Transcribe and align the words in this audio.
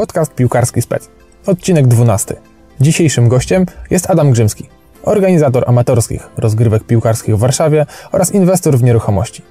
Podcast 0.00 0.34
Piłkarski 0.34 0.82
Spec. 0.82 1.08
Odcinek 1.46 1.86
12. 1.86 2.36
Dzisiejszym 2.80 3.28
gościem 3.28 3.66
jest 3.90 4.10
Adam 4.10 4.30
Grzymski, 4.30 4.68
organizator 5.02 5.64
amatorskich 5.66 6.28
rozgrywek 6.36 6.84
piłkarskich 6.84 7.36
w 7.36 7.38
Warszawie 7.38 7.86
oraz 8.12 8.34
inwestor 8.34 8.78
w 8.78 8.82
nieruchomości. 8.82 9.42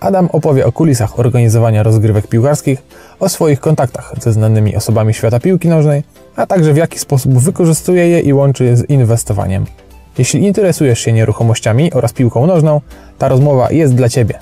Adam 0.00 0.28
opowie 0.32 0.66
o 0.66 0.72
kulisach 0.72 1.18
organizowania 1.18 1.82
rozgrywek 1.82 2.26
piłkarskich, 2.26 2.82
o 3.20 3.28
swoich 3.28 3.60
kontaktach 3.60 4.12
ze 4.20 4.32
znanymi 4.32 4.76
osobami 4.76 5.14
świata 5.14 5.40
piłki 5.40 5.68
nożnej, 5.68 6.02
a 6.36 6.46
także 6.46 6.72
w 6.72 6.76
jaki 6.76 6.98
sposób 6.98 7.32
wykorzystuje 7.32 8.08
je 8.08 8.20
i 8.20 8.32
łączy 8.32 8.76
z 8.76 8.90
inwestowaniem. 8.90 9.64
Jeśli 10.18 10.46
interesujesz 10.46 11.00
się 11.00 11.12
nieruchomościami 11.12 11.92
oraz 11.92 12.12
piłką 12.12 12.46
nożną, 12.46 12.80
ta 13.18 13.28
rozmowa 13.28 13.72
jest 13.72 13.94
dla 13.94 14.08
Ciebie. 14.08 14.38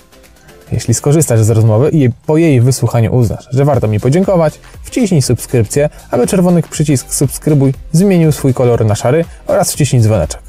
Jeśli 0.72 0.94
skorzystasz 0.94 1.40
z 1.40 1.50
rozmowy 1.50 1.90
i 1.92 2.10
po 2.26 2.36
jej 2.36 2.60
wysłuchaniu 2.60 3.14
uznasz, 3.14 3.48
że 3.50 3.64
warto 3.64 3.88
mi 3.88 4.00
podziękować, 4.00 4.60
wciśnij 4.82 5.22
subskrypcję, 5.22 5.88
aby 6.10 6.26
czerwony 6.26 6.62
przycisk 6.62 7.14
subskrybuj 7.14 7.74
zmienił 7.92 8.32
swój 8.32 8.54
kolor 8.54 8.86
na 8.86 8.94
szary 8.94 9.24
oraz 9.46 9.72
wciśnij 9.72 10.02
dzwoneczek. 10.02 10.40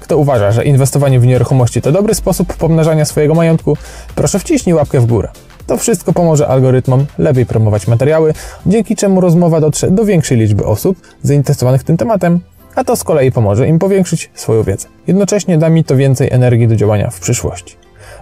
Kto 0.00 0.18
uważa, 0.18 0.52
że 0.52 0.64
inwestowanie 0.64 1.20
w 1.20 1.26
nieruchomości 1.26 1.82
to 1.82 1.92
dobry 1.92 2.14
sposób 2.14 2.54
pomnażania 2.54 3.04
swojego 3.04 3.34
majątku, 3.34 3.76
proszę 4.14 4.38
wciśnij 4.38 4.74
łapkę 4.74 5.00
w 5.00 5.06
górę. 5.06 5.28
To 5.66 5.76
wszystko 5.76 6.12
pomoże 6.12 6.48
algorytmom 6.48 7.06
lepiej 7.18 7.46
promować 7.46 7.86
materiały, 7.86 8.34
dzięki 8.66 8.96
czemu 8.96 9.20
rozmowa 9.20 9.60
dotrze 9.60 9.90
do 9.90 10.04
większej 10.04 10.38
liczby 10.38 10.64
osób 10.64 10.96
zainteresowanych 11.22 11.84
tym 11.84 11.96
tematem, 11.96 12.40
a 12.74 12.84
to 12.84 12.96
z 12.96 13.04
kolei 13.04 13.32
pomoże 13.32 13.68
im 13.68 13.78
powiększyć 13.78 14.30
swoją 14.34 14.62
wiedzę. 14.62 14.88
Jednocześnie 15.06 15.58
da 15.58 15.68
mi 15.68 15.84
to 15.84 15.96
więcej 15.96 16.28
energii 16.30 16.68
do 16.68 16.76
działania 16.76 17.10
w 17.10 17.20
przyszłości. 17.20 17.76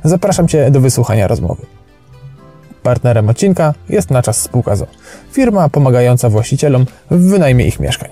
Zapraszam 0.05 0.49
Cię 0.49 0.71
do 0.71 0.81
wysłuchania 0.81 1.29
rozmowy. 1.29 1.63
Partnerem 2.83 3.29
odcinka 3.29 3.75
jest 3.89 4.11
na 4.11 4.23
czas 4.23 4.43
spółka 4.43 4.77
ZO, 4.77 4.87
firma 5.33 5.69
pomagająca 5.69 6.31
właścicielom 6.31 6.87
w 7.11 7.29
wynajmie 7.29 7.67
ich 7.67 7.81
mieszkań. 7.81 8.11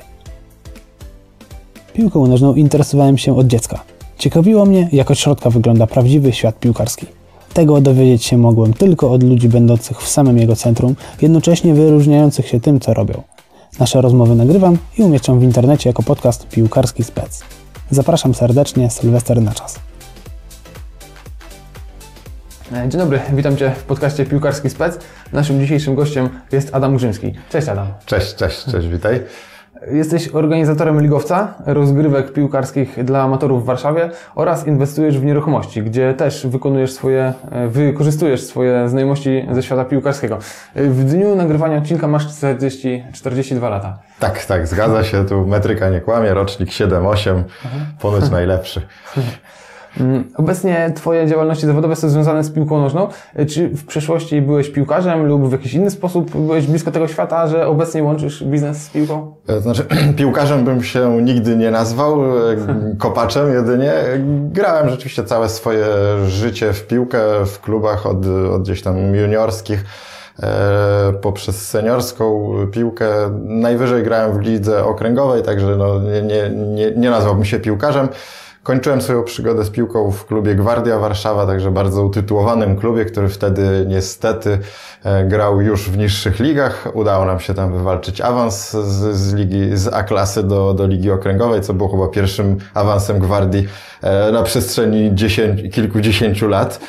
Piłką 1.93 2.27
nożną 2.27 2.55
interesowałem 2.55 3.19
się 3.19 3.37
od 3.39 3.47
dziecka. 3.47 3.81
Ciekawiło 4.19 4.67
mnie, 4.67 4.89
jak 4.93 5.11
od 5.11 5.19
środka 5.19 5.51
wygląda 5.51 5.87
prawdziwy 5.87 6.33
świat 6.33 6.59
piłkarski. 6.59 7.07
Tego 7.55 7.81
dowiedzieć 7.81 8.25
się 8.25 8.39
mogłem 8.39 8.75
tylko 8.75 9.13
od 9.13 9.23
ludzi 9.23 9.49
będących 9.49 10.03
w 10.03 10.09
samym 10.09 10.39
jego 10.39 10.57
centrum, 10.57 10.97
jednocześnie 11.23 11.75
wyróżniających 11.75 12.49
się 12.49 12.61
tym, 12.61 12.81
co 12.81 12.95
robią. 12.95 13.23
Nasze 13.81 14.01
rozmowy 14.01 14.35
nagrywam 14.35 14.79
i 14.99 15.03
umieszczam 15.03 15.41
w 15.41 15.43
internecie 15.43 15.91
jako 15.91 16.03
podcast 16.03 16.49
Piłkarski 16.49 17.05
Spec. 17.05 17.43
Zapraszam 17.91 18.35
serdecznie, 18.35 18.91
Sylwester 18.91 19.43
na 19.43 19.53
czas. 19.53 19.79
E, 22.73 22.89
Dzień 22.89 23.01
dobry, 23.01 23.21
witam 23.33 23.57
Cię 23.57 23.71
w 23.71 23.85
podcaście 23.85 24.25
Piłkarski 24.27 24.71
Spec. 24.71 24.99
Naszym 25.33 25.61
dzisiejszym 25.61 25.95
gościem 25.95 26.29
jest 26.53 26.75
Adam 26.75 26.97
Grzymski. 26.97 27.35
Cześć 27.51 27.69
Adam. 27.69 27.87
Cześć, 28.07 28.35
cześć, 28.35 28.65
cześć, 28.65 28.89
witaj. 28.89 29.23
Jesteś 29.93 30.29
organizatorem 30.29 31.01
ligowca, 31.01 31.55
rozgrywek 31.67 32.33
piłkarskich 32.33 33.05
dla 33.05 33.23
amatorów 33.23 33.63
w 33.63 33.67
Warszawie 33.67 34.11
oraz 34.35 34.67
inwestujesz 34.67 35.19
w 35.19 35.25
nieruchomości, 35.25 35.83
gdzie 35.83 36.15
też 36.15 36.47
wykonujesz 36.47 36.93
swoje, 36.93 37.33
e, 37.51 37.69
wykorzystujesz 37.69 38.43
swoje 38.43 38.89
znajomości 38.89 39.47
ze 39.53 39.63
świata 39.63 39.85
piłkarskiego. 39.85 40.39
E, 40.75 40.83
W 40.85 41.05
dniu 41.05 41.37
nagrywania 41.37 41.79
odcinka 41.79 42.09
masz 42.09 42.37
40, 42.37 43.05
42 43.13 43.69
lata. 43.69 43.99
Tak, 44.21 44.45
tak, 44.45 44.67
zgadza 44.69 45.05
się, 45.05 45.27
tu 45.27 45.47
metryka 45.47 45.89
nie 45.89 46.01
kłamie, 46.01 46.35
rocznik 46.35 46.69
7-8, 46.71 47.43
ponoć 48.01 48.31
najlepszy. 48.31 48.83
Mm, 50.01 50.25
Obecnie 50.37 50.93
Twoje 50.95 51.27
działalności 51.27 51.67
zawodowe 51.67 51.97
są 51.97 52.09
związane 52.09 52.45
z 52.45 52.51
piłką 52.51 52.81
nożną. 52.81 53.09
E, 53.35 53.47
Czy 53.47 53.69
w 53.69 53.87
przeszłości 53.87 54.43
byłeś 54.43 54.69
piłkarzem 54.69 55.27
lub 55.27 55.49
w 55.49 55.53
jakiś 55.53 55.75
inny 55.75 55.91
sposób 55.91 56.31
byłeś 56.31 56.67
blisko 56.67 56.91
tego 56.91 57.09
świata, 57.09 57.47
że 57.47 57.67
obecnie 57.67 58.03
łączysz 58.03 58.45
biznes 58.45 58.83
z 58.83 58.91
piłką? 58.91 59.35
To 59.47 59.61
znaczy, 59.61 59.87
piłkarzem 60.17 60.65
bym 60.65 60.83
się 60.83 61.23
nigdy 61.23 61.57
nie 61.57 61.71
nazwał, 61.71 62.25
e, 62.25 62.57
kopaczem 62.99 63.53
jedynie. 63.53 63.93
Grałem 64.53 64.91
rzeczywiście 64.91 65.25
całe 65.25 65.49
swoje 65.49 65.87
życie 66.27 66.73
w 66.73 66.87
piłkę, 66.87 67.19
w 67.47 67.61
klubach 67.61 68.07
od, 68.07 68.27
od 68.55 68.63
gdzieś 68.63 68.83
tam 68.83 69.15
juniorskich. 69.15 69.85
E, 70.43 71.13
Poprzez 71.23 71.69
seniorską 71.69 72.55
piłkę. 72.73 73.09
Najwyżej 73.45 74.03
grałem 74.03 74.39
w 74.39 74.41
lidze 74.41 74.85
okręgowej, 74.85 75.43
także 75.43 75.77
no 75.77 76.01
nie, 76.01 76.23
nie, 76.23 76.51
nie, 76.51 76.91
nie 76.91 77.11
nazwałbym 77.11 77.45
się 77.45 77.61
piłkarzem. 77.61 78.09
Kończyłem 78.67 79.03
swoją 79.03 79.25
przygodę 79.25 79.65
z 79.65 79.71
piłką 79.71 80.11
w 80.11 80.27
klubie 80.27 80.55
Gwardia 80.55 80.99
Warszawa, 80.99 81.47
także 81.47 81.71
bardzo 81.71 82.05
utytułowanym 82.05 82.77
klubie, 82.77 83.05
który 83.05 83.29
wtedy 83.29 83.85
niestety 83.89 84.59
e, 85.05 85.25
grał 85.25 85.61
już 85.61 85.91
w 85.91 85.99
niższych 85.99 86.41
ligach. 86.41 86.89
Udało 86.95 87.25
nam 87.25 87.41
się 87.41 87.55
tam 87.55 87.73
wywalczyć 87.73 88.21
awans 88.21 88.71
z, 88.71 89.17
z 89.17 89.35
ligi, 89.35 89.77
z 89.77 89.89
A-klasy 89.95 90.43
do, 90.43 90.75
do 90.75 90.87
ligi 90.87 91.11
okręgowej, 91.11 91.61
co 91.61 91.75
było 91.75 91.89
chyba 91.89 92.09
pierwszym 92.09 92.57
awansem 92.75 93.19
Gwardii 93.19 93.69
e, 94.03 94.33
na 94.33 94.43
przestrzeni 94.43 95.11
dziesięć, 95.15 95.75
kilkudziesięciu 95.75 96.49
lat. 96.49 96.81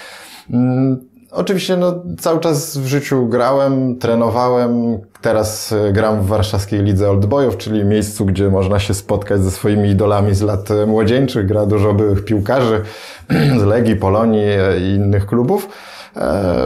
Oczywiście 1.31 1.77
no, 1.77 1.95
cały 2.19 2.39
czas 2.39 2.77
w 2.77 2.85
życiu 2.85 3.27
grałem, 3.27 3.95
trenowałem. 3.95 4.99
Teraz 5.21 5.71
e, 5.71 5.93
gram 5.93 6.21
w 6.21 6.25
warszawskiej 6.25 6.83
lidze 6.83 7.09
Oldboyów, 7.09 7.57
czyli 7.57 7.85
miejscu, 7.85 8.25
gdzie 8.25 8.49
można 8.49 8.79
się 8.79 8.93
spotkać 8.93 9.41
ze 9.41 9.51
swoimi 9.51 9.89
idolami 9.89 10.35
z 10.35 10.41
lat 10.41 10.71
e, 10.71 10.85
młodzieńczych. 10.85 11.45
Gra 11.45 11.65
dużo 11.65 11.93
byłych 11.93 12.25
piłkarzy 12.25 12.81
z 13.61 13.63
Legii, 13.63 13.95
Polonii 13.95 14.45
e, 14.45 14.79
i 14.79 14.95
innych 14.95 15.25
klubów. 15.25 15.69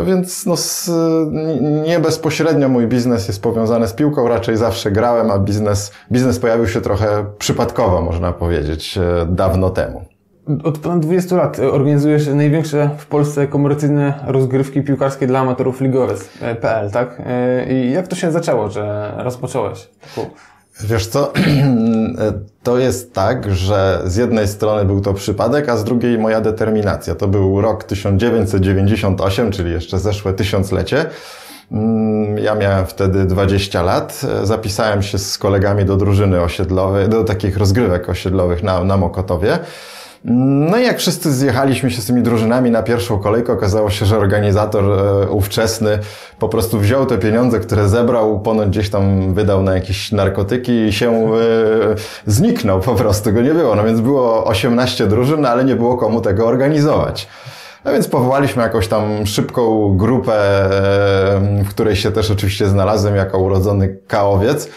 Więc 0.05 0.45
no, 0.45 0.55
nie 1.87 1.99
bezpośrednio 1.99 2.69
mój 2.69 2.87
biznes 2.87 3.27
jest 3.27 3.41
powiązany 3.41 3.87
z 3.87 3.93
piłką, 3.93 4.27
raczej 4.27 4.57
zawsze 4.57 4.91
grałem, 4.91 5.31
a 5.31 5.39
biznes, 5.39 5.91
biznes 6.11 6.39
pojawił 6.39 6.67
się 6.67 6.81
trochę 6.81 7.25
przypadkowo, 7.37 8.01
można 8.01 8.31
powiedzieć, 8.31 8.99
dawno 9.27 9.69
temu. 9.69 10.10
Od 10.63 10.77
ponad 10.77 10.99
20 10.99 11.35
lat 11.35 11.59
organizujesz 11.59 12.27
największe 12.27 12.89
w 12.97 13.05
Polsce 13.05 13.47
komercyjne 13.47 14.13
rozgrywki 14.27 14.81
piłkarskie 14.81 15.27
dla 15.27 15.39
amatorów 15.39 15.81
ligowiec.pl, 15.81 16.91
tak? 16.91 17.21
E, 17.25 17.73
I 17.73 17.91
jak 17.91 18.07
to 18.07 18.15
się 18.15 18.31
zaczęło, 18.31 18.69
że 18.69 19.13
rozpocząłeś 19.17 19.89
taką... 20.15 20.29
Wiesz 20.83 21.07
co, 21.07 21.33
to 22.63 22.77
jest 22.77 23.13
tak, 23.13 23.51
że 23.55 24.01
z 24.05 24.15
jednej 24.15 24.47
strony 24.47 24.85
był 24.85 25.01
to 25.01 25.13
przypadek, 25.13 25.69
a 25.69 25.77
z 25.77 25.83
drugiej 25.83 26.17
moja 26.17 26.41
determinacja. 26.41 27.15
To 27.15 27.27
był 27.27 27.61
rok 27.61 27.83
1998, 27.83 29.51
czyli 29.51 29.71
jeszcze 29.71 29.99
zeszłe 29.99 30.33
tysiąclecie. 30.33 31.05
Mm, 31.71 32.37
Ja 32.37 32.55
miałem 32.55 32.85
wtedy 32.85 33.25
20 33.25 33.81
lat. 33.83 34.21
Zapisałem 34.43 35.03
się 35.03 35.17
z 35.17 35.37
kolegami 35.37 35.85
do 35.85 35.97
drużyny 35.97 36.41
osiedlowej, 36.41 37.09
do 37.09 37.23
takich 37.23 37.57
rozgrywek 37.57 38.09
osiedlowych 38.09 38.63
na, 38.63 38.83
na 38.83 38.97
Mokotowie. 38.97 39.59
No 40.25 40.77
i 40.77 40.83
jak 40.83 40.99
wszyscy 40.99 41.33
zjechaliśmy 41.33 41.91
się 41.91 42.01
z 42.01 42.05
tymi 42.05 42.21
drużynami 42.21 42.71
na 42.71 42.83
pierwszą 42.83 43.19
kolejkę, 43.19 43.53
okazało 43.53 43.89
się, 43.89 44.05
że 44.05 44.17
organizator 44.17 44.83
e, 44.83 45.29
ówczesny 45.29 45.99
po 46.39 46.49
prostu 46.49 46.79
wziął 46.79 47.05
te 47.05 47.17
pieniądze, 47.17 47.59
które 47.59 47.89
zebrał, 47.89 48.39
ponoć 48.39 48.69
gdzieś 48.69 48.89
tam 48.89 49.33
wydał 49.33 49.63
na 49.63 49.75
jakieś 49.75 50.11
narkotyki 50.11 50.71
i 50.71 50.93
się 50.93 51.11
e, 51.11 51.39
zniknął 52.25 52.79
po 52.79 52.95
prostu, 52.95 53.33
go 53.33 53.41
nie 53.41 53.53
było. 53.53 53.75
No 53.75 53.83
więc 53.83 54.01
było 54.01 54.45
18 54.45 55.07
drużyn, 55.07 55.45
ale 55.45 55.65
nie 55.65 55.75
było 55.75 55.97
komu 55.97 56.21
tego 56.21 56.47
organizować. 56.47 57.27
No 57.85 57.91
więc 57.91 58.07
powołaliśmy 58.07 58.63
jakąś 58.63 58.87
tam 58.87 59.25
szybką 59.25 59.93
grupę, 59.97 60.33
e, 60.33 61.63
w 61.63 61.69
której 61.69 61.95
się 61.95 62.11
też 62.11 62.31
oczywiście 62.31 62.67
znalazłem 62.67 63.15
jako 63.15 63.39
urodzony 63.39 63.97
kałowiec. 64.07 64.69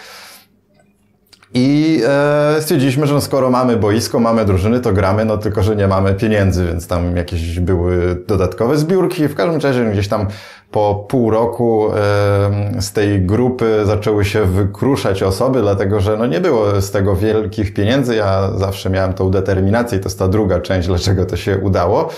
I 1.56 2.00
e, 2.06 2.62
stwierdziliśmy, 2.62 3.06
że 3.06 3.14
no 3.14 3.20
skoro 3.20 3.50
mamy 3.50 3.76
boisko, 3.76 4.20
mamy 4.20 4.44
drużyny, 4.44 4.80
to 4.80 4.92
gramy, 4.92 5.24
no 5.24 5.38
tylko, 5.38 5.62
że 5.62 5.76
nie 5.76 5.88
mamy 5.88 6.14
pieniędzy, 6.14 6.66
więc 6.66 6.86
tam 6.86 7.16
jakieś 7.16 7.60
były 7.60 8.24
dodatkowe 8.26 8.76
zbiórki. 8.76 9.28
W 9.28 9.34
każdym 9.34 9.60
razie 9.60 9.84
gdzieś 9.84 10.08
tam 10.08 10.26
po 10.70 11.06
pół 11.08 11.30
roku 11.30 11.88
e, 11.92 12.82
z 12.82 12.92
tej 12.92 13.22
grupy 13.22 13.82
zaczęły 13.84 14.24
się 14.24 14.44
wykruszać 14.44 15.22
osoby, 15.22 15.60
dlatego 15.60 16.00
że 16.00 16.16
no 16.16 16.26
nie 16.26 16.40
było 16.40 16.80
z 16.80 16.90
tego 16.90 17.16
wielkich 17.16 17.74
pieniędzy. 17.74 18.14
Ja 18.14 18.50
zawsze 18.56 18.90
miałem 18.90 19.12
tą 19.12 19.30
determinację 19.30 19.98
i 19.98 20.00
to 20.00 20.08
jest 20.08 20.18
ta 20.18 20.28
druga 20.28 20.60
część, 20.60 20.88
dlaczego 20.88 21.26
to 21.26 21.36
się 21.36 21.58
udało. 21.58 22.10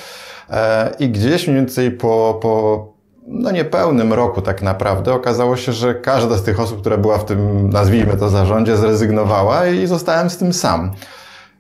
E, 0.50 0.94
I 0.98 1.08
gdzieś 1.08 1.46
mniej 1.46 1.60
więcej 1.60 1.90
po, 1.90 2.38
po 2.42 2.95
no 3.26 3.50
niepełnym 3.50 4.12
roku 4.12 4.42
tak 4.42 4.62
naprawdę 4.62 5.14
okazało 5.14 5.56
się, 5.56 5.72
że 5.72 5.94
każda 5.94 6.36
z 6.36 6.42
tych 6.42 6.60
osób, 6.60 6.80
która 6.80 6.96
była 6.96 7.18
w 7.18 7.24
tym, 7.24 7.70
nazwijmy 7.70 8.16
to 8.16 8.28
zarządzie, 8.28 8.76
zrezygnowała 8.76 9.66
i 9.66 9.86
zostałem 9.86 10.30
z 10.30 10.36
tym 10.36 10.52
sam. 10.52 10.90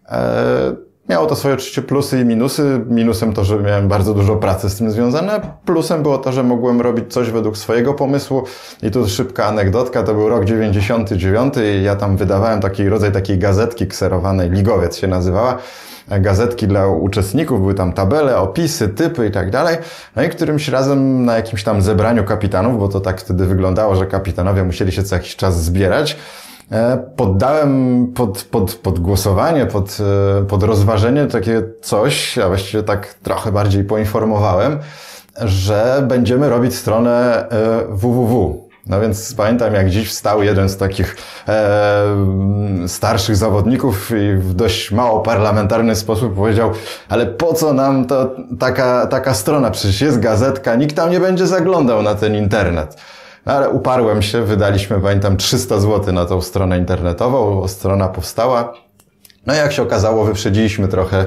E, 0.08 0.86
Miało 1.08 1.26
to 1.26 1.36
swoje 1.36 1.54
oczywiście 1.54 1.82
plusy 1.82 2.20
i 2.20 2.24
minusy. 2.24 2.84
Minusem 2.88 3.32
to, 3.32 3.44
że 3.44 3.58
miałem 3.58 3.88
bardzo 3.88 4.14
dużo 4.14 4.36
pracy 4.36 4.70
z 4.70 4.76
tym 4.76 4.90
związane. 4.90 5.40
Plusem 5.64 6.02
było 6.02 6.18
to, 6.18 6.32
że 6.32 6.42
mogłem 6.42 6.80
robić 6.80 7.12
coś 7.12 7.30
według 7.30 7.58
swojego 7.58 7.94
pomysłu. 7.94 8.44
I 8.82 8.90
tu 8.90 9.08
szybka 9.08 9.44
anegdotka. 9.44 10.02
To 10.02 10.14
był 10.14 10.28
rok 10.28 10.44
99 10.44 11.54
i 11.78 11.82
ja 11.82 11.96
tam 11.96 12.16
wydawałem 12.16 12.60
taki 12.60 12.88
rodzaj 12.88 13.12
takiej 13.12 13.38
gazetki 13.38 13.86
kserowanej, 13.86 14.50
Ligowiec 14.50 14.96
się 14.96 15.06
nazywała. 15.06 15.58
Gazetki 16.08 16.68
dla 16.68 16.86
uczestników, 16.86 17.60
były 17.60 17.74
tam 17.74 17.92
tabele, 17.92 18.38
opisy, 18.38 18.88
typy 18.88 19.26
i 19.26 19.30
tak 19.30 19.50
dalej. 19.50 19.76
No 20.16 20.22
i 20.22 20.28
którymś 20.28 20.68
razem 20.68 21.24
na 21.24 21.36
jakimś 21.36 21.64
tam 21.64 21.82
zebraniu 21.82 22.24
kapitanów, 22.24 22.78
bo 22.78 22.88
to 22.88 23.00
tak 23.00 23.20
wtedy 23.20 23.46
wyglądało, 23.46 23.96
że 23.96 24.06
kapitanowie 24.06 24.64
musieli 24.64 24.92
się 24.92 25.02
co 25.02 25.14
jakiś 25.14 25.36
czas 25.36 25.64
zbierać, 25.64 26.16
e, 26.72 26.98
poddałem 27.16 28.06
pod, 28.14 28.42
pod, 28.42 28.74
pod 28.74 28.98
głosowanie, 28.98 29.66
pod, 29.66 29.98
e, 30.40 30.44
pod 30.44 30.62
rozważenie 30.62 31.26
takie 31.26 31.62
coś, 31.82 32.38
a 32.38 32.48
właściwie 32.48 32.82
tak 32.82 33.14
trochę 33.14 33.52
bardziej 33.52 33.84
poinformowałem, 33.84 34.78
że 35.40 36.04
będziemy 36.08 36.48
robić 36.48 36.74
stronę 36.74 37.44
www. 37.88 38.65
No 38.88 39.00
więc 39.00 39.34
pamiętam, 39.34 39.74
jak 39.74 39.90
dziś 39.90 40.08
wstał 40.08 40.42
jeden 40.42 40.68
z 40.68 40.76
takich 40.76 41.16
e, 41.48 42.04
starszych 42.86 43.36
zawodników 43.36 44.10
i 44.10 44.36
w 44.36 44.54
dość 44.54 44.92
mało 44.92 45.20
parlamentarny 45.20 45.96
sposób 45.96 46.34
powiedział, 46.34 46.70
ale 47.08 47.26
po 47.26 47.54
co 47.54 47.72
nam 47.72 48.04
to 48.04 48.30
taka, 48.58 49.06
taka 49.06 49.34
strona? 49.34 49.70
Przecież 49.70 50.00
jest 50.00 50.20
gazetka, 50.20 50.74
nikt 50.74 50.96
tam 50.96 51.10
nie 51.10 51.20
będzie 51.20 51.46
zaglądał 51.46 52.02
na 52.02 52.14
ten 52.14 52.34
internet. 52.34 52.96
No 53.46 53.52
ale 53.52 53.70
uparłem 53.70 54.22
się, 54.22 54.42
wydaliśmy, 54.42 55.00
pamiętam, 55.00 55.36
300 55.36 55.80
zł 55.80 56.14
na 56.14 56.26
tą 56.26 56.42
stronę 56.42 56.78
internetową, 56.78 57.68
strona 57.68 58.08
powstała. 58.08 58.85
No 59.46 59.54
jak 59.54 59.72
się 59.72 59.82
okazało, 59.82 60.24
wyprzedziliśmy 60.24 60.88
trochę 60.88 61.18
e, 61.18 61.26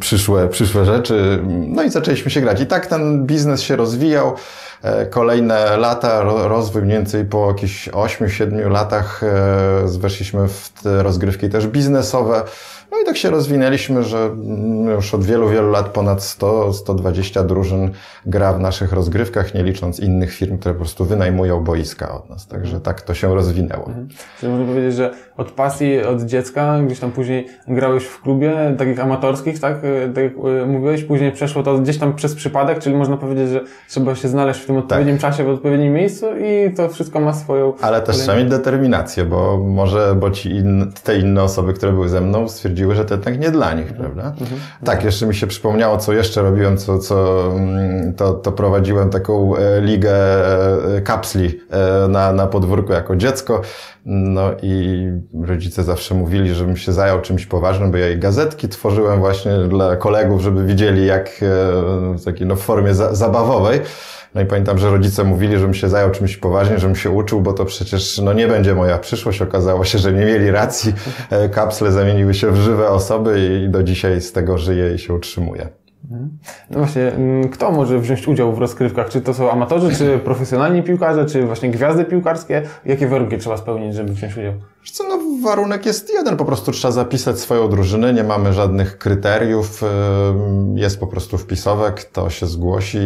przyszłe, 0.00 0.48
przyszłe 0.48 0.84
rzeczy, 0.84 1.40
no 1.48 1.82
i 1.82 1.90
zaczęliśmy 1.90 2.30
się 2.30 2.40
grać. 2.40 2.60
I 2.60 2.66
tak 2.66 2.86
ten 2.86 3.26
biznes 3.26 3.62
się 3.62 3.76
rozwijał. 3.76 4.34
E, 4.82 5.06
kolejne 5.06 5.76
lata, 5.76 6.22
rozwój 6.22 6.82
mniej 6.82 6.96
więcej 6.96 7.24
po 7.24 7.48
jakichś 7.48 7.88
8-7 7.88 8.70
latach 8.70 9.22
e, 9.22 9.98
weszliśmy 9.98 10.48
w 10.48 10.70
te 10.82 11.02
rozgrywki 11.02 11.48
też 11.48 11.66
biznesowe. 11.66 12.42
No 12.92 12.98
i 13.00 13.04
tak 13.04 13.16
się 13.16 13.30
rozwinęliśmy, 13.30 14.02
że 14.02 14.18
mm, 14.18 14.86
już 14.86 15.14
od 15.14 15.24
wielu, 15.24 15.48
wielu 15.48 15.70
lat 15.70 15.88
ponad 15.88 16.18
100-120 16.18 17.46
drużyn 17.46 17.90
gra 18.26 18.52
w 18.52 18.60
naszych 18.60 18.92
rozgrywkach, 18.92 19.54
nie 19.54 19.62
licząc 19.62 20.00
innych 20.00 20.32
firm, 20.32 20.58
które 20.58 20.74
po 20.74 20.80
prostu 20.80 21.04
wynajmują 21.04 21.64
boiska 21.64 22.14
od 22.14 22.30
nas. 22.30 22.46
Także 22.46 22.80
tak 22.80 23.02
to 23.02 23.14
się 23.14 23.34
rozwinęło. 23.34 23.86
Mhm. 23.86 24.08
Czyli 24.40 24.52
można 24.52 24.66
powiedzieć, 24.66 24.94
że 24.94 25.14
od 25.36 25.50
pasji, 25.50 26.02
od 26.02 26.22
dziecka, 26.22 26.80
gdzieś 26.86 27.00
tam 27.00 27.12
później 27.12 27.46
grałeś 27.68 28.04
w 28.04 28.20
klubie, 28.20 28.74
takich 28.78 29.00
amatorskich, 29.00 29.60
tak? 29.60 29.76
E, 29.84 30.08
tak 30.08 30.24
jak 30.24 30.32
e, 30.62 30.66
mówiłeś, 30.66 31.04
później 31.04 31.32
przeszło 31.32 31.62
to 31.62 31.78
gdzieś 31.78 31.98
tam 31.98 32.14
przez 32.14 32.34
przypadek, 32.34 32.78
czyli 32.78 32.96
można 32.96 33.16
powiedzieć, 33.16 33.48
że 33.48 33.60
trzeba 33.88 34.14
się 34.14 34.28
znaleźć 34.28 34.60
w 34.60 34.66
tym 34.66 34.76
odpowiednim 34.76 35.18
tak. 35.18 35.30
czasie, 35.30 35.44
w 35.44 35.48
odpowiednim 35.48 35.92
miejscu 35.92 36.26
i 36.38 36.74
to 36.74 36.88
wszystko 36.88 37.20
ma 37.20 37.32
swoją... 37.32 37.72
Ale 37.80 38.02
też 38.02 38.16
trzeba 38.16 38.38
mieć 38.38 38.48
determinację, 38.48 39.24
bo 39.24 39.58
może, 39.58 40.14
bo 40.20 40.30
ci 40.30 40.50
in, 40.50 40.92
te 41.04 41.18
inne 41.18 41.42
osoby, 41.42 41.72
które 41.72 41.92
były 41.92 42.08
ze 42.08 42.20
mną, 42.20 42.48
stwierdziły, 42.48 42.81
że 42.90 43.04
to 43.04 43.14
jednak 43.14 43.40
nie 43.40 43.50
dla 43.50 43.74
nich, 43.74 43.92
prawda? 43.92 44.22
Mhm. 44.40 44.60
Tak, 44.84 45.04
jeszcze 45.04 45.26
mi 45.26 45.34
się 45.34 45.46
przypomniało, 45.46 45.98
co 45.98 46.12
jeszcze 46.12 46.42
robiłem, 46.42 46.76
co, 46.76 46.98
co 46.98 47.46
mm, 47.56 48.14
to, 48.14 48.32
to 48.32 48.52
prowadziłem 48.52 49.10
taką 49.10 49.56
e, 49.56 49.80
ligę 49.80 50.12
kapsli 51.04 51.60
na, 52.08 52.32
na 52.32 52.46
podwórku 52.46 52.92
jako 52.92 53.16
dziecko. 53.16 53.62
No 54.06 54.50
i 54.62 55.06
rodzice 55.42 55.82
zawsze 55.82 56.14
mówili, 56.14 56.54
żebym 56.54 56.76
się 56.76 56.92
zajął 56.92 57.20
czymś 57.20 57.46
poważnym, 57.46 57.90
bo 57.90 57.96
ja 57.96 58.10
i 58.10 58.18
gazetki 58.18 58.68
tworzyłem 58.68 59.18
właśnie 59.18 59.52
dla 59.68 59.96
kolegów, 59.96 60.42
żeby 60.42 60.64
widzieli 60.64 61.06
jak 61.06 61.28
e, 61.28 61.38
w 62.18 62.24
takiej 62.24 62.46
no, 62.46 62.56
formie 62.56 62.94
za 62.94 63.14
zabawowej. 63.14 63.80
No 64.34 64.40
i 64.40 64.46
pamiętam, 64.46 64.78
że 64.78 64.90
rodzice 64.90 65.24
mówili, 65.24 65.58
żebym 65.58 65.74
się 65.74 65.88
zajął 65.88 66.10
czymś 66.10 66.36
poważnie, 66.36 66.78
żebym 66.78 66.96
się 66.96 67.10
uczył, 67.10 67.40
bo 67.40 67.52
to 67.52 67.64
przecież 67.64 68.18
no, 68.18 68.32
nie 68.32 68.48
będzie 68.48 68.74
moja 68.74 68.98
przyszłość. 68.98 69.42
Okazało 69.42 69.84
się, 69.84 69.98
że 69.98 70.12
nie 70.12 70.24
mieli 70.24 70.50
racji. 70.50 70.94
E, 71.30 71.48
kapsle 71.48 71.92
zamieniły 71.92 72.34
się 72.34 72.50
w 72.50 72.56
żywe 72.56 72.88
osoby 72.88 73.62
i 73.64 73.68
do 73.68 73.82
dzisiaj 73.82 74.20
z 74.20 74.32
tego 74.32 74.58
żyję 74.58 74.94
i 74.94 74.98
się 74.98 75.14
utrzymuję. 75.14 75.81
No 76.70 76.78
właśnie, 76.78 77.02
mm, 77.02 77.48
kto 77.48 77.70
może 77.70 77.98
wziąć 77.98 78.28
udział 78.28 78.52
w 78.52 78.58
rozkrywkach? 78.58 79.08
Czy 79.08 79.20
to 79.20 79.34
są 79.34 79.50
amatorzy, 79.50 79.96
czy 79.96 80.18
profesjonalni 80.24 80.82
piłkarze, 80.82 81.26
czy 81.26 81.46
właśnie 81.46 81.70
gwiazdy 81.70 82.04
piłkarskie? 82.04 82.62
Jakie 82.84 83.08
warunki 83.08 83.38
trzeba 83.38 83.56
spełnić, 83.56 83.94
żeby 83.94 84.12
wziąć 84.12 84.36
udział? 84.36 84.52
Co, 84.92 85.04
no, 85.08 85.18
warunek 85.42 85.86
jest 85.86 86.12
jeden, 86.12 86.36
po 86.36 86.44
prostu 86.44 86.72
trzeba 86.72 86.92
zapisać 86.92 87.38
swoją 87.38 87.68
drużynę, 87.68 88.12
nie 88.12 88.24
mamy 88.24 88.52
żadnych 88.52 88.98
kryteriów, 88.98 89.82
jest 90.74 91.00
po 91.00 91.06
prostu 91.06 91.38
wpisowek, 91.38 91.94
kto 91.94 92.30
się 92.30 92.46
zgłosi, 92.46 92.98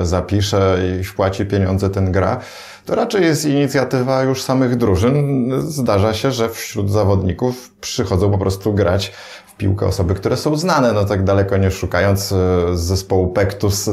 e, 0.00 0.06
zapisze 0.06 0.78
i 1.00 1.04
wpłaci 1.04 1.46
pieniądze, 1.46 1.90
ten 1.90 2.12
gra. 2.12 2.40
To 2.86 2.94
raczej 2.94 3.22
jest 3.22 3.44
inicjatywa 3.44 4.22
już 4.22 4.42
samych 4.42 4.76
drużyn. 4.76 5.50
Zdarza 5.60 6.14
się, 6.14 6.30
że 6.30 6.48
wśród 6.48 6.90
zawodników 6.90 7.74
przychodzą 7.80 8.30
po 8.30 8.38
prostu 8.38 8.74
grać 8.74 9.12
piłkę 9.60 9.86
osoby, 9.86 10.14
które 10.14 10.36
są 10.36 10.56
znane, 10.56 10.92
no 10.92 11.04
tak 11.04 11.24
daleko 11.24 11.56
nie 11.56 11.70
szukając, 11.70 12.32
e, 12.32 12.36
z 12.76 12.80
zespołu 12.80 13.28
Pektus, 13.28 13.88
e, 13.88 13.92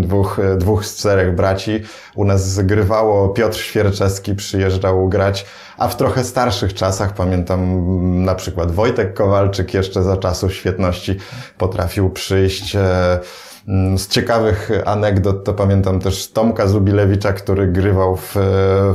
dwóch, 0.00 0.38
e, 0.38 0.56
dwóch 0.56 0.86
z 0.86 0.96
czterech 0.96 1.34
braci. 1.34 1.82
U 2.14 2.24
nas 2.24 2.50
zgrywało 2.50 3.28
Piotr 3.28 3.58
Świerczewski, 3.58 4.34
przyjeżdżał 4.34 5.08
grać, 5.08 5.46
a 5.78 5.88
w 5.88 5.96
trochę 5.96 6.24
starszych 6.24 6.74
czasach, 6.74 7.14
pamiętam 7.14 8.24
na 8.24 8.34
przykład 8.34 8.70
Wojtek 8.70 9.14
Kowalczyk 9.14 9.74
jeszcze 9.74 10.02
za 10.02 10.16
czasów 10.16 10.54
świetności 10.54 11.16
potrafił 11.58 12.10
przyjść, 12.10 12.76
Mm, 12.76 13.51
z 13.96 14.08
ciekawych 14.08 14.70
anegdot 14.84 15.44
to 15.44 15.54
pamiętam 15.54 16.00
też 16.00 16.32
Tomka 16.32 16.66
Zubilewicza, 16.66 17.32
który 17.32 17.66
grywał 17.66 18.16
w, 18.16 18.36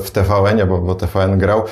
w 0.03 0.11
TVN, 0.11 0.67
bo, 0.67 0.77
bo 0.77 0.95
TVN 0.95 1.37
grał 1.37 1.63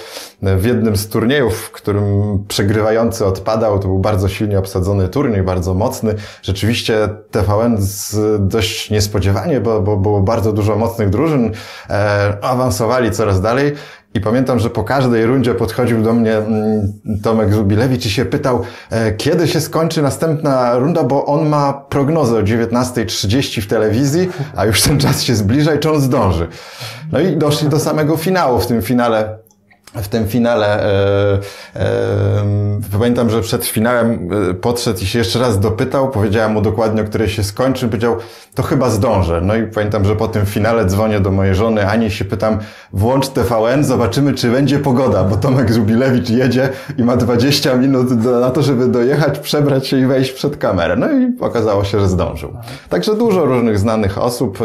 w 0.42 0.66
jednym 0.66 0.96
z 0.96 1.10
turniejów, 1.10 1.58
w 1.58 1.72
którym 1.72 2.04
przegrywający 2.48 3.26
odpadał. 3.26 3.80
To 3.80 3.88
był 3.88 4.00
bardzo 4.00 4.30
silnie 4.30 4.60
obsadzony 4.60 5.10
turniej, 5.10 5.44
bardzo 5.44 5.74
mocny. 5.74 6.16
Rzeczywiście 6.42 7.10
TVN 7.32 7.76
z, 7.80 8.18
dość 8.48 8.90
niespodziewanie, 8.90 9.62
bo, 9.62 9.82
bo 9.82 9.98
było 9.98 10.22
bardzo 10.22 10.54
dużo 10.54 10.76
mocnych 10.76 11.10
drużyn, 11.10 11.52
e, 11.90 12.38
awansowali 12.42 13.12
coraz 13.12 13.42
dalej 13.42 13.74
i 14.16 14.22
pamiętam, 14.22 14.60
że 14.60 14.70
po 14.70 14.84
każdej 14.84 15.26
rundzie 15.26 15.56
podchodził 15.56 16.02
do 16.02 16.14
mnie 16.14 16.38
mm, 16.38 16.94
Tomek 17.24 17.54
Zubilewicz 17.54 18.06
i 18.06 18.10
się 18.10 18.26
pytał, 18.26 18.62
e, 18.90 19.14
kiedy 19.14 19.48
się 19.48 19.62
skończy 19.62 20.02
następna 20.02 20.78
runda, 20.78 21.04
bo 21.04 21.26
on 21.26 21.50
ma 21.50 21.74
prognozę 21.74 22.38
o 22.38 22.42
19.30 22.42 23.62
w 23.62 23.68
telewizji, 23.68 24.30
a 24.56 24.66
już 24.66 24.82
ten 24.82 25.00
czas 25.00 25.24
się 25.24 25.36
zbliża 25.36 25.76
i 25.76 25.80
czy 25.80 25.92
on 25.92 26.02
zdąży. 26.02 26.48
No 27.12 27.20
i 27.20 27.38
doszli 27.38 27.70
do 27.70 27.80
samego 27.80 28.18
finału. 28.18 28.60
W 28.60 28.68
tym 28.68 28.82
finale 28.82 29.45
w 29.96 30.08
tym 30.08 30.28
finale 30.28 30.84
e, 30.84 31.40
e, 31.76 31.86
pamiętam, 32.92 33.30
że 33.30 33.42
przed 33.42 33.66
finałem 33.66 34.30
e, 34.50 34.54
podszedł 34.54 35.00
i 35.00 35.06
się 35.06 35.20
jeszcze 35.20 35.40
raz 35.40 35.60
dopytał, 35.60 36.10
powiedziałem 36.10 36.52
mu 36.52 36.62
dokładnie, 36.62 37.02
o 37.02 37.06
której 37.06 37.30
się 37.30 37.44
skończy, 37.44 37.88
powiedział, 37.88 38.18
to 38.56 38.64
chyba 38.64 38.90
zdążę. 38.90 39.42
No 39.42 39.56
i 39.56 39.64
pamiętam, 39.64 40.06
że 40.06 40.16
po 40.16 40.28
tym 40.28 40.46
finale 40.46 40.86
dzwonię 40.86 41.20
do 41.20 41.32
mojej 41.32 41.56
żony 41.56 41.88
Ani 41.88 42.12
się 42.12 42.26
pytam, 42.26 42.60
włącz 42.94 43.28
TVN, 43.28 43.84
zobaczymy, 43.84 44.34
czy 44.34 44.52
będzie 44.52 44.80
pogoda, 44.80 45.24
bo 45.24 45.38
Tomek 45.38 45.74
Zubilewicz 45.74 46.30
jedzie 46.30 46.70
i 46.98 47.04
ma 47.04 47.18
20 47.18 47.76
minut 47.76 48.22
do, 48.22 48.40
na 48.40 48.50
to, 48.50 48.62
żeby 48.62 48.88
dojechać, 48.88 49.40
przebrać 49.40 49.88
się 49.88 50.00
i 50.00 50.06
wejść 50.06 50.32
przed 50.32 50.58
kamerę. 50.58 50.96
No 50.96 51.08
i 51.12 51.34
okazało 51.40 51.84
się, 51.84 52.00
że 52.00 52.10
zdążył. 52.10 52.54
Także 52.90 53.16
dużo 53.16 53.46
różnych 53.46 53.80
znanych 53.80 54.18
osób. 54.18 54.60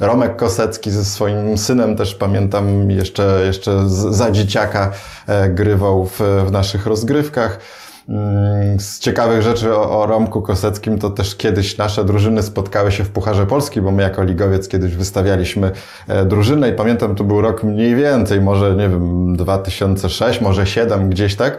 E, 0.00 0.06
Romek 0.06 0.36
Kosecki 0.36 0.90
ze 0.90 1.04
swoim 1.04 1.58
synem 1.58 1.96
też 1.96 2.14
pamiętam 2.14 2.90
jeszcze, 2.90 3.42
jeszcze 3.46 3.88
za 3.88 4.30
dzieciaka 4.30 4.67
Polaka 4.68 4.96
e, 5.26 5.48
grywał 5.48 6.06
w, 6.06 6.20
w 6.46 6.52
naszych 6.52 6.86
rozgrywkach. 6.86 7.58
Mm, 8.08 8.80
z 8.80 8.98
ciekawych 8.98 9.42
rzeczy 9.42 9.76
o, 9.76 10.00
o 10.02 10.06
Romku 10.06 10.42
Koseckim 10.42 10.98
to 10.98 11.10
też 11.10 11.36
kiedyś 11.36 11.78
nasze 11.78 12.04
drużyny 12.04 12.42
spotkały 12.42 12.92
się 12.92 13.04
w 13.04 13.10
Pucharze 13.10 13.46
Polski, 13.46 13.80
bo 13.80 13.90
my 13.90 14.02
jako 14.02 14.24
ligowiec 14.24 14.68
kiedyś 14.68 14.94
wystawialiśmy 14.94 15.70
e, 16.08 16.24
drużynę 16.24 16.68
i 16.68 16.72
pamiętam, 16.72 17.14
to 17.14 17.24
był 17.24 17.40
rok 17.40 17.64
mniej 17.64 17.94
więcej, 17.94 18.40
może 18.40 18.74
nie 18.76 18.88
wiem, 18.88 19.36
2006, 19.36 20.40
może 20.40 20.66
7 20.66 21.10
gdzieś 21.10 21.36
tak. 21.36 21.58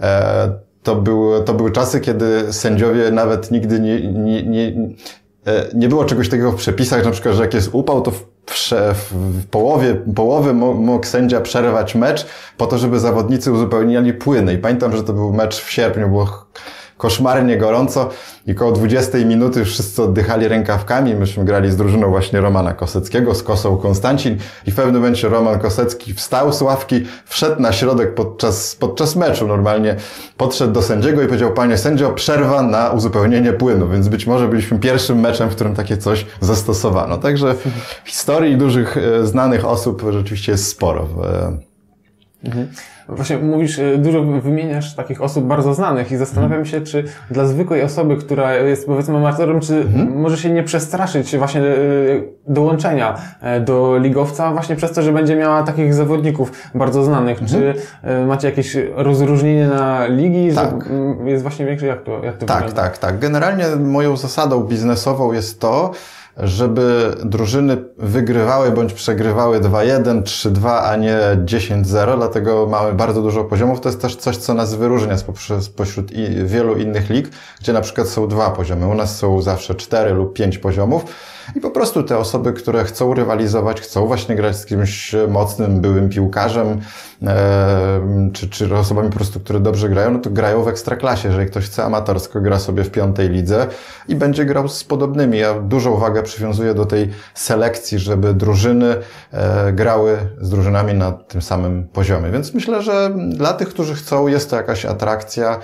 E, 0.00 0.52
to, 0.82 0.96
był, 0.96 1.42
to 1.44 1.54
były 1.54 1.70
czasy, 1.70 2.00
kiedy 2.00 2.52
sędziowie 2.52 3.10
nawet 3.10 3.50
nigdy 3.50 3.80
nie, 3.80 4.12
nie, 4.12 4.42
nie, 4.42 4.72
nie 5.74 5.88
było 5.88 6.04
czegoś 6.04 6.28
takiego 6.28 6.52
w 6.52 6.56
przepisach, 6.56 7.04
na 7.04 7.10
przykład, 7.10 7.34
że 7.34 7.42
jak 7.42 7.54
jest 7.54 7.70
upał, 7.72 8.02
to 8.02 8.10
w 8.10 8.29
w 8.94 9.46
połowie, 9.50 9.94
połowy 10.14 10.54
mógł 10.54 11.06
sędzia 11.06 11.40
przerwać 11.40 11.94
mecz 11.94 12.26
po 12.56 12.66
to, 12.66 12.78
żeby 12.78 13.00
zawodnicy 13.00 13.52
uzupełniali 13.52 14.12
płyny. 14.12 14.54
I 14.54 14.58
pamiętam, 14.58 14.96
że 14.96 15.04
to 15.04 15.12
był 15.12 15.32
mecz 15.32 15.60
w 15.60 15.70
sierpniu, 15.70 16.08
było 16.08 16.46
koszmarnie 17.00 17.56
gorąco 17.56 18.08
i 18.46 18.54
koło 18.54 18.72
20 18.72 19.18
minuty 19.18 19.64
wszyscy 19.64 20.02
oddychali 20.02 20.48
rękawkami. 20.48 21.14
Myśmy 21.14 21.44
grali 21.44 21.70
z 21.70 21.76
drużyną 21.76 22.10
właśnie 22.10 22.40
Romana 22.40 22.72
Koseckiego, 22.72 23.34
z 23.34 23.42
Kosą 23.42 23.76
Konstancin 23.76 24.36
i 24.66 24.70
w 24.70 24.74
pewnym 24.74 24.94
momencie 24.94 25.28
Roman 25.28 25.58
Kosecki 25.58 26.14
wstał 26.14 26.52
z 26.52 26.62
ławki, 26.62 27.06
wszedł 27.24 27.62
na 27.62 27.72
środek 27.72 28.14
podczas, 28.14 28.76
podczas 28.76 29.16
meczu 29.16 29.46
normalnie, 29.46 29.96
podszedł 30.36 30.72
do 30.72 30.82
sędziego 30.82 31.22
i 31.22 31.26
powiedział, 31.26 31.52
panie 31.52 31.78
sędzio, 31.78 32.10
przerwa 32.10 32.62
na 32.62 32.90
uzupełnienie 32.90 33.52
płynu, 33.52 33.88
więc 33.88 34.08
być 34.08 34.26
może 34.26 34.48
byliśmy 34.48 34.78
pierwszym 34.78 35.20
meczem, 35.20 35.48
w 35.50 35.54
którym 35.54 35.74
takie 35.74 35.96
coś 35.96 36.26
zastosowano. 36.40 37.18
Także 37.18 37.54
historii 38.04 38.56
dużych, 38.56 38.96
e, 38.96 39.26
znanych 39.26 39.64
osób 39.64 40.02
rzeczywiście 40.10 40.52
jest 40.52 40.68
sporo 40.68 41.06
w, 41.06 41.69
Mhm. 42.44 42.68
Właśnie 43.08 43.38
mówisz, 43.38 43.78
e, 43.78 43.98
dużo 43.98 44.22
wymieniasz 44.22 44.94
takich 44.94 45.22
osób 45.22 45.44
bardzo 45.44 45.74
znanych 45.74 46.12
i 46.12 46.16
zastanawiam 46.16 46.60
mhm. 46.60 46.66
się, 46.66 46.80
czy 46.80 47.04
dla 47.30 47.46
zwykłej 47.46 47.82
osoby, 47.82 48.16
która 48.16 48.54
jest 48.54 48.86
powiedzmy 48.86 49.16
amatorem, 49.16 49.60
czy 49.60 49.76
mhm. 49.76 50.20
może 50.20 50.36
się 50.36 50.50
nie 50.50 50.62
przestraszyć 50.62 51.36
właśnie 51.36 51.60
e, 51.60 51.74
dołączenia 52.46 53.18
e, 53.40 53.60
do 53.60 53.98
ligowca 53.98 54.52
właśnie 54.52 54.76
przez 54.76 54.92
to, 54.92 55.02
że 55.02 55.12
będzie 55.12 55.36
miała 55.36 55.62
takich 55.62 55.94
zawodników 55.94 56.52
bardzo 56.74 57.04
znanych. 57.04 57.42
Mhm. 57.42 57.48
Czy 57.48 57.74
macie 58.26 58.48
jakieś 58.48 58.76
rozróżnienie 58.94 59.66
na 59.66 60.06
ligi, 60.06 60.54
tak. 60.54 60.84
że 61.24 61.30
jest 61.30 61.42
właśnie 61.42 61.66
większe? 61.66 61.86
Jak 61.86 62.02
to, 62.02 62.24
jak 62.24 62.36
to 62.36 62.46
Tak, 62.46 62.56
wygląda? 62.56 62.82
tak, 62.82 62.98
tak. 62.98 63.18
Generalnie 63.18 63.64
moją 63.76 64.16
zasadą 64.16 64.60
biznesową 64.60 65.32
jest 65.32 65.60
to, 65.60 65.90
żeby 66.36 67.14
drużyny 67.24 67.84
wygrywały 67.98 68.70
bądź 68.70 68.92
przegrywały 68.92 69.60
2-1, 69.60 70.22
3-2, 70.22 70.68
a 70.68 70.96
nie 70.96 71.18
10-0, 71.44 72.16
dlatego 72.16 72.66
mamy 72.66 72.92
bardzo 72.92 73.22
dużo 73.22 73.44
poziomów. 73.44 73.80
To 73.80 73.88
jest 73.88 74.00
też 74.00 74.16
coś, 74.16 74.36
co 74.36 74.54
nas 74.54 74.74
wyróżnia 74.74 75.14
spośród 75.60 76.12
wielu 76.44 76.76
innych 76.76 77.10
lig, 77.10 77.28
gdzie 77.60 77.72
na 77.72 77.80
przykład 77.80 78.08
są 78.08 78.28
dwa 78.28 78.50
poziomy. 78.50 78.86
U 78.86 78.94
nas 78.94 79.16
są 79.16 79.42
zawsze 79.42 79.74
4 79.74 80.14
lub 80.14 80.34
5 80.34 80.58
poziomów 80.58 81.04
i 81.54 81.60
po 81.60 81.70
prostu 81.70 82.02
te 82.02 82.18
osoby, 82.18 82.52
które 82.52 82.84
chcą 82.84 83.14
rywalizować, 83.14 83.80
chcą 83.80 84.06
właśnie 84.06 84.36
grać 84.36 84.56
z 84.56 84.66
kimś 84.66 85.14
mocnym, 85.28 85.80
byłym 85.80 86.08
piłkarzem, 86.08 86.80
e, 87.26 88.30
czy, 88.32 88.48
czy 88.48 88.76
osobami 88.76 89.10
po 89.10 89.16
prostu, 89.16 89.40
które 89.40 89.60
dobrze 89.60 89.88
grają, 89.88 90.10
no 90.10 90.18
to 90.18 90.30
grają 90.30 90.62
w 90.62 90.68
ekstraklasie. 90.68 91.28
Jeżeli 91.28 91.46
ktoś 91.46 91.64
chce 91.66 91.84
amatorsko, 91.84 92.40
gra 92.40 92.58
sobie 92.58 92.84
w 92.84 92.90
piątej 92.90 93.28
lidze 93.28 93.66
i 94.08 94.14
będzie 94.14 94.44
grał 94.44 94.68
z 94.68 94.84
podobnymi. 94.84 95.38
Ja 95.38 95.54
dużą 95.54 95.90
uwagę 95.90 96.22
przywiązuję 96.22 96.74
do 96.74 96.86
tej 96.86 97.10
selekcji, 97.34 97.98
żeby 97.98 98.34
drużyny 98.34 98.96
e, 99.32 99.72
grały 99.72 100.18
z 100.40 100.50
drużynami 100.50 100.94
na 100.94 101.12
tym 101.12 101.42
samym 101.42 101.88
poziomie. 101.88 102.30
Więc 102.30 102.54
myślę, 102.54 102.82
że 102.82 103.10
dla 103.28 103.52
tych, 103.52 103.68
którzy 103.68 103.94
chcą, 103.94 104.26
jest 104.26 104.50
to 104.50 104.56
jakaś 104.56 104.84
atrakcja. 104.84 105.60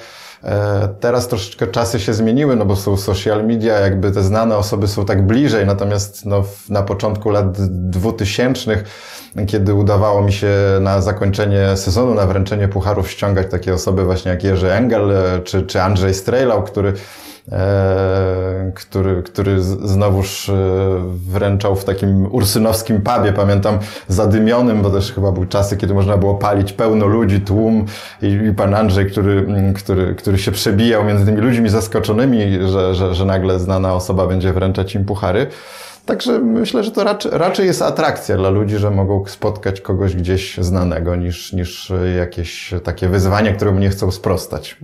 E, 0.47 0.89
teraz 1.01 1.29
troszeczkę 1.29 1.67
czasy 1.67 2.01
się 2.01 2.15
zmieniły, 2.15 2.57
no 2.57 2.65
bo 2.65 2.77
są 2.77 2.97
social 2.97 3.47
media, 3.47 3.79
jakby 3.79 4.13
te 4.13 4.23
znane 4.23 4.57
osoby 4.57 4.89
są 4.89 5.05
tak 5.05 5.27
bliżej, 5.27 5.67
natomiast 5.67 6.27
no, 6.27 6.45
na 6.69 6.83
początku 6.83 7.31
lat 7.31 7.61
dwutysięcznych, 7.91 8.85
kiedy 9.47 9.75
udawało 9.75 10.23
mi 10.23 10.33
się 10.33 10.49
na 10.81 11.01
zakończenie 11.01 11.77
sezonu, 11.77 12.15
na 12.15 12.27
wręczenie 12.27 12.69
pucharów 12.69 13.11
ściągać 13.11 13.51
takie 13.51 13.75
osoby 13.75 14.05
właśnie 14.05 14.31
jak 14.31 14.45
Jerzy 14.45 14.73
Engel 14.73 15.11
e, 15.11 15.41
czy, 15.45 15.63
czy 15.63 15.83
Andrzej 15.83 16.15
Strejlał, 16.15 16.63
który 16.63 16.93
który, 18.75 19.23
który 19.23 19.61
znowuż 19.63 20.49
e, 20.49 20.53
wręczał 21.31 21.77
w 21.77 21.85
takim 21.85 22.35
ursynowskim 22.35 23.03
pubie, 23.03 23.33
pamiętam, 23.33 23.79
zadymionym, 24.09 24.83
bo 24.83 24.91
też 24.91 25.13
chyba 25.13 25.33
były 25.33 25.47
czasy, 25.47 25.77
kiedy 25.77 25.95
można 25.95 26.17
było 26.17 26.35
palić 26.35 26.73
pełno 26.73 27.07
ludzi, 27.07 27.41
tłum 27.41 27.87
i, 28.23 28.27
i 28.27 28.55
pan 28.55 28.75
Andrzej, 28.75 29.11
który, 29.11 29.47
który, 29.75 30.15
który 30.15 30.39
się 30.39 30.53
przebijał 30.53 31.05
między 31.05 31.27
tymi 31.27 31.39
ludźmi 31.39 31.69
zaskoczonymi, 31.69 32.59
że, 32.69 32.95
że, 32.95 33.15
że 33.15 33.25
nagle 33.25 33.59
znana 33.59 33.95
osoba 33.95 34.27
będzie 34.27 34.53
wręczać 34.53 34.95
im 34.95 35.05
puchary. 35.05 35.47
Także 36.07 36.39
myślę, 36.39 36.85
że 36.85 36.91
to 36.91 37.05
raczej, 37.05 37.33
raczej 37.35 37.67
jest 37.67 37.83
atrakcja 37.83 38.37
dla 38.37 38.51
ludzi, 38.51 38.77
że 38.77 38.91
mogą 38.91 39.25
spotkać 39.27 39.81
kogoś 39.81 40.17
gdzieś 40.17 40.59
znanego, 40.59 41.17
niż, 41.17 41.53
niż 41.53 41.93
jakieś 42.19 42.75
takie 42.85 43.09
wyzwanie, 43.09 43.53
któremu 43.53 43.79
nie 43.79 43.91
chcą 43.91 44.11
sprostać. 44.11 44.77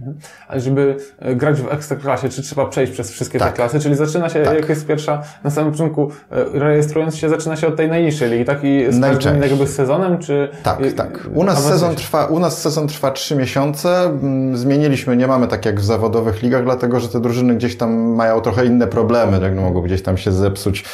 Ale 0.49 0.61
żeby 0.61 0.97
e, 1.19 1.35
grać 1.35 1.61
w 1.61 1.73
ekstraklasie, 1.73 2.29
czy 2.29 2.43
trzeba 2.43 2.67
przejść 2.67 2.93
przez 2.93 3.11
wszystkie 3.11 3.39
tak. 3.39 3.49
te 3.49 3.57
klasy? 3.57 3.81
Czyli 3.81 3.95
zaczyna 3.95 4.29
się, 4.29 4.43
tak. 4.43 4.55
jak 4.55 4.69
jest 4.69 4.87
pierwsza, 4.87 5.23
na 5.45 5.51
samym 5.51 5.73
początku 5.73 6.11
e, 6.31 6.45
rejestrując 6.59 7.17
się, 7.17 7.29
zaczyna 7.29 7.57
się 7.57 7.67
od 7.67 7.77
tej 7.77 7.89
najniższej 7.89 8.31
ligi, 8.31 8.45
tak? 8.45 8.65
I 8.65 8.87
z 8.91 9.01
każdym 9.01 9.43
jakby 9.43 9.67
sezonem, 9.67 10.19
czy... 10.19 10.49
Tak, 10.63 10.79
tak. 10.97 11.29
U 11.35 11.45
nas, 11.45 11.65
sezon 11.65 11.95
trwa, 11.95 12.27
u 12.27 12.39
nas 12.39 12.63
sezon 12.63 12.89
trwa 12.89 13.11
trzy 13.11 13.37
miesiące. 13.37 14.05
Mm, 14.05 14.57
zmieniliśmy, 14.57 15.17
nie 15.17 15.27
mamy 15.27 15.49
tak 15.49 15.67
jak 15.67 15.81
w 15.81 15.85
zawodowych 15.85 16.43
ligach, 16.43 16.65
dlatego, 16.65 17.01
że 17.01 17.09
te 17.09 17.21
drużyny 17.21 17.55
gdzieś 17.55 17.77
tam 17.77 17.91
mają 17.95 18.41
trochę 18.41 18.67
inne 18.67 18.87
problemy, 18.87 19.41
tak? 19.41 19.55
No, 19.55 19.63
mogą 19.63 19.83
gdzieś 19.83 20.03
tam 20.03 20.17
się 20.17 20.33
zepsuć 20.33 20.85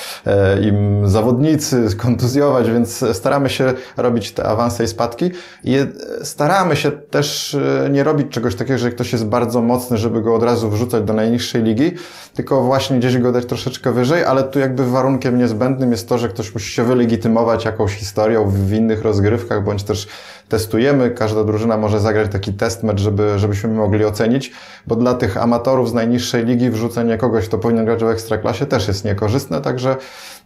im 0.62 1.08
zawodnicy, 1.08 1.88
kontuzjować, 1.96 2.70
więc 2.70 3.04
staramy 3.12 3.50
się 3.50 3.74
robić 3.96 4.32
te 4.32 4.44
awanse 4.44 4.84
i 4.84 4.88
spadki. 4.88 5.30
I 5.64 5.76
staramy 6.22 6.76
się 6.76 6.90
też 6.92 7.54
e, 7.54 7.90
nie 7.90 8.04
robić 8.04 8.28
czegoś 8.30 8.54
takiego, 8.54 8.78
że 8.78 8.90
ktoś 8.90 9.12
jest 9.12 9.26
bardzo 9.26 9.62
mocny, 9.62 9.96
żeby 9.96 10.22
go 10.22 10.34
od 10.34 10.42
razu 10.42 10.70
wrzucać 10.70 11.04
do 11.04 11.12
najniższej 11.12 11.62
ligi, 11.62 11.92
tylko 12.34 12.62
właśnie 12.62 12.98
gdzieś 12.98 13.18
go 13.18 13.32
dać 13.32 13.46
troszeczkę 13.46 13.92
wyżej, 13.92 14.24
ale 14.24 14.44
tu 14.44 14.58
jakby 14.58 14.90
warunkiem 14.90 15.38
niezbędnym 15.38 15.90
jest 15.90 16.08
to, 16.08 16.18
że 16.18 16.28
ktoś 16.28 16.54
musi 16.54 16.72
się 16.72 16.84
wylegitymować 16.84 17.64
jakąś 17.64 17.94
historią 17.94 18.50
w 18.50 18.72
innych 18.72 19.02
rozgrywkach, 19.02 19.64
bądź 19.64 19.82
też 19.82 20.08
testujemy. 20.48 21.10
Każda 21.10 21.44
drużyna 21.44 21.76
może 21.76 22.00
zagrać 22.00 22.32
taki 22.32 22.52
test 22.52 22.82
mecz, 22.82 23.00
żeby, 23.00 23.38
żebyśmy 23.38 23.70
mogli 23.70 24.04
ocenić, 24.04 24.52
bo 24.86 24.96
dla 24.96 25.14
tych 25.14 25.36
amatorów 25.36 25.90
z 25.90 25.94
najniższej 25.94 26.44
ligi 26.44 26.70
wrzucenie 26.70 27.18
kogoś, 27.18 27.48
kto 27.48 27.58
powinien 27.58 27.84
grać 27.84 28.04
w 28.04 28.08
ekstraklasie 28.08 28.66
też 28.66 28.88
jest 28.88 29.04
niekorzystne, 29.04 29.60
także 29.60 29.96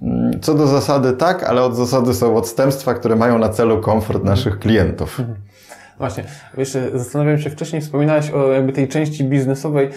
mm, 0.02 0.40
co 0.40 0.54
do 0.54 0.66
zasady 0.66 1.12
tak, 1.12 1.42
ale 1.42 1.62
od 1.62 1.76
zasady 1.76 2.14
są 2.14 2.36
odstępstwa, 2.36 2.94
które 2.94 3.16
mają 3.16 3.38
na 3.38 3.48
celu 3.48 3.80
komfort 3.80 4.24
naszych 4.24 4.58
klientów. 4.58 5.20
Właśnie, 5.98 6.24
jeszcze 6.58 6.98
zastanawiam 6.98 7.38
się, 7.38 7.50
wcześniej 7.50 7.82
wspominałeś 7.82 8.30
o 8.30 8.52
jakby 8.52 8.72
tej 8.72 8.88
części 8.88 9.24
biznesowej. 9.24 9.88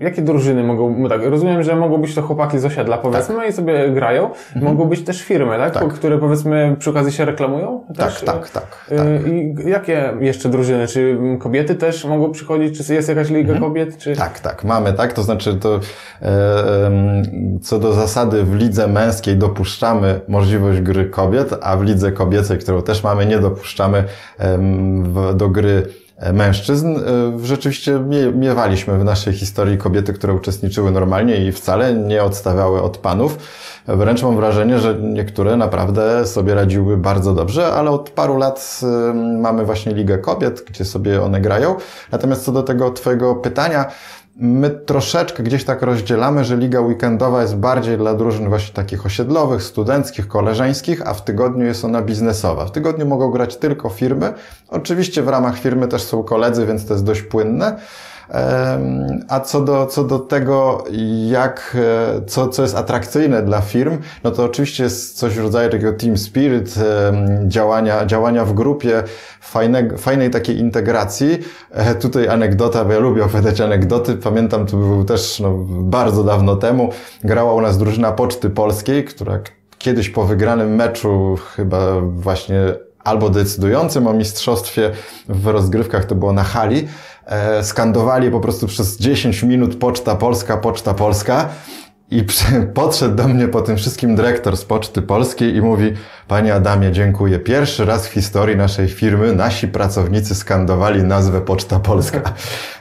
Jakie 0.00 0.22
drużyny 0.22 0.64
mogą, 0.64 1.08
tak, 1.08 1.20
rozumiem, 1.24 1.62
że 1.62 1.76
mogą 1.76 1.98
być 1.98 2.14
to 2.14 2.22
chłopaki 2.22 2.58
z 2.58 2.64
osiedla, 2.64 2.98
powiedzmy, 2.98 3.36
tak. 3.36 3.48
i 3.48 3.52
sobie 3.52 3.90
grają. 3.90 4.26
Mhm. 4.26 4.64
Mogą 4.64 4.84
być 4.84 5.04
też 5.04 5.22
firmy, 5.22 5.56
tak? 5.58 5.74
tak? 5.74 5.88
Które 5.88 6.18
powiedzmy 6.18 6.76
przy 6.78 6.90
okazji 6.90 7.12
się 7.12 7.24
reklamują? 7.24 7.84
Też? 7.96 8.20
Tak, 8.20 8.50
tak, 8.50 8.50
tak, 8.50 8.86
y, 8.92 8.96
tak. 8.96 9.06
I 9.66 9.70
jakie 9.70 10.12
jeszcze 10.20 10.48
drużyny? 10.48 10.86
Czy 10.86 11.18
kobiety 11.38 11.74
też 11.74 12.04
mogą 12.04 12.32
przychodzić? 12.32 12.86
Czy 12.86 12.94
jest 12.94 13.08
jakaś 13.08 13.30
liga 13.30 13.52
mhm. 13.52 13.60
kobiet? 13.60 13.98
Czy... 13.98 14.16
Tak, 14.16 14.40
tak, 14.40 14.64
mamy, 14.64 14.92
tak? 14.92 15.12
To 15.12 15.22
znaczy 15.22 15.54
to 15.54 15.80
e, 16.22 16.30
co 17.62 17.78
do 17.78 17.92
zasady 17.92 18.44
w 18.44 18.54
lidze 18.54 18.88
męskiej 18.88 19.36
dopuszczamy 19.36 20.20
możliwość 20.28 20.80
gry 20.80 21.04
kobiet, 21.04 21.54
a 21.62 21.76
w 21.76 21.82
lidze 21.82 22.12
kobiecej, 22.12 22.58
którą 22.58 22.82
też 22.82 23.04
mamy, 23.04 23.26
nie 23.26 23.38
dopuszczamy 23.38 24.04
w 25.10 25.34
do 25.34 25.48
gry 25.48 25.86
e, 26.16 26.32
mężczyzn. 26.32 26.96
E, 26.96 27.00
rzeczywiście 27.46 28.00
miewaliśmy 28.34 28.98
w 28.98 29.04
naszej 29.04 29.32
historii 29.32 29.78
kobiety, 29.78 30.12
które 30.12 30.34
uczestniczyły 30.34 30.90
normalnie 30.90 31.36
i 31.36 31.52
wcale 31.52 31.94
nie 31.94 32.22
odstawiały 32.22 32.82
od 32.82 32.98
panów. 32.98 33.38
Wręcz 33.86 34.22
mam 34.22 34.36
wrażenie, 34.36 34.78
że 34.78 34.94
niektóre 34.94 35.56
naprawdę 35.56 36.26
sobie 36.26 36.54
radziły 36.54 36.96
bardzo 36.96 37.34
dobrze, 37.34 37.66
ale 37.66 37.90
od 37.90 38.10
paru 38.10 38.36
lat 38.36 38.80
e, 38.82 39.14
mamy 39.14 39.64
właśnie 39.64 39.94
Ligę 39.94 40.18
Kobiet, 40.18 40.64
gdzie 40.68 40.84
sobie 40.84 41.22
one 41.22 41.40
grają. 41.40 41.76
Natomiast 42.12 42.44
co 42.44 42.52
do 42.52 42.62
tego 42.62 42.90
Twojego 42.90 43.34
pytania, 43.34 43.86
My 44.42 44.70
troszeczkę 44.70 45.42
gdzieś 45.42 45.64
tak 45.64 45.82
rozdzielamy, 45.82 46.44
że 46.44 46.56
liga 46.56 46.80
weekendowa 46.80 47.42
jest 47.42 47.56
bardziej 47.56 47.98
dla 47.98 48.14
drużyn 48.14 48.48
właśnie 48.48 48.74
takich 48.74 49.06
osiedlowych, 49.06 49.62
studenckich, 49.62 50.28
koleżeńskich, 50.28 51.06
a 51.06 51.14
w 51.14 51.24
tygodniu 51.24 51.66
jest 51.66 51.84
ona 51.84 52.02
biznesowa. 52.02 52.66
W 52.66 52.72
tygodniu 52.72 53.06
mogą 53.06 53.30
grać 53.30 53.56
tylko 53.56 53.88
firmy. 53.88 54.32
Oczywiście 54.68 55.22
w 55.22 55.28
ramach 55.28 55.58
firmy 55.58 55.88
też 55.88 56.02
są 56.02 56.22
koledzy, 56.22 56.66
więc 56.66 56.86
to 56.86 56.94
jest 56.94 57.04
dość 57.04 57.22
płynne. 57.22 57.76
A 59.28 59.40
co 59.40 59.60
do, 59.60 59.86
co 59.86 60.04
do 60.04 60.18
tego, 60.18 60.84
jak, 61.28 61.76
e, 61.80 62.26
co, 62.26 62.48
co 62.48 62.62
jest 62.62 62.76
atrakcyjne 62.76 63.42
dla 63.42 63.60
firm, 63.60 63.98
no 64.24 64.30
to 64.30 64.44
oczywiście 64.44 64.84
jest 64.84 65.18
coś 65.18 65.34
w 65.34 65.42
rodzaju 65.42 65.70
takiego 65.70 65.92
team 65.92 66.16
spirit, 66.16 66.74
działania, 67.48 68.06
działania 68.06 68.44
w 68.44 68.54
grupie, 68.54 69.02
fajne, 69.40 69.98
fajnej 69.98 70.30
takiej 70.30 70.58
integracji. 70.58 71.38
E, 71.70 71.94
tutaj 71.94 72.28
anegdota, 72.28 72.84
bo 72.84 72.92
ja 72.92 72.98
lubię 72.98 73.24
opowiadać 73.24 73.60
anegdoty. 73.60 74.16
Pamiętam, 74.16 74.66
to 74.66 74.76
był 74.76 75.04
też 75.04 75.40
no, 75.40 75.54
bardzo 75.68 76.24
dawno 76.24 76.56
temu, 76.56 76.90
grała 77.24 77.54
u 77.54 77.60
nas 77.60 77.78
drużyna 77.78 78.12
Poczty 78.12 78.50
Polskiej, 78.50 79.04
która 79.04 79.40
kiedyś 79.78 80.10
po 80.10 80.24
wygranym 80.24 80.74
meczu 80.74 81.38
chyba 81.56 82.00
właśnie 82.00 82.60
albo 83.04 83.30
decydującym 83.30 84.06
o 84.06 84.12
mistrzostwie 84.12 84.90
w 85.28 85.46
rozgrywkach, 85.46 86.04
to 86.04 86.14
było 86.14 86.32
na 86.32 86.44
hali, 86.44 86.88
skandowali 87.62 88.30
po 88.30 88.40
prostu 88.40 88.66
przez 88.66 88.98
10 88.98 89.42
minut 89.42 89.76
Poczta 89.76 90.16
Polska, 90.16 90.56
Poczta 90.56 90.94
Polska. 90.94 91.48
I 92.10 92.24
podszedł 92.74 93.14
do 93.14 93.28
mnie 93.28 93.48
po 93.48 93.62
tym 93.62 93.76
wszystkim 93.76 94.16
dyrektor 94.16 94.56
z 94.56 94.64
Poczty 94.64 95.02
Polskiej 95.02 95.56
i 95.56 95.62
mówi, 95.62 95.92
Panie 96.28 96.54
Adamie, 96.54 96.92
dziękuję. 96.92 97.38
Pierwszy 97.38 97.84
raz 97.84 98.08
w 98.08 98.12
historii 98.12 98.56
naszej 98.56 98.88
firmy 98.88 99.34
nasi 99.34 99.68
pracownicy 99.68 100.34
skandowali 100.34 101.02
nazwę 101.02 101.40
Poczta 101.40 101.80
Polska. 101.80 102.20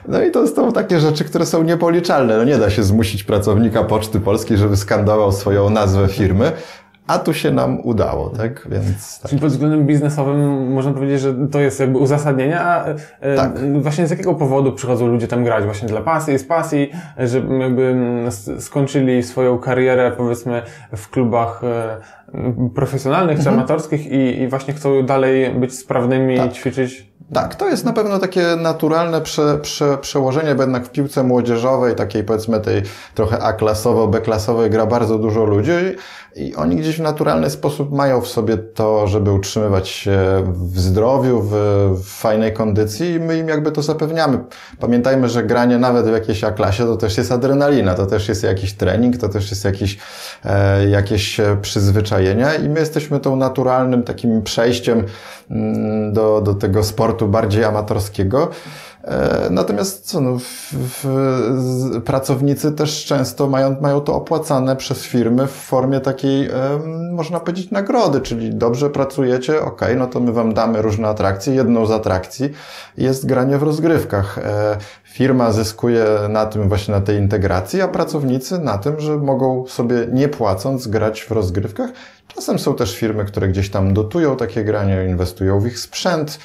No 0.07 0.23
i 0.23 0.31
to 0.31 0.47
są 0.47 0.71
takie 0.71 0.99
rzeczy, 0.99 1.23
które 1.23 1.45
są 1.45 1.63
niepoliczalne. 1.63 2.37
No 2.37 2.43
nie 2.43 2.57
da 2.57 2.69
się 2.69 2.83
zmusić 2.83 3.23
pracownika 3.23 3.83
Poczty 3.83 4.19
Polskiej, 4.19 4.57
żeby 4.57 4.77
skandował 4.77 5.31
swoją 5.31 5.69
nazwę 5.69 6.07
firmy, 6.07 6.51
a 7.09 7.19
tu 7.19 7.33
się 7.33 7.51
nam 7.51 7.79
udało, 7.83 8.29
tak? 8.29 8.67
Więc, 8.71 9.19
tak. 9.19 9.29
Czyli 9.29 9.41
pod 9.41 9.49
względem 9.49 9.85
biznesowym 9.85 10.71
można 10.73 10.93
powiedzieć, 10.93 11.21
że 11.21 11.33
to 11.51 11.59
jest 11.59 11.79
jakby 11.79 11.97
uzasadnienie, 11.97 12.59
a 12.59 12.85
e, 13.19 13.35
tak. 13.35 13.81
właśnie 13.81 14.07
z 14.07 14.09
jakiego 14.09 14.35
powodu 14.35 14.71
przychodzą 14.71 15.07
ludzie 15.07 15.27
tam 15.27 15.43
grać? 15.43 15.63
Właśnie 15.63 15.87
dla 15.87 16.01
pasji, 16.01 16.39
z 16.39 16.43
pasji, 16.43 16.91
że 17.17 17.41
jakby 17.59 17.95
skończyli 18.59 19.23
swoją 19.23 19.57
karierę 19.57 20.11
powiedzmy 20.11 20.61
w 20.95 21.09
klubach 21.09 21.61
e, 21.63 21.91
mm, 21.93 22.01
profesjonalnych 22.75 23.43
czy 23.43 23.49
amatorskich 23.49 24.11
i, 24.11 24.41
i 24.41 24.47
właśnie 24.47 24.73
chcą 24.73 25.05
dalej 25.05 25.51
być 25.53 25.77
sprawnymi 25.77 26.35
i 26.35 26.49
ćwiczyć? 26.49 27.09
Tak, 27.33 27.55
to 27.55 27.69
jest 27.69 27.85
na 27.85 27.93
pewno 27.93 28.19
takie 28.19 28.43
naturalne 28.61 29.21
prze, 29.21 29.57
prze, 29.57 29.97
przełożenie, 29.97 30.55
bo 30.55 30.63
jednak 30.63 30.85
w 30.85 30.89
piłce 30.91 31.23
młodzieżowej, 31.23 31.95
takiej 31.95 32.23
powiedzmy 32.23 32.59
tej 32.59 32.81
trochę 33.15 33.39
A-klasowo, 33.39 34.07
B-klasowej 34.07 34.69
gra 34.69 34.85
bardzo 34.85 35.17
dużo 35.17 35.45
ludzi 35.45 35.71
i 36.35 36.55
oni 36.55 36.75
gdzieś 36.75 36.97
w 36.97 37.01
naturalny 37.01 37.49
sposób 37.49 37.91
mają 37.91 38.21
w 38.21 38.27
sobie 38.27 38.57
to, 38.57 39.07
żeby 39.07 39.31
utrzymywać 39.31 39.89
się 39.89 40.19
w 40.53 40.79
zdrowiu, 40.79 41.41
w, 41.41 41.51
w 42.03 42.05
fajnej 42.05 42.53
kondycji 42.53 43.13
i 43.13 43.19
my 43.19 43.37
im 43.37 43.47
jakby 43.47 43.71
to 43.71 43.81
zapewniamy. 43.81 44.39
Pamiętajmy, 44.79 45.29
że 45.29 45.43
granie 45.43 45.77
nawet 45.77 46.05
w 46.05 46.11
jakiejś 46.11 46.43
A-klasie 46.43 46.83
to 46.83 46.97
też 46.97 47.17
jest 47.17 47.31
adrenalina, 47.31 47.93
to 47.93 48.05
też 48.05 48.29
jest 48.29 48.43
jakiś 48.43 48.73
trening, 48.73 49.17
to 49.17 49.29
też 49.29 49.49
jest 49.49 49.65
jakiś, 49.65 49.97
e, 50.45 50.89
jakieś 50.89 51.39
e, 51.39 51.57
i 52.65 52.69
my 52.69 52.79
jesteśmy 52.79 53.19
tą 53.19 53.35
naturalnym 53.35 54.03
takim 54.03 54.41
przejściem 54.41 55.03
mm, 55.51 56.13
do, 56.13 56.41
do 56.41 56.53
tego 56.53 56.83
sportu 56.83 57.27
bardziej 57.27 57.63
amatorskiego. 57.63 58.49
E, 59.03 59.49
Natomiast 59.49 60.05
co, 60.05 60.21
no, 60.21 60.39
w, 60.39 60.73
w, 60.73 62.01
pracownicy 62.05 62.71
też 62.71 63.05
często 63.05 63.47
mają, 63.47 63.81
mają 63.81 64.01
to 64.01 64.15
opłacane 64.15 64.75
przez 64.75 65.03
firmy 65.03 65.47
w 65.47 65.51
formie 65.51 65.99
takiej, 65.99 66.49
można 67.11 67.39
powiedzieć, 67.39 67.71
nagrody, 67.71 68.21
czyli 68.21 68.55
dobrze 68.55 68.89
pracujecie, 68.89 69.61
ok, 69.61 69.81
no 69.97 70.07
to 70.07 70.19
my 70.19 70.31
wam 70.31 70.53
damy 70.53 70.81
różne 70.81 71.07
atrakcje. 71.07 71.55
Jedną 71.55 71.85
z 71.85 71.91
atrakcji 71.91 72.49
jest 72.97 73.25
granie 73.25 73.57
w 73.57 73.63
rozgrywkach. 73.63 74.37
E, 74.37 74.77
Firma 75.03 75.51
zyskuje 75.51 76.05
na 76.29 76.45
tym 76.45 76.69
właśnie 76.69 76.93
na 76.93 77.01
tej 77.01 77.17
integracji, 77.17 77.81
a 77.81 77.87
pracownicy 77.87 78.59
na 78.59 78.77
tym, 78.77 78.99
że 78.99 79.17
mogą 79.17 79.67
sobie 79.67 79.95
nie 80.11 80.27
płacąc 80.27 80.87
grać 80.87 81.21
w 81.21 81.31
rozgrywkach. 81.31 81.89
Czasem 82.27 82.59
są 82.59 82.75
też 82.75 82.95
firmy, 82.97 83.25
które 83.25 83.47
gdzieś 83.47 83.69
tam 83.69 83.93
dotują 83.93 84.35
takie 84.35 84.63
granie, 84.63 85.05
inwestują 85.09 85.59
w 85.59 85.67
ich 85.67 85.79
sprzęt 85.79 86.39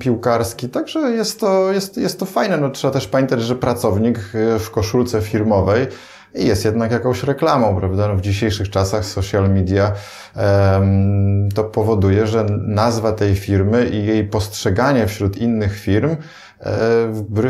piłkarski, 0.00 0.68
także 0.68 1.00
jest 1.00 1.40
to, 1.40 1.72
jest, 1.72 1.96
jest 1.96 2.20
to 2.20 2.26
fajne. 2.26 2.56
No, 2.56 2.70
trzeba 2.70 2.92
też 2.92 3.06
pamiętać, 3.06 3.42
że 3.42 3.56
pracownik 3.56 4.18
y, 4.18 4.58
w 4.58 4.70
koszulce 4.70 5.20
firmowej 5.20 5.86
jest 6.34 6.64
jednak 6.64 6.92
jakąś 6.92 7.22
reklamą, 7.22 7.76
prawda? 7.76 8.08
No, 8.08 8.16
w 8.16 8.20
dzisiejszych 8.20 8.70
czasach 8.70 9.04
social 9.04 9.50
media 9.50 9.92
em, 10.36 11.48
to 11.54 11.64
powoduje, 11.64 12.26
że 12.26 12.46
nazwa 12.50 13.12
tej 13.12 13.36
firmy 13.36 13.88
i 13.88 14.06
jej 14.06 14.24
postrzeganie 14.24 15.06
wśród 15.06 15.36
innych 15.36 15.78
firm 15.78 16.16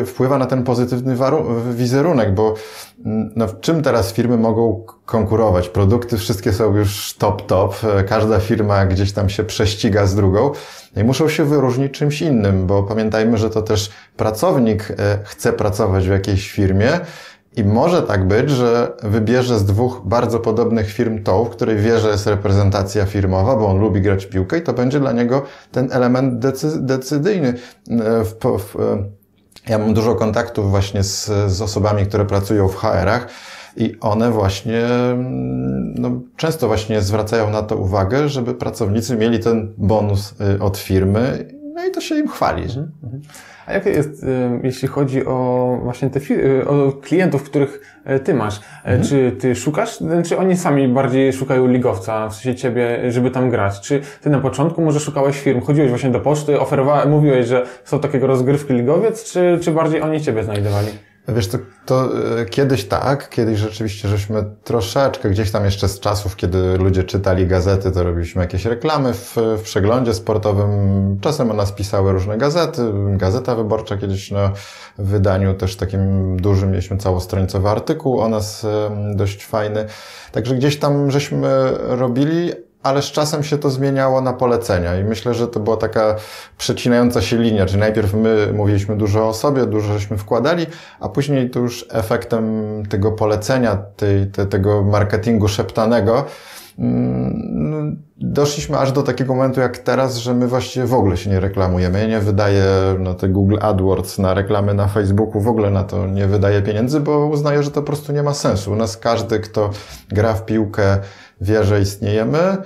wpływa 0.07 0.39
na 0.39 0.47
ten 0.47 0.63
pozytywny 0.63 1.17
wizerunek, 1.73 2.35
bo 2.35 2.55
mm, 3.05 3.31
no, 3.37 3.47
w 3.47 3.61
czym 3.61 3.83
teraz 3.83 4.13
firmy 4.13 4.37
mogą 4.37 4.85
konkurować? 5.05 5.69
Produkty 5.69 6.19
wszystkie 6.19 6.53
są 6.53 6.77
już 6.77 7.15
top, 7.19 7.47
top. 7.47 7.75
E, 7.85 8.05
Każda 8.05 8.41
firma 8.41 8.87
gdzieś 8.87 9.13
tam 9.13 9.29
się 9.29 9.45
prześciga 9.45 10.07
z 10.07 10.15
drugą 10.15 10.53
no 10.97 11.03
i 11.03 11.05
muszą 11.05 11.29
się 11.29 11.45
wyróżnić 11.45 11.93
czymś 11.93 12.23
innym, 12.23 12.67
bo 12.67 12.83
pamiętajmy, 12.83 13.39
że 13.39 13.51
to 13.51 13.63
też 13.63 13.91
pracownik 14.17 14.91
e, 14.91 15.19
chce 15.25 15.53
pracować 15.53 16.09
w 16.09 16.11
jakiejś 16.11 16.51
firmie, 16.51 17.01
i 17.57 17.65
może 17.65 18.03
tak 18.03 18.29
być, 18.29 18.51
że 18.51 18.93
wybierze 19.03 19.59
z 19.59 19.65
dwóch 19.65 20.03
bardzo 20.05 20.41
podobnych 20.41 20.93
firm 20.93 21.23
tą, 21.23 21.45
w 21.45 21.51
której 21.51 21.77
wie, 21.77 22.01
że 22.01 22.09
jest 22.09 22.27
reprezentacja 22.27 23.07
firmowa, 23.07 23.57
bo 23.57 23.67
on 23.67 23.79
lubi 23.79 24.01
grać 24.01 24.27
w 24.27 24.29
piłkę 24.29 24.59
i 24.59 24.63
to 24.63 24.73
będzie 24.73 25.01
dla 25.01 25.13
niego 25.13 25.43
ten 25.73 25.89
element 25.93 26.39
decy 26.39 26.83
decyzyjny. 26.83 27.49
E, 27.49 28.25
W, 28.25 28.59
w, 28.59 28.77
e, 28.77 29.05
ja 29.69 29.79
mam 29.79 29.95
dużo 29.95 30.15
kontaktów 30.15 30.71
właśnie 30.71 31.03
z, 31.05 31.31
z 31.47 31.63
osobami, 31.63 32.07
które 32.07 32.25
pracują 32.25 32.69
w 32.69 32.77
HR-ach 32.77 33.29
i 33.77 33.97
one 34.01 34.31
właśnie 34.31 34.87
mm, 34.87 35.95
no, 35.95 36.11
często 36.37 36.67
właśnie 36.67 37.03
zwracają 37.03 37.51
na 37.51 37.63
to 37.63 37.77
uwagę, 37.77 38.29
żeby 38.29 38.55
pracownicy 38.55 39.17
mieli 39.17 39.39
ten 39.39 39.75
bonus 39.79 40.35
y, 40.57 40.63
od 40.63 40.79
firmy, 40.79 41.49
no 41.81 41.87
i 41.87 41.91
to 41.91 42.01
się 42.01 42.19
im 42.19 42.29
chwali. 42.29 42.63
A 43.67 43.73
jak 43.73 43.87
jest, 43.87 44.23
y, 44.23 44.27
jeśli 44.63 44.89
chodzi 44.89 45.27
o 45.27 45.79
właśnie 45.83 46.11
te 46.11 46.21
y, 46.35 46.69
o 46.69 46.93
klientów, 46.93 47.43
których 47.43 48.01
y, 48.17 48.21
ty 48.21 48.35
masz? 48.35 48.57
Y, 48.59 49.05
Czy 49.09 49.33
ty 49.41 49.55
szukasz, 49.55 49.99
czy 50.27 50.39
oni 50.39 50.57
sami 50.57 50.89
bardziej 50.89 51.33
szukają 51.33 51.67
ligowca, 51.67 52.29
w 52.29 52.35
sensie 52.35 52.55
ciebie, 52.55 53.13
żeby 53.13 53.31
tam 53.31 53.51
grać? 53.51 53.81
Czy 53.81 54.01
ty 54.21 54.31
na 54.31 54.41
początku 54.41 54.83
może 54.83 55.01
szukałeś 55.01 55.41
firm, 55.41 55.61
chodziłeś 55.61 55.91
właśnie 55.91 56.11
do 56.11 56.21
poczty, 56.21 56.61
oferowałeś, 56.61 57.07
mówiłeś, 57.07 57.47
że 57.47 57.67
są 57.85 58.01
takiego 58.01 58.27
rozgrywki 58.27 58.73
ligowiec, 58.75 59.33
czy, 59.33 59.59
czy 59.63 59.73
bardziej 59.73 60.03
oni 60.03 60.21
ciebie 60.21 60.45
znajdowali? 60.45 60.89
Wiesz, 61.29 61.49
to, 61.49 61.59
to 61.87 62.09
e, 62.41 62.45
kiedyś 62.45 62.85
tak, 62.85 63.29
kiedyś 63.29 63.59
rzeczywiście 63.59 64.09
żeśmy 64.09 64.45
troszeczkę 64.65 65.31
gdzieś 65.31 65.51
tam 65.51 65.65
jeszcze 65.65 65.89
z 65.89 66.01
czasów, 66.01 66.37
kiedy 66.37 66.79
ludzie 66.79 67.05
czytali 67.05 67.47
gazety, 67.47 67.91
to 67.91 68.03
robiliśmy 68.03 68.43
jakieś 68.43 68.65
reklamy 68.65 69.15
w, 69.15 69.37
w 69.59 69.63
przeglądzie 69.63 70.15
sportowym. 70.15 70.71
Czasem 71.21 71.51
o 71.51 71.55
nas 71.55 71.73
pisały 71.73 72.13
różne 72.13 72.39
gazety. 72.39 72.83
Gazeta 73.17 73.55
Wyborcza 73.55 73.97
kiedyś 73.97 74.31
na 74.31 74.53
wydaniu 74.99 75.55
też 75.55 75.77
takim 75.77 76.37
dużym 76.37 76.71
mieliśmy 76.71 76.97
całostronicowy 76.97 77.69
artykuł 77.69 78.21
o 78.21 78.29
nas 78.29 78.65
em, 78.65 79.17
dość 79.17 79.45
fajny. 79.45 79.87
Także 80.33 80.55
gdzieś 80.55 80.79
tam 80.79 81.11
żeśmy 81.11 81.49
robili, 81.81 82.53
ale 82.83 83.03
z 83.03 83.05
czasem 83.05 83.43
się 83.43 83.59
to 83.59 83.71
zmieniało 83.71 84.21
na 84.21 84.33
polecenia 84.33 85.01
i 85.01 85.05
myślę, 85.05 85.35
że 85.35 85.49
to 85.49 85.61
była 85.61 85.77
taka 85.77 86.17
przecinająca 86.59 87.23
się 87.23 87.37
linia, 87.37 87.67
czyli 87.67 87.81
najpierw 87.81 88.15
my 88.15 88.53
mówiliśmy 88.55 88.97
dużo 88.97 89.29
o 89.29 89.35
sobie, 89.35 89.67
dużo 89.67 89.93
żeśmy 89.93 90.19
wkładali, 90.19 90.67
a 91.01 91.09
później 91.09 91.51
to 91.51 91.61
już 91.61 91.87
efektem 91.91 92.83
tego 92.89 93.13
polecenia, 93.13 93.77
tej, 93.77 94.27
te, 94.27 94.47
tego 94.47 94.83
marketingu 94.83 95.49
szeptanego, 95.49 96.25
mm, 96.79 97.33
no, 97.71 97.97
doszliśmy 98.17 98.79
aż 98.79 98.93
do 98.93 99.03
takiego 99.03 99.35
momentu 99.35 99.61
jak 99.61 99.79
teraz, 99.79 100.17
że 100.17 100.35
my 100.35 100.49
właściwie 100.49 100.87
w 100.87 100.95
ogóle 100.95 101.17
się 101.17 101.31
nie 101.31 101.41
reklamujemy. 101.41 102.01
Ja 102.01 102.07
nie 102.07 102.21
wydaję 102.21 102.65
na 102.99 103.15
te 103.15 103.29
Google 103.29 103.57
AdWords, 103.61 104.19
na 104.19 104.35
reklamy 104.35 104.75
na 104.75 104.89
Facebooku, 104.89 105.41
w 105.41 105.49
ogóle 105.49 105.71
na 105.71 105.85
to 105.85 106.07
nie 106.07 106.27
wydaję 106.27 106.63
pieniędzy, 106.63 107.01
bo 107.01 107.27
uznaję, 107.27 107.63
że 107.63 107.71
to 107.71 107.81
po 107.81 107.87
prostu 107.87 108.13
nie 108.13 108.23
ma 108.23 108.35
sensu. 108.35 108.73
U 108.73 108.77
nas 108.77 108.97
każdy, 108.97 109.41
kto 109.41 109.71
gra 110.09 110.35
w 110.35 110.45
piłkę, 110.45 110.99
wie, 111.41 111.65
że 111.65 111.81
istniejemy, 111.81 112.57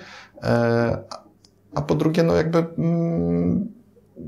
e, 0.43 0.99
a 1.75 1.83
po 1.83 1.95
drugie, 1.95 2.23
no 2.23 2.35
jakby 2.35 2.59
mm, 2.59 3.69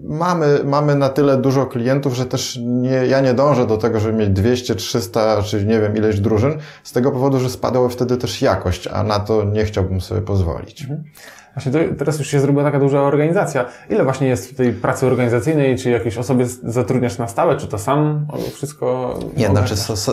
mamy, 0.04 0.60
mamy 0.64 0.94
na 0.94 1.08
tyle 1.08 1.36
dużo 1.36 1.66
klientów, 1.66 2.14
że 2.14 2.26
też 2.26 2.58
nie, 2.62 3.06
ja 3.06 3.20
nie 3.20 3.34
dążę 3.34 3.66
do 3.66 3.76
tego, 3.76 4.00
żeby 4.00 4.18
mieć 4.18 4.30
200, 4.30 4.74
300, 4.74 5.42
czy 5.42 5.64
nie 5.64 5.80
wiem 5.80 5.96
ileś 5.96 6.20
drużyn, 6.20 6.58
z 6.84 6.92
tego 6.92 7.12
powodu, 7.12 7.40
że 7.40 7.50
spadała 7.50 7.88
wtedy 7.88 8.16
też 8.16 8.42
jakość, 8.42 8.86
a 8.86 9.02
na 9.02 9.20
to 9.20 9.44
nie 9.44 9.64
chciałbym 9.64 10.00
sobie 10.00 10.20
pozwolić. 10.20 10.86
Właśnie 11.56 11.72
to, 11.72 11.78
teraz 11.98 12.18
już 12.18 12.28
się 12.28 12.40
zrobiła 12.40 12.64
taka 12.64 12.80
duża 12.80 13.02
organizacja. 13.02 13.64
Ile 13.90 14.04
właśnie 14.04 14.26
jest 14.28 14.56
tej 14.56 14.72
pracy 14.72 15.06
organizacyjnej? 15.06 15.78
Czy 15.78 15.90
jakieś 15.90 16.18
osoby 16.18 16.46
zatrudniasz 16.64 17.18
na 17.18 17.28
stałe? 17.28 17.56
Czy 17.56 17.66
to 17.66 17.78
sam 17.78 18.26
wszystko? 18.54 19.14
Nie, 19.36 19.46
znaczy 19.48 19.76
so- 19.76 20.12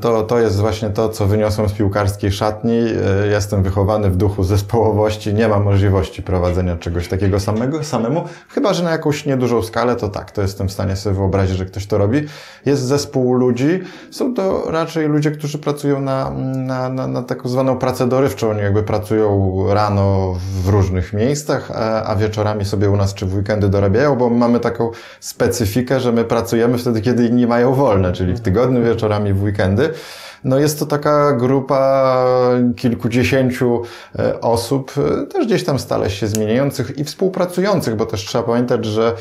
to, 0.00 0.22
to 0.22 0.38
jest 0.38 0.60
właśnie 0.60 0.90
to, 0.90 1.08
co 1.08 1.26
wyniosłem 1.26 1.68
z 1.68 1.72
piłkarskiej 1.72 2.32
szatni. 2.32 2.78
E, 3.24 3.26
Jestem 3.26 3.62
wychowany 3.62 4.10
w 4.10 4.16
duchu 4.16 4.44
zespołowości, 4.44 5.34
nie 5.34 5.48
ma 5.48 5.58
możliwości 5.58 6.22
prowadzenia 6.22 6.76
czegoś 6.76 7.08
takiego 7.08 7.40
samego, 7.40 7.84
samemu, 7.84 8.24
chyba, 8.48 8.74
że 8.74 8.84
na 8.84 8.90
jakąś 8.90 9.26
niedużą 9.26 9.62
skalę, 9.62 9.96
to 9.96 10.08
tak, 10.08 10.30
to 10.30 10.42
jestem 10.42 10.68
w 10.68 10.72
stanie 10.72 10.96
sobie 10.96 11.16
wyobrazić, 11.16 11.56
że 11.56 11.66
ktoś 11.66 11.86
to 11.86 11.98
robi. 11.98 12.20
Jest 12.66 12.82
zespół 12.82 13.34
ludzi, 13.34 13.80
są 14.10 14.34
to 14.34 14.70
raczej 14.70 15.08
ludzie, 15.08 15.30
którzy 15.30 15.58
pracują 15.58 16.00
na, 16.00 16.30
na, 16.56 16.88
na, 16.88 17.06
na 17.06 17.22
taką 17.22 17.48
zwaną 17.48 17.78
pracę 17.78 18.08
dorywczą, 18.08 18.50
oni 18.50 18.60
jakby 18.60 18.82
pracują 18.82 19.64
rano 19.74 20.34
w 20.64 20.68
różnych 20.80 21.12
miejscach, 21.12 21.70
a, 21.70 22.16
wieczorami 22.16 22.64
sobie 22.64 22.90
u 22.90 22.96
nas 22.96 23.14
czy 23.14 23.26
w 23.26 23.34
weekendy 23.34 23.68
dorabiają, 23.68 24.16
bo 24.16 24.30
mamy 24.30 24.60
taką 24.60 24.90
specyfikę, 25.20 26.00
że 26.00 26.12
my 26.12 26.24
pracujemy 26.24 26.78
wtedy, 26.78 27.00
kiedy 27.00 27.26
inni 27.26 27.46
mają 27.46 27.74
wolne, 27.74 28.12
czyli 28.12 28.34
w 28.34 28.40
tygodniu, 28.40 28.84
wieczorami, 28.84 29.32
w 29.32 29.42
weekendy. 29.42 29.90
No 30.44 30.58
jest 30.58 30.78
to 30.78 30.86
taka 30.86 31.32
grupa 31.32 32.24
kilkudziesięciu 32.76 33.82
e, 34.18 34.40
osób, 34.40 34.92
e, 35.22 35.26
też 35.26 35.46
gdzieś 35.46 35.64
tam 35.64 35.78
stale 35.78 36.10
się 36.10 36.26
zmieniających 36.26 36.98
i 36.98 37.04
współpracujących, 37.04 37.96
bo 37.96 38.06
też 38.06 38.24
trzeba 38.24 38.44
pamiętać, 38.44 38.84
że 38.84 39.14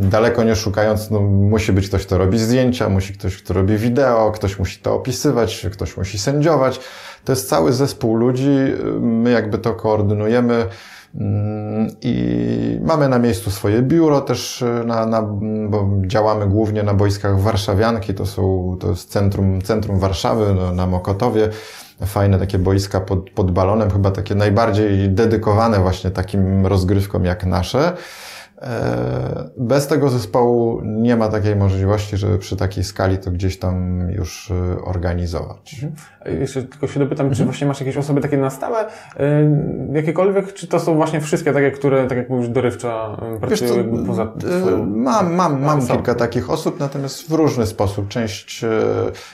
daleko 0.00 0.44
nie 0.44 0.56
szukając, 0.56 1.10
no, 1.10 1.20
musi 1.20 1.72
być 1.72 1.88
ktoś, 1.88 2.06
kto 2.06 2.18
robi 2.18 2.38
zdjęcia, 2.38 2.88
musi 2.88 3.12
ktoś, 3.12 3.36
kto 3.36 3.54
robi 3.54 3.76
wideo, 3.76 4.32
ktoś 4.32 4.58
musi 4.58 4.80
to 4.80 4.94
opisywać, 4.94 5.66
ktoś 5.72 5.96
musi 5.96 6.18
sędziować. 6.18 6.80
To 7.24 7.32
jest 7.32 7.48
cały 7.48 7.72
zespół 7.72 8.14
ludzi, 8.14 8.56
my 9.00 9.30
jakby 9.30 9.58
to 9.58 9.74
koordynujemy. 9.74 10.66
Mm, 11.14 11.88
I 12.00 12.80
mamy 12.82 13.08
na 13.08 13.18
miejscu 13.18 13.50
swoje 13.50 13.82
biuro 13.82 14.20
też, 14.20 14.62
e, 14.62 14.84
na, 14.86 15.06
na, 15.06 15.22
bo 15.68 15.88
działamy 16.06 16.46
głównie 16.46 16.82
na 16.82 16.94
boiskach 16.94 17.40
Warszawianki, 17.40 18.14
to 18.14 18.26
są, 18.26 18.76
to 18.80 18.88
jest 18.88 19.10
centrum, 19.10 19.62
centrum 19.62 19.98
Warszawy, 19.98 20.54
no, 20.54 20.72
na 20.72 20.86
Mokotowie. 20.86 21.48
Fajne 22.06 22.38
takie 22.38 22.58
boiska 22.58 23.00
pod, 23.00 23.30
pod 23.30 23.50
balonem, 23.50 23.90
chyba 23.90 24.10
takie 24.10 24.34
najbardziej 24.34 25.10
dedykowane 25.10 25.78
właśnie 25.78 26.10
takim 26.10 26.66
rozgrywkom 26.66 27.24
jak 27.24 27.46
nasze. 27.46 27.92
E, 28.62 29.50
bez 29.56 29.86
tego 29.86 30.08
zespołu 30.08 30.80
nie 30.84 31.16
ma 31.16 31.28
takiej 31.28 31.56
możliwości, 31.56 32.16
żeby 32.16 32.38
przy 32.38 32.56
takiej 32.56 32.84
skali 32.84 33.18
to 33.18 33.30
gdzieś 33.30 33.58
tam 33.58 34.00
już 34.10 34.50
e, 34.50 34.84
organizować. 34.84 35.74
Mhm. 35.74 36.40
Jeszcze 36.40 36.62
tylko 36.62 36.86
się 36.86 37.00
dopytam, 37.00 37.26
mhm. 37.26 37.36
czy 37.36 37.44
właśnie 37.44 37.66
masz 37.66 37.80
jakieś 37.80 37.96
osoby 37.96 38.20
takie 38.20 38.36
na 38.36 38.50
stałe, 38.50 38.84
yy, 39.18 39.26
jakiekolwiek, 39.92 40.52
czy 40.52 40.66
to 40.66 40.80
są 40.80 40.94
właśnie 40.94 41.20
wszystkie 41.20 41.52
takie, 41.52 41.70
które, 41.70 42.06
tak 42.06 42.18
jak 42.18 42.30
mówisz, 42.30 42.48
dorywcza 42.48 43.16
pracują 43.40 44.06
poza 44.06 44.26
twoją... 44.26 44.86
Mam, 44.86 45.34
mam, 45.34 45.62
mam 45.62 45.86
kilka 45.86 46.14
takich 46.14 46.50
osób, 46.50 46.80
natomiast 46.80 47.28
w 47.28 47.32
różny 47.32 47.66
sposób. 47.66 48.08
Część, 48.08 48.64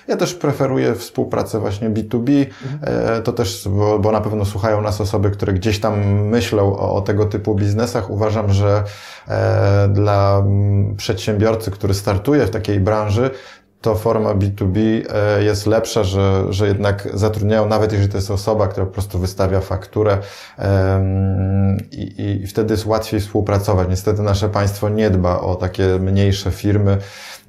ja 0.08 0.16
też 0.16 0.34
preferuję 0.34 0.94
współpracę 0.94 1.60
właśnie 1.60 1.90
B2B, 1.90 2.46
mhm. 2.72 3.22
to 3.22 3.32
też, 3.32 3.68
bo, 3.70 3.98
bo 3.98 4.12
na 4.12 4.20
pewno 4.20 4.44
słuchają 4.44 4.82
nas 4.82 5.00
osoby, 5.00 5.30
które 5.30 5.52
gdzieś 5.52 5.80
tam 5.80 6.00
myślą 6.24 6.62
o, 6.62 6.94
o 6.94 7.00
tego 7.00 7.24
typu 7.24 7.54
biznesach. 7.54 8.10
Uważam, 8.10 8.52
że 8.52 8.82
E, 9.17 9.17
dla 9.88 10.38
mm, 10.38 10.96
przedsiębiorcy, 10.96 11.70
który 11.70 11.94
startuje 11.94 12.46
w 12.46 12.50
takiej 12.50 12.80
branży, 12.80 13.30
to 13.80 13.94
forma 13.94 14.34
B2B 14.34 14.78
e, 14.78 15.42
jest 15.44 15.66
lepsza, 15.66 16.04
że, 16.04 16.44
że 16.50 16.66
jednak 16.66 17.08
zatrudniają, 17.14 17.68
nawet 17.68 17.92
jeżeli 17.92 18.10
to 18.10 18.18
jest 18.18 18.30
osoba, 18.30 18.68
która 18.68 18.86
po 18.86 18.92
prostu 18.92 19.18
wystawia 19.18 19.60
fakturę 19.60 20.18
i, 21.92 22.40
i 22.42 22.46
wtedy 22.46 22.74
jest 22.74 22.86
łatwiej 22.86 23.20
współpracować. 23.20 23.88
Niestety 23.88 24.22
nasze 24.22 24.48
państwo 24.48 24.88
nie 24.88 25.10
dba 25.10 25.40
o 25.40 25.54
takie 25.54 25.98
mniejsze 26.00 26.50
firmy. 26.50 26.98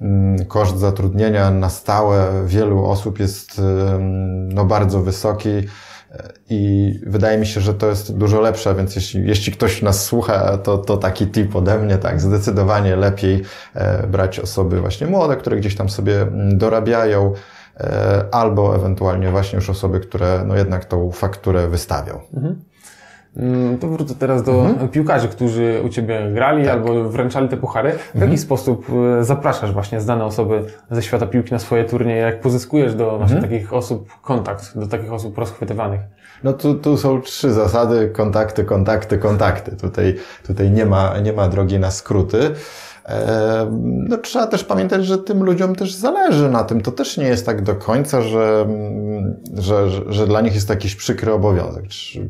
Mm, 0.01 0.45
koszt 0.45 0.77
zatrudnienia 0.77 1.51
na 1.51 1.69
stałe 1.69 2.43
wielu 2.45 2.85
osób 2.85 3.19
jest 3.19 3.61
no, 4.49 4.65
bardzo 4.65 5.01
wysoki 5.01 5.49
i 6.49 6.93
wydaje 7.07 7.37
mi 7.37 7.45
się, 7.45 7.61
że 7.61 7.73
to 7.73 7.89
jest 7.89 8.17
dużo 8.17 8.41
lepsze, 8.41 8.75
więc 8.75 8.95
jeśli, 8.95 9.27
jeśli 9.27 9.53
ktoś 9.53 9.81
nas 9.81 10.05
słucha, 10.05 10.57
to, 10.57 10.77
to 10.77 10.97
taki 10.97 11.27
tip 11.27 11.55
ode 11.55 11.79
mnie, 11.79 11.97
tak, 11.97 12.21
zdecydowanie 12.21 12.95
lepiej 12.95 13.43
e, 13.75 14.07
brać 14.07 14.39
osoby 14.39 14.81
właśnie 14.81 15.07
młode, 15.07 15.35
które 15.35 15.57
gdzieś 15.57 15.75
tam 15.75 15.89
sobie 15.89 16.21
mm, 16.21 16.57
dorabiają, 16.57 17.33
e, 17.77 18.25
albo 18.31 18.75
ewentualnie 18.75 19.31
właśnie 19.31 19.55
już 19.55 19.69
osoby, 19.69 19.99
które 19.99 20.43
no 20.47 20.55
jednak 20.55 20.85
tą 20.85 21.11
fakturę 21.11 21.67
wystawią. 21.67 22.19
Mhm. 22.33 22.61
Mm, 23.37 23.77
to 23.77 23.87
wrócę 23.87 24.15
teraz 24.15 24.43
do 24.43 24.65
mhm. 24.65 24.89
piłkarzy, 24.89 25.27
którzy 25.27 25.81
u 25.85 25.89
Ciebie 25.89 26.31
grali 26.33 26.63
tak. 26.63 26.73
albo 26.73 27.09
wręczali 27.09 27.49
te 27.49 27.57
puchary. 27.57 27.91
W 27.91 28.15
mhm. 28.15 28.31
jaki 28.31 28.37
sposób 28.37 28.85
e, 29.19 29.23
zapraszasz 29.23 29.71
właśnie 29.71 30.01
znane 30.01 30.25
osoby 30.25 30.63
ze 30.91 31.01
świata 31.01 31.27
piłki 31.27 31.51
na 31.51 31.59
swoje 31.59 31.83
turnieje? 31.83 32.21
Jak 32.21 32.41
pozyskujesz 32.41 32.95
do 32.95 33.17
właśnie 33.17 33.37
mhm. 33.37 33.51
takich 33.53 33.73
osób 33.73 34.09
kontakt, 34.21 34.77
do 34.77 34.87
takich 34.87 35.13
osób 35.13 35.37
rozchwytywanych? 35.37 36.01
No 36.43 36.53
tu, 36.53 36.75
tu 36.75 36.97
są 36.97 37.21
trzy 37.21 37.53
zasady, 37.53 38.09
kontakty, 38.09 38.63
kontakty, 38.63 39.17
kontakty. 39.17 39.75
Tutaj, 39.75 40.15
tutaj 40.47 40.71
nie 40.71 40.85
ma, 40.85 41.19
nie 41.19 41.33
ma 41.33 41.47
drogi 41.47 41.79
na 41.79 41.91
skróty. 41.91 42.51
No, 43.81 44.17
trzeba 44.17 44.47
też 44.47 44.63
pamiętać, 44.63 45.05
że 45.05 45.17
tym 45.17 45.43
ludziom 45.43 45.75
też 45.75 45.93
zależy 45.93 46.49
na 46.49 46.63
tym. 46.63 46.81
To 46.81 46.91
też 46.91 47.17
nie 47.17 47.27
jest 47.27 47.45
tak 47.45 47.63
do 47.63 47.75
końca, 47.75 48.21
że, 48.21 48.67
że, 49.57 49.89
że, 50.13 50.27
dla 50.27 50.41
nich 50.41 50.55
jest 50.55 50.69
jakiś 50.69 50.95
przykry 50.95 51.33
obowiązek. 51.33 51.83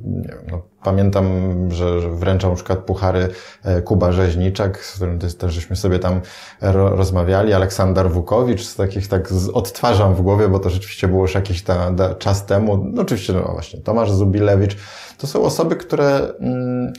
Nie 0.06 0.28
wiem, 0.30 0.44
no, 0.52 0.62
pamiętam, 0.84 1.26
że, 1.72 2.00
wręczał 2.10 2.50
na 2.50 2.56
przykład 2.56 2.80
puchary 2.80 3.30
e, 3.63 3.82
Kuba 3.82 4.12
Rzeźniczak, 4.12 4.86
z 4.86 4.96
którym 4.96 5.20
też 5.20 5.54
żeśmy 5.54 5.76
sobie 5.76 6.00
tam 6.00 6.22
ro, 6.62 6.96
rozmawiali, 6.96 7.54
Aleksander 7.54 8.12
Wukowicz, 8.12 8.65
z 8.65 8.76
takich 8.76 9.08
tak 9.08 9.30
z, 9.30 9.50
odtwarzam 9.50 10.15
w 10.15 10.22
głowie, 10.22 10.48
bo 10.48 10.60
to 10.60 10.70
rzeczywiście 10.70 11.08
było 11.08 11.22
już 11.22 11.36
jakiś 11.36 11.63
ta, 11.63 11.92
ta, 11.92 12.15
czas 12.15 12.46
temu. 12.46 12.86
No 12.94 13.02
oczywiście, 13.02 13.34
no 13.34 13.52
właśnie, 13.54 13.82
Tomasz 13.82 14.12
Zubilewicz. 14.12 14.78
To 15.18 15.28
są 15.28 15.42
osoby, 15.42 15.76
które 15.76 16.34
mm, 16.39 16.94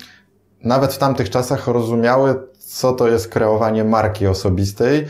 nawet 0.65 0.93
w 0.93 0.99
tamtych 0.99 1.31
czasach 1.31 1.67
rozumiały, 1.67 2.35
co 2.59 2.93
to 2.93 3.09
jest 3.09 3.29
kreowanie 3.29 3.85
marki 3.85 4.27
osobistej 4.27 5.07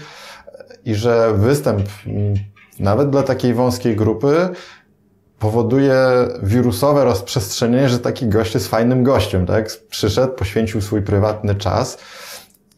i 0.85 0.95
że 0.95 1.35
występ 1.35 1.89
nawet 2.79 3.11
dla 3.11 3.23
takiej 3.23 3.55
wąskiej 3.55 3.97
grupy 3.97 4.49
powoduje 5.39 5.97
wirusowe 6.43 7.05
rozprzestrzenienie, 7.05 7.89
że 7.89 7.99
taki 7.99 8.27
gość 8.27 8.55
jest 8.55 8.69
fajnym 8.69 9.05
gościem, 9.05 9.47
tak? 9.47 9.71
Przyszedł, 9.91 10.33
poświęcił 10.33 10.81
swój 10.81 11.03
prywatny 11.03 11.55
czas. 11.55 11.99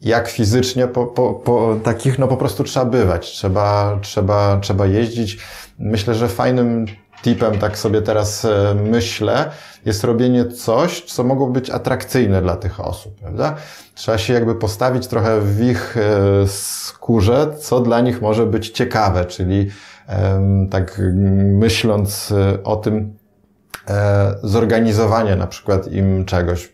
Jak 0.01 0.29
fizycznie 0.29 0.87
po, 0.87 1.05
po, 1.05 1.33
po 1.33 1.75
takich, 1.83 2.19
no 2.19 2.27
po 2.27 2.37
prostu 2.37 2.63
trzeba 2.63 2.85
bywać, 2.85 3.31
trzeba, 3.31 3.99
trzeba, 4.01 4.59
trzeba 4.61 4.85
jeździć. 4.85 5.37
Myślę, 5.79 6.15
że 6.15 6.27
fajnym 6.27 6.85
tipem, 7.23 7.59
tak 7.59 7.77
sobie 7.77 8.01
teraz 8.01 8.45
e, 8.45 8.75
myślę, 8.75 9.51
jest 9.85 10.03
robienie 10.03 10.45
coś, 10.45 11.01
co 11.01 11.23
mogło 11.23 11.47
być 11.47 11.69
atrakcyjne 11.69 12.41
dla 12.41 12.55
tych 12.55 12.79
osób, 12.79 13.19
prawda? 13.19 13.55
Trzeba 13.95 14.17
się 14.17 14.33
jakby 14.33 14.55
postawić 14.55 15.07
trochę 15.07 15.41
w 15.41 15.61
ich 15.61 15.97
e, 15.97 16.47
skórze, 16.47 17.53
co 17.59 17.79
dla 17.79 18.01
nich 18.01 18.21
może 18.21 18.45
być 18.45 18.69
ciekawe, 18.69 19.25
czyli 19.25 19.69
tak 20.71 21.01
myśląc 21.43 22.31
e, 22.31 22.63
o 22.63 22.75
tym, 22.75 23.17
zorganizowanie 24.43 25.35
na 25.35 25.47
przykład 25.47 25.91
im 25.91 26.25
czegoś, 26.25 26.73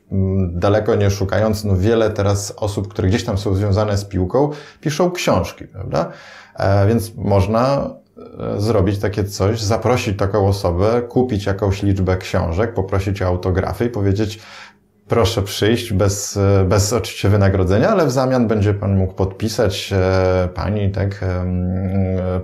daleko 0.49 0.95
nie 0.95 1.12
szukając, 1.12 1.63
no 1.63 1.77
wiele 1.77 2.09
teraz 2.09 2.53
osób, 2.57 2.88
które 2.88 3.07
gdzieś 3.07 3.25
tam 3.25 3.38
są 3.38 3.55
związane 3.55 3.97
z 3.97 4.05
piłką, 4.05 4.49
piszą 4.81 5.12
książki, 5.12 5.65
prawda? 5.65 6.12
Więc 6.88 7.15
można 7.15 7.89
zrobić 8.58 8.99
takie 8.99 9.23
coś, 9.23 9.62
zaprosić 9.62 10.17
taką 10.17 10.47
osobę, 10.47 11.01
kupić 11.10 11.45
jakąś 11.45 11.84
liczbę 11.84 12.17
książek, 12.17 12.73
poprosić 12.73 13.21
o 13.21 13.25
autografy 13.25 13.86
i 13.86 13.89
powiedzieć, 13.89 14.39
proszę 15.10 15.41
przyjść 15.41 15.93
bez, 15.93 16.38
e, 16.38 16.65
bez 16.67 16.93
oczywiście 16.93 17.29
wynagrodzenia, 17.29 17.89
ale 17.89 18.05
w 18.05 18.12
zamian 18.12 18.47
będzie 18.47 18.73
Pan 18.73 18.97
mógł 18.97 19.13
podpisać, 19.13 19.93
e, 19.93 20.49
Pani, 20.53 20.91
tak, 20.91 21.25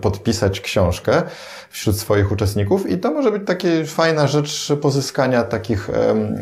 podpisać 0.01 0.61
książkę 0.61 1.23
wśród 1.69 1.99
swoich 1.99 2.31
uczestników 2.31 2.89
i 2.89 2.97
to 2.97 3.11
może 3.11 3.31
być 3.31 3.41
taka 3.45 3.67
fajna 3.85 4.27
rzecz 4.27 4.73
pozyskania 4.81 5.43
takich 5.43 5.89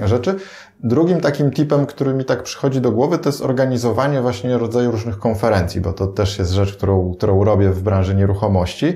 rzeczy. 0.06 0.36
Drugim 0.84 1.22
takim 1.22 1.52
tipem, 1.52 1.86
który 1.86 2.14
mi 2.14 2.26
tak 2.26 2.44
przychodzi 2.44 2.82
do 2.82 2.92
głowy, 2.92 3.18
to 3.18 3.30
jest 3.30 3.42
organizowanie 3.42 4.22
właśnie 4.22 4.58
rodzaju 4.58 4.92
różnych 4.92 5.20
konferencji, 5.20 5.82
bo 5.82 5.94
to 5.94 6.08
też 6.08 6.40
jest 6.40 6.52
rzecz, 6.52 6.74
którą, 6.78 7.14
którą 7.14 7.44
robię 7.44 7.70
w 7.70 7.82
branży 7.82 8.16
nieruchomości. 8.16 8.96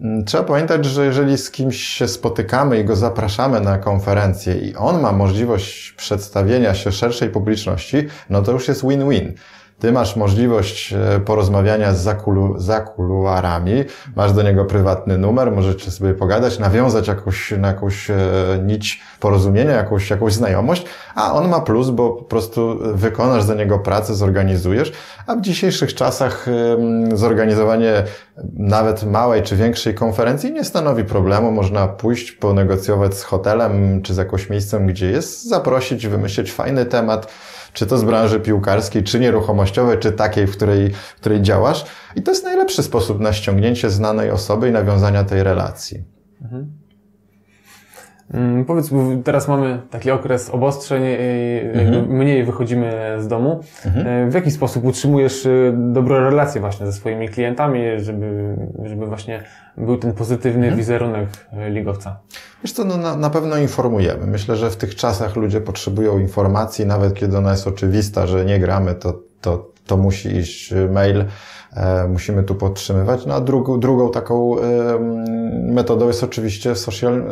Mm, 0.00 0.24
trzeba 0.24 0.44
pamiętać, 0.44 0.84
że 0.84 1.04
jeżeli 1.06 1.38
z 1.38 1.50
kimś 1.50 1.76
się 1.76 2.08
spotykamy 2.08 2.80
i 2.80 2.84
go 2.84 2.96
zapraszamy 2.96 3.60
na 3.60 3.78
konferencję 3.78 4.58
i 4.58 4.74
on 4.74 5.00
ma 5.00 5.12
możliwość 5.12 5.92
przedstawienia 5.92 6.74
się 6.74 6.92
szerszej 6.92 7.30
publiczności, 7.30 7.96
no 8.30 8.42
to 8.42 8.52
już 8.52 8.68
jest 8.68 8.82
win-win. 8.82 9.32
Ty 9.78 9.92
masz 9.92 10.16
możliwość 10.16 10.92
e, 10.92 11.20
porozmawiania 11.20 11.94
z 11.94 12.00
zakulu, 12.00 12.58
zakuluarami, 12.58 13.84
masz 14.16 14.32
do 14.32 14.42
niego 14.42 14.64
prywatny 14.64 15.18
numer, 15.18 15.52
możecie 15.52 15.90
sobie 15.90 16.14
pogadać, 16.14 16.58
nawiązać 16.58 17.08
jakąś, 17.08 17.50
na 17.50 17.68
jakąś 17.68 18.10
e, 18.10 18.16
nić 18.64 19.02
porozumienia, 19.20 19.70
jakąś, 19.70 20.10
jakąś 20.10 20.32
znajomość, 20.32 20.84
a 21.14 21.32
on 21.32 21.48
ma 21.48 21.60
plus, 21.60 21.90
bo 21.90 22.10
po 22.10 22.24
prostu 22.24 22.78
wykonasz 22.94 23.42
za 23.42 23.54
niego 23.54 23.78
pracę, 23.78 24.14
zorganizujesz, 24.14 24.92
a 25.26 25.36
w 25.36 25.40
dzisiejszych 25.40 25.94
czasach 25.94 26.46
zorganizowanie 27.14 28.02
nawet 28.52 29.04
małej 29.04 29.42
czy 29.42 29.56
większej 29.56 29.94
konferencji 29.94 30.52
nie 30.52 30.64
stanowi 30.64 31.04
problemu. 31.04 31.52
Można 31.52 31.88
pójść, 31.88 32.32
ponegocjować 32.32 33.14
z 33.14 33.22
hotelem 33.22 34.02
czy 34.02 34.14
z 34.14 34.16
jakimś 34.16 34.50
miejscem, 34.50 34.86
gdzie 34.86 35.10
jest, 35.10 35.48
zaprosić, 35.48 36.06
wymyślić 36.06 36.52
fajny 36.52 36.86
temat, 36.86 37.32
czy 37.76 37.86
to 37.86 37.98
z 37.98 38.04
branży 38.04 38.40
piłkarskiej, 38.40 39.04
czy 39.04 39.20
nieruchomościowej, 39.20 39.98
czy 39.98 40.12
takiej, 40.12 40.46
w 40.46 40.56
której, 40.56 40.90
w 40.92 41.14
której 41.14 41.42
działasz. 41.42 41.86
I 42.16 42.22
to 42.22 42.30
jest 42.30 42.44
najlepszy 42.44 42.82
sposób 42.82 43.20
na 43.20 43.32
ściągnięcie 43.32 43.90
znanej 43.90 44.30
osoby 44.30 44.68
i 44.68 44.72
nawiązania 44.72 45.24
tej 45.24 45.42
relacji. 45.42 46.04
Mhm. 46.42 46.85
Mm, 48.34 48.64
powiedz, 48.64 48.88
bo 48.88 49.02
teraz 49.24 49.48
mamy 49.48 49.80
taki 49.90 50.10
okres 50.10 50.50
obostrzeń, 50.50 51.02
mhm. 51.72 52.08
mniej 52.08 52.44
wychodzimy 52.44 53.16
z 53.18 53.28
domu. 53.28 53.60
Mhm. 53.86 54.06
E, 54.06 54.30
w 54.30 54.34
jaki 54.34 54.50
sposób 54.50 54.84
utrzymujesz 54.84 55.46
e, 55.46 55.74
dobrą 55.76 56.20
relację 56.20 56.60
właśnie 56.60 56.86
ze 56.86 56.92
swoimi 56.92 57.28
klientami, 57.28 57.80
żeby, 57.96 58.56
żeby 58.84 59.06
właśnie 59.06 59.42
był 59.76 59.96
ten 59.96 60.12
pozytywny 60.12 60.66
mhm. 60.66 60.76
wizerunek 60.76 61.28
e, 61.52 61.70
ligowca? 61.70 62.20
Wiesz 62.62 62.72
co, 62.72 62.84
no 62.84 62.96
na, 62.96 63.16
na 63.16 63.30
pewno 63.30 63.56
informujemy. 63.56 64.26
Myślę, 64.26 64.56
że 64.56 64.70
w 64.70 64.76
tych 64.76 64.94
czasach 64.94 65.36
ludzie 65.36 65.60
potrzebują 65.60 66.18
informacji, 66.18 66.86
nawet 66.86 67.14
kiedy 67.14 67.38
ona 67.38 67.50
jest 67.50 67.66
oczywista, 67.66 68.26
że 68.26 68.44
nie 68.44 68.60
gramy, 68.60 68.94
to, 68.94 69.20
to, 69.40 69.70
to 69.86 69.96
musi 69.96 70.36
iść 70.36 70.74
mail 70.92 71.24
musimy 72.08 72.42
tu 72.42 72.54
podtrzymywać. 72.54 73.26
No 73.26 73.34
a 73.34 73.40
drugą, 73.40 73.80
drugą 73.80 74.10
taką 74.10 74.56
metodą 75.62 76.06
jest 76.06 76.24
oczywiście 76.24 76.76
social, 76.76 77.22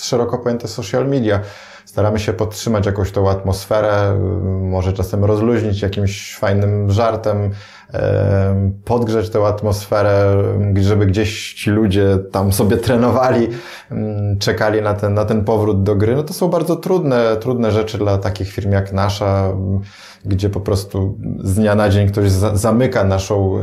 szeroko 0.00 0.38
pojęte 0.38 0.68
social 0.68 1.08
media. 1.08 1.40
Staramy 1.84 2.18
się 2.18 2.32
podtrzymać 2.32 2.86
jakąś 2.86 3.12
tą 3.12 3.30
atmosferę, 3.30 4.18
może 4.62 4.92
czasem 4.92 5.24
rozluźnić 5.24 5.82
jakimś 5.82 6.36
fajnym 6.36 6.90
żartem, 6.90 7.50
podgrzeć 8.84 9.30
tę 9.30 9.46
atmosferę, 9.46 10.42
żeby 10.80 11.06
gdzieś 11.06 11.54
ci 11.54 11.70
ludzie 11.70 12.18
tam 12.32 12.52
sobie 12.52 12.76
trenowali, 12.76 13.48
czekali 14.38 14.82
na 14.82 14.94
ten, 14.94 15.14
na 15.14 15.24
ten 15.24 15.44
powrót 15.44 15.82
do 15.82 15.96
gry. 15.96 16.16
No 16.16 16.22
to 16.22 16.34
są 16.34 16.48
bardzo 16.48 16.76
trudne, 16.76 17.36
trudne 17.36 17.72
rzeczy 17.72 17.98
dla 17.98 18.18
takich 18.18 18.52
firm 18.52 18.72
jak 18.72 18.92
nasza, 18.92 19.48
gdzie 20.24 20.50
po 20.50 20.60
prostu 20.60 21.18
z 21.44 21.54
dnia 21.54 21.74
na 21.74 21.88
dzień 21.88 22.08
ktoś 22.08 22.30
zamyka 22.54 23.04
naszą, 23.04 23.58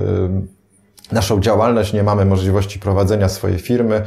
naszą 1.12 1.40
działalność, 1.40 1.94
nie 1.94 2.04
mamy 2.04 2.26
możliwości 2.26 2.80
prowadzenia 2.80 3.30
swojej 3.30 3.60
firmy 3.60 4.02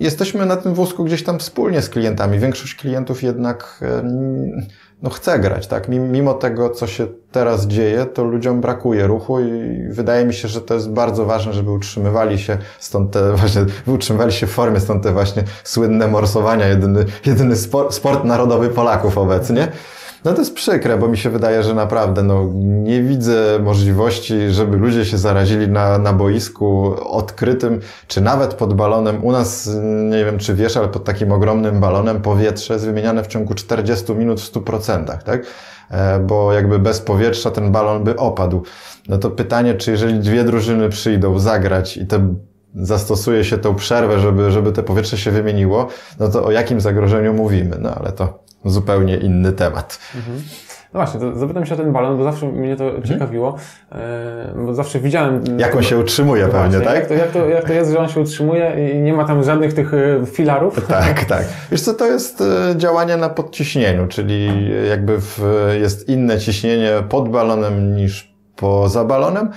jesteśmy 0.00 0.46
na 0.46 0.56
tym 0.56 0.74
wózku 0.74 1.04
gdzieś 1.04 1.24
tam 1.24 1.38
wspólnie 1.38 1.82
z 1.82 1.88
klientami. 1.88 2.38
Większość 2.38 2.74
klientów 2.74 3.22
jednak 3.22 3.84
no, 5.02 5.10
chce 5.10 5.38
grać, 5.38 5.66
tak? 5.66 5.88
Mimo 5.88 6.34
tego, 6.34 6.70
co 6.70 6.86
się 6.86 7.06
teraz 7.32 7.66
dzieje, 7.66 8.06
to 8.06 8.24
ludziom 8.24 8.60
brakuje 8.60 9.06
ruchu 9.06 9.40
i 9.40 9.82
wydaje 9.90 10.26
mi 10.26 10.34
się, 10.34 10.48
że 10.48 10.60
to 10.60 10.74
jest 10.74 10.90
bardzo 10.90 11.24
ważne, 11.24 11.52
żeby 11.52 11.70
utrzymywali 11.70 12.38
się 12.38 12.58
stąd 12.78 13.10
te 13.10 13.32
właśnie, 13.36 13.64
utrzymywali 13.86 14.32
się 14.32 14.46
w 14.46 14.50
formie, 14.50 14.80
stąd 14.80 15.02
te 15.02 15.12
właśnie 15.12 15.42
słynne 15.64 16.08
morsowania, 16.08 16.66
jedyny, 16.66 17.04
jedyny 17.26 17.56
sport, 17.56 17.94
sport 17.94 18.24
narodowy 18.24 18.68
Polaków 18.68 19.18
obecnie. 19.18 19.68
No 20.24 20.32
to 20.32 20.38
jest 20.38 20.54
przykre, 20.54 20.96
bo 20.96 21.08
mi 21.08 21.18
się 21.18 21.30
wydaje, 21.30 21.62
że 21.62 21.74
naprawdę 21.74 22.22
no, 22.22 22.50
nie 22.62 23.02
widzę 23.02 23.58
możliwości, 23.62 24.34
żeby 24.50 24.76
ludzie 24.76 25.04
się 25.04 25.18
zarazili 25.18 25.68
na, 25.68 25.98
na 25.98 26.12
boisku 26.12 26.94
odkrytym, 27.06 27.80
czy 28.06 28.20
nawet 28.20 28.54
pod 28.54 28.74
balonem. 28.74 29.24
U 29.24 29.32
nas, 29.32 29.70
nie 30.10 30.24
wiem 30.24 30.38
czy 30.38 30.54
wiesz, 30.54 30.76
ale 30.76 30.88
pod 30.88 31.04
takim 31.04 31.32
ogromnym 31.32 31.80
balonem 31.80 32.22
powietrze 32.22 32.74
jest 32.74 32.86
wymieniane 32.86 33.24
w 33.24 33.26
ciągu 33.26 33.54
40 33.54 34.12
minut 34.14 34.40
w 34.40 34.52
100%, 34.52 35.18
tak? 35.18 35.46
E, 35.90 36.18
bo 36.18 36.52
jakby 36.52 36.78
bez 36.78 37.00
powietrza 37.00 37.50
ten 37.50 37.72
balon 37.72 38.04
by 38.04 38.16
opadł. 38.16 38.62
No 39.08 39.18
to 39.18 39.30
pytanie, 39.30 39.74
czy 39.74 39.90
jeżeli 39.90 40.18
dwie 40.18 40.44
drużyny 40.44 40.88
przyjdą 40.88 41.38
zagrać 41.38 41.96
i 41.96 42.06
te 42.06 42.34
zastosuje 42.74 43.44
się 43.44 43.58
tą 43.58 43.74
przerwę, 43.74 44.18
żeby, 44.18 44.50
żeby 44.50 44.72
te 44.72 44.82
powietrze 44.82 45.18
się 45.18 45.30
wymieniło, 45.30 45.88
no 46.20 46.28
to 46.28 46.44
o 46.44 46.50
jakim 46.50 46.80
zagrożeniu 46.80 47.34
mówimy? 47.34 47.76
No 47.80 47.94
ale 47.94 48.12
to 48.12 48.43
zupełnie 48.64 49.16
inny 49.16 49.52
temat. 49.52 49.98
Mhm. 50.16 50.42
No 50.94 51.00
właśnie, 51.00 51.20
to 51.20 51.38
zapytam 51.38 51.66
się 51.66 51.74
o 51.74 51.76
ten 51.76 51.92
balon, 51.92 52.18
bo 52.18 52.24
zawsze 52.24 52.46
mnie 52.46 52.76
to 52.76 52.84
mhm. 52.84 53.04
ciekawiło, 53.04 53.56
e, 53.92 54.54
bo 54.56 54.74
zawsze 54.74 55.00
widziałem... 55.00 55.44
Jak 55.58 55.76
on 55.76 55.82
się 55.82 55.98
utrzymuje 55.98 56.48
pewnie, 56.48 56.80
tak? 56.80 56.94
Jak 56.94 57.06
to, 57.06 57.14
jak, 57.14 57.30
to, 57.30 57.48
jak 57.48 57.64
to 57.64 57.72
jest, 57.72 57.90
że 57.90 57.98
on 57.98 58.08
się 58.08 58.20
utrzymuje 58.20 58.92
i 58.94 59.00
nie 59.00 59.12
ma 59.12 59.24
tam 59.24 59.44
żadnych 59.44 59.74
tych 59.74 59.94
e, 59.94 60.26
filarów? 60.26 60.86
Tak, 60.88 61.24
tak. 61.24 61.44
Wiesz 61.70 61.80
co, 61.80 61.94
to 61.94 62.06
jest 62.06 62.40
e, 62.40 62.76
działanie 62.76 63.16
na 63.16 63.28
podciśnieniu, 63.28 64.06
czyli 64.06 64.70
jakby 64.88 65.20
w, 65.20 65.40
jest 65.80 66.08
inne 66.08 66.38
ciśnienie 66.38 66.90
pod 67.08 67.28
balonem 67.28 67.96
niż 67.96 68.33
poza 68.56 69.04
balonem. 69.04 69.50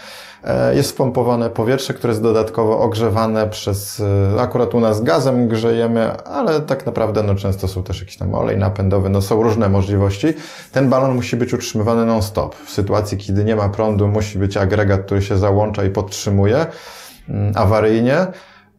E, 0.43 0.75
jest 0.75 0.91
wpompowane 0.91 1.49
powietrze, 1.49 1.93
które 1.93 2.12
jest 2.12 2.23
dodatkowo 2.23 2.79
ogrzewane 2.79 3.47
przez, 3.47 4.03
e, 4.36 4.41
akurat 4.41 4.75
u 4.75 4.79
nas 4.79 5.03
gazem 5.03 5.47
grzejemy, 5.47 6.23
ale 6.23 6.62
tak 6.62 6.86
naprawdę 6.86 7.23
no, 7.23 7.36
często 7.36 7.67
są 7.67 7.83
też 7.83 7.99
jakiś 7.99 8.17
tam 8.17 8.36
olej 8.36 8.57
napędowy, 8.57 9.10
no 9.10 9.21
są 9.21 9.43
różne 9.43 9.69
możliwości. 9.69 10.27
Ten 10.71 10.89
balon 10.89 11.15
musi 11.15 11.36
być 11.36 11.53
utrzymywany 11.53 12.05
non-stop. 12.05 12.55
W 12.55 12.69
sytuacji, 12.69 13.17
kiedy 13.17 13.43
nie 13.43 13.55
ma 13.55 13.69
prądu, 13.69 14.07
musi 14.07 14.38
być 14.39 14.57
agregat, 14.57 15.01
który 15.01 15.21
się 15.21 15.38
załącza 15.38 15.83
i 15.83 15.89
podtrzymuje 15.89 16.65
mm, 17.29 17.53
awaryjnie. 17.55 18.27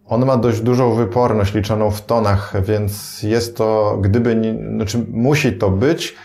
On 0.06 0.26
ma 0.26 0.36
dość 0.36 0.60
dużą 0.60 0.94
wyporność 0.94 1.54
liczoną 1.54 1.90
w 1.90 2.02
tonach, 2.02 2.52
więc 2.62 3.22
jest 3.22 3.56
to, 3.56 3.98
gdyby, 4.00 4.56
znaczy 4.76 5.06
musi 5.10 5.52
to 5.52 5.70
być, 5.70 6.16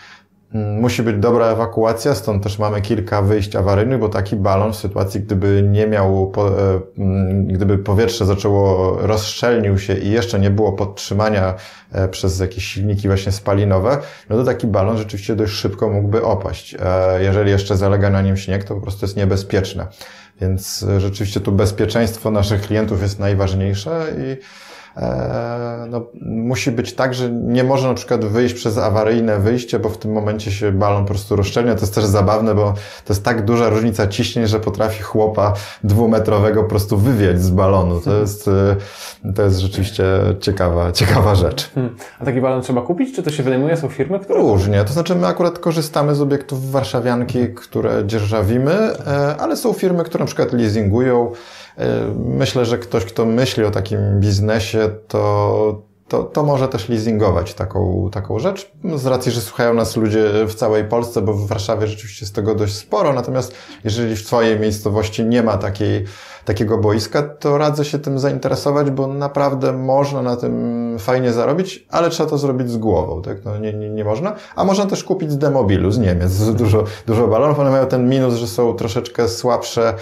musi 0.54 1.02
być 1.02 1.16
dobra 1.16 1.46
ewakuacja, 1.46 2.14
stąd 2.14 2.42
też 2.42 2.58
mamy 2.58 2.80
kilka 2.80 3.22
wyjść 3.22 3.56
awaryjnych, 3.56 3.98
bo 3.98 4.08
taki 4.08 4.36
balon 4.36 4.72
w 4.72 4.76
sytuacji, 4.76 5.20
gdyby 5.20 5.62
nie 5.70 5.86
miał, 5.86 6.32
e, 6.36 7.00
mm, 7.00 7.46
gdyby 7.46 7.78
powietrze 7.78 8.26
zaczęło, 8.26 8.96
rozszczelnił 9.00 9.78
się 9.78 9.94
i 9.94 10.10
jeszcze 10.10 10.40
nie 10.40 10.50
było 10.50 10.72
podtrzymania 10.72 11.54
e, 11.92 12.08
przez 12.08 12.40
jakieś 12.40 12.64
silniki 12.64 13.08
właśnie 13.08 13.32
spalinowe, 13.32 13.98
no 14.30 14.36
to 14.36 14.44
taki 14.44 14.66
balon 14.66 14.98
rzeczywiście 14.98 15.36
dość 15.36 15.52
szybko 15.52 15.88
mógłby 15.88 16.22
opaść. 16.22 16.76
E, 16.80 17.22
jeżeli 17.22 17.50
jeszcze 17.50 17.76
zalega 17.76 18.10
na 18.10 18.22
nim 18.22 18.36
śnieg, 18.36 18.64
to 18.64 18.74
po 18.74 18.80
prostu 18.80 19.04
jest 19.04 19.16
niebezpieczne. 19.16 19.86
Więc 20.40 20.86
rzeczywiście 20.98 21.40
tu 21.40 21.52
bezpieczeństwo 21.52 22.30
naszych 22.30 22.60
klientów 22.60 23.02
jest 23.02 23.18
najważniejsze 23.18 24.06
i 24.18 24.36
no, 25.88 26.06
musi 26.22 26.70
być 26.70 26.94
tak, 26.94 27.14
że 27.14 27.30
nie 27.30 27.64
może 27.64 27.88
na 27.88 27.94
przykład 27.94 28.24
wyjść 28.24 28.54
przez 28.54 28.78
awaryjne 28.78 29.38
wyjście, 29.38 29.78
bo 29.78 29.88
w 29.88 29.98
tym 29.98 30.12
momencie 30.12 30.52
się 30.52 30.72
balon 30.72 31.02
po 31.02 31.08
prostu 31.08 31.36
rozszczelnia. 31.36 31.74
To 31.74 31.80
jest 31.80 31.94
też 31.94 32.04
zabawne, 32.04 32.54
bo 32.54 32.74
to 33.04 33.12
jest 33.12 33.24
tak 33.24 33.44
duża 33.44 33.68
różnica 33.68 34.06
ciśnień, 34.06 34.46
że 34.46 34.60
potrafi 34.60 35.02
chłopa 35.02 35.52
dwumetrowego 35.84 36.62
po 36.62 36.68
prostu 36.68 36.96
wywiać 36.96 37.42
z 37.42 37.50
balonu. 37.50 38.00
To 38.00 38.14
jest, 38.20 38.48
e, 38.48 39.32
to 39.32 39.42
jest 39.42 39.58
rzeczywiście 39.58 40.04
ciekawa, 40.40 40.92
ciekawa 40.92 41.34
rzecz. 41.34 41.70
Hmm. 41.74 41.96
A 42.20 42.24
taki 42.24 42.40
balon 42.40 42.62
trzeba 42.62 42.82
kupić, 42.82 43.16
czy 43.16 43.22
to 43.22 43.30
się 43.30 43.42
wynajmuje? 43.42 43.76
Są 43.76 43.88
firmy, 43.88 44.20
które... 44.20 44.40
Różnie. 44.40 44.84
To 44.84 44.92
znaczy 44.92 45.14
my 45.14 45.26
akurat 45.26 45.58
korzystamy 45.58 46.14
z 46.14 46.20
obiektów 46.20 46.70
warszawianki, 46.70 47.54
które 47.54 48.06
dzierżawimy, 48.06 48.72
e, 48.72 49.36
ale 49.38 49.56
są 49.56 49.72
firmy, 49.72 50.04
które 50.04 50.22
na 50.22 50.26
przykład 50.26 50.52
leasingują 50.52 51.24
E, 51.24 51.34
myślę, 52.16 52.64
że 52.64 52.78
ktoś, 52.78 53.04
kto 53.04 53.26
myśli 53.26 53.64
o 53.64 53.70
takim 53.70 54.20
biznesie, 54.20 54.90
to, 55.08 55.82
to, 56.08 56.22
to 56.22 56.42
może 56.42 56.68
też 56.68 56.88
leasingować 56.88 57.54
taką, 57.54 58.10
taką 58.12 58.38
rzecz, 58.38 58.72
z 58.94 59.06
racji, 59.06 59.32
że 59.32 59.40
słuchają 59.40 59.74
nas 59.74 59.96
ludzie 59.96 60.30
w 60.46 60.54
całej 60.54 60.84
Polsce, 60.84 61.22
bo 61.22 61.32
w 61.34 61.46
Warszawie 61.46 61.86
rzeczywiście 61.86 62.24
jest 62.24 62.34
tego 62.34 62.54
dość 62.54 62.74
sporo, 62.74 63.12
natomiast 63.12 63.54
jeżeli 63.84 64.16
w 64.16 64.26
Twojej 64.26 64.60
miejscowości 64.60 65.24
nie 65.24 65.42
ma 65.42 65.58
takiej, 65.58 66.04
takiego 66.44 66.78
boiska, 66.78 67.22
to 67.22 67.58
radzę 67.58 67.84
się 67.84 67.98
tym 67.98 68.18
zainteresować, 68.18 68.90
bo 68.90 69.06
naprawdę 69.06 69.72
można 69.72 70.22
na 70.22 70.36
tym 70.36 70.96
fajnie 70.98 71.32
zarobić, 71.32 71.86
ale 71.90 72.10
trzeba 72.10 72.30
to 72.30 72.38
zrobić 72.38 72.70
z 72.70 72.76
głową, 72.76 73.22
tak? 73.22 73.44
No 73.44 73.58
nie, 73.58 73.72
nie, 73.72 73.90
nie 73.90 74.04
można. 74.04 74.34
A 74.56 74.64
można 74.64 74.86
też 74.86 75.04
kupić 75.04 75.32
z 75.32 75.38
demobilu, 75.38 75.90
z 75.90 75.98
Niemiec, 75.98 76.38
dużo, 76.62 76.84
dużo 77.06 77.28
balonów, 77.28 77.58
one 77.58 77.70
mają 77.70 77.86
ten 77.86 78.08
minus, 78.08 78.34
że 78.34 78.46
są 78.46 78.74
troszeczkę 78.74 79.28
słabsze, 79.28 79.94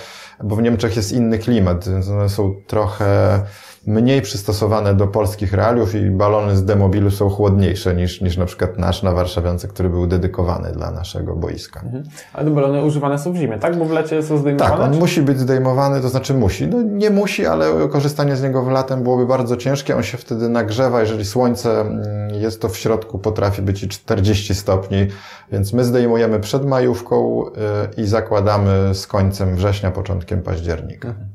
bo 0.45 0.57
w 0.57 0.63
Niemczech 0.63 0.97
jest 0.97 1.13
inny 1.13 1.39
klimat, 1.39 1.89
więc 1.89 2.09
one 2.09 2.29
są 2.29 2.55
trochę 2.67 3.41
mniej 3.87 4.23
przystosowane 4.23 4.95
do 4.95 5.07
polskich 5.07 5.53
realiów 5.53 5.95
i 5.95 6.11
balony 6.11 6.57
z 6.57 6.65
demobilu 6.65 7.11
są 7.11 7.29
chłodniejsze 7.29 7.95
niż, 7.95 8.21
niż 8.21 8.37
na 8.37 8.47
przykład 8.47 8.79
nasz 8.79 9.03
na 9.03 9.13
Warszawiance, 9.13 9.69
który 9.69 9.91
był 9.91 10.07
dedykowany 10.07 10.73
dla 10.73 10.91
naszego 10.91 11.37
boiska. 11.37 11.81
Mhm. 11.81 12.05
Ale 12.33 12.45
te 12.45 12.55
balony 12.55 12.85
używane 12.85 13.19
są 13.19 13.33
w 13.33 13.37
zimie, 13.37 13.59
tak? 13.59 13.77
Bo 13.77 13.85
w 13.85 13.91
lecie 13.91 14.23
są 14.23 14.39
zdejmowane? 14.39 14.77
Tak, 14.77 14.93
on 14.93 14.99
musi 14.99 15.23
być 15.23 15.39
zdejmowany, 15.39 16.01
to 16.01 16.09
znaczy 16.09 16.35
musi. 16.35 16.67
No 16.67 16.83
nie 16.83 17.11
musi, 17.11 17.47
ale 17.47 17.89
korzystanie 17.89 18.37
z 18.37 18.43
niego 18.43 18.63
w 18.63 18.69
latem 18.69 19.03
byłoby 19.03 19.27
bardzo 19.27 19.57
ciężkie. 19.57 19.97
On 19.97 20.03
się 20.03 20.19
wtedy 20.19 20.49
nagrzewa, 20.49 21.01
jeżeli 21.01 21.25
słońce 21.25 21.81
mm, 21.81 22.35
jest 22.35 22.61
to 22.61 22.69
w 22.69 22.77
środku, 22.77 23.19
potrafi 23.19 23.63
być 23.63 23.83
i 23.83 23.89
40 23.89 24.55
stopni, 24.55 25.07
więc 25.53 25.73
my 25.73 25.85
zdejmujemy 25.85 26.41
przed 26.41 26.67
majówką 26.67 27.47
y, 27.47 27.51
i 27.97 28.07
zakładamy 28.07 28.95
z 28.95 29.07
końcem 29.07 29.57
września, 29.57 29.91
początkiem 29.91 30.43
października. 30.43 31.09
Mhm. 31.09 31.29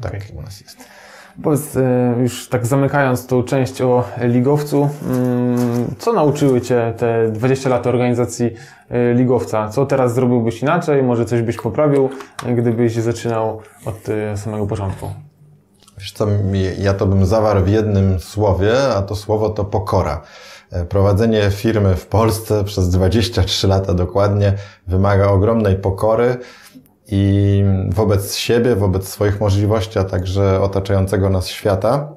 Tak 0.00 0.14
okay. 0.14 0.38
u 0.38 0.42
nas 0.42 0.60
jest. 0.60 0.95
Powiedz, 1.42 1.76
e, 1.76 2.14
już 2.20 2.48
tak 2.48 2.66
zamykając 2.66 3.26
tą 3.26 3.42
część 3.42 3.82
o 3.82 4.04
ligowcu, 4.20 4.88
mm, 5.08 5.94
co 5.98 6.12
nauczyły 6.12 6.60
Cię 6.60 6.94
te 6.96 7.28
20 7.32 7.70
lat 7.70 7.86
organizacji 7.86 8.50
e, 8.90 9.14
ligowca? 9.14 9.68
Co 9.68 9.86
teraz 9.86 10.14
zrobiłbyś 10.14 10.62
inaczej? 10.62 11.02
Może 11.02 11.24
coś 11.24 11.42
byś 11.42 11.56
poprawił, 11.56 12.10
gdybyś 12.56 12.94
zaczynał 12.94 13.60
od 13.84 14.08
e, 14.08 14.36
samego 14.36 14.66
początku? 14.66 15.10
Wiesz 15.98 16.12
co, 16.12 16.26
ja 16.78 16.94
to 16.94 17.06
bym 17.06 17.26
zawarł 17.26 17.64
w 17.64 17.68
jednym 17.68 18.20
słowie, 18.20 18.72
a 18.96 19.02
to 19.02 19.16
słowo 19.16 19.50
to 19.50 19.64
pokora. 19.64 20.20
Prowadzenie 20.88 21.50
firmy 21.50 21.96
w 21.96 22.06
Polsce 22.06 22.64
przez 22.64 22.90
23 22.90 23.68
lata 23.68 23.94
dokładnie 23.94 24.52
wymaga 24.86 25.26
ogromnej 25.26 25.76
pokory, 25.76 26.36
i 27.08 27.64
wobec 27.88 28.34
siebie, 28.34 28.76
wobec 28.76 29.08
swoich 29.08 29.40
możliwości, 29.40 29.98
a 29.98 30.04
także 30.04 30.60
otaczającego 30.60 31.30
nas 31.30 31.48
świata. 31.48 32.12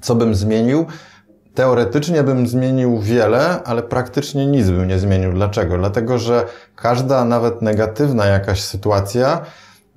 Co 0.00 0.14
bym 0.14 0.34
zmienił? 0.34 0.86
Teoretycznie 1.54 2.22
bym 2.22 2.46
zmienił 2.46 3.00
wiele, 3.00 3.62
ale 3.62 3.82
praktycznie 3.82 4.46
nic 4.46 4.70
bym 4.70 4.88
nie 4.88 4.98
zmienił. 4.98 5.32
Dlaczego? 5.32 5.78
Dlatego, 5.78 6.18
że 6.18 6.46
każda, 6.76 7.24
nawet 7.24 7.62
negatywna 7.62 8.26
jakaś 8.26 8.60
sytuacja 8.60 9.40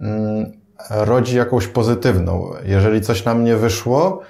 mm, 0.02 0.52
rodzi 0.90 1.38
jakąś 1.38 1.68
pozytywną. 1.68 2.52
Jeżeli 2.66 3.02
coś 3.02 3.26
nam 3.26 3.44
nie 3.44 3.56
wyszło, 3.56 4.22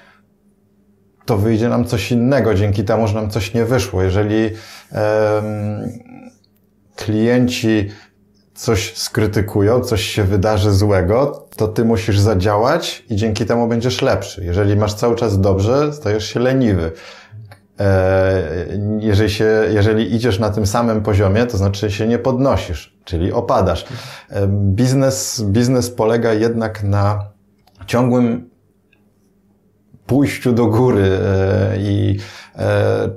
to 1.26 1.38
wyjdzie 1.38 1.70
nam 1.70 1.86
coś 1.86 2.12
innego, 2.12 2.54
dzięki 2.54 2.84
temu, 2.84 3.08
że 3.08 3.16
nam 3.16 3.30
coś 3.30 3.54
nie 3.54 3.66
wyszło. 3.66 4.04
Jeżeli 4.04 4.50
klienci 6.96 7.90
coś 8.62 8.98
skrytykują, 8.98 9.80
coś 9.80 10.02
się 10.02 10.24
wydarzy 10.24 10.72
złego, 10.72 11.48
to 11.56 11.68
ty 11.68 11.86
musisz 11.86 12.20
zadziałać 12.20 13.06
i 13.10 13.16
dzięki 13.16 13.46
temu 13.46 13.68
będziesz 13.68 14.02
lepszy. 14.02 14.46
Jeżeli 14.46 14.76
masz 14.76 14.94
cały 14.94 15.16
czas 15.16 15.40
dobrze, 15.40 15.94
stajesz 15.94 16.26
się 16.26 16.40
leniwy. 16.40 16.92
E, 17.80 18.44
jeżeli, 19.00 19.30
się, 19.30 19.46
jeżeli 19.74 20.16
idziesz 20.16 20.40
na 20.40 20.50
tym 20.50 20.66
samym 20.66 21.02
poziomie, 21.02 21.46
to 21.46 21.58
znaczy 21.58 21.92
się 21.92 22.08
nie 22.08 22.20
podnosisz, 22.20 22.98
czyli 23.06 23.32
opadasz. 23.32 23.86
E, 24.30 24.48
biznes, 24.48 25.44
biznes 25.44 25.90
polega 25.90 26.34
jednak 26.34 26.84
na 26.84 27.26
ciągłym 27.88 28.50
pójściu 30.12 30.54
do 30.54 30.66
góry 30.66 31.04
e, 31.04 31.78
i 31.78 32.18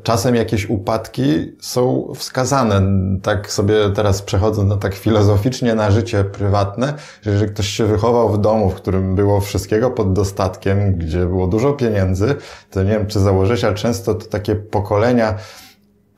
czasem 0.03 0.35
jakieś 0.35 0.71
upadki 0.71 1.53
są 1.61 2.13
wskazane. 2.15 2.83
Tak 3.23 3.53
sobie 3.53 3.75
teraz 3.95 4.23
przechodzę 4.23 4.65
na 4.65 4.77
tak 4.77 4.95
filozoficznie 4.95 5.75
na 5.75 5.91
życie 5.91 6.25
prywatne, 6.25 6.95
że 7.23 7.31
jeżeli 7.31 7.53
ktoś 7.53 7.69
się 7.69 7.87
wychował 7.87 8.29
w 8.29 8.39
domu, 8.39 8.71
w 8.71 8.75
którym 8.75 9.15
było 9.15 9.41
wszystkiego 9.41 9.91
pod 9.91 10.13
dostatkiem, 10.13 10.99
gdzie 10.99 11.19
było 11.19 11.47
dużo 11.47 11.73
pieniędzy, 11.73 12.35
to 12.71 12.83
nie 12.83 12.91
wiem, 12.91 13.07
czy 13.07 13.21
założyć, 13.21 13.65
ale 13.65 13.75
często 13.75 14.15
to 14.15 14.27
takie 14.27 14.55
pokolenia 14.55 15.35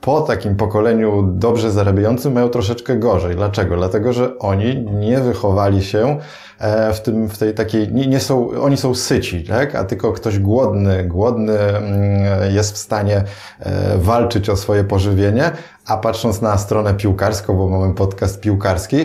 po 0.07 0.21
takim 0.21 0.57
pokoleniu 0.57 1.23
dobrze 1.33 1.71
zarabiającym 1.71 2.33
mają 2.33 2.49
troszeczkę 2.49 2.97
gorzej. 2.97 3.37
Dlaczego? 3.37 3.77
Dlatego, 3.77 4.13
że 4.13 4.39
oni 4.39 4.87
nie 4.91 5.21
wychowali 5.21 5.85
się 5.85 6.19
e, 6.59 6.93
w 6.93 7.01
tym, 7.01 7.29
w 7.29 7.39
tej 7.39 7.55
takiej, 7.55 7.93
nie, 7.93 8.07
nie 8.07 8.21
są, 8.21 8.51
oni 8.51 8.77
są 8.77 8.95
syci, 8.95 9.45
tak? 9.45 9.75
A 9.75 9.85
tylko 9.85 10.13
ktoś 10.13 10.39
głodny, 10.39 11.05
głodny 11.05 11.59
mm, 11.59 12.55
jest 12.55 12.75
w 12.75 12.79
stanie 12.79 13.25
e, 13.61 13.99
walczyć 13.99 14.51
o 14.51 14.57
swoje 14.57 14.85
pożywienie, 14.85 15.51
a 15.87 15.97
patrząc 15.97 16.43
na 16.43 16.59
stronę 16.59 16.95
piłkarską, 16.95 17.57
bo 17.57 17.69
mamy 17.69 17.95
podcast 17.95 18.41
piłkarski, 18.41 18.97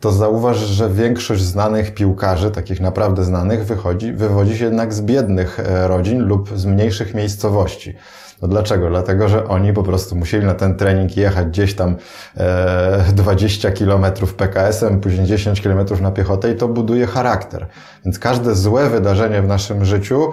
to 0.00 0.12
zauważ, 0.12 0.56
że 0.56 0.90
większość 0.90 1.42
znanych 1.42 1.94
piłkarzy, 1.94 2.50
takich 2.50 2.80
naprawdę 2.80 3.24
znanych, 3.24 3.66
wychodzi, 3.66 4.12
wywodzi 4.12 4.58
się 4.58 4.64
jednak 4.64 4.94
z 4.94 5.00
biednych 5.00 5.60
e, 5.60 5.88
rodzin 5.88 6.18
lub 6.18 6.50
z 6.58 6.66
mniejszych 6.66 7.14
miejscowości. 7.14 7.94
No 8.42 8.48
dlaczego? 8.48 8.88
Dlatego, 8.88 9.28
że 9.28 9.48
oni 9.48 9.72
po 9.72 9.82
prostu 9.82 10.16
musieli 10.16 10.46
na 10.46 10.54
ten 10.54 10.76
trening 10.76 11.16
jechać 11.16 11.46
gdzieś 11.46 11.74
tam 11.74 11.96
e, 12.36 13.04
20 13.14 13.72
kilometrów 13.72 14.34
PKS-em, 14.34 15.00
później 15.00 15.26
10 15.26 15.60
kilometrów 15.60 16.00
na 16.00 16.10
piechotę 16.10 16.52
i 16.52 16.56
to 16.56 16.68
buduje 16.68 17.06
charakter. 17.06 17.66
Więc 18.04 18.18
każde 18.18 18.54
złe 18.54 18.90
wydarzenie 18.90 19.42
w 19.42 19.48
naszym 19.48 19.84
życiu 19.84 20.32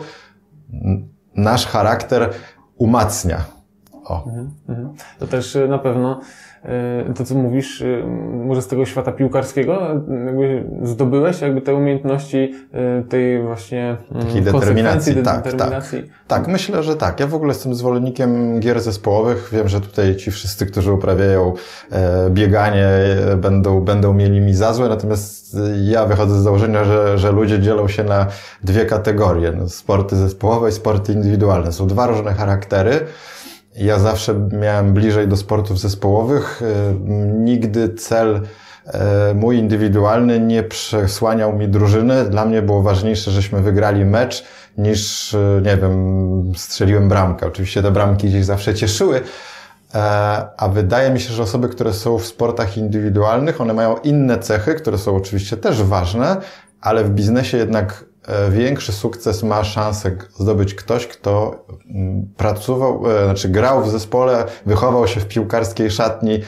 nasz 1.35 1.67
charakter 1.67 2.29
umacnia. 2.77 3.43
O. 4.05 4.23
Mhm, 4.25 4.51
mhm. 4.69 4.93
To 5.19 5.27
też 5.27 5.57
na 5.69 5.79
pewno 5.79 6.19
E, 6.19 6.52
to, 7.15 7.25
co 7.25 7.35
mówisz, 7.35 7.81
e, 7.81 8.07
może 8.45 8.61
z 8.61 8.67
tego 8.67 8.85
świata 8.85 9.11
piłkarskiego, 9.11 9.79
jakby 10.25 10.63
zdobyłeś 10.83 11.41
jakby 11.41 11.61
te 11.61 11.75
umiejętności 11.75 12.53
e, 12.73 13.03
tej 13.09 13.41
właśnie 13.41 13.97
mm, 14.11 14.25
Takiej 14.25 14.41
determinacji. 14.41 15.15
Tak, 15.15 15.43
determinacji. 15.43 15.99
Tak, 15.99 16.09
tak, 16.27 16.47
myślę, 16.47 16.83
że 16.83 16.95
tak. 16.95 17.19
Ja 17.19 17.27
w 17.27 17.35
ogóle 17.35 17.53
jestem 17.53 17.75
zwolennikiem 17.75 18.59
gier 18.59 18.81
zespołowych. 18.81 19.49
Wiem, 19.53 19.67
że 19.67 19.81
tutaj 19.81 20.15
ci 20.15 20.31
wszyscy, 20.31 20.65
którzy 20.65 20.93
uprawiają 20.93 21.53
bieganie, 22.29 22.87
będą, 23.37 23.81
będą 23.81 24.13
mieli 24.13 24.41
mi 24.41 24.53
za 24.53 24.73
złe, 24.73 24.89
natomiast 24.89 25.57
ja 25.83 26.05
wychodzę 26.05 26.39
z 26.39 26.43
założenia, 26.43 26.83
że, 26.83 27.17
że 27.17 27.31
ludzie 27.31 27.59
dzielą 27.59 27.87
się 27.87 28.03
na 28.03 28.27
dwie 28.63 28.85
kategorie. 28.85 29.51
No, 29.51 29.69
sporty 29.69 30.15
zespołowe 30.15 30.69
i 30.69 30.71
sporty 30.71 31.13
indywidualne. 31.13 31.71
Są 31.71 31.87
dwa 31.87 32.07
różne 32.07 32.33
charaktery. 32.33 32.99
Ja 33.75 33.99
zawsze 33.99 34.49
miałem 34.51 34.93
bliżej 34.93 35.27
do 35.27 35.37
sportów 35.37 35.79
zespołowych. 35.79 36.61
E, 36.61 36.93
nigdy 37.39 37.93
cel 37.93 38.41
e, 38.85 39.33
mój 39.33 39.57
indywidualny 39.57 40.39
nie 40.39 40.63
przesłaniał 40.63 41.57
mi 41.57 41.67
drużyny. 41.67 42.25
Dla 42.25 42.45
mnie 42.45 42.61
było 42.61 42.81
ważniejsze, 42.81 43.31
żeśmy 43.31 43.61
wygrali 43.61 44.05
mecz, 44.05 44.43
niż, 44.77 45.33
e, 45.33 45.61
nie 45.65 45.77
wiem, 45.77 46.53
strzeliłem 46.55 47.09
bramkę. 47.09 47.47
Oczywiście 47.47 47.81
te 47.81 47.91
bramki 47.91 48.27
gdzieś 48.27 48.45
zawsze 48.45 48.73
cieszyły, 48.73 49.21
a 50.57 50.69
wydaje 50.73 51.09
mi 51.09 51.19
się, 51.19 51.33
że 51.33 51.43
osoby, 51.43 51.69
które 51.69 51.93
są 51.93 52.17
w 52.17 52.25
sportach 52.25 52.77
indywidualnych, 52.77 53.61
one 53.61 53.73
mają 53.73 53.97
inne 53.97 54.39
cechy, 54.39 54.73
które 54.73 54.97
są 54.97 55.15
oczywiście 55.15 55.57
też 55.57 55.83
ważne, 55.83 56.37
ale 56.81 57.03
w 57.03 57.09
biznesie 57.09 57.57
jednak 57.57 58.05
E, 58.05 58.12
większy 58.51 58.91
sukces 58.91 59.43
ma 59.43 59.63
szansę 59.63 60.17
zdobyć 60.39 60.75
ktoś, 60.75 61.07
kto 61.07 61.65
mm, 61.89 62.33
pracował, 62.37 63.03
e, 63.11 63.23
znaczy 63.25 63.49
grał 63.49 63.83
w 63.83 63.89
zespole, 63.89 64.45
wychował 64.65 65.07
się 65.07 65.19
w 65.19 65.27
piłkarskiej 65.27 65.91
szatni 65.91 66.39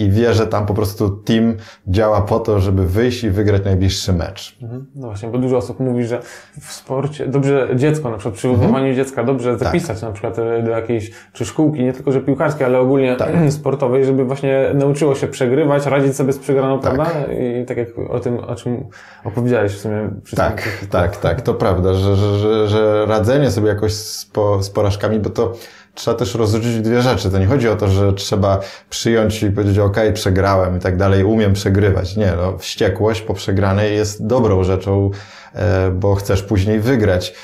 i 0.00 0.10
wie, 0.10 0.34
że 0.34 0.46
tam 0.46 0.66
po 0.66 0.74
prostu 0.74 1.10
team 1.10 1.54
działa 1.88 2.20
po 2.20 2.40
to, 2.40 2.60
żeby 2.60 2.86
wyjść 2.86 3.24
i 3.24 3.30
wygrać 3.30 3.64
najbliższy 3.64 4.12
mecz. 4.12 4.58
Mhm. 4.62 4.86
No 4.94 5.06
właśnie, 5.06 5.28
bo 5.28 5.38
dużo 5.38 5.56
osób 5.56 5.80
mówi, 5.80 6.04
że 6.04 6.20
w 6.60 6.72
sporcie, 6.72 7.26
dobrze 7.26 7.68
dziecko, 7.74 8.10
na 8.10 8.16
przykład 8.16 8.34
przy 8.34 8.48
wychowaniu 8.48 8.88
mhm. 8.88 8.94
dziecka, 8.94 9.24
dobrze 9.24 9.50
tak. 9.50 9.58
zapisać 9.58 10.00
tak. 10.00 10.08
na 10.08 10.12
przykład 10.12 10.38
e, 10.38 10.62
do 10.62 10.70
jakiejś, 10.70 11.10
czy 11.32 11.44
szkółki, 11.44 11.84
nie 11.84 11.92
tylko, 11.92 12.12
że 12.12 12.20
piłkarskiej, 12.20 12.66
ale 12.66 12.78
ogólnie 12.78 13.16
tak. 13.16 13.32
sportowej, 13.52 14.04
żeby 14.04 14.24
właśnie 14.24 14.70
nauczyło 14.74 15.14
się 15.14 15.28
przegrywać, 15.28 15.86
radzić 15.86 16.16
sobie 16.16 16.32
z 16.32 16.38
przegraną, 16.38 16.80
tak. 16.80 16.94
prawda? 16.94 17.32
I 17.32 17.64
tak 17.64 17.76
jak 17.76 17.88
o 18.10 18.20
tym, 18.20 18.38
o 18.38 18.54
czym 18.54 18.84
opowiedziałeś 19.24 19.72
w 19.72 19.78
sumie. 19.78 20.10
Przy 20.24 20.36
tak, 20.36 20.62
tym, 20.62 20.88
tak, 20.88 21.16
tak, 21.16 21.40
to 21.40 21.54
prawda, 21.54 21.94
że, 21.94 22.16
że, 22.16 22.38
że, 22.38 22.68
że 22.68 23.06
radzenie 23.06 23.50
sobie 23.50 23.68
jakoś 23.68 23.92
z, 23.92 24.24
po, 24.24 24.62
z 24.62 24.70
porażkami, 24.70 25.20
bo 25.20 25.30
to 25.30 25.52
trzeba 25.94 26.16
też 26.16 26.34
rozróżnić 26.34 26.80
dwie 26.80 27.02
rzeczy. 27.02 27.30
To 27.30 27.38
nie 27.38 27.46
chodzi 27.46 27.68
o 27.68 27.76
to, 27.76 27.88
że 27.88 28.12
trzeba 28.12 28.60
przyjąć 28.90 29.42
i 29.42 29.50
powiedzieć, 29.50 29.78
ok, 29.78 29.96
przegrałem 30.14 30.76
i 30.76 30.80
tak 30.80 30.96
dalej, 30.96 31.24
umiem 31.24 31.52
przegrywać. 31.52 32.16
Nie, 32.16 32.32
no, 32.36 32.58
wściekłość 32.58 33.20
po 33.20 33.34
przegranej 33.34 33.94
jest 33.96 34.26
dobrą 34.26 34.64
rzeczą, 34.64 35.10
e, 35.54 35.90
bo 35.90 36.14
chcesz 36.14 36.42
później 36.42 36.80
wygrać. 36.80 37.34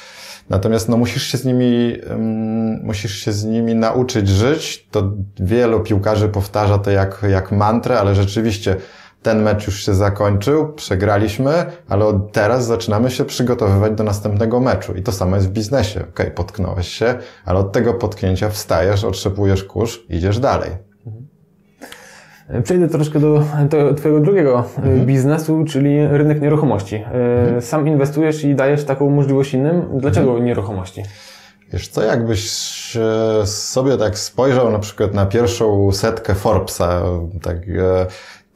Natomiast 0.51 0.89
no, 0.89 0.97
musisz 0.97 1.23
się 1.23 1.39
z 1.39 1.45
nimi, 1.45 1.97
um, 2.11 2.83
musisz 2.83 3.19
się 3.19 3.33
z 3.33 3.45
nimi 3.45 3.75
nauczyć 3.75 4.29
żyć. 4.29 4.87
To 4.91 5.13
wielu 5.41 5.81
piłkarzy 5.81 6.29
powtarza 6.29 6.79
to 6.79 6.91
jak, 6.91 7.23
jak 7.29 7.53
mantrę, 7.53 8.01
ale 8.01 8.15
rzeczywiście 8.15 8.77
ten 9.27 9.43
mecz 9.43 9.67
już 9.67 9.85
się 9.85 9.95
zakończył, 9.95 10.73
przegraliśmy, 10.73 11.53
ale 11.89 12.05
od 12.05 12.33
teraz 12.33 12.67
zaczynamy 12.67 13.11
się 13.11 13.25
przygotowywać 13.25 13.93
do 13.93 14.05
następnego 14.05 14.61
meczu. 14.61 14.95
I 14.95 15.03
to 15.03 15.13
samo 15.13 15.37
jest 15.37 15.49
w 15.49 15.53
biznesie. 15.53 16.01
Ok, 16.01 16.21
potknąłeś 16.35 16.89
się, 16.89 17.15
ale 17.45 17.59
od 17.59 17.73
tego 17.73 17.95
potknięcia 17.95 18.49
wstajesz, 18.49 19.05
otrzepujesz 19.05 19.65
kurz, 19.65 20.07
idziesz 20.09 20.39
dalej. 20.39 20.71
Mhm. 21.07 22.63
Przejdę 22.63 22.89
troszkę 22.89 23.21
do, 23.21 23.43
do 23.71 23.95
Twojego 23.95 24.21
drugiego 24.21 24.65
e, 24.79 24.83
mhm. 24.83 25.07
biznesu, 25.07 25.65
czyli 25.69 26.07
rynek 26.07 26.41
nieruchomości. 26.43 26.97
E, 26.97 27.11
mhm. 27.41 27.63
Sam 27.63 27.89
inwestujesz 27.89 28.45
i 28.45 28.55
dajesz 28.55 28.85
taką 28.85 29.11
możliwość 29.11 29.55
innym. 29.55 29.83
Dlaczego 29.95 30.29
mhm. 30.29 30.45
nieruchomości? 30.45 31.03
Wiesz 31.73 31.89
co, 31.89 32.03
jakbyś 32.03 32.51
sobie 33.45 33.97
tak 33.97 34.19
spojrzał 34.19 34.73
na 34.73 34.79
przykład 34.79 35.15
na 35.15 35.27
pierwszą 35.27 35.93
setkę 35.93 36.35
Forbesa, 36.35 37.03
tak 37.43 37.57
e, 37.57 38.07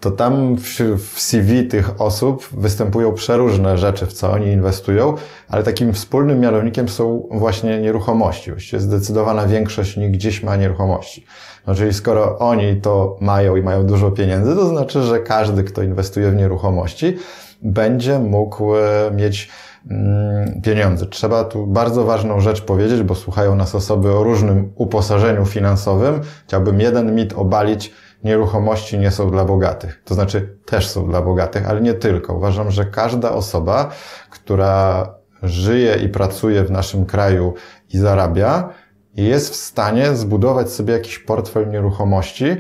to 0.00 0.10
tam 0.10 0.56
w, 0.98 1.20
CV 1.20 1.68
tych 1.68 2.00
osób 2.00 2.48
występują 2.52 3.12
przeróżne 3.12 3.78
rzeczy, 3.78 4.06
w 4.06 4.12
co 4.12 4.32
oni 4.32 4.46
inwestują, 4.46 5.14
ale 5.48 5.62
takim 5.62 5.92
wspólnym 5.92 6.40
mianownikiem 6.40 6.88
są 6.88 7.28
właśnie 7.30 7.80
nieruchomości. 7.80 8.50
Właściwie 8.50 8.80
zdecydowana 8.80 9.46
większość 9.46 9.96
nich 9.96 10.10
gdzieś 10.10 10.42
ma 10.42 10.56
nieruchomości. 10.56 11.26
No, 11.66 11.74
czyli 11.74 11.92
skoro 11.92 12.38
oni 12.38 12.80
to 12.80 13.16
mają 13.20 13.56
i 13.56 13.62
mają 13.62 13.86
dużo 13.86 14.10
pieniędzy, 14.10 14.54
to 14.54 14.68
znaczy, 14.68 15.02
że 15.02 15.20
każdy, 15.20 15.64
kto 15.64 15.82
inwestuje 15.82 16.30
w 16.30 16.36
nieruchomości, 16.36 17.16
będzie 17.62 18.18
mógł 18.18 18.76
e, 18.76 19.10
mieć 19.14 19.48
mm, 19.90 20.60
pieniądze. 20.62 21.06
Trzeba 21.06 21.44
tu 21.44 21.66
bardzo 21.66 22.04
ważną 22.04 22.40
rzecz 22.40 22.60
powiedzieć, 22.62 23.02
bo 23.02 23.14
słuchają 23.14 23.56
nas 23.56 23.74
osoby 23.74 24.12
o 24.12 24.24
różnym 24.24 24.72
uposażeniu 24.76 25.46
finansowym. 25.46 26.20
Chciałbym 26.46 26.80
jeden 26.80 27.14
mit 27.14 27.32
obalić, 27.32 27.92
nieruchomości 28.24 28.98
nie 28.98 29.11
są 29.11 29.30
dla 29.30 29.44
bogatych. 29.44 30.02
To 30.04 30.14
znaczy 30.14 30.56
też 30.66 30.88
są 30.88 31.09
dla 31.09 31.22
bogatych, 31.22 31.68
ale 31.68 31.80
nie 31.80 31.94
tylko. 31.94 32.35
Uważam, 32.35 32.70
że 32.70 32.85
każda 32.85 33.33
osoba, 33.33 33.90
która 34.30 35.06
żyje 35.42 35.94
i 35.94 36.09
pracuje 36.09 36.64
w 36.64 36.70
naszym 36.70 37.06
kraju 37.06 37.54
i 37.92 37.98
zarabia, 37.98 38.68
jest 39.14 39.52
w 39.52 39.56
stanie 39.56 40.16
zbudować 40.16 40.70
sobie 40.70 40.92
jakiś 40.92 41.18
portfel 41.18 41.70
nieruchomości, 41.70 42.56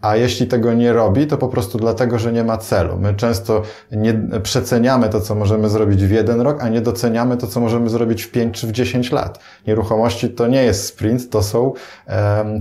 a 0.00 0.16
jeśli 0.16 0.46
tego 0.46 0.74
nie 0.74 0.92
robi, 0.92 1.26
to 1.26 1.38
po 1.38 1.48
prostu 1.48 1.78
dlatego, 1.78 2.18
że 2.18 2.32
nie 2.32 2.44
ma 2.44 2.58
celu. 2.58 2.98
My 2.98 3.14
często 3.14 3.62
nie 3.92 4.14
przeceniamy 4.42 5.08
to, 5.08 5.20
co 5.20 5.34
możemy 5.34 5.68
zrobić 5.68 6.04
w 6.04 6.10
jeden 6.10 6.40
rok, 6.40 6.62
a 6.62 6.68
nie 6.68 6.80
doceniamy 6.80 7.36
to, 7.36 7.46
co 7.46 7.60
możemy 7.60 7.88
zrobić 7.88 8.22
w 8.22 8.30
pięć 8.30 8.60
czy 8.60 8.66
w 8.66 8.72
dziesięć 8.72 9.12
lat. 9.12 9.38
Nieruchomości 9.66 10.30
to 10.30 10.46
nie 10.46 10.64
jest 10.64 10.86
sprint, 10.86 11.30
to 11.30 11.42
są, 11.42 11.72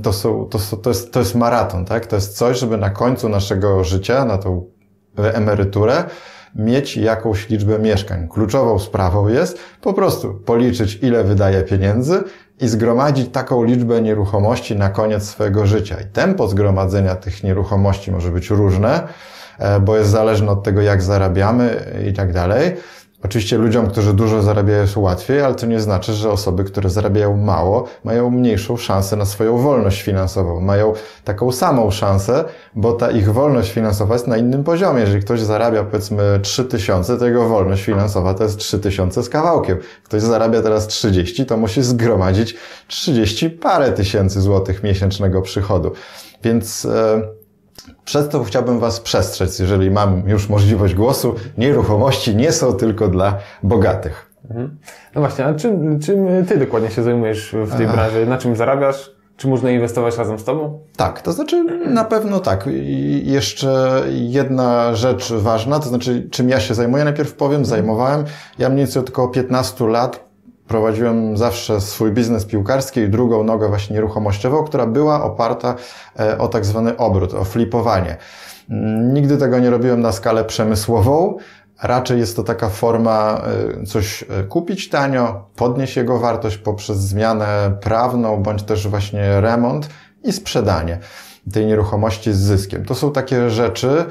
to 0.03 0.13
są, 0.13 0.45
to, 0.45 0.59
są, 0.59 0.77
to, 0.77 0.89
jest, 0.89 1.13
to 1.13 1.19
jest 1.19 1.35
maraton, 1.35 1.85
tak? 1.85 2.05
To 2.05 2.15
jest 2.15 2.37
coś, 2.37 2.59
żeby 2.59 2.77
na 2.77 2.89
końcu 2.89 3.29
naszego 3.29 3.83
życia, 3.83 4.25
na 4.25 4.37
tą 4.37 4.65
emeryturę, 5.17 6.03
mieć 6.55 6.97
jakąś 6.97 7.49
liczbę 7.49 7.79
mieszkań. 7.79 8.27
Kluczową 8.27 8.79
sprawą 8.79 9.27
jest 9.27 9.59
po 9.81 9.93
prostu 9.93 10.33
policzyć, 10.33 10.99
ile 11.01 11.23
wydaje 11.23 11.63
pieniędzy 11.63 12.23
i 12.61 12.67
zgromadzić 12.67 13.31
taką 13.31 13.63
liczbę 13.63 14.01
nieruchomości 14.01 14.75
na 14.75 14.89
koniec 14.89 15.23
swojego 15.23 15.65
życia. 15.65 16.01
I 16.01 16.05
tempo 16.05 16.47
zgromadzenia 16.47 17.15
tych 17.15 17.43
nieruchomości 17.43 18.11
może 18.11 18.31
być 18.31 18.49
różne, 18.49 19.07
e, 19.59 19.79
bo 19.79 19.97
jest 19.97 20.09
zależne 20.09 20.51
od 20.51 20.63
tego, 20.63 20.81
jak 20.81 21.01
zarabiamy 21.01 21.85
i 22.09 22.13
tak 22.13 22.33
dalej. 22.33 22.75
Oczywiście 23.23 23.57
ludziom, 23.57 23.87
którzy 23.87 24.13
dużo 24.13 24.41
zarabiają 24.41 24.81
jest 24.81 24.97
łatwiej, 24.97 25.41
ale 25.41 25.55
to 25.55 25.65
nie 25.65 25.79
znaczy, 25.79 26.13
że 26.13 26.31
osoby, 26.31 26.63
które 26.63 26.89
zarabiają 26.89 27.37
mało, 27.37 27.87
mają 28.03 28.29
mniejszą 28.29 28.77
szansę 28.77 29.15
na 29.15 29.25
swoją 29.25 29.57
wolność 29.57 30.01
finansową. 30.01 30.59
Mają 30.61 30.93
taką 31.23 31.51
samą 31.51 31.91
szansę, 31.91 32.45
bo 32.75 32.93
ta 32.93 33.11
ich 33.11 33.33
wolność 33.33 33.71
finansowa 33.71 34.15
jest 34.15 34.27
na 34.27 34.37
innym 34.37 34.63
poziomie. 34.63 35.01
Jeżeli 35.01 35.21
ktoś 35.21 35.41
zarabia 35.41 35.83
powiedzmy 35.83 36.39
3000, 36.43 37.17
to 37.17 37.25
jego 37.25 37.49
wolność 37.49 37.83
finansowa 37.83 38.33
to 38.33 38.43
jest 38.43 38.57
3000 38.57 39.23
z 39.23 39.29
kawałkiem. 39.29 39.77
Ktoś 40.03 40.21
zarabia 40.21 40.61
teraz 40.61 40.87
30, 40.87 41.45
to 41.45 41.57
musi 41.57 41.83
zgromadzić 41.83 42.55
30 42.87 43.49
parę 43.49 43.91
tysięcy 43.91 44.41
złotych 44.41 44.83
miesięcznego 44.83 45.41
przychodu. 45.41 45.91
Więc 46.43 46.85
e, 46.85 47.21
przez 48.05 48.29
to 48.29 48.43
chciałbym 48.43 48.79
Was 48.79 48.99
przestrzec, 48.99 49.59
jeżeli 49.59 49.91
mam 49.91 50.29
już 50.29 50.49
możliwość 50.49 50.95
głosu, 50.95 51.35
nieruchomości 51.57 52.35
nie 52.35 52.51
są 52.51 52.73
tylko 52.73 53.07
dla 53.07 53.37
bogatych. 53.63 54.31
Mhm. 54.49 54.77
No 55.15 55.21
właśnie, 55.21 55.45
a 55.45 55.53
czym, 55.53 55.99
czym 55.99 56.45
Ty 56.45 56.57
dokładnie 56.57 56.91
się 56.91 57.03
zajmujesz 57.03 57.55
w 57.65 57.77
tej 57.77 57.87
branży? 57.87 58.25
Na 58.25 58.37
czym 58.37 58.55
zarabiasz? 58.55 59.11
Czy 59.37 59.47
można 59.47 59.71
inwestować 59.71 60.17
razem 60.17 60.39
z 60.39 60.43
Tobą? 60.43 60.79
Tak, 60.95 61.21
to 61.21 61.31
znaczy 61.31 61.63
na 61.87 62.05
pewno 62.05 62.39
tak. 62.39 62.67
I 62.71 63.23
jeszcze 63.25 64.03
jedna 64.09 64.95
rzecz 64.95 65.33
ważna, 65.33 65.79
to 65.79 65.89
znaczy 65.89 66.27
czym 66.31 66.49
ja 66.49 66.59
się 66.59 66.73
zajmuję, 66.73 67.03
najpierw 67.03 67.33
powiem, 67.33 67.65
zajmowałem. 67.65 68.25
Ja 68.57 68.69
mniej 68.69 68.85
więcej 68.85 69.01
od 69.01 69.09
około 69.09 69.27
15 69.27 69.87
lat 69.87 70.28
prowadziłem 70.69 71.37
zawsze 71.37 71.81
swój 71.81 72.11
biznes 72.11 72.45
piłkarski 72.45 72.99
i 72.99 73.09
drugą 73.09 73.43
nogę 73.43 73.67
właśnie 73.67 73.93
nieruchomościową, 73.93 74.63
która 74.63 74.85
była 74.85 75.23
oparta 75.23 75.75
e, 76.19 76.37
o 76.37 76.47
tak 76.47 76.65
zwany 76.65 76.97
obrót, 76.97 77.33
o 77.33 77.43
flipowanie. 77.43 78.17
Mm, 78.69 79.13
nigdy 79.13 79.37
tego 79.37 79.59
nie 79.59 79.69
robiłem 79.69 80.01
na 80.01 80.11
skalę 80.11 80.45
przemysłową, 80.45 81.37
Raczej 81.83 82.19
jest 82.19 82.35
to 82.35 82.43
taka 82.43 82.69
forma 82.69 83.41
e, 83.81 83.85
coś 83.85 84.23
e, 84.23 84.43
kupić 84.43 84.89
tanio, 84.89 85.49
podnieść 85.55 85.97
jego 85.97 86.19
wartość 86.19 86.57
poprzez 86.57 86.97
zmianę 86.97 87.77
prawną, 87.81 88.43
bądź 88.43 88.63
też 88.63 88.87
właśnie 88.87 89.41
remont 89.41 89.89
i 90.23 90.31
sprzedanie 90.31 90.99
tej 91.53 91.65
nieruchomości 91.65 92.33
z 92.33 92.37
zyskiem. 92.37 92.85
To 92.85 92.95
są 92.95 93.11
takie 93.11 93.49
rzeczy, 93.49 94.05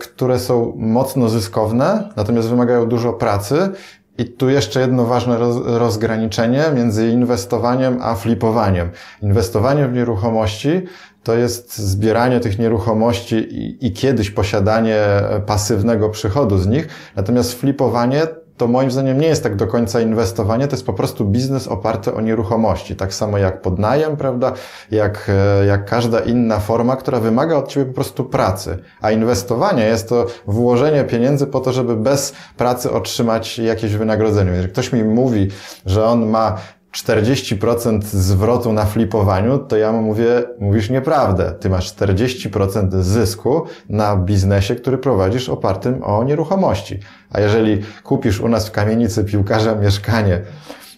które 0.00 0.38
są 0.38 0.72
mocno 0.76 1.28
zyskowne, 1.28 2.08
natomiast 2.16 2.48
wymagają 2.48 2.86
dużo 2.86 3.12
pracy 3.12 3.70
i 4.18 4.24
tu 4.24 4.50
jeszcze 4.50 4.80
jedno 4.80 5.06
ważne 5.06 5.38
rozgraniczenie 5.64 6.64
między 6.74 7.08
inwestowaniem 7.08 7.98
a 8.02 8.14
flipowaniem. 8.14 8.90
Inwestowanie 9.22 9.88
w 9.88 9.92
nieruchomości 9.92 10.82
to 11.22 11.34
jest 11.34 11.78
zbieranie 11.78 12.40
tych 12.40 12.58
nieruchomości 12.58 13.36
i, 13.36 13.86
i, 13.86 13.92
kiedyś 13.92 14.30
posiadanie 14.30 14.98
pasywnego 15.46 16.08
przychodu 16.08 16.58
z 16.58 16.66
nich. 16.66 16.88
Natomiast 17.16 17.60
flipowanie 17.60 18.22
to 18.60 18.68
moim 18.68 18.90
zdaniem 18.90 19.20
nie 19.20 19.26
jest 19.26 19.42
tak 19.42 19.56
do 19.56 19.66
końca 19.66 20.00
inwestowanie, 20.00 20.68
to 20.68 20.76
jest 20.76 20.86
po 20.86 20.92
prostu 20.92 21.24
biznes 21.24 21.68
oparty 21.68 22.14
o 22.14 22.20
nieruchomości. 22.20 22.96
Tak 22.96 23.14
samo 23.14 23.38
jak 23.38 23.62
podnajem, 23.62 24.16
prawda? 24.16 24.52
Jak, 24.90 25.30
e, 25.60 25.66
jak 25.66 25.84
każda 25.84 26.20
inna 26.20 26.58
forma, 26.58 26.96
która 26.96 27.20
wymaga 27.20 27.56
od 27.56 27.68
Ciebie 27.68 27.86
po 27.86 27.94
prostu 27.94 28.24
pracy. 28.24 28.78
A 29.00 29.10
inwestowanie 29.10 29.84
jest 29.84 30.08
to 30.08 30.26
włożenie 30.46 31.04
pieniędzy 31.04 31.46
po 31.46 31.60
to, 31.60 31.72
żeby 31.72 31.96
bez 31.96 32.32
pracy 32.56 32.90
otrzymać 32.90 33.58
jakieś 33.58 33.96
wynagrodzenie. 33.96 34.50
Jeżeli 34.50 34.72
ktoś 34.72 34.92
mi 34.92 35.04
mówi, 35.04 35.48
że 35.86 36.04
on 36.04 36.26
ma 36.26 36.56
40% 36.92 38.02
zwrotu 38.02 38.72
na 38.72 38.84
flipowaniu, 38.84 39.58
to 39.58 39.76
ja 39.76 39.92
mu 39.92 40.02
mówię, 40.02 40.42
mówisz 40.58 40.90
nieprawdę. 40.90 41.52
Ty 41.60 41.70
masz 41.70 41.94
40% 41.94 43.02
zysku 43.02 43.64
na 43.88 44.16
biznesie, 44.16 44.74
który 44.74 44.98
prowadzisz 44.98 45.48
opartym 45.48 46.02
o 46.04 46.24
nieruchomości. 46.24 47.00
A 47.30 47.40
jeżeli 47.40 47.82
kupisz 48.04 48.40
u 48.40 48.48
nas 48.48 48.68
w 48.68 48.70
kamienicy 48.70 49.24
piłkarza 49.24 49.74
mieszkanie 49.74 50.40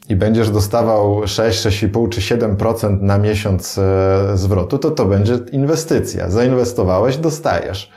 i 0.09 0.16
będziesz 0.16 0.51
dostawał 0.51 1.28
6, 1.28 1.66
6,5 1.66 2.09
czy 2.09 2.20
7% 2.20 3.01
na 3.01 3.18
miesiąc 3.18 3.78
e, 3.78 4.32
zwrotu, 4.34 4.78
to 4.78 4.90
to 4.90 5.05
będzie 5.05 5.38
inwestycja. 5.53 6.30
Zainwestowałeś, 6.30 7.16
dostajesz. 7.16 7.90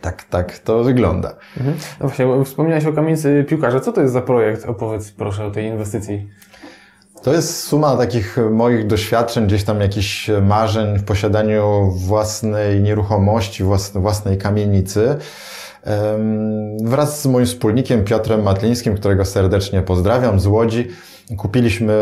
Tak, 0.00 0.22
tak 0.22 0.58
to 0.58 0.84
wygląda. 0.84 1.34
Mhm. 1.56 1.76
No 2.00 2.08
właśnie, 2.08 2.44
wspomniałeś 2.44 2.86
o 2.86 2.92
kamienicy 2.92 3.44
piłkarza. 3.48 3.80
Co 3.80 3.92
to 3.92 4.00
jest 4.00 4.12
za 4.12 4.20
projekt? 4.20 4.66
Opowiedz 4.66 5.12
proszę 5.12 5.44
o 5.44 5.50
tej 5.50 5.66
inwestycji. 5.66 6.28
To 7.24 7.32
jest 7.32 7.62
suma 7.62 7.96
takich 7.96 8.36
moich 8.50 8.86
doświadczeń, 8.86 9.46
gdzieś 9.46 9.64
tam 9.64 9.80
jakichś 9.80 10.30
marzeń 10.42 10.98
w 10.98 11.04
posiadaniu 11.04 11.90
własnej 11.90 12.82
nieruchomości, 12.82 13.64
własnej 13.94 14.38
kamienicy. 14.38 15.16
Wraz 16.84 17.20
z 17.20 17.26
moim 17.26 17.46
wspólnikiem 17.46 18.04
Piotrem 18.04 18.42
Matlińskim, 18.42 18.96
którego 18.96 19.24
serdecznie 19.24 19.82
pozdrawiam 19.82 20.40
z 20.40 20.46
Łodzi, 20.46 20.88
kupiliśmy 21.36 21.94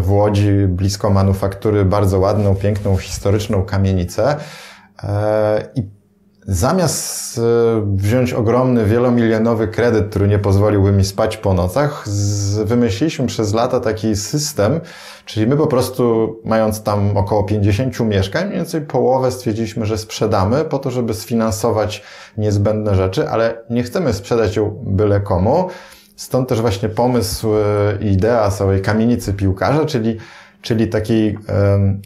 w 0.00 0.10
Łodzi 0.10 0.52
blisko 0.68 1.10
manufaktury 1.10 1.84
bardzo 1.84 2.18
ładną, 2.18 2.54
piękną, 2.54 2.96
historyczną 2.96 3.62
kamienicę. 3.62 4.36
E, 5.02 5.68
I 5.74 5.82
Zamiast 6.46 7.38
e, 7.38 7.42
wziąć 7.96 8.32
ogromny, 8.32 8.84
wielomilionowy 8.84 9.68
kredyt, 9.68 10.10
który 10.10 10.28
nie 10.28 10.38
pozwoliłby 10.38 10.92
mi 10.92 11.04
spać 11.04 11.36
po 11.36 11.54
nocach, 11.54 12.04
wymyśliliśmy 12.64 13.26
przez 13.26 13.54
lata 13.54 13.80
taki 13.80 14.16
system, 14.16 14.80
czyli 15.24 15.46
my 15.46 15.56
po 15.56 15.66
prostu, 15.66 16.36
mając 16.44 16.82
tam 16.82 17.16
około 17.16 17.44
50 17.44 18.00
mieszkań, 18.00 18.44
mniej 18.44 18.56
więcej 18.56 18.80
połowę 18.80 19.32
stwierdziliśmy, 19.32 19.86
że 19.86 19.98
sprzedamy 19.98 20.64
po 20.64 20.78
to, 20.78 20.90
żeby 20.90 21.14
sfinansować 21.14 22.02
niezbędne 22.38 22.94
rzeczy, 22.94 23.28
ale 23.28 23.64
nie 23.70 23.82
chcemy 23.82 24.12
sprzedać 24.12 24.56
ją 24.56 24.82
byle 24.86 25.20
komu. 25.20 25.68
Stąd 26.16 26.48
też 26.48 26.60
właśnie 26.60 26.88
pomysł 26.88 27.48
e, 27.54 27.60
i 28.00 28.12
idea 28.12 28.50
całej 28.50 28.82
kamienicy 28.82 29.32
piłkarza, 29.32 29.84
czyli 29.84 30.18
czyli 30.64 30.88
takiej 30.88 31.38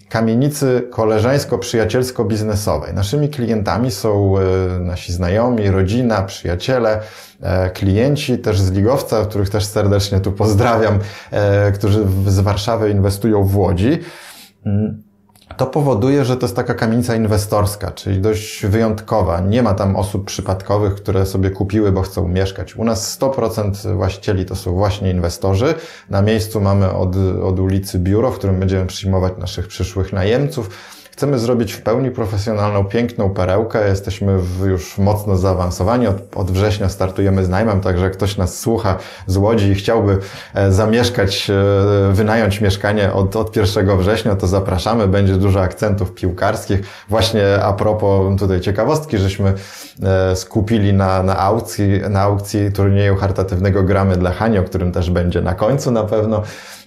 kamienicy 0.09 0.89
koleżeńsko-przyjacielsko-biznesowej. 0.91 2.95
Naszymi 2.95 3.29
klientami 3.29 3.91
są 3.91 4.39
e, 4.39 4.43
nasi 4.79 5.13
znajomi, 5.13 5.71
rodzina, 5.71 6.23
przyjaciele, 6.23 7.01
e, 7.41 7.71
klienci 7.71 8.39
też 8.39 8.61
z 8.61 8.73
Ligowca, 8.73 9.25
których 9.25 9.51
też 9.51 9.65
serdecznie 9.65 10.21
tu 10.21 10.33
pozdrawiam, 10.33 10.99
e, 11.31 11.73
którzy 11.73 12.07
z 12.27 12.41
Warszawy 12.41 12.91
inwestują 12.91 13.45
w 13.45 13.57
Łodzi. 13.57 13.99
To 15.59 15.67
powoduje, 15.67 16.25
że 16.25 16.37
to 16.37 16.47
jest 16.47 16.57
taka 16.57 16.75
kamienica 16.75 17.17
inwestorska, 17.17 17.91
czyli 17.91 18.21
dość 18.21 18.67
wyjątkowa. 18.67 19.41
Nie 19.41 19.63
ma 19.63 19.75
tam 19.75 19.97
osób 19.97 20.25
przypadkowych, 20.25 20.95
które 20.95 21.27
sobie 21.27 21.51
kupiły, 21.51 21.93
bo 21.93 22.03
chcą 22.03 22.29
mieszkać. 22.29 22.77
U 22.77 22.85
nas 22.85 23.19
100% 23.21 23.97
właścicieli 23.97 24.45
to 24.45 24.57
są 24.57 24.73
właśnie 24.73 25.11
inwestorzy. 25.11 25.75
Na 26.11 26.23
miejscu 26.23 26.61
mamy 26.61 26.93
od, 26.93 27.17
od 27.43 27.61
ulicy 27.61 27.99
biuro, 27.99 28.31
w 28.31 28.39
którym 28.39 28.61
będziemy 28.61 28.87
przyjmować 28.87 29.33
naszych 29.39 29.69
przyszłych 29.69 30.13
najemców 30.13 30.71
Chcemy 31.19 31.39
zrobić 31.39 31.73
w 31.73 31.83
pełni 31.83 32.11
profesjonalną, 32.11 32.85
piękną 32.85 33.31
perełkę. 33.31 33.89
Jesteśmy 33.89 34.39
już 34.67 34.99
mocno 34.99 35.37
zaawansowani. 35.37 36.07
Od, 36.07 36.37
od 36.37 36.51
września 36.51 36.89
startujemy 36.89 37.45
z 37.45 37.49
najmem, 37.49 37.81
także 37.81 38.11
ktoś 38.11 38.37
nas 38.37 38.59
słucha 38.59 38.97
z 39.27 39.37
Łodzi 39.37 39.67
i 39.69 39.75
chciałby 39.75 40.19
e, 40.55 40.73
zamieszkać, 40.73 41.51
e, 41.51 42.13
wynająć 42.13 42.61
mieszkanie 42.61 43.13
od, 43.13 43.37
od 43.37 43.57
1 43.57 43.99
września, 43.99 44.37
to 44.37 44.47
zapraszamy. 44.47 45.09
Będzie 45.09 45.35
dużo 45.35 45.61
akcentów 45.61 46.15
piłkarskich. 46.15 46.81
Właśnie 47.09 47.63
a 47.63 47.73
propos 47.73 48.39
tutaj 48.39 48.61
ciekawostki, 48.61 49.19
żeśmy 49.19 49.55
e, 50.03 50.37
skupili 50.37 50.93
na, 50.93 51.23
na 51.23 51.39
aukcji, 51.39 52.01
na 52.11 52.21
aukcji 52.21 52.73
turnieju 52.73 53.17
charytatywnego 53.17 53.83
Gramy 53.83 54.17
dla 54.17 54.33
Hani, 54.33 54.59
o 54.59 54.63
którym 54.63 54.93
też 54.93 55.11
będzie 55.11 55.41
na 55.41 55.55
końcu 55.55 55.91
na 55.91 56.05
pewno. 56.05 56.43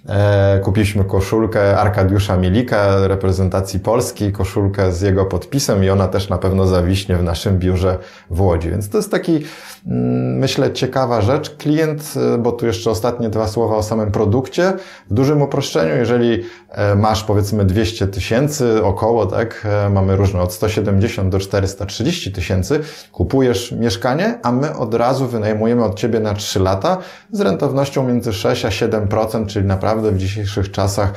E, 0.10 0.60
kupiliśmy 0.60 1.04
koszulkę 1.04 1.78
Arkadiusza 1.78 2.38
Milika, 2.38 3.08
reprezentacji 3.08 3.80
Polski, 3.80 4.32
koszulkę 4.32 4.92
z 4.92 5.02
jego 5.02 5.26
podpisem 5.26 5.84
i 5.84 5.90
ona 5.90 6.08
też 6.08 6.30
na 6.30 6.38
pewno 6.38 6.68
zawiśnie 6.68 7.16
w 7.16 7.24
naszym 7.24 7.60
biurze 7.60 7.98
w 8.30 8.42
Łodzi. 8.42 8.70
Więc 8.70 8.90
to 8.90 8.98
jest 8.98 9.12
taki, 9.12 9.44
mm, 9.88 10.38
myślę, 10.38 10.74
ciekawa 10.74 11.22
rzecz. 11.22 11.56
Klient, 11.56 12.14
e, 12.34 12.38
bo 12.38 12.52
tu 12.52 12.66
jeszcze 12.66 12.92
ostatnie 12.92 13.30
dwa 13.30 13.48
słowa 13.48 13.76
o 13.76 13.84
samym 13.84 14.12
produkcie. 14.12 14.74
W 15.10 15.14
dużym 15.14 15.42
uproszczeniu, 15.42 15.96
jeżeli 15.96 16.44
e, 16.70 16.96
masz 16.96 17.24
powiedzmy 17.24 17.66
200 17.66 18.08
tysięcy 18.08 18.84
około, 18.84 19.26
tak, 19.26 19.68
mamy 19.90 20.16
różne 20.16 20.42
od 20.42 20.54
170 20.54 21.30
do 21.30 21.40
430 21.40 22.32
tysięcy, 22.32 22.80
kupujesz 23.12 23.72
mieszkanie, 23.72 24.40
a 24.44 24.52
my 24.52 24.76
od 24.76 24.94
razu 24.94 25.28
wynajmujemy 25.28 25.84
od 25.84 25.96
Ciebie 25.96 26.20
na 26.20 26.34
3 26.34 26.60
lata 26.60 26.98
z 27.32 27.42
rentownością 27.42 28.08
między 28.08 28.34
6 28.34 28.66
a 28.66 28.70
7%, 28.70 29.46
czyli 29.48 29.66
naprawdę 29.66 29.91
naprawdę 29.96 30.18
w 30.18 30.20
dzisiejszych 30.20 30.72
czasach, 30.72 31.14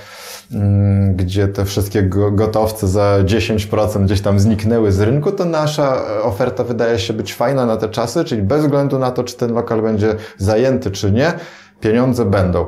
mm, 0.52 1.16
gdzie 1.16 1.48
te 1.48 1.64
wszystkie 1.64 2.02
gotowce 2.32 2.88
za 2.88 3.18
10% 3.24 4.04
gdzieś 4.04 4.20
tam 4.20 4.38
zniknęły 4.38 4.92
z 4.92 5.00
rynku, 5.00 5.32
to 5.32 5.44
nasza 5.44 5.96
e, 5.96 6.22
oferta 6.22 6.64
wydaje 6.64 6.98
się 6.98 7.12
być 7.12 7.34
fajna 7.34 7.66
na 7.66 7.76
te 7.76 7.88
czasy, 7.88 8.24
czyli 8.24 8.42
bez 8.42 8.62
względu 8.62 8.98
na 8.98 9.10
to, 9.10 9.24
czy 9.24 9.36
ten 9.36 9.52
lokal 9.52 9.82
będzie 9.82 10.14
zajęty, 10.38 10.90
czy 10.90 11.12
nie, 11.12 11.32
pieniądze 11.80 12.24
będą. 12.24 12.66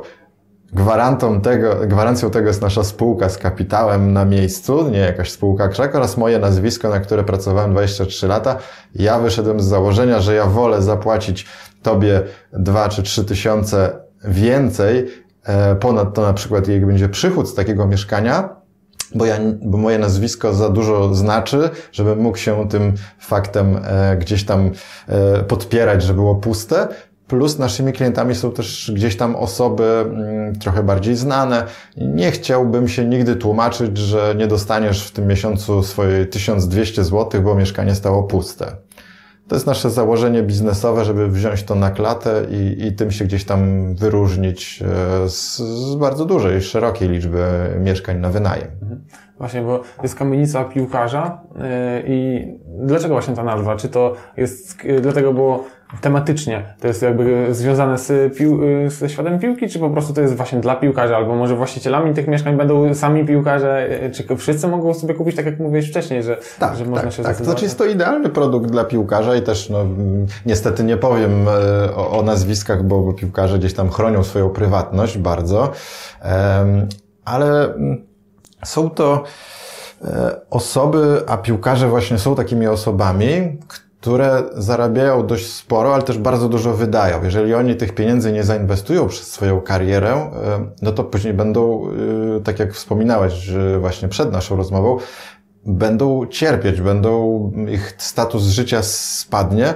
Gwarantem 0.73 1.41
tego, 1.41 1.75
gwarancją 1.87 2.29
tego 2.29 2.47
jest 2.47 2.61
nasza 2.61 2.83
spółka 2.83 3.29
z 3.29 3.37
kapitałem 3.37 4.13
na 4.13 4.25
miejscu, 4.25 4.89
nie 4.89 4.99
jakaś 4.99 5.31
spółka 5.31 5.67
krzak 5.67 5.95
oraz 5.95 6.17
moje 6.17 6.39
nazwisko, 6.39 6.89
na 6.89 6.99
które 6.99 7.23
pracowałem 7.23 7.71
23 7.71 8.27
lata. 8.27 8.57
Ja 8.95 9.19
wyszedłem 9.19 9.59
z 9.59 9.65
założenia, 9.65 10.19
że 10.19 10.35
ja 10.35 10.45
wolę 10.45 10.81
zapłacić 10.81 11.45
tobie 11.81 12.21
2 12.53 12.89
czy 12.89 13.03
3 13.03 13.25
tysiące 13.25 14.07
więcej, 14.23 15.07
e, 15.47 15.75
ponad 15.75 16.13
to 16.13 16.21
na 16.21 16.33
przykład 16.33 16.67
jak 16.67 16.85
będzie 16.85 17.09
przychód 17.09 17.49
z 17.49 17.53
takiego 17.53 17.87
mieszkania, 17.87 18.49
bo, 19.15 19.25
ja, 19.25 19.37
bo 19.61 19.77
moje 19.77 19.99
nazwisko 19.99 20.53
za 20.53 20.69
dużo 20.69 21.15
znaczy, 21.15 21.69
żebym 21.91 22.19
mógł 22.19 22.37
się 22.37 22.69
tym 22.69 22.93
faktem 23.19 23.79
e, 23.83 24.17
gdzieś 24.17 24.45
tam 24.45 24.71
e, 25.07 25.43
podpierać, 25.43 26.03
że 26.03 26.13
było 26.13 26.35
puste. 26.35 26.87
Plus 27.27 27.59
naszymi 27.59 27.93
klientami 27.93 28.35
są 28.35 28.51
też 28.51 28.91
gdzieś 28.95 29.17
tam 29.17 29.35
osoby 29.35 29.83
mm, 29.83 30.55
trochę 30.55 30.83
bardziej 30.83 31.15
znane. 31.15 31.63
Nie 31.97 32.31
chciałbym 32.31 32.87
się 32.87 33.05
nigdy 33.05 33.35
tłumaczyć, 33.35 33.97
że 33.97 34.35
nie 34.37 34.47
dostaniesz 34.47 35.07
w 35.07 35.11
tym 35.11 35.27
miesiącu 35.27 35.83
swoje 35.83 36.25
1200 36.25 37.03
zł, 37.03 37.41
bo 37.41 37.55
mieszkanie 37.55 37.95
stało 37.95 38.23
puste. 38.23 38.86
To 39.47 39.55
jest 39.55 39.67
nasze 39.67 39.89
założenie 39.89 40.43
biznesowe, 40.43 41.05
żeby 41.05 41.27
wziąć 41.27 41.63
to 41.63 41.75
na 41.75 41.91
klatę 41.91 42.45
i, 42.49 42.87
i 42.87 42.93
tym 42.93 43.11
się 43.11 43.25
gdzieś 43.25 43.45
tam 43.45 43.93
wyróżnić 43.95 44.83
e, 45.25 45.29
z, 45.29 45.57
z 45.57 45.95
bardzo 45.95 46.25
dużej, 46.25 46.61
szerokiej 46.61 47.09
liczby 47.09 47.39
mieszkań 47.79 48.19
na 48.19 48.29
wynajem. 48.29 48.67
Mhm. 48.81 49.03
Właśnie, 49.37 49.61
bo 49.61 49.81
jest 50.03 50.15
kamienica 50.15 50.63
piłkarza 50.63 51.41
yy, 51.55 51.61
i 52.07 52.47
dlaczego 52.67 53.13
właśnie 53.13 53.35
ta 53.35 53.43
nazwa? 53.43 53.75
Czy 53.75 53.89
to 53.89 54.13
jest 54.37 54.83
yy, 54.83 55.01
dlatego, 55.01 55.33
bo 55.33 55.63
tematycznie. 56.01 56.75
To 56.79 56.87
jest 56.87 57.01
jakby 57.01 57.47
związane 57.51 57.97
z 57.97 58.37
pił, 58.37 58.59
ze 58.87 59.09
światem 59.09 59.39
piłki, 59.39 59.69
czy 59.69 59.79
po 59.79 59.89
prostu 59.89 60.13
to 60.13 60.21
jest 60.21 60.35
właśnie 60.35 60.59
dla 60.59 60.75
piłkarza, 60.75 61.17
albo 61.17 61.35
może 61.35 61.55
właścicielami 61.55 62.13
tych 62.13 62.27
mieszkań 62.27 62.57
będą 62.57 62.93
sami 62.93 63.25
piłkarze, 63.25 63.89
czy 64.13 64.37
wszyscy 64.37 64.67
mogą 64.67 64.93
sobie 64.93 65.13
kupić, 65.13 65.35
tak 65.35 65.45
jak 65.45 65.59
mówiłeś 65.59 65.89
wcześniej, 65.89 66.23
że, 66.23 66.37
tak, 66.59 66.75
że 66.75 66.85
można 66.85 67.03
tak, 67.03 67.13
się 67.13 67.23
tak. 67.23 67.37
To 67.37 67.43
znaczy 67.43 67.63
jest 67.63 67.77
to 67.77 67.85
idealny 67.85 68.29
produkt 68.29 68.71
dla 68.71 68.83
piłkarza 68.83 69.35
i 69.35 69.41
też 69.41 69.69
no, 69.69 69.85
niestety 70.45 70.83
nie 70.83 70.97
powiem 70.97 71.47
o, 71.95 72.19
o 72.19 72.23
nazwiskach, 72.23 72.83
bo, 72.83 72.99
bo 72.99 73.13
piłkarze 73.13 73.59
gdzieś 73.59 73.73
tam 73.73 73.89
chronią 73.89 74.23
swoją 74.23 74.49
prywatność 74.49 75.17
bardzo, 75.17 75.71
ale 77.25 77.73
są 78.65 78.89
to 78.89 79.23
e, 80.01 80.35
osoby, 80.49 81.23
a 81.27 81.37
piłkarze 81.37 81.87
właśnie 81.87 82.17
są 82.17 82.35
takimi 82.35 82.67
osobami, 82.67 83.57
które 83.67 83.86
zarabiają 84.53 85.27
dość 85.27 85.53
sporo, 85.53 85.93
ale 85.93 86.03
też 86.03 86.17
bardzo 86.17 86.49
dużo 86.49 86.73
wydają. 86.73 87.23
Jeżeli 87.23 87.53
oni 87.53 87.75
tych 87.75 87.95
pieniędzy 87.95 88.31
nie 88.31 88.43
zainwestują 88.43 89.07
przez 89.07 89.31
swoją 89.31 89.61
karierę, 89.61 90.11
e, 90.11 90.29
no 90.81 90.91
to 90.91 91.03
później 91.03 91.33
będą, 91.33 91.87
e, 92.37 92.41
tak 92.43 92.59
jak 92.59 92.73
wspominałeś 92.73 93.51
właśnie 93.79 94.07
przed 94.07 94.31
naszą 94.31 94.55
rozmową, 94.55 94.97
będą 95.65 96.27
cierpieć, 96.27 96.81
będą, 96.81 97.51
ich 97.69 97.95
status 97.97 98.43
życia 98.43 98.83
spadnie. 98.83 99.73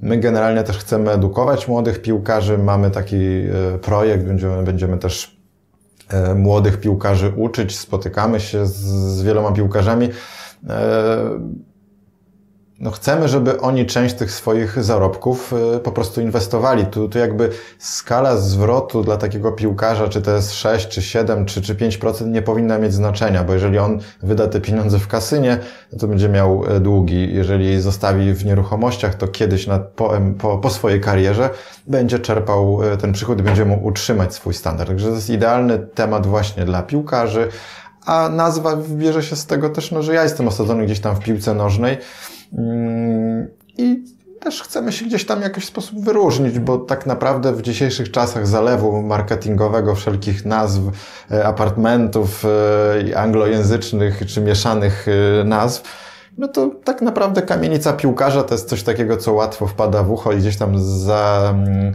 My 0.00 0.18
generalnie 0.18 0.62
też 0.62 0.78
chcemy 0.78 1.10
edukować 1.10 1.68
młodych 1.68 2.02
piłkarzy, 2.02 2.58
mamy 2.58 2.90
taki 2.90 3.42
projekt, 3.82 4.24
będziemy, 4.24 4.62
będziemy 4.62 4.98
też 4.98 5.42
E, 6.12 6.34
młodych 6.34 6.80
piłkarzy 6.80 7.32
uczyć, 7.36 7.78
spotykamy 7.78 8.40
się 8.40 8.66
z, 8.66 8.74
z 9.16 9.22
wieloma 9.22 9.52
piłkarzami. 9.52 10.08
No 12.82 12.90
chcemy, 12.90 13.28
żeby 13.28 13.60
oni 13.60 13.86
część 13.86 14.14
tych 14.14 14.32
swoich 14.32 14.84
zarobków 14.84 15.54
e, 15.76 15.78
po 15.78 15.92
prostu 15.92 16.20
inwestowali. 16.20 16.86
Tu, 16.86 17.08
tu 17.08 17.18
jakby 17.18 17.50
skala 17.78 18.36
zwrotu 18.36 19.02
dla 19.02 19.16
takiego 19.16 19.52
piłkarza, 19.52 20.08
czy 20.08 20.22
to 20.22 20.30
jest 20.30 20.52
6, 20.52 20.88
czy 20.88 21.02
7, 21.02 21.46
czy, 21.46 21.62
czy 21.62 21.74
5% 21.74 22.26
nie 22.26 22.42
powinna 22.42 22.78
mieć 22.78 22.94
znaczenia, 22.94 23.44
bo 23.44 23.52
jeżeli 23.52 23.78
on 23.78 23.98
wyda 24.22 24.48
te 24.48 24.60
pieniądze 24.60 24.98
w 24.98 25.08
kasynie, 25.08 25.58
to 25.98 26.08
będzie 26.08 26.28
miał 26.28 26.64
e, 26.68 26.80
długi. 26.80 27.34
Jeżeli 27.34 27.80
zostawi 27.80 28.32
w 28.34 28.44
nieruchomościach, 28.44 29.14
to 29.14 29.28
kiedyś 29.28 29.66
na, 29.66 29.78
po, 29.78 30.12
po, 30.38 30.58
po 30.58 30.70
swojej 30.70 31.00
karierze 31.00 31.50
będzie 31.86 32.18
czerpał 32.18 32.82
e, 32.82 32.96
ten 32.96 33.12
przychód 33.12 33.40
i 33.40 33.42
będzie 33.42 33.64
mógł 33.64 33.86
utrzymać 33.86 34.34
swój 34.34 34.54
standard. 34.54 34.88
Także 34.88 35.08
to 35.08 35.14
jest 35.14 35.30
idealny 35.30 35.78
temat 35.78 36.26
właśnie 36.26 36.64
dla 36.64 36.82
piłkarzy, 36.82 37.48
a 38.06 38.28
nazwa 38.28 38.76
bierze 38.76 39.22
się 39.22 39.36
z 39.36 39.46
tego 39.46 39.68
też, 39.68 39.90
no, 39.90 40.02
że 40.02 40.14
ja 40.14 40.22
jestem 40.22 40.48
osadzony 40.48 40.84
gdzieś 40.84 41.00
tam 41.00 41.16
w 41.16 41.20
piłce 41.20 41.54
nożnej, 41.54 41.98
I 43.78 44.04
też 44.40 44.62
chcemy 44.62 44.92
się 44.92 45.04
gdzieś 45.04 45.26
tam 45.26 45.42
jakiś 45.42 45.64
sposób 45.64 46.00
wyróżnić, 46.00 46.58
bo 46.58 46.78
tak 46.78 47.06
naprawdę 47.06 47.52
w 47.52 47.62
dzisiejszych 47.62 48.10
czasach 48.10 48.46
zalewu 48.46 49.02
marketingowego 49.02 49.94
wszelkich 49.94 50.44
nazw, 50.44 50.80
e, 51.30 51.46
apartmentów 51.46 52.44
e, 52.44 53.18
anglojęzycznych 53.18 54.22
czy 54.26 54.40
mieszanych 54.40 55.06
e, 55.08 55.44
nazw, 55.44 55.82
no 56.38 56.48
to 56.48 56.70
tak 56.84 57.02
naprawdę 57.02 57.42
kamienica 57.42 57.92
piłkarza 57.92 58.42
to 58.42 58.54
jest 58.54 58.68
coś 58.68 58.82
takiego, 58.82 59.16
co 59.16 59.32
łatwo 59.32 59.66
wpada 59.66 60.02
w 60.02 60.10
ucho 60.10 60.32
i 60.32 60.38
gdzieś 60.38 60.56
tam 60.56 60.78
za, 60.78 61.54
mm, 61.54 61.94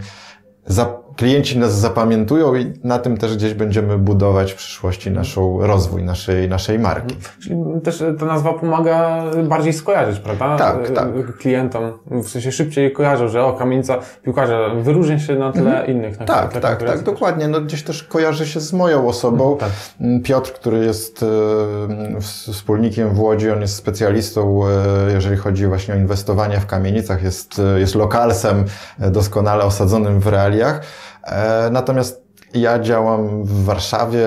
za 0.66 0.86
klienci 1.18 1.60
nas 1.60 1.80
zapamiętują 1.80 2.56
i 2.56 2.74
na 2.84 3.00
tym 3.00 3.18
też 3.18 3.36
gdzieś 3.36 3.54
będziemy 3.54 3.98
budować 3.98 4.54
w 4.54 4.56
przyszłości 4.56 5.12
naszą 5.12 5.68
rozwój 5.68 6.04
naszej, 6.04 6.50
naszej 6.50 6.80
marki. 6.80 7.16
Czyli 7.44 7.56
też 7.84 8.04
ta 8.20 8.26
nazwa 8.26 8.54
pomaga 8.54 9.24
bardziej 9.44 9.74
skojarzyć, 9.74 10.20
prawda? 10.20 10.58
Tak, 10.58 10.90
tak. 10.90 11.38
Klientom, 11.38 11.84
w 12.12 12.30
sensie 12.30 12.52
szybciej 12.52 12.92
kojarzą, 12.92 13.28
że 13.28 13.44
o, 13.44 13.54
kamienica 13.54 14.00
piłkarza 14.24 14.70
wyróżnia 14.82 15.20
się 15.20 15.36
na 15.36 15.52
tle 15.52 15.62
mhm. 15.62 15.88
innych. 15.88 16.20
Na 16.20 16.26
tak, 16.26 16.54
tak, 16.54 16.62
tak, 16.62 16.84
tak, 16.84 17.04
dokładnie. 17.04 17.48
No 17.48 17.62
gdzieś 17.62 17.84
też 17.84 18.04
kojarzy 18.04 18.48
się 18.48 18.60
z 18.60 18.74
moją 18.74 19.08
osobą. 19.08 19.52
Mhm, 19.52 19.72
tak. 19.72 19.80
Mm, 20.02 20.22
Piotr, 20.24 20.54
który 20.54 20.86
jest 20.86 21.24
e, 21.24 22.22
wspólnikiem 22.22 23.10
w 23.10 23.20
Łodzi, 23.20 23.52
on 23.52 23.62
jest 23.62 23.76
specjalistą, 23.76 24.62
e, 24.68 25.14
jeżeli 25.14 25.38
chodzi 25.38 25.68
właśnie 25.68 25.94
o 25.94 25.98
inwestowanie 25.98 26.60
w 26.60 26.66
kamienicach, 26.66 27.24
jest, 27.24 27.62
jest 27.78 27.96
lokalsem 27.96 28.66
doskonale 29.00 29.64
osadzonym 29.64 30.20
w 30.20 30.28
realiach. 30.28 30.82
E, 31.28 31.70
natomiast 31.72 32.28
ja 32.54 32.80
działam 32.80 33.44
w 33.44 33.66
Warszawie, 33.66 34.26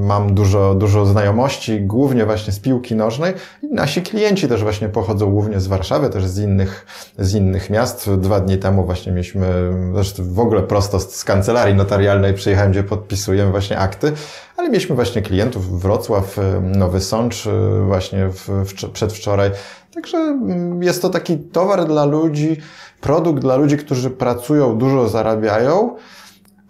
mam 0.00 0.34
dużo, 0.34 0.74
dużo 0.74 1.06
znajomości, 1.06 1.80
głównie 1.80 2.26
właśnie 2.26 2.52
z 2.52 2.60
piłki 2.60 2.94
nożnej. 2.94 3.34
Nasi 3.70 4.02
klienci 4.02 4.48
też 4.48 4.62
właśnie 4.62 4.88
pochodzą 4.88 5.30
głównie 5.30 5.60
z 5.60 5.66
Warszawy, 5.66 6.10
też 6.10 6.24
z 6.24 6.38
innych, 6.38 6.86
z 7.18 7.34
innych 7.34 7.70
miast. 7.70 8.10
Dwa 8.14 8.40
dni 8.40 8.58
temu 8.58 8.84
właśnie 8.84 9.12
mieliśmy, 9.12 9.46
zresztą 9.94 10.22
w 10.34 10.40
ogóle 10.40 10.62
prosto 10.62 11.00
z 11.00 11.24
kancelarii 11.24 11.74
notarialnej 11.74 12.34
przyjechałem, 12.34 12.70
gdzie 12.70 12.82
podpisujemy 12.82 13.50
właśnie 13.50 13.78
akty, 13.78 14.12
ale 14.56 14.68
mieliśmy 14.68 14.94
właśnie 14.94 15.22
klientów 15.22 15.80
Wrocław, 15.80 16.36
Nowy 16.62 17.00
Sącz 17.00 17.48
właśnie 17.86 18.28
w, 18.28 18.48
w, 18.48 18.90
przedwczoraj. 18.90 19.50
Także 19.94 20.38
jest 20.80 21.02
to 21.02 21.10
taki 21.10 21.38
towar 21.38 21.86
dla 21.86 22.04
ludzi, 22.04 22.56
produkt 23.00 23.42
dla 23.42 23.56
ludzi, 23.56 23.76
którzy 23.76 24.10
pracują, 24.10 24.78
dużo 24.78 25.08
zarabiają, 25.08 25.96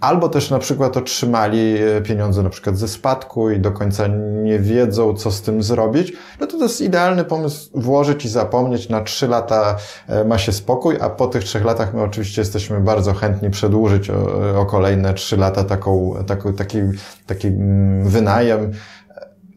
albo 0.00 0.28
też 0.28 0.50
na 0.50 0.58
przykład 0.58 0.96
otrzymali 0.96 1.76
e, 1.76 2.02
pieniądze 2.02 2.42
na 2.42 2.50
przykład 2.50 2.76
ze 2.76 2.88
spadku 2.88 3.50
i 3.50 3.60
do 3.60 3.72
końca 3.72 4.06
nie 4.42 4.58
wiedzą, 4.58 5.14
co 5.14 5.30
z 5.30 5.42
tym 5.42 5.62
zrobić, 5.62 6.12
no 6.40 6.46
to 6.46 6.58
to 6.58 6.62
jest 6.62 6.80
idealny 6.80 7.24
pomysł 7.24 7.70
włożyć 7.74 8.24
i 8.24 8.28
zapomnieć. 8.28 8.88
Na 8.88 9.00
trzy 9.00 9.28
lata 9.28 9.76
e, 10.08 10.24
ma 10.24 10.38
się 10.38 10.52
spokój, 10.52 10.96
a 11.00 11.10
po 11.10 11.26
tych 11.26 11.44
trzech 11.44 11.64
latach 11.64 11.94
my 11.94 12.02
oczywiście 12.02 12.40
jesteśmy 12.40 12.80
bardzo 12.80 13.14
chętni 13.14 13.50
przedłużyć 13.50 14.10
o, 14.10 14.60
o 14.60 14.66
kolejne 14.66 15.14
trzy 15.14 15.36
lata 15.36 15.64
taką, 15.64 16.14
taką, 16.26 16.52
taki, 16.52 16.78
taki 17.26 17.48
mm, 17.48 18.08
wynajem 18.08 18.72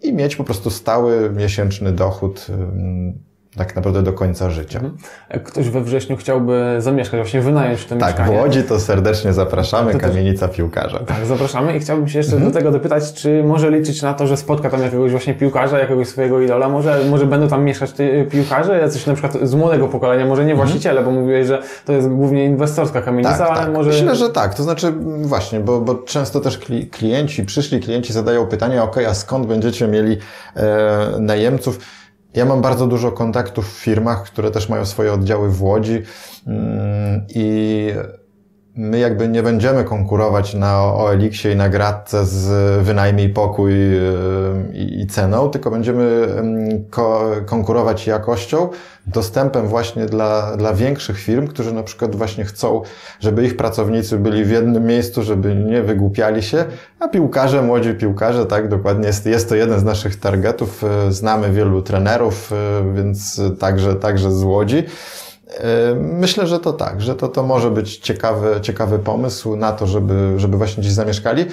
i 0.01 0.13
mieć 0.13 0.35
po 0.35 0.43
prostu 0.43 0.69
stały 0.69 1.29
miesięczny 1.29 1.91
dochód 1.91 2.47
tak 3.57 3.75
naprawdę 3.75 4.03
do 4.03 4.13
końca 4.13 4.49
życia. 4.49 4.79
Mhm. 4.79 4.97
Jak 5.29 5.43
ktoś 5.43 5.69
we 5.69 5.81
wrześniu 5.81 6.17
chciałby 6.17 6.75
zamieszkać, 6.79 7.19
właśnie 7.19 7.41
wynająć 7.41 7.85
to 7.85 7.95
tak, 7.95 7.99
mieszkanie. 7.99 8.29
Tak, 8.29 8.39
w 8.39 8.41
Łodzi 8.41 8.63
to 8.63 8.79
serdecznie 8.79 9.33
zapraszamy, 9.33 9.93
to 9.93 9.99
Kamienica 9.99 10.47
Piłkarza. 10.47 10.99
Tak, 10.99 11.25
zapraszamy 11.25 11.77
i 11.77 11.79
chciałbym 11.79 12.07
się 12.07 12.17
jeszcze 12.17 12.35
mhm. 12.35 12.51
do 12.51 12.59
tego 12.59 12.71
dopytać, 12.71 13.13
czy 13.13 13.43
może 13.43 13.71
liczyć 13.71 14.01
na 14.01 14.13
to, 14.13 14.27
że 14.27 14.37
spotka 14.37 14.69
tam 14.69 14.81
jakiegoś 14.81 15.11
właśnie 15.11 15.33
piłkarza, 15.33 15.79
jakiegoś 15.79 16.07
swojego 16.07 16.41
idola, 16.41 16.69
może, 16.69 16.99
może 17.09 17.25
będą 17.25 17.47
tam 17.47 17.63
mieszkać 17.63 17.93
piłkarze, 18.31 18.79
jacyś 18.79 19.05
na 19.05 19.13
przykład 19.13 19.37
z 19.43 19.55
młodego 19.55 19.87
pokolenia, 19.87 20.25
może 20.25 20.45
nie 20.45 20.51
mhm. 20.51 20.67
właściciele, 20.67 21.03
bo 21.03 21.11
mówiłeś, 21.11 21.47
że 21.47 21.61
to 21.85 21.93
jest 21.93 22.09
głównie 22.09 22.45
inwestorska 22.45 23.01
kamienica, 23.01 23.37
tak, 23.37 23.49
ale 23.49 23.65
tak. 23.65 23.73
może... 23.73 23.89
Myślę, 23.89 24.15
że 24.15 24.29
tak, 24.29 24.55
to 24.55 24.63
znaczy 24.63 24.93
właśnie, 25.21 25.59
bo, 25.59 25.81
bo 25.81 25.95
często 25.95 26.39
też 26.39 26.59
klienci, 26.91 27.43
przyszli 27.43 27.79
klienci 27.79 28.13
zadają 28.13 28.47
pytanie, 28.47 28.83
ok, 28.83 28.97
a 29.09 29.13
skąd 29.13 29.45
będziecie 29.45 29.87
mieli 29.87 30.17
e, 30.55 31.09
najemców? 31.19 31.79
Ja 32.37 32.45
mam 32.45 32.61
bardzo 32.61 32.87
dużo 32.87 33.11
kontaktów 33.11 33.73
w 33.73 33.79
firmach, 33.79 34.23
które 34.23 34.51
też 34.51 34.69
mają 34.69 34.85
swoje 34.85 35.13
oddziały 35.13 35.49
w 35.49 35.63
Łodzi 35.63 36.03
mm, 36.47 37.25
i 37.29 37.89
my 38.77 38.99
jakby 38.99 39.27
nie 39.27 39.43
będziemy 39.43 39.83
konkurować 39.83 40.53
na 40.53 40.83
OLX-ie 40.83 41.53
i 41.53 41.57
na 41.57 41.69
Gradce 41.69 42.25
z 42.25 42.47
wynajmij 42.83 43.29
pokój 43.29 43.73
yy, 43.73 44.73
i 44.73 45.07
ceną, 45.07 45.49
tylko 45.49 45.71
będziemy 45.71 46.27
konkurować 47.45 48.07
jakością, 48.07 48.69
dostępem 49.07 49.67
właśnie 49.67 50.05
dla, 50.05 50.57
dla 50.57 50.73
większych 50.73 51.19
firm, 51.19 51.47
którzy 51.47 51.73
na 51.73 51.83
przykład 51.83 52.15
właśnie 52.15 52.45
chcą, 52.45 52.81
żeby 53.19 53.45
ich 53.45 53.57
pracownicy 53.57 54.17
byli 54.17 54.45
w 54.45 54.49
jednym 54.49 54.85
miejscu, 54.85 55.23
żeby 55.23 55.55
nie 55.55 55.81
wygłupiali 55.81 56.43
się, 56.43 56.65
a 56.99 57.07
piłkarze, 57.07 57.61
młodzi 57.61 57.93
piłkarze, 57.93 58.45
tak, 58.45 58.69
dokładnie 58.69 59.07
jest, 59.07 59.25
jest 59.25 59.49
to 59.49 59.55
jeden 59.55 59.79
z 59.79 59.83
naszych 59.83 60.19
targetów. 60.19 60.83
Znamy 61.09 61.51
wielu 61.51 61.81
trenerów, 61.81 62.51
yy, 62.51 62.93
więc 62.93 63.41
także, 63.59 63.95
także 63.95 64.31
z 64.31 64.43
Łodzi. 64.43 64.83
E, 65.49 65.95
myślę, 65.95 66.47
że 66.47 66.59
to 66.59 66.73
tak, 66.73 67.01
że 67.01 67.15
to, 67.15 67.27
to 67.27 67.43
może 67.43 67.71
być 67.71 67.97
ciekawy, 67.97 68.61
ciekawy 68.61 68.99
pomysł 68.99 69.55
na 69.55 69.71
to, 69.71 69.87
żeby, 69.87 70.33
żeby 70.37 70.57
właśnie 70.57 70.81
gdzieś 70.81 70.93
zamieszkali. 70.93 71.45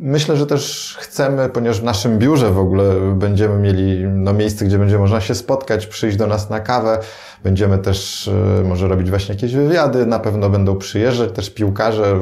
Myślę, 0.00 0.36
że 0.36 0.46
też 0.46 0.96
chcemy, 1.00 1.48
ponieważ 1.48 1.80
w 1.80 1.84
naszym 1.84 2.18
biurze 2.18 2.50
w 2.50 2.58
ogóle 2.58 2.84
będziemy 3.14 3.58
mieli 3.58 4.04
no, 4.04 4.32
miejsce, 4.32 4.64
gdzie 4.64 4.78
będzie 4.78 4.98
można 4.98 5.20
się 5.20 5.34
spotkać, 5.34 5.86
przyjść 5.86 6.16
do 6.16 6.26
nas 6.26 6.50
na 6.50 6.60
kawę. 6.60 6.98
Będziemy 7.44 7.78
też 7.78 8.28
e, 8.28 8.64
może 8.64 8.88
robić 8.88 9.10
właśnie 9.10 9.34
jakieś 9.34 9.54
wywiady, 9.54 10.06
na 10.06 10.18
pewno 10.18 10.50
będą 10.50 10.76
przyjeżdżać 10.76 11.32
też 11.32 11.50
piłkarze, 11.50 12.16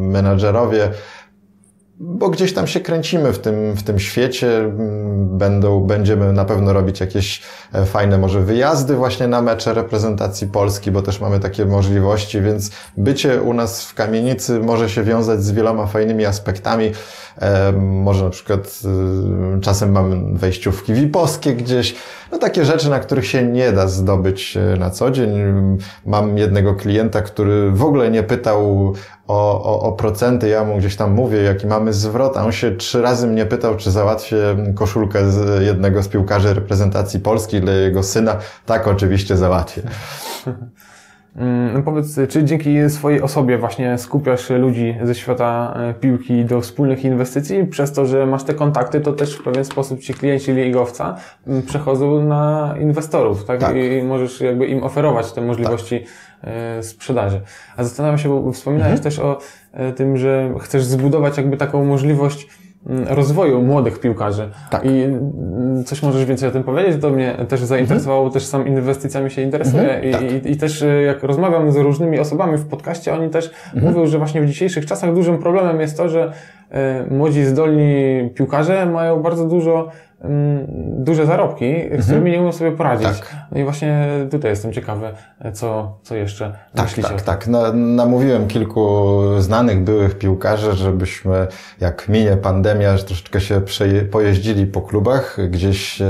menadżerowie, 0.00 0.90
bo 2.00 2.28
gdzieś 2.28 2.52
tam 2.54 2.66
się 2.66 2.80
kręcimy 2.80 3.32
w 3.32 3.38
tym, 3.38 3.76
w 3.76 3.82
tym 3.82 3.98
świecie. 3.98 4.72
Będą, 5.16 5.80
będziemy 5.80 6.32
na 6.32 6.44
pewno 6.44 6.72
robić 6.72 7.00
jakieś 7.00 7.42
e, 7.72 7.84
fajne 7.84 8.18
może 8.18 8.40
wyjazdy 8.40 8.94
właśnie 8.94 9.28
na 9.28 9.42
mecze 9.42 9.74
reprezentacji 9.74 10.46
Polski, 10.46 10.90
bo 10.90 11.02
też 11.02 11.20
mamy 11.20 11.40
takie 11.40 11.64
możliwości, 11.64 12.40
więc 12.40 12.70
bycie 12.96 13.42
u 13.42 13.54
nas 13.54 13.84
w 13.84 13.94
kamienicy 13.94 14.60
może 14.60 14.90
się 14.90 15.02
wiązać 15.02 15.42
z 15.42 15.52
wieloma 15.52 15.86
fajnymi 15.86 16.26
aspektami. 16.26 16.92
E, 17.38 17.72
może 17.72 18.24
na 18.24 18.30
przykład 18.30 18.80
e, 19.56 19.60
czasem 19.60 19.92
mamy 19.92 20.38
wejściówki 20.38 20.94
VIP-owskie 20.94 21.54
gdzieś, 21.54 21.94
no 22.32 22.38
takie 22.38 22.64
rzeczy, 22.64 22.90
na 22.90 23.00
których 23.00 23.26
się 23.26 23.42
nie 23.42 23.72
da 23.72 23.88
zdobyć 23.88 24.58
na 24.78 24.90
co 24.90 25.10
dzień. 25.10 25.30
Mam 26.06 26.38
jednego 26.38 26.74
klienta, 26.74 27.22
który 27.22 27.70
w 27.70 27.84
ogóle 27.84 28.10
nie 28.10 28.22
pytał 28.22 28.94
o, 29.28 29.62
o, 29.62 29.82
o 29.82 29.92
procenty, 29.92 30.48
ja 30.48 30.64
mu 30.64 30.78
gdzieś 30.78 30.96
tam 30.96 31.12
mówię, 31.12 31.42
jaki 31.42 31.66
mamy 31.66 31.92
zwrot, 31.92 32.36
a 32.36 32.44
on 32.44 32.52
się 32.52 32.76
trzy 32.76 33.02
razy 33.02 33.26
mnie 33.26 33.46
pytał, 33.46 33.76
czy 33.76 33.90
załatwię 33.90 34.36
koszulkę 34.74 35.30
z 35.30 35.62
jednego 35.62 36.02
z 36.02 36.08
piłkarzy 36.08 36.54
reprezentacji 36.54 37.20
Polski 37.20 37.60
dla 37.60 37.72
jego 37.72 38.02
syna. 38.02 38.36
Tak, 38.66 38.88
oczywiście 38.88 39.36
załatwię. 39.36 39.82
Mm, 41.36 41.82
powiedz, 41.82 42.16
czy 42.28 42.44
dzięki 42.44 42.90
swojej 42.90 43.22
osobie 43.22 43.58
właśnie 43.58 43.98
skupiasz 43.98 44.50
ludzi 44.50 44.96
ze 45.02 45.14
świata 45.14 45.74
e, 45.76 45.94
piłki 45.94 46.44
do 46.44 46.60
wspólnych 46.60 47.04
inwestycji? 47.04 47.66
Przez 47.66 47.92
to, 47.92 48.06
że 48.06 48.26
masz 48.26 48.44
te 48.44 48.54
kontakty, 48.54 49.00
to 49.00 49.12
też 49.12 49.36
w 49.36 49.42
pewien 49.42 49.64
sposób 49.64 50.00
ci 50.00 50.14
klienci 50.14 50.52
ligowca 50.52 51.16
mm, 51.46 51.62
przechodzą 51.62 52.24
na 52.24 52.74
inwestorów, 52.80 53.44
tak? 53.44 53.60
tak. 53.60 53.76
I 53.76 54.02
możesz 54.02 54.40
jakby 54.40 54.66
im 54.66 54.84
oferować 54.84 55.32
te 55.32 55.40
możliwości 55.40 56.00
tak 56.00 56.08
sprzedaży. 56.80 57.40
A 57.76 57.84
zastanawiam 57.84 58.18
się, 58.18 58.28
bo 58.28 58.52
wspominałeś 58.52 58.96
mhm. 58.96 59.02
też 59.02 59.18
o 59.18 59.38
e, 59.72 59.92
tym, 59.92 60.16
że 60.16 60.54
chcesz 60.60 60.84
zbudować 60.84 61.36
jakby 61.36 61.56
taką 61.56 61.84
możliwość 61.84 62.48
mm, 62.86 63.08
rozwoju 63.08 63.62
młodych 63.62 64.00
piłkarzy. 64.00 64.50
Tak. 64.70 64.84
I 64.84 65.02
mm, 65.02 65.84
coś 65.84 66.02
możesz 66.02 66.24
więcej 66.24 66.48
o 66.48 66.52
tym 66.52 66.64
powiedzieć? 66.64 67.02
To 67.02 67.10
mnie 67.10 67.34
też 67.48 67.60
zainteresowało, 67.60 68.20
mhm. 68.20 68.32
też 68.32 68.46
sam 68.46 68.68
inwestycjami 68.68 69.30
się 69.30 69.42
interesuje 69.42 69.94
mhm. 69.94 70.04
I, 70.04 70.12
tak. 70.12 70.46
i, 70.46 70.52
i, 70.52 70.56
też 70.56 70.82
e, 70.82 71.02
jak 71.02 71.22
rozmawiam 71.22 71.72
z 71.72 71.76
różnymi 71.76 72.18
osobami 72.18 72.56
w 72.56 72.66
podcaście, 72.66 73.14
oni 73.14 73.30
też 73.30 73.50
mhm. 73.74 73.92
mówią, 73.92 74.06
że 74.06 74.18
właśnie 74.18 74.42
w 74.42 74.46
dzisiejszych 74.46 74.86
czasach 74.86 75.14
dużym 75.14 75.38
problemem 75.38 75.80
jest 75.80 75.96
to, 75.96 76.08
że 76.08 76.32
młodzi, 77.10 77.44
zdolni 77.44 78.30
piłkarze 78.34 78.86
mają 78.86 79.22
bardzo 79.22 79.44
dużo 79.44 79.88
Mm, 80.24 80.66
duże 81.04 81.26
zarobki, 81.26 81.74
z 81.98 82.04
którymi 82.04 82.16
mhm. 82.16 82.32
nie 82.32 82.40
umiem 82.40 82.52
sobie 82.52 82.72
poradzić. 82.72 83.08
Tak. 83.08 83.36
No 83.52 83.60
i 83.60 83.64
właśnie 83.64 84.08
tutaj 84.30 84.50
jestem 84.50 84.72
ciekawy, 84.72 85.08
co, 85.52 85.98
co 86.02 86.14
jeszcze 86.14 86.52
tak, 86.74 86.86
myślicie. 86.86 87.08
Tak, 87.08 87.22
tak. 87.22 87.46
Na, 87.46 87.72
namówiłem 87.72 88.46
kilku 88.46 89.20
znanych 89.38 89.84
byłych 89.84 90.18
piłkarzy, 90.18 90.72
żebyśmy 90.72 91.46
jak 91.80 92.08
minie 92.08 92.36
pandemia, 92.36 92.96
że 92.96 93.04
troszeczkę 93.04 93.40
się 93.40 93.60
przeje, 93.60 94.02
pojeździli 94.02 94.66
po 94.66 94.82
klubach, 94.82 95.36
gdzieś 95.50 96.02
e, 96.02 96.06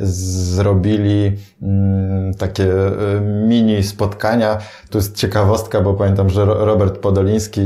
zrobili 0.00 1.32
mm, 1.62 2.34
takie 2.34 2.64
e, 2.64 3.20
mini 3.20 3.82
spotkania. 3.82 4.58
Tu 4.90 4.98
jest 4.98 5.16
ciekawostka, 5.16 5.80
bo 5.80 5.94
pamiętam, 5.94 6.30
że 6.30 6.44
Robert 6.44 6.98
Podoliński, 6.98 7.62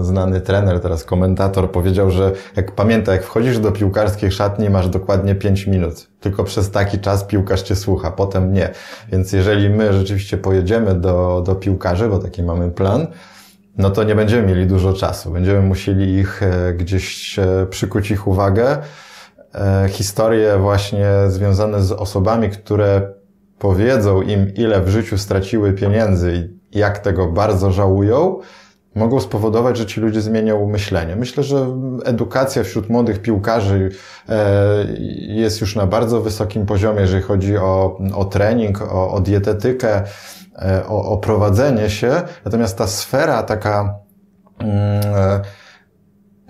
znany 0.00 0.40
trener, 0.40 0.80
teraz 0.80 1.04
komentator, 1.04 1.63
powiedział, 1.68 2.10
że 2.10 2.32
jak 2.56 2.72
pamięta, 2.72 3.12
jak 3.12 3.24
wchodzisz 3.24 3.58
do 3.58 3.72
piłkarskiej 3.72 4.32
szatni, 4.32 4.70
masz 4.70 4.88
dokładnie 4.88 5.34
5 5.34 5.66
minut. 5.66 6.08
Tylko 6.20 6.44
przez 6.44 6.70
taki 6.70 6.98
czas 6.98 7.24
piłkarz 7.24 7.62
cię 7.62 7.76
słucha, 7.76 8.10
potem 8.10 8.52
nie. 8.52 8.70
Więc 9.12 9.32
jeżeli 9.32 9.70
my 9.70 9.92
rzeczywiście 9.92 10.36
pojedziemy 10.36 10.94
do, 10.94 11.42
do 11.46 11.54
piłkarzy, 11.54 12.08
bo 12.08 12.18
taki 12.18 12.42
mamy 12.42 12.70
plan, 12.70 13.06
no 13.78 13.90
to 13.90 14.04
nie 14.04 14.14
będziemy 14.14 14.46
mieli 14.48 14.66
dużo 14.66 14.92
czasu. 14.92 15.30
Będziemy 15.30 15.60
musieli 15.60 16.14
ich 16.14 16.42
e, 16.42 16.72
gdzieś 16.72 17.36
przykuć 17.70 18.10
ich 18.10 18.28
uwagę, 18.28 18.78
E, 19.54 19.88
historie 19.88 20.58
właśnie 20.58 21.10
związane 21.28 21.82
z 21.82 21.92
osobami, 21.92 22.50
które 22.50 23.12
powiedzą 23.58 24.22
im, 24.22 24.54
ile 24.54 24.80
w 24.80 24.88
życiu 24.88 25.18
straciły 25.18 25.72
pieniędzy 25.72 26.50
i 26.72 26.78
jak 26.78 26.98
tego 26.98 27.26
bardzo 27.26 27.72
żałują, 27.72 28.40
mogą 28.94 29.20
spowodować, 29.20 29.78
że 29.78 29.86
ci 29.86 30.00
ludzie 30.00 30.20
zmienią 30.20 30.66
myślenie. 30.66 31.16
Myślę, 31.16 31.42
że 31.42 31.66
edukacja 32.04 32.64
wśród 32.64 32.88
młodych 32.88 33.22
piłkarzy 33.22 33.90
e, 34.28 34.34
jest 35.18 35.60
już 35.60 35.76
na 35.76 35.86
bardzo 35.86 36.20
wysokim 36.20 36.66
poziomie, 36.66 37.00
jeżeli 37.00 37.22
chodzi 37.22 37.56
o, 37.56 37.98
o 38.14 38.24
trening, 38.24 38.82
o, 38.82 39.10
o 39.10 39.20
dietetykę, 39.20 40.02
e, 40.58 40.86
o, 40.86 41.04
o 41.04 41.18
prowadzenie 41.18 41.90
się. 41.90 42.22
Natomiast 42.44 42.78
ta 42.78 42.86
sfera 42.86 43.42
taka 43.42 43.98
mm, 44.58 45.02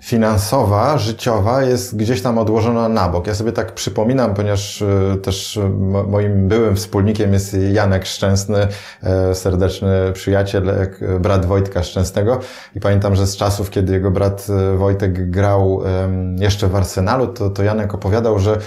finansowa, 0.05 0.97
życiowa 0.97 1.63
jest 1.63 1.97
gdzieś 1.97 2.21
tam 2.21 2.37
odłożona 2.37 2.89
na 2.89 3.09
bok. 3.09 3.27
Ja 3.27 3.35
sobie 3.35 3.51
tak 3.51 3.73
przypominam, 3.73 4.33
ponieważ 4.33 4.81
e, 4.81 5.17
też 5.23 5.57
e, 5.57 5.69
moim 6.07 6.47
byłym 6.47 6.75
wspólnikiem 6.75 7.33
jest 7.33 7.57
Janek 7.73 8.05
Szczęsny, 8.05 8.67
e, 9.03 9.35
serdeczny 9.35 9.89
przyjaciel, 10.13 10.71
brat 11.19 11.45
Wojtka 11.45 11.83
Szczęsnego 11.83 12.39
i 12.75 12.79
pamiętam, 12.79 13.15
że 13.15 13.27
z 13.27 13.37
czasów, 13.37 13.69
kiedy 13.69 13.93
jego 13.93 14.11
brat 14.11 14.47
Wojtek 14.77 15.29
grał 15.29 15.81
jeszcze 16.39 16.67
w 16.67 16.75
Arsenalu, 16.75 17.27
to, 17.27 17.49
to 17.49 17.63
Janek 17.63 17.93
opowiadał, 17.93 18.39
że 18.39 18.57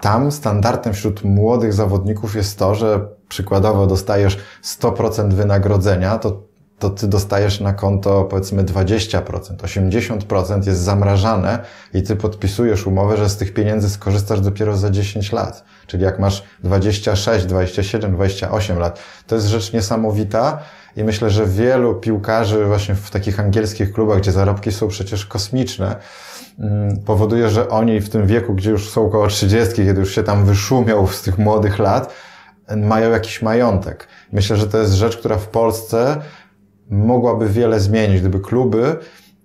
tam 0.00 0.32
standardem 0.32 0.92
wśród 0.92 1.24
młodych 1.24 1.72
zawodników 1.72 2.36
jest 2.36 2.58
to, 2.58 2.74
że 2.74 3.08
przykładowo 3.28 3.86
dostajesz 3.86 4.38
100% 4.64 5.32
wynagrodzenia, 5.32 6.18
to 6.18 6.47
to 6.78 6.90
ty 6.90 7.08
dostajesz 7.08 7.60
na 7.60 7.72
konto 7.72 8.24
powiedzmy 8.24 8.64
20%, 8.64 9.56
80% 9.56 10.66
jest 10.66 10.80
zamrażane 10.80 11.58
i 11.94 12.02
ty 12.02 12.16
podpisujesz 12.16 12.86
umowę, 12.86 13.16
że 13.16 13.28
z 13.28 13.36
tych 13.36 13.54
pieniędzy 13.54 13.90
skorzystasz 13.90 14.40
dopiero 14.40 14.76
za 14.76 14.90
10 14.90 15.32
lat. 15.32 15.64
Czyli 15.86 16.04
jak 16.04 16.18
masz 16.18 16.44
26, 16.64 17.46
27, 17.46 18.14
28 18.14 18.78
lat. 18.78 18.98
To 19.26 19.34
jest 19.34 19.46
rzecz 19.46 19.72
niesamowita 19.72 20.58
i 20.96 21.04
myślę, 21.04 21.30
że 21.30 21.46
wielu 21.46 21.94
piłkarzy 21.94 22.64
właśnie 22.64 22.94
w 22.94 23.10
takich 23.10 23.40
angielskich 23.40 23.92
klubach, 23.92 24.18
gdzie 24.18 24.32
zarobki 24.32 24.72
są 24.72 24.88
przecież 24.88 25.26
kosmiczne, 25.26 25.96
mm, 26.58 26.96
powoduje, 26.96 27.48
że 27.48 27.68
oni 27.68 28.00
w 28.00 28.08
tym 28.08 28.26
wieku, 28.26 28.54
gdzie 28.54 28.70
już 28.70 28.90
są 28.90 29.06
około 29.06 29.26
30, 29.26 29.74
kiedy 29.74 30.00
już 30.00 30.14
się 30.14 30.22
tam 30.22 30.44
wyszumią 30.44 31.06
z 31.06 31.22
tych 31.22 31.38
młodych 31.38 31.78
lat, 31.78 32.14
mają 32.76 33.10
jakiś 33.10 33.42
majątek. 33.42 34.08
Myślę, 34.32 34.56
że 34.56 34.66
to 34.66 34.78
jest 34.78 34.92
rzecz, 34.92 35.16
która 35.16 35.36
w 35.36 35.48
Polsce 35.48 36.16
mogłaby 36.90 37.48
wiele 37.48 37.80
zmienić, 37.80 38.20
gdyby 38.20 38.40
kluby 38.40 38.96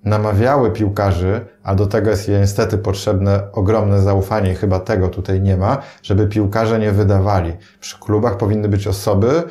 namawiały 0.04 0.72
piłkarzy, 0.72 1.46
a 1.64 1.76
do 1.76 1.88
tego 1.88 2.10
jest 2.10 2.30
niestety 2.30 2.78
potrzebne 2.78 3.52
ogromne 3.54 4.02
zaufanie 4.02 4.52
i 4.52 4.56
chyba 4.56 4.80
tego 4.80 5.08
tutaj 5.08 5.42
nie 5.42 5.58
ma, 5.58 5.78
żeby 6.04 6.28
piłkarze 6.28 6.80
nie 6.80 6.92
wydawali. 6.92 7.54
Przy 7.80 8.00
klubach 8.00 8.38
powinny 8.38 8.70
być 8.70 8.88
osoby, 8.88 9.44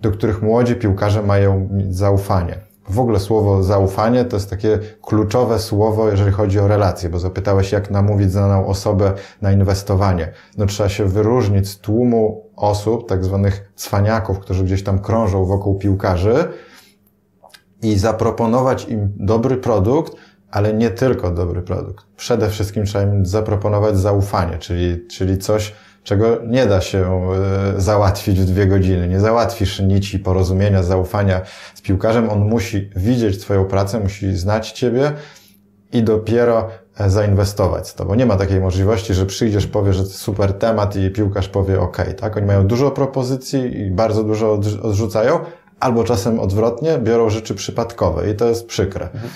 do 0.00 0.10
których 0.10 0.42
młodzi 0.42 0.74
piłkarze 0.74 1.22
mają 1.22 1.68
zaufanie. 1.90 2.70
W 2.88 3.00
ogóle 3.00 3.20
słowo 3.20 3.62
zaufanie 3.62 4.24
to 4.24 4.36
jest 4.36 4.50
takie 4.50 4.78
kluczowe 5.02 5.58
słowo, 5.58 6.10
jeżeli 6.10 6.32
chodzi 6.32 6.58
o 6.58 6.68
relacje, 6.68 7.08
bo 7.08 7.18
zapytałeś, 7.18 7.72
jak 7.72 7.90
namówić 7.90 8.32
znaną 8.32 8.66
osobę 8.66 9.12
na 9.42 9.52
inwestowanie. 9.52 10.32
No 10.58 10.66
trzeba 10.66 10.88
się 10.88 11.04
wyróżnić 11.04 11.68
z 11.68 11.78
tłumu 11.78 12.44
osób, 12.56 13.08
tak 13.08 13.24
zwanych 13.24 13.72
cwaniaków, 13.76 14.38
którzy 14.38 14.64
gdzieś 14.64 14.84
tam 14.84 14.98
krążą 14.98 15.44
wokół 15.44 15.78
piłkarzy, 15.78 16.48
i 17.82 17.98
zaproponować 17.98 18.88
im 18.88 19.12
dobry 19.16 19.56
produkt, 19.56 20.12
ale 20.50 20.74
nie 20.74 20.90
tylko 20.90 21.30
dobry 21.30 21.62
produkt. 21.62 22.06
Przede 22.16 22.50
wszystkim 22.50 22.84
trzeba 22.84 23.04
im 23.04 23.26
zaproponować 23.26 23.98
zaufanie, 23.98 24.58
czyli, 24.58 25.06
czyli 25.08 25.38
coś, 25.38 25.74
czego 26.04 26.38
nie 26.46 26.66
da 26.66 26.80
się 26.80 27.30
e, 27.76 27.80
załatwić 27.80 28.40
w 28.40 28.44
dwie 28.44 28.66
godziny. 28.66 29.08
Nie 29.08 29.20
załatwisz 29.20 29.80
nici 29.80 30.18
porozumienia, 30.18 30.82
zaufania 30.82 31.40
z 31.74 31.80
piłkarzem. 31.80 32.30
On 32.30 32.38
musi 32.38 32.90
widzieć 32.96 33.38
Twoją 33.38 33.64
pracę, 33.64 34.00
musi 34.00 34.36
znać 34.36 34.72
Ciebie 34.72 35.12
i 35.92 36.02
dopiero 36.02 36.68
e, 36.98 37.10
zainwestować 37.10 37.88
z 37.88 37.94
Tobą. 37.94 38.14
Nie 38.14 38.26
ma 38.26 38.36
takiej 38.36 38.60
możliwości, 38.60 39.14
że 39.14 39.26
przyjdziesz, 39.26 39.66
powiesz, 39.66 39.96
że 39.96 40.02
to 40.02 40.10
super 40.10 40.52
temat 40.52 40.96
i 40.96 41.10
piłkarz 41.10 41.48
powie 41.48 41.80
OK, 41.80 41.96
tak? 42.20 42.36
Oni 42.36 42.46
mają 42.46 42.66
dużo 42.66 42.90
propozycji 42.90 43.80
i 43.80 43.90
bardzo 43.90 44.24
dużo 44.24 44.52
odrzucają, 44.82 45.38
albo 45.80 46.04
czasem 46.04 46.40
odwrotnie, 46.40 46.98
biorą 46.98 47.30
rzeczy 47.30 47.54
przypadkowe 47.54 48.30
i 48.30 48.34
to 48.34 48.48
jest 48.48 48.66
przykre. 48.66 49.04
Mhm. 49.04 49.30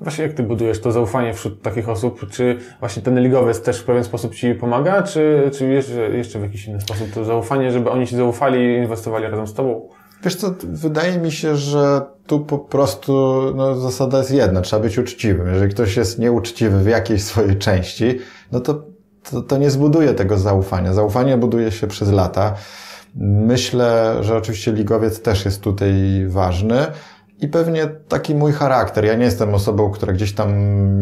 Właśnie 0.00 0.24
jak 0.24 0.32
ty 0.32 0.42
budujesz 0.42 0.80
to 0.80 0.92
zaufanie 0.92 1.34
wśród 1.34 1.62
takich 1.62 1.88
osób? 1.88 2.30
Czy 2.30 2.58
właśnie 2.80 3.02
ten 3.02 3.20
ligowiec 3.20 3.62
też 3.62 3.80
w 3.80 3.84
pewien 3.84 4.04
sposób 4.04 4.34
ci 4.34 4.54
pomaga, 4.54 5.02
czy, 5.02 5.50
czy 5.54 5.68
jeszcze, 5.68 6.10
jeszcze 6.10 6.38
w 6.38 6.42
jakiś 6.42 6.66
inny 6.66 6.80
sposób 6.80 7.10
to 7.14 7.24
zaufanie, 7.24 7.72
żeby 7.72 7.90
oni 7.90 8.06
ci 8.06 8.16
zaufali 8.16 8.58
i 8.58 8.76
inwestowali 8.76 9.26
razem 9.26 9.46
z 9.46 9.54
tobą? 9.54 9.88
Wiesz 10.24 10.36
co, 10.36 10.54
wydaje 10.62 11.18
mi 11.18 11.32
się, 11.32 11.56
że 11.56 12.00
tu 12.26 12.40
po 12.40 12.58
prostu 12.58 13.42
no, 13.56 13.76
zasada 13.76 14.18
jest 14.18 14.30
jedna, 14.30 14.60
trzeba 14.60 14.82
być 14.82 14.98
uczciwym. 14.98 15.46
Jeżeli 15.46 15.70
ktoś 15.70 15.96
jest 15.96 16.18
nieuczciwy 16.18 16.78
w 16.78 16.86
jakiejś 16.86 17.22
swojej 17.22 17.56
części, 17.56 18.18
no 18.52 18.60
to, 18.60 18.82
to, 19.30 19.42
to 19.42 19.58
nie 19.58 19.70
zbuduje 19.70 20.14
tego 20.14 20.38
zaufania. 20.38 20.94
Zaufanie 20.94 21.36
buduje 21.36 21.72
się 21.72 21.86
przez 21.86 22.12
lata. 22.12 22.54
Myślę, 23.14 24.16
że 24.20 24.36
oczywiście 24.36 24.72
ligowiec 24.72 25.22
też 25.22 25.44
jest 25.44 25.60
tutaj 25.60 25.92
ważny. 26.28 26.86
I 27.40 27.48
pewnie 27.48 27.86
taki 27.86 28.34
mój 28.34 28.52
charakter. 28.52 29.04
Ja 29.04 29.14
nie 29.14 29.24
jestem 29.24 29.54
osobą, 29.54 29.90
która 29.90 30.12
gdzieś 30.12 30.32
tam 30.32 30.52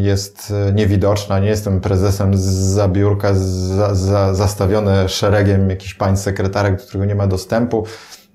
jest 0.01 0.55
niewidoczna, 0.75 1.39
nie 1.39 1.49
jestem 1.49 1.81
prezesem 1.81 2.37
z 2.37 2.41
za 2.41 2.89
biurka, 2.89 3.35
za, 3.35 3.95
za, 3.95 4.35
zastawiony 4.35 5.09
szeregiem 5.09 5.71
jakichś 5.71 5.95
pań 5.95 6.17
sekretarek, 6.17 6.77
do 6.77 6.83
którego 6.83 7.05
nie 7.05 7.15
ma 7.15 7.27
dostępu. 7.27 7.85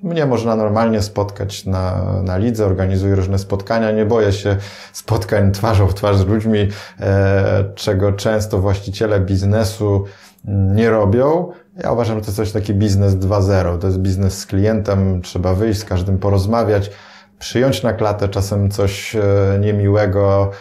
Mnie 0.03 0.25
można 0.25 0.55
normalnie 0.55 1.01
spotkać 1.01 1.65
na, 1.65 2.03
na 2.23 2.37
lidze, 2.37 2.65
organizuję 2.65 3.15
różne 3.15 3.39
spotkania, 3.39 3.91
nie 3.91 4.05
boję 4.05 4.31
się 4.31 4.57
spotkań 4.93 5.51
twarzą 5.51 5.87
w 5.87 5.93
twarz 5.93 6.17
z 6.17 6.25
ludźmi, 6.25 6.67
e, 6.99 7.65
czego 7.75 8.13
często 8.13 8.59
właściciele 8.59 9.19
biznesu 9.19 10.03
nie 10.45 10.89
robią. 10.89 11.51
Ja 11.77 11.91
uważam, 11.91 12.15
że 12.17 12.21
to 12.21 12.27
jest 12.27 12.37
coś 12.37 12.51
taki 12.51 12.73
biznes 12.73 13.13
2.0. 13.13 13.77
To 13.77 13.87
jest 13.87 13.99
biznes 13.99 14.39
z 14.39 14.45
klientem, 14.45 15.21
trzeba 15.21 15.53
wyjść, 15.53 15.79
z 15.79 15.85
każdym 15.85 16.17
porozmawiać, 16.17 16.91
przyjąć 17.39 17.83
na 17.83 17.93
klatę 17.93 18.29
czasem 18.29 18.71
coś 18.71 19.15
e, 19.15 19.21
niemiłego, 19.59 20.51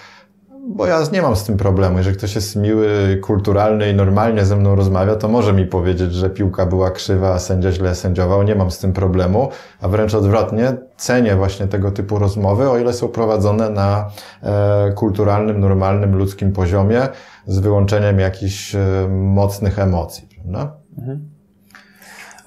bo 0.69 0.87
ja 0.87 1.03
nie 1.13 1.23
mam 1.23 1.37
z 1.37 1.45
tym 1.45 1.57
problemu. 1.57 1.99
Jeżeli 1.99 2.17
ktoś 2.17 2.35
jest 2.35 2.57
miły, 2.57 3.19
kulturalny 3.23 3.91
i 3.91 3.95
normalnie 3.95 4.45
ze 4.45 4.57
mną 4.57 4.75
rozmawia, 4.75 5.17
to 5.17 5.29
może 5.29 5.53
mi 5.53 5.67
powiedzieć, 5.67 6.15
że 6.15 6.31
piłka 6.31 6.67
była 6.67 6.91
krzywa, 6.91 7.33
a 7.33 7.39
sędzia 7.39 7.73
źle 7.73 7.95
sędziował. 7.95 8.43
Nie 8.43 8.55
mam 8.55 8.71
z 8.71 8.79
tym 8.79 8.93
problemu, 8.93 9.49
a 9.81 9.89
wręcz 9.89 10.15
odwrotnie, 10.15 10.77
cenię 10.97 11.37
właśnie 11.37 11.67
tego 11.67 11.91
typu 11.91 12.19
rozmowy, 12.19 12.71
o 12.71 12.79
ile 12.79 12.93
są 12.93 13.09
prowadzone 13.09 13.71
na 13.71 14.11
e, 14.43 14.93
kulturalnym, 14.93 15.61
normalnym, 15.61 16.17
ludzkim 16.17 16.53
poziomie, 16.53 17.09
z 17.47 17.59
wyłączeniem 17.59 18.19
jakichś 18.19 18.75
e, 18.75 19.09
mocnych 19.11 19.79
emocji, 19.79 20.29
prawda? 20.35 20.82
Mhm. 20.99 21.29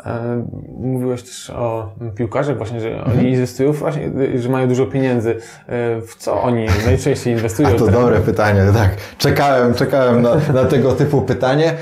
E, 0.05 0.45
mówiłeś 0.77 1.23
też 1.23 1.49
o 1.49 1.93
piłkarzach 2.15 2.57
właśnie, 2.57 2.81
że 2.81 2.89
oni 2.89 2.99
mhm. 2.99 3.27
inwestują 3.27 3.71
właśnie, 3.71 4.11
że 4.35 4.49
mają 4.49 4.67
dużo 4.67 4.85
pieniędzy. 4.85 5.31
E, 5.67 6.01
w 6.01 6.15
co 6.15 6.41
oni 6.41 6.65
najczęściej 6.85 7.33
inwestują? 7.33 7.69
A 7.75 7.79
to 7.79 7.87
dobre 7.87 8.19
pytanie, 8.19 8.63
tak. 8.73 8.89
Czekałem, 9.17 9.73
czekałem 9.73 10.21
na, 10.21 10.35
na 10.53 10.65
tego 10.65 10.91
typu 10.91 11.21
pytanie. 11.21 11.73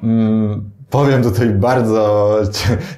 Hmm, 0.00 0.70
powiem 0.90 1.22
tutaj 1.22 1.50
bardzo 1.50 2.36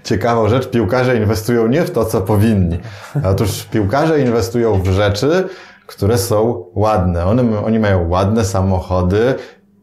ciekawą 0.04 0.48
rzecz. 0.48 0.70
Piłkarze 0.70 1.16
inwestują 1.16 1.66
nie 1.66 1.82
w 1.82 1.90
to, 1.90 2.04
co 2.04 2.20
powinni. 2.20 2.78
Otóż 3.24 3.64
piłkarze 3.64 4.20
inwestują 4.20 4.82
w 4.82 4.86
rzeczy, 4.86 5.48
które 5.86 6.18
są 6.18 6.64
ładne. 6.74 7.24
One, 7.24 7.64
oni 7.64 7.78
mają 7.78 8.08
ładne 8.08 8.44
samochody, 8.44 9.34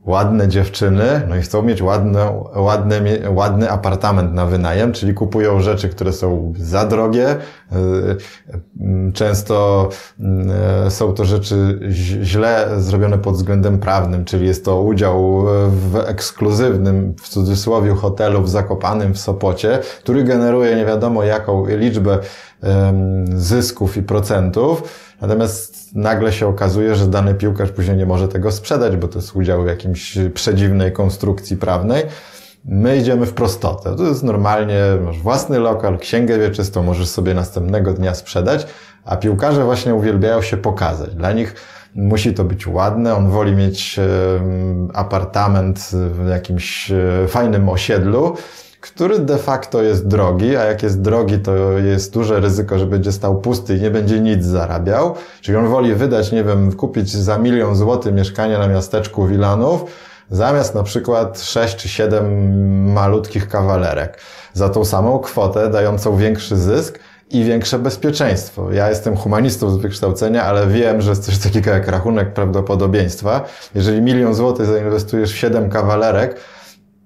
ładne 0.05 0.47
dziewczyny, 0.47 1.21
no 1.29 1.35
i 1.35 1.41
chcą 1.41 1.61
mieć 1.61 1.81
ładne, 1.81 2.43
ładne, 2.55 3.01
ładny 3.29 3.71
apartament 3.71 4.33
na 4.33 4.45
wynajem, 4.45 4.93
czyli 4.93 5.13
kupują 5.13 5.61
rzeczy, 5.61 5.89
które 5.89 6.13
są 6.13 6.53
za 6.57 6.85
drogie. 6.85 7.29
Y, 7.29 7.75
y, 7.75 9.11
często 9.13 9.89
y, 10.87 10.91
są 10.91 11.13
to 11.13 11.25
rzeczy 11.25 11.79
źle 12.21 12.69
zrobione 12.77 13.17
pod 13.17 13.35
względem 13.35 13.79
prawnym, 13.79 14.25
czyli 14.25 14.47
jest 14.47 14.65
to 14.65 14.81
udział 14.81 15.45
w 15.69 15.95
ekskluzywnym, 16.07 17.15
w 17.21 17.29
cudzysłowie, 17.29 17.95
hotelu 17.95 18.41
w 18.41 18.49
Zakopanym 18.49 19.13
w 19.13 19.19
Sopocie, 19.19 19.79
który 19.99 20.23
generuje 20.23 20.75
nie 20.75 20.85
wiadomo 20.85 21.23
jaką 21.23 21.65
liczbę 21.65 22.19
zysków 23.35 23.97
i 23.97 24.03
procentów. 24.03 25.04
Natomiast 25.22 25.95
nagle 25.95 26.34
się 26.34 26.47
okazuje, 26.47 26.95
że 26.95 27.07
dany 27.07 27.34
piłkarz 27.34 27.72
później 27.72 27.97
nie 27.97 28.05
może 28.05 28.28
tego 28.28 28.51
sprzedać, 28.51 28.97
bo 28.97 29.07
to 29.07 29.20
jest 29.20 29.36
udział 29.36 29.63
w 29.63 29.68
jakimś 29.68 30.18
przedziwnej 30.34 30.91
konstrukcji 30.91 31.57
prawnej. 31.57 32.03
My 32.66 32.97
idziemy 32.97 33.26
w 33.26 33.34
prostotę. 33.34 33.95
To 33.95 34.03
jest 34.03 34.24
normalnie, 34.24 34.82
masz 35.05 35.20
własny 35.20 35.59
lokal, 35.59 35.97
księgę 35.97 36.39
wieczystą, 36.39 36.84
możesz 36.84 37.07
sobie 37.07 37.34
następnego 37.34 37.93
dnia 37.93 38.16
sprzedać, 38.16 38.68
a 39.05 39.18
piłkarze 39.18 39.66
właśnie 39.66 39.95
uwielbiają 39.95 40.41
się 40.41 40.57
pokazać. 40.57 41.16
Dla 41.16 41.32
nich 41.32 41.55
musi 41.95 42.34
to 42.34 42.43
być 42.43 42.68
ładne, 42.68 43.16
on 43.16 43.30
woli 43.30 43.55
mieć 43.55 43.99
apartament 44.93 45.80
w 45.93 46.30
jakimś 46.30 46.91
e, 46.91 47.28
fajnym 47.28 47.70
osiedlu, 47.70 48.36
który 48.82 49.19
de 49.19 49.38
facto 49.38 49.82
jest 49.82 50.07
drogi, 50.07 50.57
a 50.57 50.63
jak 50.63 50.84
jest 50.84 51.01
drogi, 51.01 51.39
to 51.39 51.55
jest 51.71 52.13
duże 52.13 52.39
ryzyko, 52.39 52.80
że 52.80 52.86
będzie 52.86 53.11
stał 53.11 53.41
pusty 53.41 53.78
i 53.78 53.82
nie 53.82 53.91
będzie 53.91 54.19
nic 54.19 54.45
zarabiał. 54.45 55.15
Czyli 55.41 55.57
on 55.57 55.67
woli 55.67 55.95
wydać, 55.95 56.32
nie 56.32 56.43
wiem, 56.43 56.71
kupić 56.71 57.11
za 57.11 57.38
milion 57.38 57.76
złotych 57.76 58.13
mieszkanie 58.13 58.57
na 58.57 58.67
miasteczku 58.67 59.28
Wilanów, 59.28 59.86
zamiast 60.30 60.76
na 60.76 60.84
przykład 60.84 61.41
6 61.41 61.76
czy 61.76 61.89
7 61.89 62.93
malutkich 62.93 63.47
kawalerek. 63.47 64.19
Za 64.53 64.69
tą 64.69 64.86
samą 64.86 65.19
kwotę, 65.19 65.69
dającą 65.69 66.17
większy 66.17 66.57
zysk, 66.57 66.99
i 67.30 67.43
większe 67.43 67.80
bezpieczeństwo. 67.80 68.71
Ja 68.71 68.89
jestem 68.89 69.17
humanistą 69.17 69.69
z 69.69 69.78
wykształcenia, 69.78 70.43
ale 70.43 70.67
wiem, 70.67 71.01
że 71.01 71.09
jest 71.09 71.26
coś 71.26 71.38
takiego 71.38 71.71
jak 71.71 71.88
rachunek 71.88 72.34
prawdopodobieństwa. 72.34 73.45
Jeżeli 73.76 74.01
milion 74.01 74.34
złotych 74.34 74.65
zainwestujesz 74.65 75.34
w 75.34 75.38
7 75.38 75.69
kawalerek, 75.69 76.36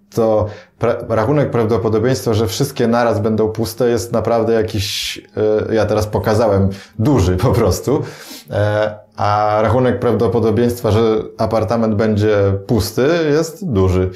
to 0.10 0.48
pra 0.80 0.98
rachunek 1.10 1.52
prawdopodobieństwa, 1.52 2.34
że 2.34 2.48
wszystkie 2.48 2.88
naraz 2.88 3.20
będą 3.20 3.50
puste 3.50 3.90
jest 3.90 4.12
naprawdę 4.12 4.54
jakiś, 4.54 5.18
e, 5.70 5.76
ja 5.76 5.86
teraz 5.86 6.08
pokazałem, 6.08 6.70
duży 7.00 7.38
po 7.38 7.52
prostu. 7.52 8.02
E, 8.50 8.96
a 9.16 9.60
rachunek 9.62 10.00
prawdopodobieństwa, 10.00 10.92
że 10.92 11.02
apartament 11.38 11.96
będzie 11.96 12.38
pusty 12.68 13.08
jest 13.32 13.72
duży. 13.72 14.10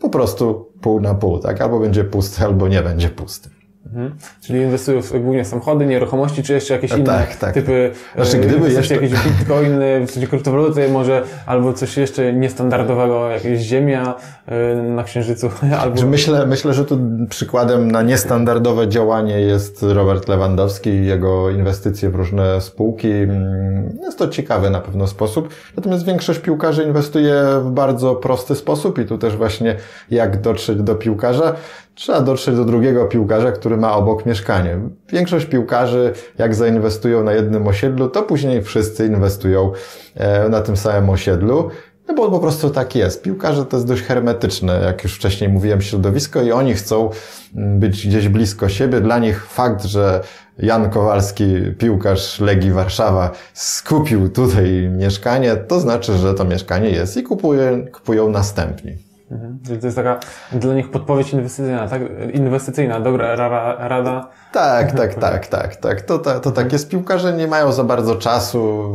Po 0.00 0.08
prostu 0.08 0.72
pół 0.80 1.00
na 1.00 1.14
pół, 1.14 1.38
tak? 1.38 1.60
Albo 1.60 1.80
będzie 1.80 2.04
pusty, 2.04 2.44
albo 2.44 2.68
nie 2.68 2.82
będzie 2.82 3.08
pusty. 3.08 3.59
Mhm. 3.94 4.14
Czyli 4.40 4.60
inwestują 4.60 5.02
w 5.02 5.10
głównie 5.10 5.44
samochody, 5.44 5.86
nieruchomości, 5.86 6.42
czy 6.42 6.52
jeszcze 6.52 6.74
jakieś 6.74 6.90
inne 6.90 7.04
tak, 7.04 7.36
tak. 7.36 7.54
typy, 7.54 7.90
znaczy, 8.14 8.36
e, 8.36 8.40
gdyby 8.40 8.72
jeszcze... 8.72 8.94
jakieś 8.94 9.10
bitcoiny, 9.10 10.06
w 10.06 10.10
sensie 10.10 10.28
kryptowaluty 10.28 10.88
może, 10.88 11.22
albo 11.46 11.72
coś 11.72 11.96
jeszcze 11.96 12.32
niestandardowego, 12.32 13.30
jakieś 13.30 13.60
ziemia 13.60 14.14
e, 14.46 14.74
na 14.82 15.04
Księżycu, 15.04 15.50
albo... 15.80 16.06
Myślę, 16.06 16.46
myślę, 16.46 16.74
że 16.74 16.84
tu 16.84 16.98
przykładem 17.30 17.90
na 17.90 18.02
niestandardowe 18.02 18.88
działanie 18.88 19.40
jest 19.40 19.82
Robert 19.82 20.28
Lewandowski 20.28 20.90
i 20.90 21.06
jego 21.06 21.50
inwestycje 21.50 22.10
w 22.10 22.14
różne 22.14 22.60
spółki. 22.60 23.12
Mm, 23.12 23.98
jest 24.02 24.18
to 24.18 24.28
ciekawy 24.28 24.70
na 24.70 24.80
pewno 24.80 25.06
sposób, 25.06 25.48
natomiast 25.76 26.04
większość 26.04 26.40
piłkarzy 26.40 26.84
inwestuje 26.84 27.34
w 27.62 27.70
bardzo 27.70 28.14
prosty 28.14 28.54
sposób 28.54 28.98
i 28.98 29.04
tu 29.04 29.18
też 29.18 29.36
właśnie 29.36 29.76
jak 30.10 30.40
dotrzeć 30.40 30.82
do 30.82 30.94
piłkarza, 30.94 31.54
trzeba 32.00 32.20
dotrzeć 32.20 32.56
do 32.56 32.64
drugiego 32.64 33.06
piłkarza, 33.06 33.52
który 33.52 33.76
ma 33.76 33.92
obok 33.92 34.26
mieszkanie. 34.26 34.78
Większość 35.08 35.46
piłkarzy, 35.46 36.12
jak 36.38 36.54
zainwestują 36.54 37.24
na 37.24 37.32
jednym 37.32 37.66
osiedlu, 37.66 38.08
to 38.08 38.22
później 38.22 38.62
wszyscy 38.62 39.06
inwestują 39.06 39.72
e, 40.14 40.48
na 40.48 40.60
tym 40.60 40.76
samym 40.76 41.10
osiedlu. 41.10 41.70
No 42.08 42.14
bo 42.14 42.30
po 42.30 42.38
prostu 42.38 42.70
tak 42.70 42.96
jest. 42.96 43.22
Piłkarze 43.22 43.66
to 43.66 43.76
jest 43.76 43.86
dość 43.86 44.02
hermetyczne, 44.02 44.80
jak 44.84 45.04
już 45.04 45.14
wcześniej 45.14 45.50
mówiłem, 45.50 45.80
środowisko 45.80 46.42
i 46.42 46.52
oni 46.52 46.74
chcą 46.74 47.10
mm, 47.56 47.80
być 47.80 48.06
gdzieś 48.06 48.28
blisko 48.28 48.68
siebie. 48.68 49.00
Dla 49.00 49.18
nich 49.18 49.46
fakt, 49.46 49.84
że 49.84 50.20
Jan 50.58 50.90
Kowalski, 50.90 51.44
piłkarz 51.78 52.40
Legii 52.40 52.72
Warszawa, 52.72 53.30
skupił 53.54 54.28
tutaj 54.28 54.90
mieszkanie, 54.96 55.56
to 55.56 55.80
znaczy, 55.80 56.12
że 56.12 56.34
to 56.34 56.44
mieszkanie 56.44 56.90
jest 56.90 57.16
i 57.16 57.22
kupuje, 57.22 57.86
kupują 57.92 58.30
następni. 58.30 59.09
Mhm. 59.30 59.58
To 59.80 59.86
jest 59.86 59.96
taka 59.96 60.20
dla 60.52 60.74
nich 60.74 60.90
podpowiedź 60.90 61.32
inwestycyjna, 61.32 61.88
tak? 61.88 62.02
Inwestycyjna, 62.32 63.00
dobra 63.00 63.36
ra, 63.36 63.88
rada. 63.88 64.28
Tak, 64.52 64.92
tak, 64.98 65.14
tak, 65.14 65.46
tak, 65.46 65.76
tak. 65.76 66.00
To, 66.00 66.18
to, 66.18 66.40
to 66.40 66.50
tak 66.50 66.72
jest. 66.72 66.88
Piłkarze 66.88 67.32
nie 67.32 67.46
mają 67.46 67.72
za 67.72 67.84
bardzo 67.84 68.16
czasu, 68.16 68.92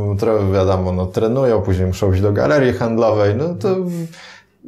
wiadomo, 0.54 0.92
no, 0.92 1.06
trenują, 1.06 1.62
później 1.62 1.88
muszą 1.88 2.14
iść 2.14 2.22
do 2.22 2.34
galerii 2.34 2.74
handlowej, 2.74 3.36
no 3.36 3.56
to 3.56 3.76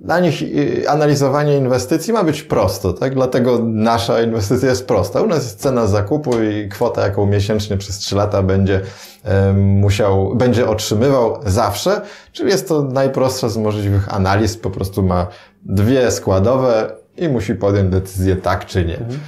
dla 0.03 0.19
nich 0.19 0.41
y, 0.41 0.89
analizowanie 0.89 1.57
inwestycji 1.57 2.13
ma 2.13 2.23
być 2.23 2.43
prosto, 2.43 2.93
tak? 2.93 3.13
Dlatego 3.13 3.59
nasza 3.63 4.21
inwestycja 4.21 4.69
jest 4.69 4.87
prosta. 4.87 5.21
U 5.21 5.27
nas 5.27 5.43
jest 5.43 5.59
cena 5.59 5.87
zakupu 5.87 6.41
i 6.41 6.69
kwota, 6.69 7.01
jaką 7.01 7.25
miesięcznie 7.25 7.77
przez 7.77 7.97
3 7.97 8.15
lata 8.15 8.43
będzie 8.43 8.81
musiał, 9.55 10.35
będzie 10.35 10.69
otrzymywał 10.69 11.39
zawsze, 11.45 12.01
czyli 12.31 12.49
jest 12.49 12.67
to 12.67 12.81
najprostsza 12.81 13.49
z 13.49 13.57
możliwych 13.57 14.13
analiz, 14.13 14.57
po 14.57 14.69
prostu 14.69 15.03
ma 15.03 15.27
dwie 15.63 16.11
składowe 16.11 16.91
i 17.17 17.29
musi 17.29 17.55
podjąć 17.55 17.89
decyzję 17.89 18.35
tak 18.35 18.65
czy 18.65 18.85
nie. 18.85 18.97
Mhm. 18.97 19.19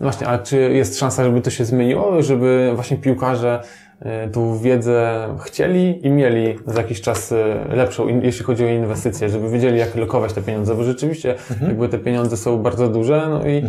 No 0.00 0.04
właśnie, 0.04 0.28
a 0.28 0.38
czy 0.38 0.56
jest 0.56 0.98
szansa, 0.98 1.24
żeby 1.24 1.40
to 1.40 1.50
się 1.50 1.64
zmieniło, 1.64 2.22
żeby 2.22 2.72
właśnie 2.74 2.96
piłkarze 2.96 3.62
e, 3.62 3.87
tą 4.32 4.58
wiedzę 4.58 5.28
chcieli 5.40 6.06
i 6.06 6.10
mieli 6.10 6.58
za 6.66 6.80
jakiś 6.80 7.00
czas 7.00 7.32
e, 7.32 7.64
lepszą, 7.76 8.20
jeśli 8.22 8.44
chodzi 8.44 8.64
o 8.64 8.68
inwestycje, 8.68 9.28
żeby 9.28 9.50
wiedzieli, 9.50 9.78
jak 9.78 9.96
lokować 9.96 10.32
te 10.32 10.42
pieniądze, 10.42 10.74
bo 10.74 10.84
rzeczywiście 10.84 11.34
jakby 11.62 11.88
te 11.88 11.98
pieniądze 11.98 12.36
są 12.36 12.58
bardzo 12.58 12.88
duże, 12.88 13.26
no 13.30 13.46
i, 13.46 13.62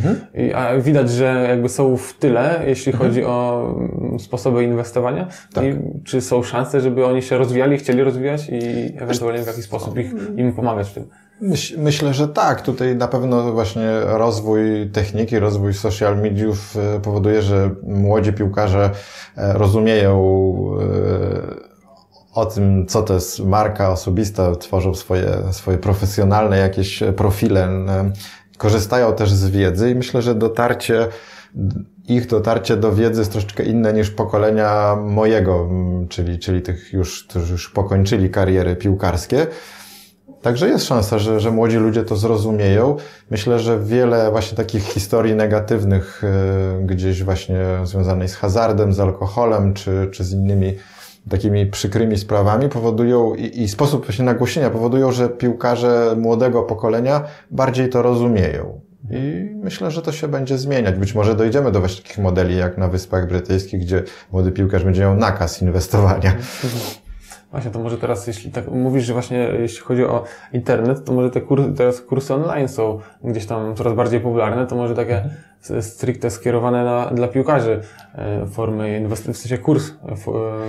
i 0.45 0.53
a 0.53 0.77
widać, 0.79 1.11
że 1.11 1.45
jakby 1.49 1.69
są 1.69 1.97
w 1.97 2.13
tyle, 2.13 2.61
jeśli 2.67 2.91
chodzi 2.91 3.23
o 3.25 3.67
mm, 3.77 4.19
sposoby 4.19 4.63
inwestowania. 4.63 5.27
I 5.61 5.75
czy 6.03 6.21
są 6.21 6.43
szanse, 6.43 6.81
żeby 6.81 7.05
oni 7.05 7.21
się 7.21 7.37
rozwijali, 7.37 7.77
chcieli 7.77 8.03
rozwijać 8.03 8.49
i 8.49 8.59
ewentualnie 8.97 9.43
w 9.43 9.47
jakiś 9.47 9.63
sposób 9.63 9.97
ich, 9.99 10.13
im 10.37 10.53
pomagać 10.53 10.89
w 10.89 10.93
tym? 10.93 11.07
Myśl, 11.41 11.79
myślę, 11.79 12.13
że 12.13 12.27
tak. 12.27 12.61
Tutaj 12.61 12.95
na 12.95 13.07
pewno 13.07 13.51
właśnie 13.53 13.99
rozwój 13.99 14.89
techniki, 14.93 15.39
rozwój 15.39 15.73
social 15.73 16.17
mediów 16.17 16.77
e, 16.77 16.99
powoduje, 16.99 17.41
że 17.41 17.69
młodzi 17.83 18.33
piłkarze 18.33 18.91
e, 19.37 19.53
rozumieją 19.53 20.15
e, 20.79 21.69
o 22.33 22.45
tym, 22.45 22.85
co 22.87 23.01
to 23.03 23.13
jest 23.13 23.39
marka 23.39 23.91
osobista, 23.91 24.55
tworzą 24.55 24.93
swoje, 24.93 25.37
swoje 25.51 25.77
profesjonalne 25.77 26.57
jakieś 26.57 27.03
profile, 27.15 27.69
korzystają 28.57 29.13
też 29.13 29.31
z 29.31 29.49
wiedzy 29.49 29.91
i 29.91 29.95
myślę, 29.95 30.21
że 30.21 30.35
dotarcie, 30.35 31.07
ich 32.07 32.27
dotarcie 32.27 32.77
do 32.77 32.93
wiedzy 32.93 33.21
jest 33.21 33.31
troszeczkę 33.31 33.63
inne 33.63 33.93
niż 33.93 34.11
pokolenia 34.11 34.95
mojego, 34.95 35.69
czyli, 36.09 36.39
czyli 36.39 36.61
tych 36.61 36.93
już, 36.93 37.23
którzy 37.23 37.51
już 37.51 37.69
pokończyli 37.69 38.29
kariery 38.29 38.75
piłkarskie. 38.75 39.47
Także 40.41 40.69
jest 40.69 40.85
szansa, 40.85 41.19
że, 41.19 41.39
że 41.39 41.51
młodzi 41.51 41.77
ludzie 41.77 42.03
to 42.03 42.15
zrozumieją. 42.15 42.97
Myślę, 43.31 43.59
że 43.59 43.79
wiele 43.79 44.31
właśnie 44.31 44.57
takich 44.57 44.83
historii 44.83 45.35
negatywnych, 45.35 46.23
e, 46.23 46.85
gdzieś 46.85 47.23
właśnie 47.23 47.59
związanych 47.83 48.29
z 48.29 48.35
hazardem, 48.35 48.93
z 48.93 48.99
alkoholem, 48.99 49.73
czy, 49.73 50.09
czy 50.11 50.23
z 50.23 50.33
innymi 50.33 50.75
takimi 51.29 51.65
przykrymi 51.65 52.17
sprawami 52.17 52.69
powodują 52.69 53.35
i, 53.35 53.61
i 53.61 53.67
sposób 53.67 54.05
właśnie 54.05 54.25
nagłośnienia 54.25 54.69
powodują, 54.69 55.11
że 55.11 55.29
piłkarze 55.29 56.15
młodego 56.17 56.63
pokolenia 56.63 57.23
bardziej 57.51 57.89
to 57.89 58.01
rozumieją. 58.01 58.81
I 59.11 59.49
myślę, 59.55 59.91
że 59.91 60.01
to 60.01 60.11
się 60.11 60.27
będzie 60.27 60.57
zmieniać. 60.57 60.95
Być 60.95 61.15
może 61.15 61.35
dojdziemy 61.35 61.71
do 61.71 61.79
właśnie 61.79 62.03
takich 62.03 62.17
modeli 62.17 62.57
jak 62.57 62.77
na 62.77 62.87
Wyspach 62.87 63.27
Brytyjskich, 63.27 63.81
gdzie 63.81 64.03
młody 64.31 64.51
piłkarz 64.51 64.83
będzie 64.83 65.01
miał 65.01 65.15
nakaz 65.15 65.61
inwestowania. 65.61 66.33
Właśnie, 67.51 67.71
to 67.71 67.79
może 67.79 67.97
teraz, 67.97 68.27
jeśli 68.27 68.51
tak 68.51 68.71
mówisz, 68.71 69.03
że 69.05 69.13
właśnie 69.13 69.37
jeśli 69.59 69.79
chodzi 69.79 70.03
o 70.05 70.23
internet, 70.53 71.05
to 71.05 71.13
może 71.13 71.29
te 71.29 71.41
kursy, 71.41 71.73
teraz 71.77 72.01
kursy 72.01 72.33
online 72.33 72.67
są 72.67 72.99
gdzieś 73.23 73.45
tam 73.45 73.75
coraz 73.75 73.93
bardziej 73.93 74.19
popularne, 74.19 74.67
to 74.67 74.75
może 74.75 74.95
takie 74.95 75.23
s- 75.69 75.93
stricte 75.93 76.29
skierowane 76.29 76.83
na, 76.85 77.05
dla 77.05 77.27
piłkarzy 77.27 77.81
e, 78.15 78.45
formy 78.45 78.97
inwestycji, 78.97 79.33
w 79.33 79.37
sensie 79.37 79.57
kurs 79.57 79.89
e, 80.09 80.11
f- 80.11 80.27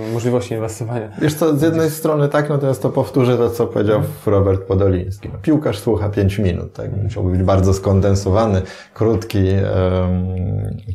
e, 0.09 0.13
możliwości 0.13 0.53
inwestowania. 0.53 1.09
Wiesz 1.21 1.33
co, 1.33 1.57
z 1.57 1.61
jednej 1.61 1.89
strony 1.89 2.29
tak, 2.29 2.49
natomiast 2.49 2.81
to 2.81 2.89
powtórzę 2.89 3.37
to, 3.37 3.49
co 3.49 3.67
powiedział 3.67 4.01
Robert 4.25 4.61
Podoliński. 4.61 5.29
No, 5.33 5.39
piłkarz 5.41 5.79
słucha 5.79 6.09
5 6.09 6.39
minut, 6.39 6.73
tak? 6.73 6.89
Musiałby 7.03 7.31
być 7.31 7.43
bardzo 7.43 7.73
skondensowany, 7.73 8.61
krótki, 8.93 9.43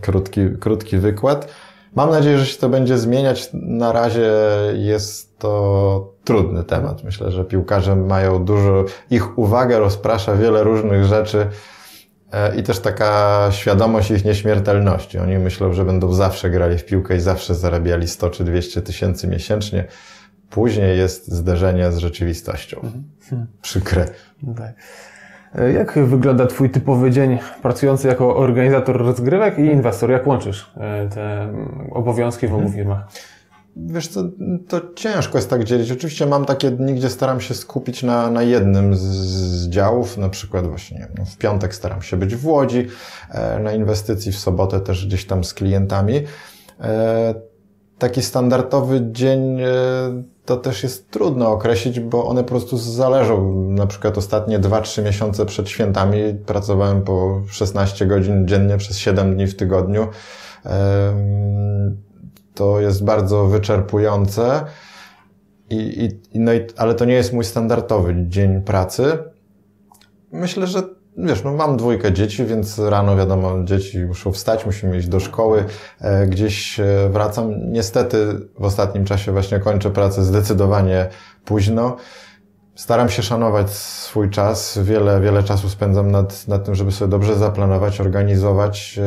krótki, 0.01 0.41
krótki 0.61 0.99
wykład. 0.99 1.49
Mam 1.97 2.11
nadzieję, 2.11 2.39
że 2.39 2.47
się 2.47 2.59
to 2.59 2.69
będzie 2.69 2.99
zmieniać. 2.99 3.49
Na 3.53 3.93
razie 3.93 4.31
jest 4.75 5.39
to 5.39 6.15
trudny 6.25 6.65
temat. 6.65 7.05
Myślę, 7.05 7.31
że 7.31 7.45
piłkarze 7.45 7.97
mają 7.97 8.45
dużo, 8.45 8.85
ich 9.11 9.39
uwagę 9.39 9.79
rozprasza 9.79 10.37
wiele 10.37 10.65
różnych 10.65 11.05
rzeczy 11.05 11.47
e, 12.33 12.57
i 12.57 12.63
też 12.63 12.79
taka 12.79 13.49
świadomość 13.51 14.11
ich 14.11 14.25
nieśmiertelności. 14.25 15.19
Oni 15.19 15.39
myślą, 15.39 15.73
że 15.73 15.85
będą 15.85 16.13
zawsze 16.13 16.51
grali 16.51 16.79
w 16.79 16.85
piłkę 16.85 17.17
i 17.17 17.21
zawsze 17.21 17.55
zarabiali 17.55 18.09
100 18.09 18.31
czy 18.31 18.45
200 18.45 18.83
tysięcy 18.83 19.29
miesięcznie. 19.29 19.85
Później 20.51 20.99
jest 20.99 21.33
zderzenie 21.33 21.93
z 21.93 21.99
rzeczywistością. 21.99 22.81
Przykre. 23.63 24.09
No 24.43 24.55
Tak. 24.55 24.75
E, 25.55 25.73
Jak 25.73 25.99
wygląda 25.99 26.47
Twój 26.47 26.71
typowy 26.71 27.11
dzień 27.11 27.39
pracujący 27.63 28.09
jako 28.09 28.37
organizator 28.37 28.99
rozgrywek 28.99 29.59
i 29.59 29.63
inwestor? 29.63 30.11
Jak 30.11 30.27
łączysz 30.27 30.73
e, 30.77 31.09
te 31.09 31.53
obowiązki 31.91 32.49
w 32.49 32.55
obu 32.55 32.69
firmach? 32.69 33.09
Wiesz 33.77 34.09
co, 34.09 34.23
to 34.69 34.81
ciężko 34.95 35.39
jest 35.39 35.51
tak 35.51 35.65
dzielić. 35.65 35.93
Oczywiście 35.93 36.27
mam 36.27 36.45
takie 36.45 36.71
dni, 36.71 36.95
gdzie 36.95 37.11
staram 37.11 37.41
się 37.41 37.55
skupić 37.55 38.03
na, 38.03 38.31
na 38.31 38.43
jednym 38.43 38.95
z, 38.95 39.01
z 39.01 39.69
działów, 39.69 40.19
na 40.19 40.29
przykład 40.29 40.67
właśnie 40.67 41.09
no, 41.19 41.25
w 41.25 41.37
piątek 41.37 41.75
staram 41.75 42.03
się 42.03 42.17
być 42.17 42.37
w 42.37 42.47
Łodzi 42.47 42.87
e, 43.31 43.59
na 43.59 43.73
inwestycji, 43.73 44.33
w 44.33 44.39
sobotę 44.39 44.81
też 44.81 45.07
gdzieś 45.07 45.27
tam 45.27 45.45
z 45.45 45.55
klientami. 45.55 46.21
Taki 47.99 48.23
standardowy 48.23 49.01
dzień 49.13 49.61
e, 49.61 49.67
to 50.45 50.57
też 50.57 50.83
jest 50.83 51.11
trudno 51.11 51.51
określić, 51.51 52.01
bo 52.01 52.27
one 52.27 52.43
po 52.43 52.49
prostu 52.49 52.77
zależą. 52.77 53.55
Na 53.71 53.87
przykład 53.87 54.19
ostatnie 54.19 54.61
2-3 54.61 55.05
miesiące 55.05 55.47
przed 55.47 55.69
świętami 55.69 56.19
pracowałem 56.47 57.03
po 57.03 57.43
16 57.51 58.07
godzin 58.07 58.49
dziennie 58.49 58.77
przez 58.77 58.99
7 58.99 59.35
dni 59.35 59.47
w 59.47 59.57
tygodniu. 59.57 60.09
To 62.55 62.81
jest 62.81 63.05
bardzo 63.05 63.47
wyczerpujące. 63.47 64.65
I, 65.71 66.09
i 66.33 66.41
no 66.41 66.53
i, 66.53 66.61
ale 66.77 66.95
to 66.95 67.05
nie 67.05 67.15
jest 67.15 67.33
mój 67.33 67.45
standardowy 67.45 68.15
dzień 68.29 68.61
pracy. 68.61 69.19
Myślę, 70.33 70.67
że 70.67 70.83
wiesz, 71.17 71.45
no 71.45 71.53
mam 71.53 71.77
dwójkę 71.77 72.13
dzieci, 72.13 72.45
więc 72.45 72.79
rano 72.79 73.17
wiadomo, 73.17 73.65
dzieci 73.65 73.99
muszą 73.99 74.33
wstać, 74.33 74.67
musimy 74.67 74.99
iść 74.99 75.09
do 75.09 75.21
szkoły, 75.21 75.65
e, 76.01 76.27
gdzieś 76.27 76.81
e, 76.81 77.09
wracam. 77.11 77.73
Niestety 77.73 78.27
w 78.59 78.65
ostatnim 78.65 79.05
czasie 79.05 79.33
właśnie 79.33 79.61
kończę 79.61 79.91
pracę 79.91 80.25
zdecydowanie 80.25 81.09
późno. 81.45 81.97
Staram 82.75 83.09
się 83.09 83.23
szanować 83.23 83.71
swój 83.71 84.31
czas. 84.31 84.79
Wiele, 84.83 85.21
wiele 85.21 85.43
czasu 85.43 85.69
spędzam 85.69 86.11
nad, 86.11 86.49
nad 86.49 86.65
tym, 86.65 86.75
żeby 86.75 86.93
sobie 86.93 87.11
dobrze 87.11 87.35
zaplanować, 87.35 88.01
organizować. 88.01 89.01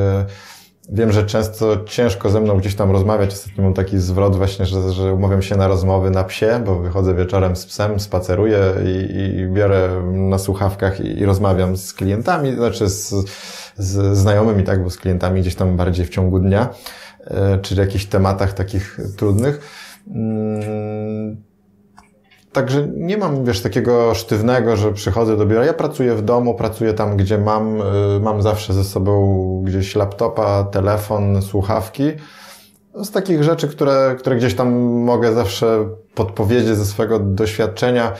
Wiem, 0.91 1.11
że 1.11 1.25
często 1.25 1.85
ciężko 1.85 2.29
ze 2.29 2.41
mną 2.41 2.57
gdzieś 2.57 2.75
tam 2.75 2.91
rozmawiać. 2.91 3.33
Ostatnio 3.33 3.63
mam 3.63 3.73
taki 3.73 3.97
zwrot 3.97 4.35
właśnie, 4.35 4.65
że, 4.65 4.91
że 4.91 5.13
umawiam 5.13 5.41
się 5.41 5.55
na 5.55 5.67
rozmowy 5.67 6.09
na 6.09 6.23
psie, 6.23 6.63
bo 6.65 6.75
wychodzę 6.75 7.15
wieczorem 7.15 7.55
z 7.55 7.65
psem, 7.65 7.99
spaceruję 7.99 8.59
i, 8.85 9.15
i 9.39 9.47
biorę 9.47 10.03
na 10.13 10.37
słuchawkach 10.37 10.99
i, 10.99 11.19
i 11.19 11.25
rozmawiam 11.25 11.77
z 11.77 11.93
klientami, 11.93 12.55
znaczy 12.55 12.89
z, 12.89 13.13
z 13.77 14.17
znajomymi, 14.17 14.63
tak, 14.63 14.83
bo 14.83 14.89
z 14.89 14.97
klientami 14.97 15.41
gdzieś 15.41 15.55
tam 15.55 15.77
bardziej 15.77 16.05
w 16.05 16.09
ciągu 16.09 16.39
dnia, 16.39 16.69
e, 17.23 17.59
czy 17.61 17.75
w 17.75 17.77
jakichś 17.77 18.05
tematach 18.05 18.53
takich 18.53 18.99
trudnych. 19.17 19.59
Mm, 20.07 21.48
Także 22.51 22.87
nie 22.87 23.17
mam, 23.17 23.45
wiesz, 23.45 23.61
takiego 23.61 24.13
sztywnego, 24.15 24.75
że 24.75 24.93
przychodzę 24.93 25.37
do 25.37 25.45
biura. 25.45 25.65
Ja 25.65 25.73
pracuję 25.73 26.15
w 26.15 26.21
domu, 26.21 26.55
pracuję 26.55 26.93
tam, 26.93 27.17
gdzie 27.17 27.37
mam. 27.37 27.81
y, 27.81 28.19
Mam 28.21 28.41
zawsze 28.41 28.73
ze 28.73 28.83
sobą 28.83 29.61
gdzieś 29.65 29.95
laptopa, 29.95 30.63
telefon, 30.63 31.41
słuchawki. 31.41 32.11
Z 32.95 33.11
takich 33.11 33.43
rzeczy, 33.43 33.67
które, 33.67 34.15
które 34.19 34.35
gdzieś 34.35 34.55
tam 34.55 34.73
mogę 34.81 35.33
zawsze 35.33 35.89
podpowiedzieć 36.15 36.75
ze 36.77 36.85
swojego 36.85 37.19
doświadczenia, 37.19 38.13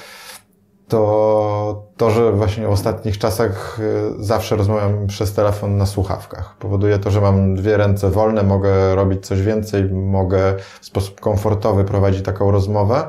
to 0.87 1.83
to, 1.97 2.09
że 2.09 2.31
właśnie 2.31 2.67
w 2.67 2.71
ostatnich 2.71 3.17
czasach 3.17 3.79
y, 4.19 4.23
zawsze 4.23 4.55
rozmawiam 4.55 5.07
przez 5.07 5.33
telefon 5.33 5.77
na 5.77 5.85
słuchawkach. 5.85 6.55
Powoduje 6.59 6.99
to, 6.99 7.11
że 7.11 7.21
mam 7.21 7.55
dwie 7.55 7.77
ręce 7.77 8.09
wolne, 8.09 8.43
mogę 8.43 8.95
robić 8.95 9.25
coś 9.25 9.41
więcej, 9.41 9.85
mogę 9.93 10.55
w 10.81 10.85
sposób 10.85 11.19
komfortowy 11.19 11.83
prowadzić 11.83 12.25
taką 12.25 12.51
rozmowę. 12.51 13.07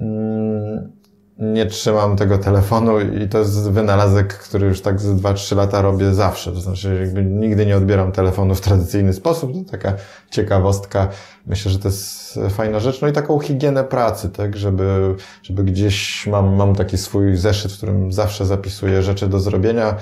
Mm, 0.00 0.92
Nie 1.38 1.66
trzymam 1.66 2.16
tego 2.16 2.38
telefonu 2.38 3.00
i 3.00 3.28
to 3.28 3.38
jest 3.38 3.70
wynalazek, 3.70 4.34
który 4.38 4.66
już 4.66 4.80
tak 4.80 5.00
z 5.00 5.06
2-3 5.06 5.56
lata 5.56 5.82
robię 5.82 6.14
zawsze. 6.14 6.52
To 6.52 6.60
znaczy, 6.60 6.98
jakby 7.00 7.24
nigdy 7.24 7.66
nie 7.66 7.76
odbieram 7.76 8.12
telefonu 8.12 8.54
w 8.54 8.60
tradycyjny 8.60 9.12
sposób. 9.12 9.52
To 9.52 9.70
taka 9.70 9.92
ciekawostka. 10.30 11.08
Myślę, 11.46 11.72
że 11.72 11.78
to 11.78 11.88
jest 11.88 12.38
fajna 12.50 12.80
rzecz. 12.80 13.00
No 13.02 13.08
i 13.08 13.12
taką 13.12 13.38
higienę 13.40 13.84
pracy, 13.84 14.28
tak, 14.30 14.56
żeby, 14.56 15.14
żeby 15.42 15.64
gdzieś 15.64 16.26
mam, 16.26 16.54
mam 16.56 16.74
taki 16.74 16.98
swój 16.98 17.36
zeszyt, 17.36 17.72
w 17.72 17.76
którym 17.76 18.12
zawsze 18.12 18.46
zapisuję 18.46 19.02
rzeczy 19.02 19.28
do 19.28 19.40
zrobienia. 19.40 19.96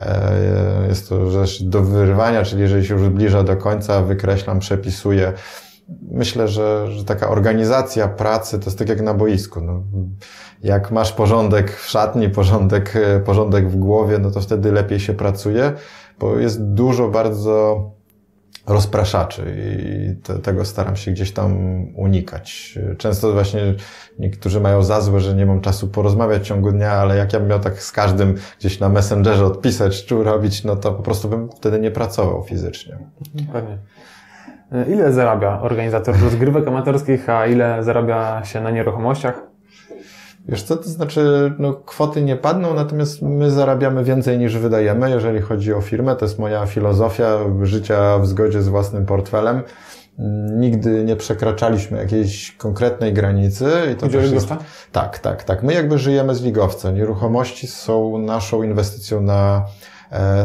E, 0.00 0.32
Jest 0.88 1.08
to 1.08 1.30
rzecz 1.30 1.62
do 1.62 1.82
wyrwania, 1.82 2.42
czyli 2.44 2.62
jeżeli 2.62 2.86
się 2.86 2.94
już 2.94 3.02
zbliża 3.04 3.42
do 3.42 3.56
końca, 3.56 4.02
wykreślam, 4.02 4.58
przepisuję. 4.58 5.32
Myślę, 6.10 6.48
że, 6.48 6.92
że 6.92 7.04
taka 7.04 7.28
organizacja 7.28 8.08
pracy 8.08 8.58
to 8.58 8.64
jest 8.64 8.78
tak 8.78 8.88
jak 8.88 9.00
na 9.00 9.14
boisku. 9.14 9.60
No, 9.60 9.82
jak 10.62 10.90
masz 10.90 11.12
porządek 11.12 11.76
w 11.76 11.88
szatni, 11.88 12.28
porządek, 12.28 12.96
e, 12.96 13.20
porządek 13.20 13.68
w 13.70 13.76
głowie, 13.76 14.18
no 14.18 14.30
to 14.30 14.40
wtedy 14.40 14.72
lepiej 14.72 15.00
się 15.00 15.14
pracuje, 15.14 15.72
bo 16.18 16.38
jest 16.38 16.64
dużo 16.64 17.08
bardzo 17.08 17.90
rozpraszaczy 18.66 19.56
i 19.56 20.16
te, 20.22 20.38
tego 20.38 20.64
staram 20.64 20.96
się 20.96 21.10
gdzieś 21.10 21.32
tam 21.32 21.56
unikać. 21.96 22.78
Często 22.98 23.32
właśnie 23.32 23.74
niektórzy 24.18 24.60
mają 24.60 24.82
za 24.82 25.00
złe, 25.00 25.20
że 25.20 25.34
nie 25.34 25.46
mam 25.46 25.60
czasu 25.60 25.88
porozmawiać 25.88 26.42
w 26.42 26.46
ciągu 26.46 26.72
dnia, 26.72 26.92
ale 26.92 27.16
jak 27.16 27.32
ja 27.32 27.40
bym 27.40 27.48
miał 27.48 27.60
tak 27.60 27.82
z 27.82 27.92
każdym 27.92 28.34
gdzieś 28.58 28.80
na 28.80 28.88
Messengerze 28.88 29.46
odpisać, 29.46 30.04
czy 30.04 30.24
robić, 30.24 30.64
no 30.64 30.76
to 30.76 30.92
po 30.92 31.02
prostu 31.02 31.28
bym 31.28 31.50
wtedy 31.50 31.80
nie 31.80 31.90
pracował 31.90 32.44
fizycznie. 32.44 32.98
Pewnie. 33.52 33.78
Ile 34.88 35.12
zarabia 35.12 35.60
organizator 35.60 36.14
rozgrywek 36.24 36.68
amatorskich, 36.68 37.28
a 37.28 37.46
ile 37.46 37.82
zarabia 37.82 38.44
się 38.44 38.60
na 38.60 38.70
nieruchomościach? 38.70 39.42
Wiesz 40.48 40.62
co, 40.62 40.76
to 40.76 40.88
znaczy, 40.88 41.52
no, 41.58 41.74
kwoty 41.74 42.22
nie 42.22 42.36
padną, 42.36 42.74
natomiast 42.74 43.22
my 43.22 43.50
zarabiamy 43.50 44.04
więcej 44.04 44.38
niż 44.38 44.58
wydajemy, 44.58 45.10
jeżeli 45.10 45.40
chodzi 45.40 45.74
o 45.74 45.80
firmę. 45.80 46.16
To 46.16 46.24
jest 46.24 46.38
moja 46.38 46.66
filozofia 46.66 47.38
życia 47.62 48.18
w 48.18 48.26
zgodzie 48.26 48.62
z 48.62 48.68
własnym 48.68 49.06
portfelem. 49.06 49.62
Nigdy 50.58 51.04
nie 51.04 51.16
przekraczaliśmy 51.16 51.98
jakiejś 51.98 52.52
konkretnej 52.52 53.12
granicy. 53.12 53.70
I 53.92 53.96
to 53.96 54.06
jest... 54.06 54.48
Tak, 54.92 55.18
tak, 55.18 55.44
tak. 55.44 55.62
My 55.62 55.74
jakby 55.74 55.98
żyjemy 55.98 56.34
z 56.34 56.42
ligowca. 56.42 56.90
Nieruchomości 56.90 57.66
są 57.66 58.18
naszą 58.18 58.62
inwestycją 58.62 59.20
na, 59.20 59.56
e, 59.56 59.81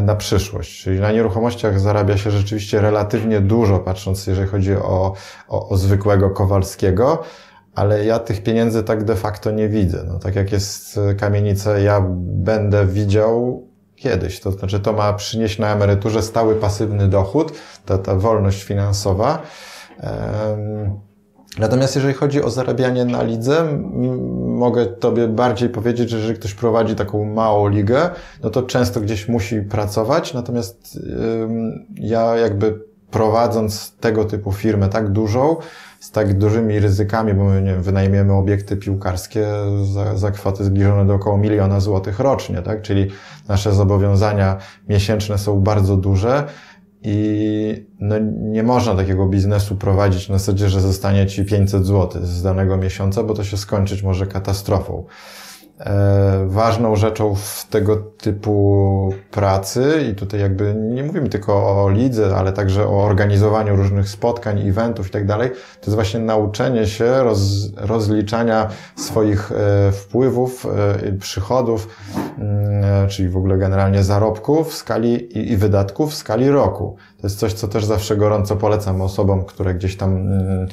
na 0.02 0.14
przyszłość. 0.14 0.82
Czyli 0.82 1.00
na 1.00 1.12
nieruchomościach 1.12 1.80
zarabia 1.80 2.16
się 2.16 2.30
rzeczywiście 2.30 2.80
relatywnie 2.80 3.40
dużo, 3.40 3.78
patrząc 3.78 4.26
jeżeli 4.26 4.48
chodzi 4.48 4.76
o, 4.76 5.14
o, 5.48 5.68
o 5.68 5.76
zwykłego 5.76 6.30
Kowalskiego 6.30 7.22
ale 7.78 8.04
ja 8.04 8.18
tych 8.18 8.42
pieniędzy 8.42 8.82
tak 8.82 9.04
de 9.04 9.16
facto 9.16 9.50
nie 9.50 9.68
widzę. 9.68 10.04
No, 10.08 10.18
tak 10.18 10.36
jak 10.36 10.52
jest 10.52 11.00
kamienica, 11.18 11.78
ja 11.78 12.04
będę 12.18 12.86
widział 12.86 13.66
kiedyś. 13.96 14.40
To 14.40 14.52
znaczy, 14.52 14.80
to 14.80 14.92
ma 14.92 15.12
przynieść 15.12 15.58
na 15.58 15.72
emeryturze 15.72 16.22
stały 16.22 16.54
pasywny 16.54 17.08
dochód, 17.08 17.52
ta, 17.86 17.98
ta 17.98 18.14
wolność 18.14 18.62
finansowa. 18.62 19.42
Natomiast 21.58 21.94
jeżeli 21.94 22.14
chodzi 22.14 22.42
o 22.42 22.50
zarabianie 22.50 23.04
na 23.04 23.22
lidze, 23.22 23.66
mogę 24.58 24.86
Tobie 24.86 25.28
bardziej 25.28 25.68
powiedzieć, 25.68 26.10
że 26.10 26.16
jeżeli 26.16 26.38
ktoś 26.38 26.54
prowadzi 26.54 26.94
taką 26.94 27.24
małą 27.24 27.68
ligę, 27.68 28.10
no 28.42 28.50
to 28.50 28.62
często 28.62 29.00
gdzieś 29.00 29.28
musi 29.28 29.62
pracować. 29.62 30.34
Natomiast 30.34 30.98
ja 31.94 32.36
jakby 32.36 32.88
prowadząc 33.10 33.96
tego 34.00 34.24
typu 34.24 34.52
firmę 34.52 34.88
tak 34.88 35.08
dużą, 35.08 35.56
z 36.00 36.10
tak 36.10 36.38
dużymi 36.38 36.80
ryzykami, 36.80 37.34
bo 37.34 37.44
my 37.44 37.62
nie 37.62 37.72
wiem, 37.72 37.82
wynajmiemy 37.82 38.32
obiekty 38.32 38.76
piłkarskie 38.76 39.46
za, 39.92 40.16
za 40.16 40.30
kwoty 40.30 40.64
zbliżone 40.64 41.06
do 41.06 41.14
około 41.14 41.38
miliona 41.38 41.80
złotych 41.80 42.20
rocznie, 42.20 42.62
tak? 42.62 42.82
Czyli 42.82 43.10
nasze 43.48 43.72
zobowiązania 43.72 44.56
miesięczne 44.88 45.38
są 45.38 45.60
bardzo 45.60 45.96
duże 45.96 46.44
i 47.02 47.86
no, 48.00 48.16
nie 48.40 48.62
można 48.62 48.94
takiego 48.94 49.26
biznesu 49.26 49.76
prowadzić 49.76 50.28
na 50.28 50.38
zasadzie, 50.38 50.68
że 50.68 50.80
zostanie 50.80 51.26
ci 51.26 51.44
500 51.44 51.86
zł 51.86 52.22
z 52.24 52.42
danego 52.42 52.76
miesiąca, 52.76 53.22
bo 53.22 53.34
to 53.34 53.44
się 53.44 53.56
skończyć 53.56 54.02
może 54.02 54.26
katastrofą. 54.26 55.04
E, 55.80 56.46
ważną 56.46 56.96
rzeczą 56.96 57.34
w 57.34 57.66
tego 57.70 57.96
typu 57.96 59.12
pracy, 59.30 60.06
i 60.12 60.14
tutaj 60.14 60.40
jakby 60.40 60.74
nie 60.74 61.02
mówimy 61.02 61.28
tylko 61.28 61.82
o 61.84 61.90
lidze, 61.90 62.36
ale 62.36 62.52
także 62.52 62.86
o 62.88 63.04
organizowaniu 63.04 63.76
różnych 63.76 64.08
spotkań, 64.08 64.68
eventów 64.68 65.08
i 65.08 65.10
tak 65.10 65.26
dalej, 65.26 65.50
to 65.50 65.86
jest 65.86 65.94
właśnie 65.94 66.20
nauczenie 66.20 66.86
się 66.86 67.22
roz, 67.22 67.40
rozliczania 67.76 68.68
swoich 68.96 69.52
e, 69.52 69.92
wpływów, 69.92 70.66
e, 71.06 71.12
przychodów, 71.12 71.88
mm, 72.38 73.08
czyli 73.08 73.28
w 73.28 73.36
ogóle 73.36 73.58
generalnie 73.58 74.02
zarobków 74.02 74.72
w 74.72 74.74
skali 74.74 75.38
i, 75.38 75.52
i 75.52 75.56
wydatków 75.56 76.12
w 76.12 76.14
skali 76.14 76.50
roku. 76.50 76.96
To 77.20 77.26
jest 77.26 77.38
coś, 77.38 77.52
co 77.52 77.68
też 77.68 77.84
zawsze 77.84 78.16
gorąco 78.16 78.56
polecam 78.56 79.00
osobom, 79.00 79.44
które 79.44 79.74
gdzieś 79.74 79.96
tam 79.96 80.16
mm, 80.16 80.68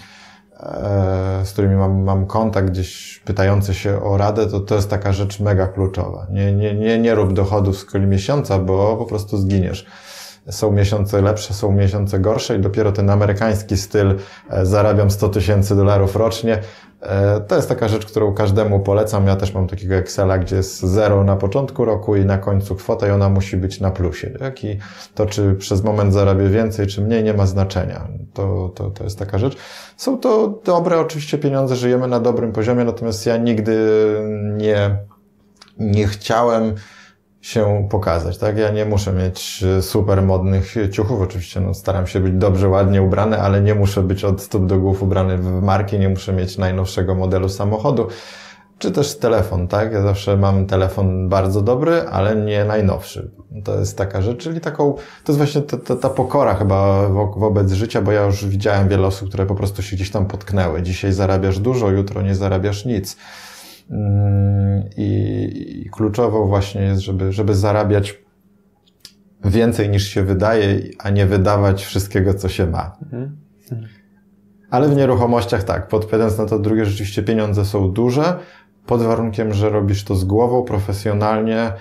z 1.44 1.52
którymi 1.52 1.76
mam, 1.76 2.04
mam 2.04 2.26
kontakt, 2.26 2.70
gdzieś 2.70 3.22
pytający 3.26 3.74
się 3.74 4.04
o 4.04 4.18
radę, 4.18 4.48
to 4.48 4.60
to 4.60 4.76
jest 4.76 4.90
taka 4.90 5.14
rzecz 5.14 5.40
mega 5.40 5.68
kluczowa. 5.68 6.28
Nie, 6.32 6.54
nie, 6.54 6.76
nie, 6.76 7.00
nie 7.00 7.16
rób 7.16 7.34
dochodów 7.34 7.76
w 7.76 7.80
skali 7.80 8.08
miesiąca, 8.08 8.60
bo 8.60 8.98
po 8.98 9.06
prostu 9.06 9.38
zginiesz. 9.38 9.86
Są 10.50 10.72
miesiące 10.72 11.22
lepsze, 11.22 11.54
są 11.54 11.72
miesiące 11.72 12.20
gorsze 12.20 12.58
i 12.58 12.62
dopiero 12.62 12.92
ten 12.92 13.10
amerykański 13.10 13.78
styl 13.78 14.16
e, 14.50 14.66
zarabiam 14.66 15.12
100 15.12 15.30
tysięcy 15.30 15.76
dolarów 15.76 16.16
rocznie, 16.16 16.62
E, 16.95 16.95
to 17.48 17.56
jest 17.56 17.70
taka 17.70 17.88
rzecz, 17.88 18.06
którą 18.06 18.34
każdemu 18.34 18.80
polecam. 18.80 19.28
Ja 19.28 19.36
też 19.36 19.54
mam 19.54 19.68
takiego 19.68 19.96
Excela, 19.96 20.38
gdzie 20.38 20.56
jest 20.56 20.80
zero 20.80 21.24
na 21.24 21.36
początku 21.36 21.86
roku 21.86 22.16
i 22.16 22.26
na 22.26 22.38
końcu 22.38 22.76
kwota 22.76 23.08
i 23.08 23.12
ona 23.12 23.30
musi 23.30 23.58
być 23.58 23.80
na 23.80 23.92
plusie. 23.92 24.30
Tak? 24.30 24.64
I 24.64 24.80
to, 25.16 25.26
czy 25.26 25.56
przez 25.56 25.84
moment 25.84 26.14
zarabię 26.14 26.50
więcej, 26.50 26.88
czy 26.88 27.02
mniej, 27.02 27.24
nie 27.24 27.34
ma 27.34 27.46
znaczenia. 27.46 28.08
To, 28.34 28.72
to, 28.76 28.90
to 28.90 29.04
jest 29.04 29.20
taka 29.20 29.38
rzecz. 29.38 29.58
Są 29.98 30.18
to 30.18 30.62
dobre 30.66 31.00
oczywiście 31.00 31.38
pieniądze, 31.38 31.76
żyjemy 31.76 32.08
na 32.08 32.20
dobrym 32.20 32.52
poziomie, 32.52 32.84
natomiast 32.84 33.26
ja 33.26 33.38
nigdy 33.38 33.78
nie, 34.58 34.98
nie 35.80 36.08
chciałem 36.08 36.76
się 37.46 37.88
pokazać, 37.90 38.38
tak? 38.38 38.58
Ja 38.58 38.70
nie 38.70 38.86
muszę 38.86 39.14
mieć 39.14 39.64
e, 39.64 39.82
super 39.82 40.22
modnych 40.22 40.76
ciuchów, 40.92 41.22
oczywiście 41.22 41.60
no, 41.60 41.74
staram 41.74 42.08
się 42.08 42.20
być 42.20 42.34
dobrze, 42.34 42.70
ładnie 42.70 43.02
ubrany, 43.02 43.42
ale 43.42 43.62
nie 43.62 43.76
muszę 43.76 44.04
być 44.04 44.24
od 44.24 44.42
stóp 44.42 44.66
do 44.66 44.80
głów 44.80 45.04
ubrany 45.04 45.38
w 45.38 45.62
marki, 45.62 46.00
nie 46.00 46.10
muszę 46.10 46.34
mieć 46.34 46.58
najnowszego 46.58 47.16
modelu 47.16 47.50
samochodu, 47.50 48.08
czy 48.78 48.92
też 48.92 49.18
telefon, 49.18 49.68
tak? 49.68 49.94
Ja 49.94 50.02
zawsze 50.02 50.38
mam 50.38 50.66
telefon 50.66 51.30
bardzo 51.30 51.62
dobry, 51.62 52.02
ale 52.02 52.36
nie 52.36 52.66
najnowszy. 52.66 53.32
To 53.64 53.80
jest 53.80 53.98
taka 53.98 54.22
rzecz, 54.22 54.44
czyli 54.44 54.62
taką, 54.62 54.94
to 54.94 55.32
jest 55.32 55.38
właśnie 55.38 55.62
ta, 55.62 55.78
ta, 55.78 55.96
ta 55.96 56.10
pokora 56.10 56.56
chyba 56.56 57.08
wo 57.08 57.34
wobec 57.38 57.72
życia, 57.72 58.02
bo 58.02 58.12
ja 58.12 58.26
już 58.26 58.46
widziałem 58.46 58.88
wiele 58.88 59.08
osób, 59.08 59.30
które 59.30 59.46
po 59.46 59.56
prostu 59.56 59.82
się 59.82 59.96
gdzieś 59.96 60.12
tam 60.12 60.26
potknęły. 60.26 60.82
Dzisiaj 60.82 61.14
zarabiasz 61.14 61.60
dużo, 61.60 61.90
jutro 61.90 62.22
nie 62.22 62.36
zarabiasz 62.36 62.86
nic. 62.86 63.18
Mm, 63.90 64.84
I, 64.98 65.82
I 65.86 65.90
kluczową 65.90 66.48
właśnie 66.48 66.82
jest, 66.82 67.02
żeby, 67.02 67.32
żeby 67.32 67.56
zarabiać 67.56 68.26
więcej 69.46 69.90
niż 69.90 70.08
się 70.08 70.24
wydaje, 70.24 70.80
a 71.00 71.10
nie 71.10 71.26
wydawać 71.26 71.86
wszystkiego, 71.86 72.34
co 72.34 72.50
się 72.50 72.68
ma. 72.68 72.98
Mhm. 73.04 73.38
Ale 74.70 74.90
w 74.90 74.96
nieruchomościach 74.96 75.64
tak, 75.64 75.88
podpowiadając 75.88 76.38
na 76.38 76.46
to 76.46 76.60
drugie, 76.60 76.86
rzeczywiście 76.86 77.24
pieniądze 77.24 77.66
są 77.66 77.92
duże, 77.92 78.40
pod 78.86 79.02
warunkiem, 79.02 79.54
że 79.54 79.70
robisz 79.70 80.04
to 80.04 80.16
z 80.16 80.26
głową, 80.26 80.64
profesjonalnie 80.64 81.74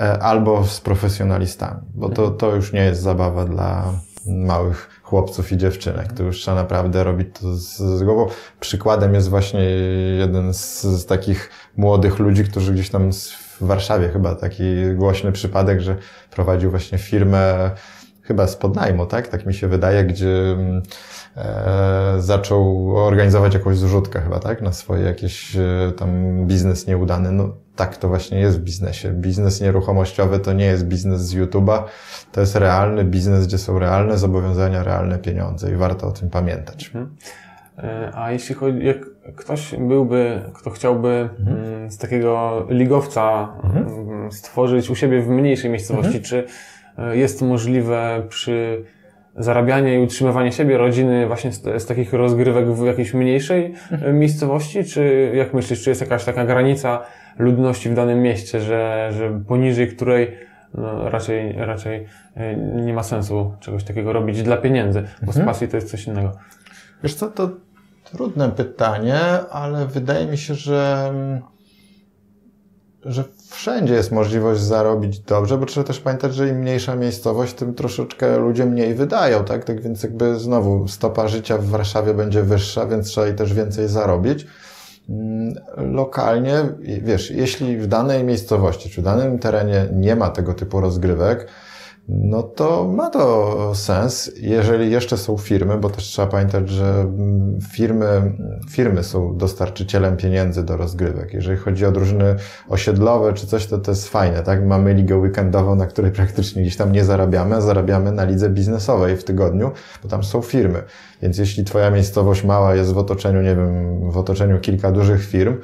e, 0.00 0.18
albo 0.22 0.64
z 0.64 0.80
profesjonalistami, 0.80 1.80
bo 1.94 2.08
to, 2.08 2.30
to 2.30 2.54
już 2.54 2.72
nie 2.72 2.84
jest 2.84 3.02
zabawa 3.02 3.44
dla 3.44 3.92
małych 4.26 4.97
chłopców 5.08 5.52
i 5.52 5.56
dziewczynek. 5.56 6.12
To 6.12 6.22
już 6.22 6.40
trzeba 6.40 6.56
naprawdę 6.56 7.04
robić 7.04 7.28
to 7.40 7.54
z, 7.54 7.76
z 7.76 8.02
głową. 8.02 8.26
Przykładem 8.60 9.14
jest 9.14 9.28
właśnie 9.28 9.60
jeden 10.18 10.54
z, 10.54 10.82
z 10.82 11.06
takich 11.06 11.50
młodych 11.76 12.18
ludzi, 12.18 12.44
którzy 12.44 12.72
gdzieś 12.72 12.90
tam 12.90 13.12
w 13.60 13.66
Warszawie 13.66 14.08
chyba 14.08 14.34
taki 14.34 14.64
głośny 14.94 15.32
przypadek, 15.32 15.80
że 15.80 15.96
prowadził 16.30 16.70
właśnie 16.70 16.98
firmę 16.98 17.70
chyba 18.22 18.46
z 18.46 18.56
podnajmu, 18.56 19.06
tak? 19.06 19.28
Tak 19.28 19.46
mi 19.46 19.54
się 19.54 19.68
wydaje, 19.68 20.04
gdzie 20.04 20.52
mm, 20.52 20.82
e, 21.36 22.14
zaczął 22.18 22.96
organizować 22.96 23.54
jakąś 23.54 23.76
zrzutkę 23.76 24.20
chyba, 24.20 24.38
tak? 24.38 24.62
Na 24.62 24.72
swoje 24.72 25.02
jakieś 25.02 25.56
e, 25.56 25.92
tam 25.98 26.10
biznes 26.46 26.86
nieudany. 26.86 27.32
No 27.32 27.54
tak 27.78 27.96
to 27.96 28.08
właśnie 28.08 28.38
jest 28.40 28.60
w 28.60 28.62
biznesie. 28.62 29.12
Biznes 29.12 29.60
nieruchomościowy 29.60 30.38
to 30.38 30.52
nie 30.52 30.64
jest 30.64 30.86
biznes 30.86 31.20
z 31.20 31.34
YouTube'a, 31.34 31.82
to 32.32 32.40
jest 32.40 32.56
realny 32.56 33.04
biznes, 33.04 33.46
gdzie 33.46 33.58
są 33.58 33.78
realne 33.78 34.18
zobowiązania, 34.18 34.82
realne 34.82 35.18
pieniądze 35.18 35.72
i 35.72 35.76
warto 35.76 36.08
o 36.08 36.12
tym 36.12 36.30
pamiętać. 36.30 36.86
Mhm. 36.86 37.16
E, 37.78 38.12
a 38.14 38.32
jeśli 38.32 38.54
chodzi, 38.54 38.86
jak 38.86 38.98
ktoś 39.36 39.74
byłby, 39.78 40.42
kto 40.54 40.70
chciałby 40.70 41.28
mhm. 41.38 41.58
Mm, 41.58 41.90
z 41.90 41.98
takiego 41.98 42.66
ligowca 42.70 43.48
mhm. 43.64 43.86
Mm, 43.88 44.32
stworzyć 44.32 44.90
u 44.90 44.94
siebie 44.94 45.22
w 45.22 45.28
mniejszej 45.28 45.70
miejscowości, 45.70 46.18
mhm. 46.18 46.24
czy 46.24 46.44
e, 46.98 47.16
jest 47.16 47.42
możliwe 47.42 48.22
przy 48.28 48.84
zarabianiu 49.36 49.94
i 49.94 49.98
utrzymywaniu 49.98 50.52
siebie, 50.52 50.78
rodziny 50.78 51.26
właśnie 51.26 51.52
z, 51.52 51.82
z, 51.82 51.86
takich 51.86 52.12
rozgrywek 52.12 52.72
w 52.72 52.86
jakiejś 52.86 53.14
mniejszej 53.14 53.74
mhm. 53.92 54.18
miejscowości, 54.18 54.84
czy 54.84 55.32
jak 55.34 55.54
myślisz, 55.54 55.82
czy 55.82 55.90
jest 55.90 56.00
jakaś 56.00 56.24
taka 56.24 56.44
granica 56.44 57.02
ludności 57.38 57.88
w 57.88 57.94
danym 57.94 58.22
mieście, 58.22 58.60
że, 58.60 59.10
że 59.18 59.40
poniżej 59.48 59.88
której 59.88 60.36
no, 60.74 61.10
raczej, 61.10 61.52
raczej 61.52 62.06
e, 62.34 62.56
nie 62.56 62.92
ma 62.92 63.02
sensu 63.02 63.54
czegoś 63.60 63.84
takiego 63.84 64.12
robić 64.12 64.42
dla 64.42 64.56
pieniędzy, 64.56 65.02
bo 65.02 65.26
mhm. 65.26 65.44
z 65.44 65.46
pasji 65.46 65.68
to 65.68 65.76
jest 65.76 65.90
coś 65.90 66.06
innego. 66.06 66.32
Wiesz 67.02 67.14
co, 67.14 67.28
to 67.28 67.50
trudne 68.04 68.50
pytanie, 68.50 69.20
ale 69.50 69.86
wydaje 69.86 70.26
mi 70.26 70.38
się, 70.38 70.54
że, 70.54 71.12
że 73.04 73.24
wszędzie 73.50 73.94
jest 73.94 74.12
możliwość 74.12 74.60
zarobić 74.60 75.20
dobrze, 75.20 75.58
bo 75.58 75.66
trzeba 75.66 75.86
też 75.86 76.00
pamiętać, 76.00 76.34
że 76.34 76.48
im 76.48 76.56
mniejsza 76.56 76.96
miejscowość, 76.96 77.54
tym 77.54 77.74
troszeczkę 77.74 78.38
ludzie 78.38 78.66
mniej 78.66 78.94
wydają, 78.94 79.44
tak? 79.44 79.64
Tak 79.64 79.82
więc 79.82 80.02
jakby 80.02 80.38
znowu 80.38 80.88
stopa 80.88 81.28
życia 81.28 81.58
w 81.58 81.66
Warszawie 81.66 82.14
będzie 82.14 82.42
wyższa, 82.42 82.86
więc 82.86 83.06
trzeba 83.06 83.28
i 83.28 83.34
też 83.34 83.54
więcej 83.54 83.88
zarobić. 83.88 84.46
Mm, 85.08 85.54
lokalnie, 85.76 86.54
wiesz, 87.02 87.30
jeśli 87.30 87.76
w 87.76 87.86
danej 87.86 88.24
miejscowości 88.24 88.90
czy 88.90 89.00
w 89.00 89.04
danym 89.04 89.38
terenie 89.38 89.88
nie 89.92 90.16
ma 90.16 90.30
tego 90.30 90.54
typu 90.54 90.80
rozgrywek, 90.80 91.48
no 92.08 92.42
to 92.42 92.88
ma 92.88 93.10
to 93.10 93.72
sens, 93.74 94.30
jeżeli 94.36 94.90
jeszcze 94.90 95.16
są 95.16 95.36
firmy, 95.36 95.78
bo 95.78 95.90
też 95.90 96.04
trzeba 96.04 96.28
pamiętać, 96.28 96.68
że 96.68 97.00
mm, 97.00 97.58
firmy, 97.70 98.32
firmy 98.70 99.04
są 99.04 99.36
dostarczycielem 99.36 100.16
pieniędzy 100.16 100.64
do 100.64 100.76
rozgrywek. 100.76 101.34
Jeżeli 101.34 101.58
chodzi 101.58 101.86
o 101.86 101.92
drużyny 101.92 102.36
osiedlowe 102.68 103.32
czy 103.32 103.46
coś, 103.46 103.66
to 103.66 103.78
to 103.78 103.90
jest 103.90 104.08
fajne, 104.08 104.42
tak? 104.42 104.66
Mamy 104.66 104.94
ligę 104.94 105.16
weekendową, 105.16 105.74
na 105.74 105.86
której 105.86 106.12
praktycznie 106.12 106.62
gdzieś 106.62 106.76
tam 106.76 106.92
nie 106.92 107.04
zarabiamy, 107.04 107.56
a 107.56 107.60
zarabiamy 107.60 108.12
na 108.12 108.24
lidze 108.24 108.50
biznesowej 108.50 109.16
w 109.16 109.24
tygodniu, 109.24 109.70
bo 110.02 110.08
tam 110.08 110.24
są 110.24 110.42
firmy. 110.42 110.82
Więc 111.22 111.38
jeśli 111.38 111.64
twoja 111.64 111.90
miejscowość 111.90 112.44
mała 112.44 112.74
jest 112.74 112.92
w 112.92 112.98
otoczeniu, 112.98 113.42
nie 113.42 113.56
wiem, 113.56 114.00
w 114.10 114.18
otoczeniu 114.18 114.60
kilka 114.60 114.92
dużych 114.92 115.24
firm, 115.24 115.56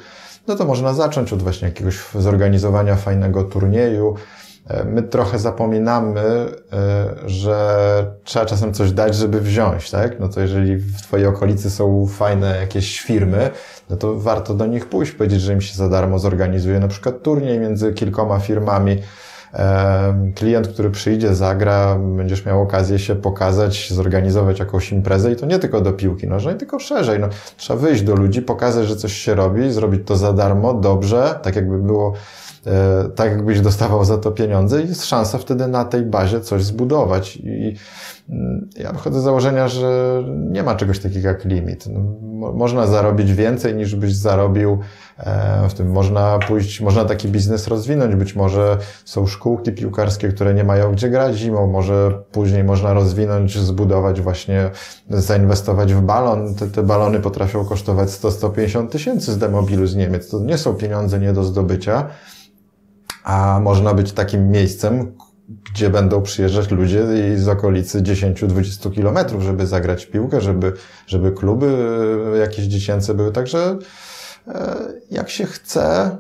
no 0.47 0.55
to 0.57 0.65
można 0.65 0.95
zacząć 0.95 1.33
od 1.33 1.43
właśnie 1.43 1.69
jakiegoś 1.69 2.05
zorganizowania 2.15 2.97
fajnego 2.97 3.45
turnieju, 3.45 4.15
my 4.85 5.03
trochę 5.03 5.39
zapominamy, 5.39 6.21
e, 6.21 6.49
że 7.27 8.07
trzeba 8.25 8.47
czasem 8.47 8.75
coś 8.75 8.93
dać, 8.93 9.15
żeby 9.15 9.41
wziąć, 9.41 9.91
tak? 9.91 10.21
No 10.21 10.29
to 10.29 10.41
jeżeli 10.41 10.77
w 10.77 11.03
Twojej 11.03 11.27
okolicy 11.27 11.71
są 11.71 12.07
fajne 12.07 12.57
jakieś 12.61 13.01
firmy, 13.01 13.51
no 13.91 13.97
to 13.97 14.19
warto 14.19 14.55
do 14.55 14.67
nich 14.67 14.87
pójść, 14.87 15.13
powiedzieć, 15.13 15.41
że 15.41 15.53
im 15.53 15.61
się 15.61 15.75
za 15.75 15.89
darmo 15.89 16.19
zorganizuje 16.19 16.81
na 16.81 16.89
przykład 16.89 17.23
turniej 17.23 17.59
między 17.59 17.93
kilkoma 17.93 18.39
firmami. 18.39 19.03
Klient, 20.35 20.69
który 20.69 20.91
przyjdzie, 20.91 21.35
zagra, 21.35 21.99
będziesz 22.17 22.47
miał 22.47 22.63
okazję 22.63 22.99
się 22.99 23.15
pokazać, 23.15 23.93
zorganizować 23.93 24.59
jakąś 24.59 24.93
imprezę 24.93 25.33
i 25.33 25.37
to 25.37 25.47
nie 25.47 25.59
tylko 25.59 25.81
do 25.81 25.93
piłki 25.93 26.29
nożnej, 26.29 26.57
tylko 26.57 26.79
szerzej. 26.79 27.21
No, 27.21 27.29
trzeba 27.57 27.81
wyjść 27.81 28.03
do 28.03 28.15
ludzi, 28.15 28.43
pokazać, 28.43 28.87
że 28.89 28.97
coś 28.97 29.13
się 29.13 29.35
robi, 29.35 29.73
zrobić 29.73 30.01
to 30.07 30.17
za 30.17 30.33
darmo, 30.33 30.75
dobrze, 30.75 31.39
tak 31.43 31.57
jakby 31.57 31.79
było 31.79 32.15
E, 32.67 33.09
tak 33.15 33.31
jakbyś 33.31 33.61
dostawał 33.61 34.05
za 34.05 34.19
to 34.19 34.33
pieniądze 34.33 34.83
i 34.83 34.89
jest 34.89 35.05
szansa 35.05 35.39
wtedy 35.39 35.67
na 35.67 35.85
tej 35.85 36.03
bazie 36.03 36.41
coś 36.41 36.65
zbudować. 36.65 37.37
I 37.37 37.77
ja 38.77 38.93
wychodzę 38.93 39.21
z 39.21 39.25
założenia, 39.25 39.69
że 39.69 40.23
nie 40.51 40.63
ma 40.63 40.75
czegoś 40.75 40.99
takiego 40.99 41.29
jak 41.29 41.45
limit. 41.45 41.85
No, 41.87 42.01
można 42.53 42.87
zarobić 42.87 43.33
więcej 43.33 43.75
niż 43.75 43.95
byś 43.97 44.17
zarobił 44.17 44.79
e, 45.19 45.69
w 45.69 45.75
tym. 45.75 45.93
Można 45.93 46.39
pójść, 46.49 46.81
można 46.81 47.05
taki 47.05 47.29
biznes 47.29 47.69
rozwinąć. 47.69 48.15
Być 48.15 48.37
może 48.37 48.79
są 49.05 49.27
szkółki 49.27 49.73
piłkarskie, 49.73 50.29
które 50.29 50.55
nie 50.55 50.65
mają 50.65 50.93
gdzie 50.93 51.11
grać 51.11 51.37
zimą. 51.37 51.67
Może 51.67 52.23
później 52.33 52.65
można 52.65 52.93
rozwinąć, 52.93 53.59
zbudować 53.59 54.21
właśnie, 54.21 54.71
zainwestować 55.11 55.95
w 55.95 56.01
balon. 56.01 56.55
Te, 56.55 56.67
te 56.67 56.83
balony 56.83 57.21
potrafią 57.21 57.65
kosztować 57.65 58.09
100-150 58.09 58.89
tysięcy 58.89 59.33
z 59.33 59.39
demobilu 59.39 59.87
z 59.87 59.97
Niemiec. 59.97 60.31
To 60.31 60.41
nie 60.41 60.59
są 60.59 60.75
pieniądze 60.75 61.21
nie 61.21 61.33
do 61.33 61.45
zdobycia 61.45 62.09
a 63.25 63.61
można 63.63 63.95
być 63.95 64.13
takim 64.13 64.51
miejscem, 64.51 65.13
gdzie 65.49 65.91
będą 65.91 66.23
przyjeżdżać 66.23 66.71
ludzie 66.71 67.07
z 67.37 67.49
okolicy 67.49 68.03
10-20 68.03 68.93
kilometrów, 68.93 69.43
żeby 69.43 69.67
zagrać 69.67 70.07
piłkę, 70.07 70.41
żeby, 70.41 70.73
żeby 71.07 71.33
kluby 71.33 71.87
jakieś 72.41 72.65
dziecięce 72.65 73.15
były. 73.15 73.33
Także 73.33 73.79
e, 74.49 74.77
jak 75.11 75.31
się 75.31 75.45
chce, 75.45 76.17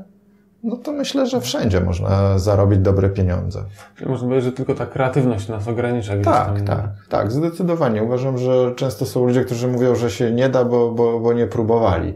no 0.64 0.76
to 0.76 0.92
myślę, 0.92 1.26
że 1.26 1.40
wszędzie 1.40 1.80
można 1.80 2.38
zarobić 2.38 2.78
dobre 2.78 3.10
pieniądze. 3.10 3.64
Można 4.06 4.28
powiedzieć, 4.28 4.44
że 4.44 4.52
tylko 4.52 4.74
ta 4.74 4.86
kreatywność 4.86 5.48
nas 5.48 5.68
ogranicza. 5.68 6.12
Tak, 6.24 6.46
tam... 6.46 6.64
tak, 6.64 6.90
tak, 7.08 7.32
zdecydowanie. 7.32 8.02
Uważam, 8.02 8.38
że 8.38 8.74
często 8.76 9.06
są 9.06 9.26
ludzie, 9.26 9.44
którzy 9.44 9.68
mówią, 9.68 9.94
że 9.94 10.10
się 10.10 10.32
nie 10.32 10.48
da, 10.48 10.64
bo, 10.64 10.90
bo, 10.90 11.20
bo 11.20 11.32
nie 11.32 11.46
próbowali. 11.46 12.14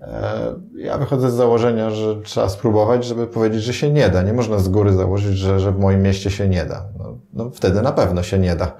E, 0.00 0.54
ja 0.76 0.98
wychodzę 0.98 1.30
z 1.30 1.34
założenia, 1.34 1.90
że 1.90 2.16
trzeba 2.22 2.48
spróbować, 2.48 3.04
żeby 3.04 3.26
powiedzieć, 3.26 3.62
że 3.62 3.72
się 3.72 3.92
nie 3.92 4.08
da. 4.08 4.22
Nie 4.22 4.32
można 4.32 4.58
z 4.58 4.68
góry 4.68 4.92
założyć, 4.92 5.38
że, 5.38 5.60
że 5.60 5.72
w 5.72 5.78
moim 5.78 6.02
mieście 6.02 6.30
się 6.30 6.48
nie 6.48 6.64
da. 6.64 6.84
No, 6.98 7.18
no 7.32 7.50
wtedy 7.50 7.82
na 7.82 7.92
pewno 7.92 8.22
się 8.22 8.38
nie 8.38 8.56
da. 8.56 8.72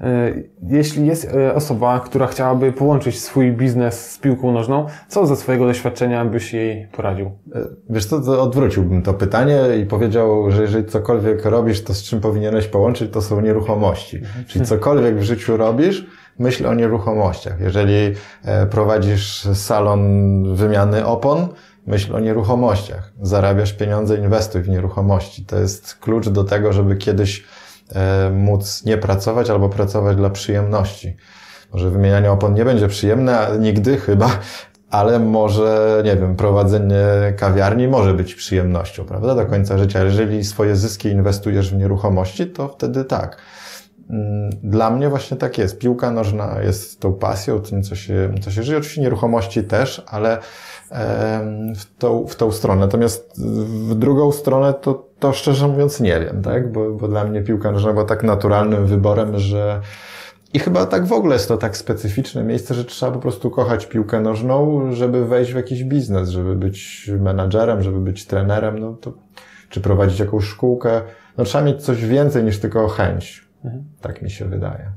E, 0.00 0.32
jeśli 0.62 1.06
jest 1.06 1.24
e, 1.24 1.54
osoba, 1.54 2.00
która 2.00 2.26
chciałaby 2.26 2.72
połączyć 2.72 3.20
swój 3.20 3.52
biznes 3.52 4.10
z 4.10 4.18
piłką 4.18 4.52
nożną, 4.52 4.86
co 5.08 5.26
ze 5.26 5.36
swojego 5.36 5.66
doświadczenia 5.66 6.24
byś 6.24 6.52
jej 6.52 6.86
poradził? 6.92 7.30
Wiesz 7.90 8.06
co, 8.06 8.20
to 8.20 8.42
odwróciłbym 8.42 9.02
to 9.02 9.14
pytanie 9.14 9.60
i 9.82 9.86
powiedział, 9.86 10.50
że 10.50 10.62
jeżeli 10.62 10.84
cokolwiek 10.84 11.44
robisz, 11.44 11.84
to 11.84 11.94
z 11.94 12.02
czym 12.02 12.20
powinieneś 12.20 12.66
połączyć, 12.66 13.12
to 13.12 13.22
są 13.22 13.40
nieruchomości. 13.40 14.20
Czyli 14.46 14.64
cokolwiek 14.64 15.18
w 15.18 15.22
życiu 15.22 15.56
robisz, 15.56 16.06
myśl 16.38 16.66
o 16.66 16.74
nieruchomościach. 16.74 17.60
Jeżeli 17.60 18.14
e, 18.44 18.66
prowadzisz 18.66 19.48
salon 19.54 20.54
wymiany 20.54 21.06
opon, 21.06 21.48
myśl 21.86 22.16
o 22.16 22.20
nieruchomościach. 22.20 23.12
Zarabiasz 23.22 23.72
pieniądze, 23.72 24.16
inwestuj 24.16 24.62
w 24.62 24.68
nieruchomości. 24.68 25.44
To 25.44 25.58
jest 25.58 25.94
klucz 25.94 26.28
do 26.28 26.44
tego, 26.44 26.72
żeby 26.72 26.96
kiedyś 26.96 27.44
e, 27.94 28.30
móc 28.30 28.84
nie 28.84 28.98
pracować 28.98 29.50
albo 29.50 29.68
pracować 29.68 30.16
dla 30.16 30.30
przyjemności. 30.30 31.16
Może 31.72 31.90
wymienianie 31.90 32.32
opon 32.32 32.54
nie 32.54 32.64
będzie 32.64 32.88
przyjemne 32.88 33.48
nigdy 33.58 33.96
chyba, 33.96 34.30
ale 34.90 35.18
może, 35.18 36.02
nie 36.04 36.16
wiem, 36.16 36.36
prowadzenie 36.36 37.04
kawiarni 37.36 37.88
może 37.88 38.14
być 38.14 38.34
przyjemnością, 38.34 39.04
prawda, 39.04 39.34
do 39.34 39.46
końca 39.46 39.78
życia. 39.78 40.04
Jeżeli 40.04 40.44
swoje 40.44 40.76
zyski 40.76 41.08
inwestujesz 41.08 41.70
w 41.70 41.76
nieruchomości, 41.76 42.46
to 42.46 42.68
wtedy 42.68 43.04
tak. 43.04 43.36
Mm, 44.10 44.50
dla 44.62 44.90
mnie 44.90 45.08
właśnie 45.08 45.36
tak 45.36 45.58
jest. 45.58 45.78
Piłka 45.78 46.10
nożna 46.10 46.62
jest 46.62 47.00
tą 47.00 47.12
pasją, 47.12 47.60
tym, 47.60 47.82
co 47.82 47.96
się, 47.96 48.34
co 48.40 48.50
się 48.50 48.62
żyje. 48.62 48.78
Oczywiście 48.78 49.00
nieruchomości 49.00 49.64
też, 49.64 50.02
ale 50.06 50.38
w 51.76 51.98
tą, 51.98 52.26
w 52.26 52.36
tą 52.36 52.52
stronę. 52.52 52.80
Natomiast 52.80 53.40
w 53.88 53.94
drugą 53.94 54.32
stronę 54.32 54.74
to, 54.74 55.06
to 55.18 55.32
szczerze 55.32 55.68
mówiąc 55.68 56.00
nie 56.00 56.20
wiem, 56.20 56.42
tak? 56.42 56.72
Bo, 56.72 56.92
bo 56.92 57.08
dla 57.08 57.24
mnie 57.24 57.42
piłka 57.42 57.72
nożna 57.72 57.92
była 57.92 58.04
tak 58.04 58.22
naturalnym 58.22 58.86
wyborem, 58.86 59.38
że 59.38 59.80
i 60.54 60.58
chyba 60.58 60.86
tak 60.86 61.06
w 61.06 61.12
ogóle 61.12 61.34
jest 61.34 61.48
to 61.48 61.56
tak 61.56 61.76
specyficzne 61.76 62.44
miejsce, 62.44 62.74
że 62.74 62.84
trzeba 62.84 63.12
po 63.12 63.18
prostu 63.18 63.50
kochać 63.50 63.86
piłkę 63.86 64.20
nożną, 64.20 64.82
żeby 64.92 65.26
wejść 65.26 65.52
w 65.52 65.56
jakiś 65.56 65.84
biznes, 65.84 66.28
żeby 66.28 66.56
być 66.56 67.10
menadżerem, 67.20 67.82
żeby 67.82 68.00
być 68.00 68.26
trenerem, 68.26 68.78
no 68.78 68.92
to, 68.92 69.12
czy 69.68 69.80
prowadzić 69.80 70.20
jakąś 70.20 70.44
szkółkę. 70.44 71.02
No 71.38 71.44
trzeba 71.44 71.64
mieć 71.64 71.82
coś 71.82 72.04
więcej 72.04 72.44
niż 72.44 72.58
tylko 72.58 72.88
chęć. 72.88 73.45
Mhm. 73.64 73.84
Tak 74.00 74.22
mi 74.22 74.30
się 74.30 74.44
wydaje. 74.44 74.92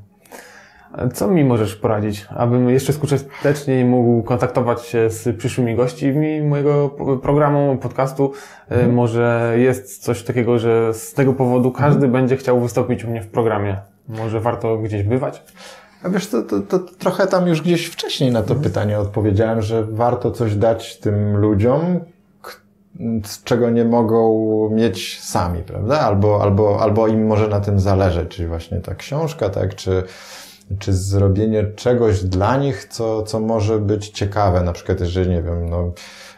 Co 1.13 1.27
mi 1.27 1.43
możesz 1.43 1.75
poradzić, 1.75 2.27
abym 2.29 2.69
jeszcze 2.69 2.93
skuteczniej 2.93 3.85
mógł 3.85 4.23
kontaktować 4.23 4.81
się 4.81 5.09
z 5.09 5.37
przyszłymi 5.37 5.75
gośćmi 5.75 6.41
mojego 6.41 6.89
programu, 7.21 7.77
podcastu? 7.81 8.33
E, 8.71 8.75
mhm. 8.75 8.93
Może 8.93 9.55
jest 9.57 10.03
coś 10.03 10.23
takiego, 10.23 10.59
że 10.59 10.93
z 10.93 11.13
tego 11.13 11.33
powodu 11.33 11.71
każdy 11.71 12.05
mhm. 12.05 12.11
będzie 12.11 12.37
chciał 12.37 12.59
wystąpić 12.59 13.05
u 13.05 13.09
mnie 13.09 13.21
w 13.21 13.27
programie. 13.27 13.77
Może 14.07 14.39
warto 14.39 14.77
gdzieś 14.77 15.03
bywać? 15.03 15.43
A 16.03 16.09
wiesz, 16.09 16.27
to, 16.27 16.41
to, 16.41 16.59
to 16.59 16.79
trochę 16.79 17.27
tam 17.27 17.47
już 17.47 17.61
gdzieś 17.61 17.85
wcześniej 17.85 18.31
na 18.31 18.41
to 18.41 18.53
mhm. 18.53 18.63
pytanie 18.63 18.99
odpowiedziałem, 18.99 19.61
że 19.61 19.83
warto 19.83 20.31
coś 20.31 20.55
dać 20.55 20.97
tym 20.97 21.37
ludziom, 21.37 21.99
czego 23.43 23.69
nie 23.69 23.85
mogą 23.85 24.69
mieć 24.69 25.19
sami, 25.19 25.63
prawda? 25.63 25.99
Albo, 25.99 26.41
albo, 26.41 26.81
albo 26.81 27.07
im 27.07 27.27
może 27.27 27.47
na 27.47 27.59
tym 27.59 27.79
zależeć, 27.79 28.29
czyli 28.29 28.47
właśnie 28.47 28.79
ta 28.79 28.95
książka, 28.95 29.49
tak? 29.49 29.75
Czy, 29.75 30.03
czy 30.79 30.93
zrobienie 30.93 31.63
czegoś 31.75 32.23
dla 32.23 32.57
nich, 32.57 32.85
co, 32.85 33.23
co 33.23 33.39
może 33.39 33.79
być 33.79 34.09
ciekawe, 34.09 34.61
na 34.61 34.73
przykład 34.73 34.99
jeżeli, 34.99 35.29
nie 35.29 35.41
wiem, 35.41 35.69
no, 35.69 35.91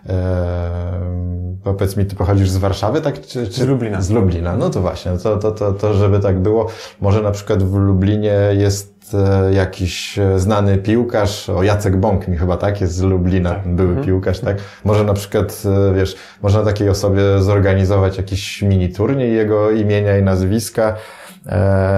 e, 0.09 1.61
powiedz 1.63 1.97
mi, 1.97 2.05
ty 2.05 2.15
pochodzisz 2.15 2.49
z 2.49 2.57
Warszawy, 2.57 3.01
tak? 3.01 3.21
Czy, 3.21 3.47
czy, 3.47 3.63
z 3.63 3.67
Lublina. 3.67 4.01
Z 4.01 4.09
Lublina, 4.09 4.57
no 4.57 4.69
to 4.69 4.81
właśnie, 4.81 5.11
to, 5.11 5.37
to, 5.37 5.51
to, 5.51 5.73
to, 5.73 5.93
żeby 5.93 6.19
tak 6.19 6.39
było, 6.39 6.67
może 7.01 7.21
na 7.21 7.31
przykład 7.31 7.63
w 7.63 7.75
Lublinie 7.75 8.35
jest 8.51 9.01
E, 9.13 9.53
jakiś 9.53 10.19
e, 10.19 10.39
znany 10.39 10.77
piłkarz, 10.77 11.49
o 11.49 11.63
Jacek 11.63 11.97
Bąk 11.97 12.27
mi 12.27 12.37
chyba 12.37 12.57
tak, 12.57 12.81
jest 12.81 12.95
z 12.95 13.01
Lublina, 13.01 13.49
tak. 13.49 13.67
były 13.67 13.89
mhm. 13.89 14.07
piłkarz, 14.07 14.39
tak? 14.39 14.57
Może 14.83 15.03
na 15.03 15.13
przykład, 15.13 15.63
e, 15.89 15.93
wiesz, 15.93 16.15
można 16.41 16.63
takiej 16.63 16.89
osobie 16.89 17.21
zorganizować 17.39 18.17
jakiś 18.17 18.61
mini 18.61 18.89
turniej 18.89 19.33
jego 19.33 19.71
imienia 19.71 20.17
i 20.17 20.23
nazwiska, 20.23 20.95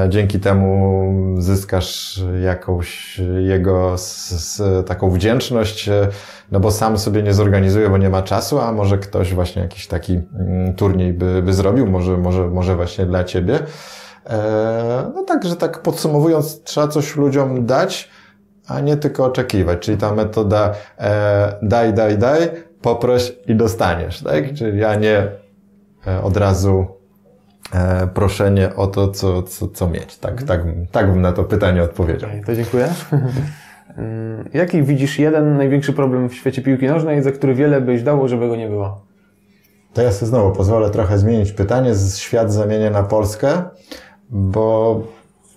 dzięki 0.10 0.40
temu 0.40 1.14
zyskasz 1.38 2.22
jakąś 2.44 3.22
jego 3.40 3.98
z, 3.98 4.30
z, 4.30 4.88
taką 4.88 5.10
wdzięczność, 5.10 5.90
no 6.52 6.60
bo 6.60 6.72
sam 6.72 6.98
sobie 6.98 7.24
nie 7.24 7.34
zorganizuje, 7.34 7.90
bo 7.90 7.98
nie 7.98 8.10
ma 8.10 8.22
czasu, 8.22 8.60
a 8.60 8.72
może 8.72 8.98
ktoś 8.98 9.34
właśnie 9.34 9.62
jakiś 9.62 9.88
taki 9.88 10.14
mm, 10.40 10.74
turniej 10.74 11.14
by, 11.14 11.42
by 11.42 11.54
zrobił, 11.54 11.88
może, 11.88 12.18
może, 12.18 12.48
może 12.48 12.76
właśnie 12.76 13.06
dla 13.06 13.24
ciebie. 13.24 13.60
E, 14.30 15.12
no 15.16 15.24
tak, 15.24 15.46
że 15.46 15.56
tak 15.56 15.82
podsumowując, 15.82 16.64
trzeba 16.64 16.88
coś 16.88 17.16
ludziom 17.16 17.66
dać, 17.66 18.10
a 18.68 18.80
nie 18.80 18.98
tylko 18.98 19.26
oczekiwać. 19.26 19.80
Czyli 19.80 19.98
ta 19.98 20.16
metoda 20.16 20.74
e, 20.98 21.56
daj, 21.62 21.94
daj, 21.94 22.18
daj, 22.18 22.50
poproś 22.82 23.34
i 23.48 23.56
dostaniesz, 23.56 24.22
tak? 24.22 24.54
Czyli 24.54 24.80
ja 24.80 24.96
nie 24.96 25.28
e, 26.08 26.22
od 26.24 26.38
razu 26.38 26.86
proszenie 28.14 28.76
o 28.76 28.88
to, 28.88 29.08
co, 29.08 29.44
co, 29.44 29.68
co 29.68 29.90
mieć. 29.90 30.18
Tak, 30.18 30.44
tak, 30.44 30.62
tak 30.92 31.12
bym 31.12 31.22
na 31.22 31.32
to 31.32 31.44
pytanie 31.44 31.84
odpowiedział. 31.84 32.30
To 32.46 32.56
dziękuję. 32.56 32.90
Jaki 34.54 34.84
widzisz 34.84 35.20
jeden 35.20 35.58
największy 35.58 35.94
problem 35.94 36.30
w 36.30 36.34
świecie 36.34 36.62
piłki 36.62 36.88
nożnej, 36.88 37.24
za 37.24 37.32
który 37.32 37.56
wiele 37.56 37.82
byś 37.82 38.04
dało, 38.04 38.28
żeby 38.28 38.48
go 38.48 38.56
nie 38.56 38.68
było? 38.70 39.02
To 39.94 40.02
ja 40.02 40.12
sobie 40.12 40.30
znowu 40.30 40.56
pozwolę 40.56 40.90
trochę 40.90 41.18
zmienić 41.20 41.52
pytanie, 41.52 41.96
z 41.96 42.18
świat 42.18 42.54
zamienię 42.54 42.90
na 42.90 43.04
Polskę, 43.04 43.64
bo 44.30 45.02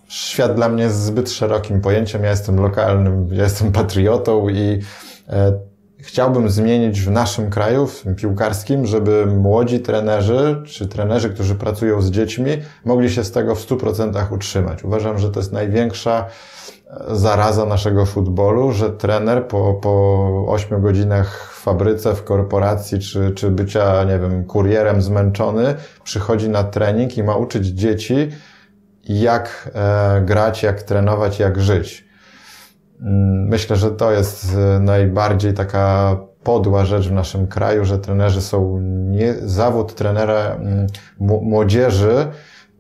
świat 0.09 0.55
dla 0.55 0.69
mnie 0.69 0.83
jest 0.83 1.03
zbyt 1.03 1.31
szerokim 1.31 1.81
pojęciem. 1.81 2.25
Ja 2.25 2.31
jestem 2.31 2.61
lokalnym, 2.61 3.29
ja 3.33 3.43
jestem 3.43 3.73
patriotą 3.73 4.49
i 4.49 4.81
e, 5.29 5.53
chciałbym 5.99 6.51
zmienić 6.51 7.01
w 7.01 7.11
naszym 7.11 7.51
kraju, 7.51 7.87
w 7.87 8.05
piłkarskim, 8.17 8.87
żeby 8.87 9.27
młodzi 9.27 9.81
trenerzy, 9.81 10.63
czy 10.67 10.89
trenerzy, 10.89 11.31
którzy 11.31 11.55
pracują 11.55 12.03
z 12.03 12.11
dziećmi, 12.11 12.51
mogli 12.85 13.11
się 13.11 13.25
z 13.25 13.33
tego 13.33 13.55
w 13.55 13.67
100% 13.67 14.35
utrzymać. 14.35 14.85
Uważam, 14.85 15.19
że 15.19 15.31
to 15.31 15.41
jest 15.41 15.53
największa 15.53 16.27
e, 16.91 17.17
zaraza 17.17 17.67
naszego 17.67 18.07
futbolu, 18.07 18.73
że 18.73 18.91
trener 18.91 19.49
po, 19.49 19.75
po 19.75 20.45
8 20.49 20.83
godzinach 20.83 21.53
w 21.53 21.63
fabryce, 21.63 22.15
w 22.15 22.25
korporacji, 22.25 22.99
czy, 22.99 23.31
czy 23.31 23.51
bycia, 23.51 24.05
nie 24.05 24.19
wiem, 24.19 24.45
kurierem 24.45 25.03
zmęczony, 25.03 25.75
przychodzi 26.05 26.49
na 26.49 26.65
trening 26.65 27.19
i 27.19 27.23
ma 27.23 27.37
uczyć 27.37 27.67
dzieci, 27.67 28.31
jak 29.05 29.71
e, 29.75 30.21
grać, 30.21 30.63
jak 30.63 30.83
trenować, 30.83 31.39
jak 31.39 31.61
żyć. 31.61 32.06
Mm, 33.01 33.49
myślę, 33.49 33.77
że 33.77 33.91
to 33.91 34.13
jest 34.13 34.57
e, 34.57 34.81
najbardziej 34.81 35.55
taka 35.55 36.17
podła 36.43 36.85
rzecz 36.85 37.09
w 37.09 37.13
naszym 37.13 37.47
kraju, 37.47 37.85
że 37.85 37.99
trenerzy 37.99 38.43
są 38.43 38.81
nie, 39.11 39.35
zawód 39.35 39.95
trenera 39.95 40.55
mm, 40.55 40.87
młodzieży 41.21 42.27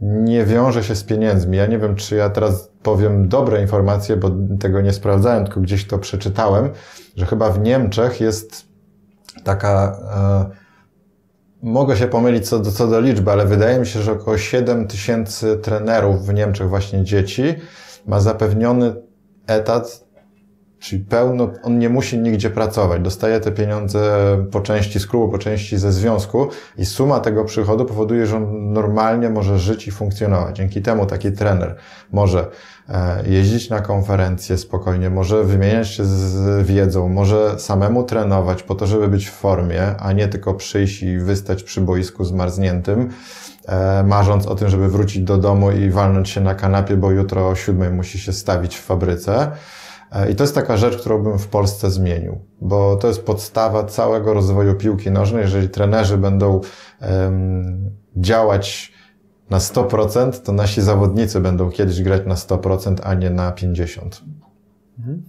nie 0.00 0.44
wiąże 0.44 0.84
się 0.84 0.94
z 0.94 1.04
pieniędzmi. 1.04 1.56
Ja 1.56 1.66
nie 1.66 1.78
wiem, 1.78 1.96
czy 1.96 2.16
ja 2.16 2.30
teraz 2.30 2.70
powiem 2.82 3.28
dobre 3.28 3.62
informacje, 3.62 4.16
bo 4.16 4.30
tego 4.60 4.80
nie 4.80 4.92
sprawdzałem, 4.92 5.44
tylko 5.44 5.60
gdzieś 5.60 5.86
to 5.86 5.98
przeczytałem, 5.98 6.70
że 7.16 7.26
chyba 7.26 7.50
w 7.50 7.60
Niemczech 7.60 8.20
jest 8.20 8.66
taka, 9.44 9.98
e, 10.16 10.56
mogę 11.62 11.96
się 11.96 12.06
pomylić 12.06 12.48
co 12.48 12.58
do, 12.58 12.70
co 12.72 12.86
do 12.86 13.00
liczby, 13.00 13.30
ale 13.30 13.46
wydaje 13.46 13.78
mi 13.78 13.86
się, 13.86 14.02
że 14.02 14.12
około 14.12 14.38
7 14.38 14.86
tysięcy 14.86 15.58
trenerów 15.62 16.26
w 16.26 16.34
Niemczech 16.34 16.68
właśnie 16.68 17.04
dzieci 17.04 17.54
ma 18.06 18.20
zapewniony 18.20 18.94
etat 19.46 20.05
Czyli 20.78 21.04
pełno, 21.04 21.50
on 21.62 21.78
nie 21.78 21.88
musi 21.88 22.18
nigdzie 22.18 22.50
pracować. 22.50 23.02
Dostaje 23.02 23.40
te 23.40 23.52
pieniądze 23.52 24.18
po 24.50 24.60
części 24.60 25.00
z 25.00 25.06
klubu, 25.06 25.32
po 25.32 25.38
części 25.38 25.78
ze 25.78 25.92
związku 25.92 26.48
i 26.78 26.86
suma 26.86 27.20
tego 27.20 27.44
przychodu 27.44 27.84
powoduje, 27.84 28.26
że 28.26 28.36
on 28.36 28.72
normalnie 28.72 29.30
może 29.30 29.58
żyć 29.58 29.88
i 29.88 29.90
funkcjonować. 29.90 30.56
Dzięki 30.56 30.82
temu 30.82 31.06
taki 31.06 31.32
trener 31.32 31.76
może 32.12 32.46
e, 32.88 33.28
jeździć 33.28 33.70
na 33.70 33.80
konferencje 33.80 34.58
spokojnie, 34.58 35.10
może 35.10 35.44
wymieniać 35.44 35.88
się 35.88 36.04
z 36.04 36.66
wiedzą, 36.66 37.08
może 37.08 37.58
samemu 37.58 38.04
trenować 38.04 38.62
po 38.62 38.74
to, 38.74 38.86
żeby 38.86 39.08
być 39.08 39.28
w 39.28 39.32
formie, 39.32 39.96
a 39.98 40.12
nie 40.12 40.28
tylko 40.28 40.54
przyjść 40.54 41.02
i 41.02 41.18
wystać 41.18 41.62
przy 41.62 41.80
boisku 41.80 42.24
zmarzniętym, 42.24 43.08
e, 43.68 44.04
marząc 44.04 44.46
o 44.46 44.54
tym, 44.54 44.68
żeby 44.68 44.88
wrócić 44.88 45.22
do 45.22 45.38
domu 45.38 45.72
i 45.72 45.90
walnąć 45.90 46.30
się 46.30 46.40
na 46.40 46.54
kanapie, 46.54 46.96
bo 46.96 47.10
jutro 47.10 47.48
o 47.48 47.54
siódmej 47.54 47.90
musi 47.90 48.18
się 48.18 48.32
stawić 48.32 48.76
w 48.76 48.82
fabryce. 48.82 49.52
E, 50.16 50.30
I 50.30 50.34
to 50.34 50.44
jest 50.44 50.54
taka 50.54 50.76
rzecz, 50.76 50.96
którą 50.96 51.22
bym 51.22 51.38
w 51.38 51.48
Polsce 51.48 51.90
zmienił, 51.90 52.38
bo 52.60 52.96
to 52.96 53.08
jest 53.08 53.24
podstawa 53.24 53.84
całego 53.84 54.34
rozwoju 54.34 54.74
piłki 54.74 55.10
nożnej. 55.10 55.42
Jeżeli 55.42 55.68
trenerzy 55.68 56.18
będą 56.18 56.60
um, 57.00 57.90
działać 58.16 58.92
na 59.50 59.58
100%, 59.58 60.42
to 60.42 60.52
nasi 60.52 60.82
zawodnicy 60.82 61.40
będą 61.40 61.70
kiedyś 61.70 62.02
grać 62.02 62.22
na 62.26 62.34
100%, 62.34 62.96
a 63.02 63.14
nie 63.14 63.30
na 63.30 63.52
50%. 63.52 64.22
Mhm. 64.98 65.22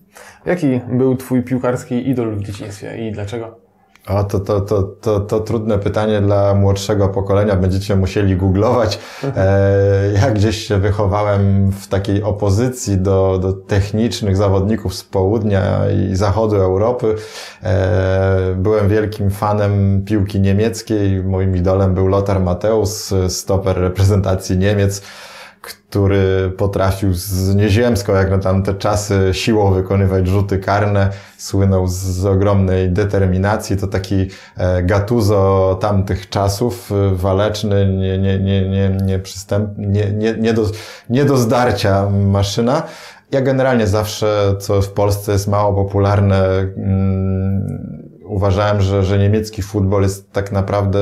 Jaki 0.46 0.82
był 0.92 1.16
Twój 1.16 1.44
piłkarski 1.44 2.10
idol 2.10 2.36
w 2.36 2.44
dzieciństwie 2.44 3.08
i 3.08 3.12
dlaczego? 3.12 3.67
O, 4.08 4.24
to, 4.24 4.40
to, 4.40 4.62
to, 4.62 4.84
to, 4.84 5.20
to 5.20 5.40
trudne 5.40 5.78
pytanie 5.80 6.22
dla 6.22 6.54
młodszego 6.54 7.08
pokolenia. 7.08 7.56
Będziecie 7.56 7.96
musieli 7.96 8.36
googlować. 8.36 9.00
E, 9.38 10.12
ja 10.14 10.32
gdzieś 10.32 10.68
się 10.68 10.78
wychowałem 10.78 11.72
w 11.72 11.88
takiej 11.88 12.24
opozycji 12.24 12.98
do, 12.98 13.40
do 13.42 13.54
technicznych 13.54 14.38
zawodników 14.38 14.96
z 14.96 15.04
południa 15.04 15.80
i 15.90 16.16
zachodu 16.16 16.56
Europy. 16.56 17.16
E, 17.64 18.56
byłem 18.58 18.90
wielkim 18.90 19.32
fanem 19.32 20.04
piłki 20.06 20.40
niemieckiej. 20.40 21.24
Moim 21.24 21.56
idolem 21.56 21.94
był 21.94 22.08
Lothar 22.08 22.42
Matthäus, 22.42 23.14
stoper 23.30 23.78
reprezentacji 23.78 24.58
Niemiec 24.58 25.02
który 25.68 26.52
potrafił 26.58 27.14
z 27.14 27.56
nieziemską, 27.56 28.14
jak 28.14 28.32
na 28.32 28.38
tamte 28.38 28.74
czasy, 28.74 29.30
siłą 29.32 29.74
wykonywać 29.74 30.28
rzuty 30.28 30.60
karne, 30.60 31.10
słynął 31.38 31.88
z 31.88 32.26
ogromnej 32.26 32.90
determinacji. 32.90 33.78
To 33.78 33.88
taki 33.88 34.28
e, 34.58 34.84
gatuzo 34.84 35.78
tamtych 35.82 36.30
czasów, 36.30 36.92
e, 36.92 37.16
waleczny, 37.16 37.86
nie, 37.86 38.18
nie, 38.18 38.40
nie, 38.40 38.70
nie, 38.70 38.90
nie, 38.90 39.22
nie, 39.78 40.12
nie, 40.12 40.34
nie, 40.34 40.54
do, 40.54 40.66
nie 41.10 41.26
do 41.26 41.38
zdarcia 41.38 42.10
maszyna. 42.10 42.84
Ja 43.32 43.42
generalnie 43.42 43.88
zawsze, 43.88 44.56
co 44.60 44.82
w 44.82 44.92
Polsce 44.92 45.32
jest 45.32 45.48
mało 45.48 45.86
popularne, 45.86 46.68
um, 46.78 48.10
uważałem, 48.26 48.82
że, 48.82 49.04
że 49.04 49.18
niemiecki 49.18 49.62
futbol 49.62 50.04
jest 50.04 50.32
tak 50.32 50.52
naprawdę 50.52 51.00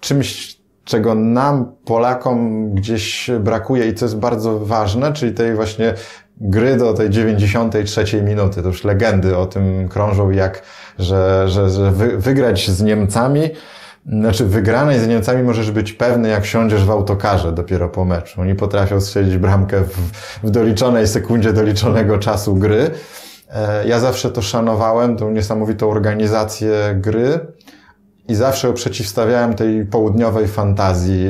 czymś 0.00 0.53
czego 0.84 1.14
nam, 1.14 1.72
Polakom, 1.84 2.70
gdzieś 2.74 3.30
brakuje 3.40 3.88
i 3.88 3.94
co 3.94 4.04
jest 4.04 4.18
bardzo 4.18 4.58
ważne, 4.58 5.12
czyli 5.12 5.32
tej 5.32 5.54
właśnie 5.54 5.94
gry 6.40 6.76
do 6.76 6.94
tej 6.94 7.10
93 7.10 8.22
minuty. 8.22 8.62
To 8.62 8.68
już 8.68 8.84
legendy 8.84 9.36
o 9.36 9.46
tym 9.46 9.88
krążą, 9.88 10.30
jak, 10.30 10.62
że, 10.98 11.48
że, 11.48 11.70
że 11.70 11.90
wy, 11.90 12.18
wygrać 12.18 12.70
z 12.70 12.82
Niemcami, 12.82 13.50
znaczy 14.06 14.46
wygranej 14.46 15.00
z 15.00 15.08
Niemcami 15.08 15.42
możesz 15.42 15.70
być 15.70 15.92
pewny, 15.92 16.28
jak 16.28 16.46
siądziesz 16.46 16.84
w 16.84 16.90
autokarze 16.90 17.52
dopiero 17.52 17.88
po 17.88 18.04
meczu. 18.04 18.40
Oni 18.40 18.54
potrafią 18.54 19.00
strzelić 19.00 19.36
bramkę 19.36 19.80
w, 19.80 19.96
w 20.42 20.50
doliczonej 20.50 21.08
sekundzie 21.08 21.52
doliczonego 21.52 22.18
czasu 22.18 22.54
gry. 22.54 22.90
E, 23.50 23.88
ja 23.88 24.00
zawsze 24.00 24.30
to 24.30 24.42
szanowałem, 24.42 25.16
tą 25.16 25.30
niesamowitą 25.30 25.90
organizację 25.90 26.74
gry 26.94 27.40
i 28.28 28.34
zawsze 28.34 28.72
przeciwstawiałem 28.72 29.54
tej 29.54 29.86
południowej 29.86 30.48
fantazji. 30.48 31.28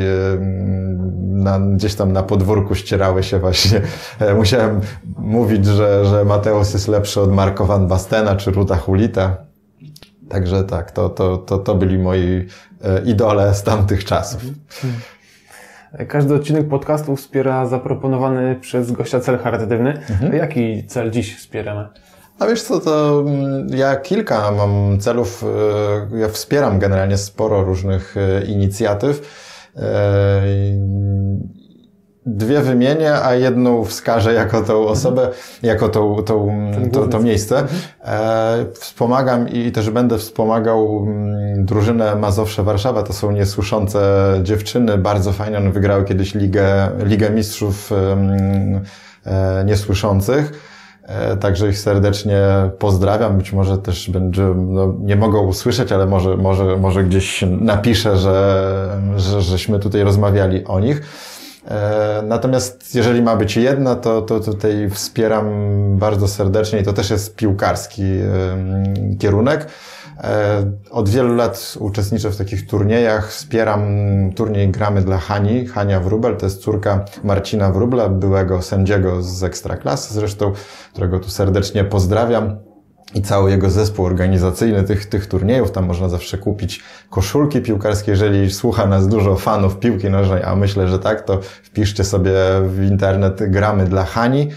Na, 1.21 1.61
gdzieś 1.61 1.95
tam 1.95 2.13
na 2.13 2.23
podwórku 2.23 2.75
ścierały 2.75 3.23
się 3.23 3.39
właśnie. 3.39 3.81
E, 4.21 4.35
musiałem 4.35 4.81
mówić, 5.19 5.67
że, 5.67 6.05
że 6.05 6.25
Mateusz 6.25 6.73
jest 6.73 6.89
lepszy 6.89 7.21
od 7.21 7.33
Marko 7.33 7.67
Van 7.67 7.89
Bastena 7.89 8.37
czy 8.37 8.51
Ruta 8.51 8.77
Hulita. 8.77 9.37
Także 10.29 10.65
tak, 10.65 10.91
to, 10.91 11.09
to, 11.09 11.37
to, 11.37 11.59
to 11.59 11.75
byli 11.75 11.99
moi 11.99 12.47
e, 12.85 13.03
idole 13.05 13.55
z 13.55 13.63
tamtych 13.63 14.05
czasów. 14.05 14.43
Każdy 16.09 16.35
odcinek 16.35 16.69
podcastu 16.69 17.17
wspiera 17.17 17.67
zaproponowany 17.67 18.57
przez 18.61 18.93
gościa 18.93 19.21
cel 19.21 19.39
charytatywny. 19.39 19.91
Mhm. 20.11 20.37
Jaki 20.37 20.87
cel 20.87 21.11
dziś 21.11 21.37
wspieramy? 21.37 21.89
A 22.39 22.47
wiesz 22.47 22.63
co, 22.63 22.81
to 22.81 23.25
mm, 23.27 23.69
ja 23.69 23.97
kilka 23.97 24.51
mam 24.51 25.01
celów, 25.01 25.45
e, 26.13 26.19
ja 26.19 26.29
wspieram 26.29 26.79
generalnie 26.79 27.19
sporo 27.19 27.65
różnych 27.65 28.17
e, 28.17 28.45
inicjatyw. 28.45 29.21
E, 29.77 30.43
dwie 32.27 32.61
wymienię, 32.61 33.15
a 33.15 33.35
jedną 33.35 33.85
wskażę 33.85 34.33
jako 34.33 34.63
tą 34.63 34.87
osobę, 34.87 35.23
mhm. 35.23 35.37
jako 35.63 35.89
tą, 35.89 36.23
tą, 36.23 36.71
to, 36.93 37.07
to 37.09 37.21
miejsce. 37.21 37.59
Mhm. 37.59 38.67
Wspomagam 38.75 39.49
i 39.49 39.73
też 39.73 39.91
będę 39.91 40.19
wspomagał 40.19 41.07
mm, 41.07 41.65
drużynę 41.65 42.17
Mazowsze 42.17 42.63
Warszawa. 42.63 43.03
To 43.03 43.13
są 43.13 43.33
niesłyszące 43.33 44.01
dziewczyny, 44.43 44.99
bardzo 44.99 45.33
fajne. 45.33 45.59
One 45.59 45.71
wygrały 45.71 46.05
kiedyś 46.05 46.35
Ligę, 46.35 46.91
Ligę 47.05 47.31
Mistrzów 47.31 47.91
Niesłyszących. 49.65 50.74
E, 51.07 51.37
także 51.37 51.69
ich 51.69 51.79
serdecznie 51.79 52.41
pozdrawiam. 52.79 53.39
Być 53.39 53.53
może 53.53 53.79
też 53.79 54.11
będzie, 54.11 54.43
no, 54.57 54.95
nie 55.01 55.17
mogą 55.17 55.47
usłyszeć, 55.47 55.93
ale 55.93 56.07
może, 56.07 56.37
może, 56.37 56.77
może 56.77 57.05
gdzieś 57.05 57.45
napiszę, 57.61 58.17
że, 58.17 58.99
że, 59.17 59.43
żeśmy 59.43 59.79
tutaj 59.79 60.03
rozmawiali 60.03 60.65
o 60.65 60.81
nich. 60.81 61.03
E, 61.69 62.23
natomiast 62.27 62.95
jeżeli 62.95 63.23
ma 63.23 63.37
być 63.37 63.57
jedna, 63.57 63.95
to, 63.95 64.23
to 64.23 64.41
tutaj 64.41 64.91
wspieram 64.91 65.47
bardzo 65.99 66.29
serdecznie 66.29 66.81
i 66.81 66.85
to 66.85 66.93
też 66.93 67.11
jest 67.11 67.37
piłkarski 67.37 68.03
kierunek. 69.19 69.69
E, 70.21 70.73
od 70.91 71.09
wielu 71.09 71.35
lat 71.35 71.75
uczestniczę 71.81 72.31
w 72.31 72.37
takich 72.37 72.67
turniejach, 72.67 73.31
wspieram 73.31 73.83
turniej 74.37 74.71
Gramy 74.71 75.03
dla 75.03 75.19
Hani. 75.19 75.67
Hania 75.67 76.01
Wrubel 76.01 76.37
to 76.37 76.47
jest 76.47 76.63
córka 76.63 77.05
Marcina 77.25 77.71
Wrubla, 77.73 78.09
byłego 78.09 78.63
sędziego 78.63 79.23
z 79.23 79.45
Ekstraklasy 79.45 80.15
zresztą, 80.15 80.53
którego 80.93 81.21
tu 81.21 81.31
serdecznie 81.31 81.85
pozdrawiam 81.85 82.57
i 83.15 83.23
cały 83.23 83.51
jego 83.51 83.71
zespół 83.71 84.07
organizacyjny 84.07 84.83
tych, 84.83 85.07
tych 85.07 85.27
turniejów. 85.27 85.71
Tam 85.71 85.87
można 85.87 86.09
zawsze 86.09 86.39
kupić 86.39 86.83
koszulki 87.11 87.61
piłkarskie. 87.61 88.11
Jeżeli 88.11 88.51
słucha 88.51 88.87
nas 88.87 89.09
dużo 89.09 89.37
fanów 89.37 89.79
piłki 89.79 90.11
nożnej, 90.11 90.43
a 90.43 90.57
myślę, 90.57 90.89
że 90.89 90.99
tak, 90.99 91.23
to 91.23 91.41
wpiszcie 91.43 92.05
sobie 92.05 92.33
w 92.67 92.87
internet 92.91 93.51
gramy 93.51 93.85
dla 93.85 94.05
Hani. 94.05 94.51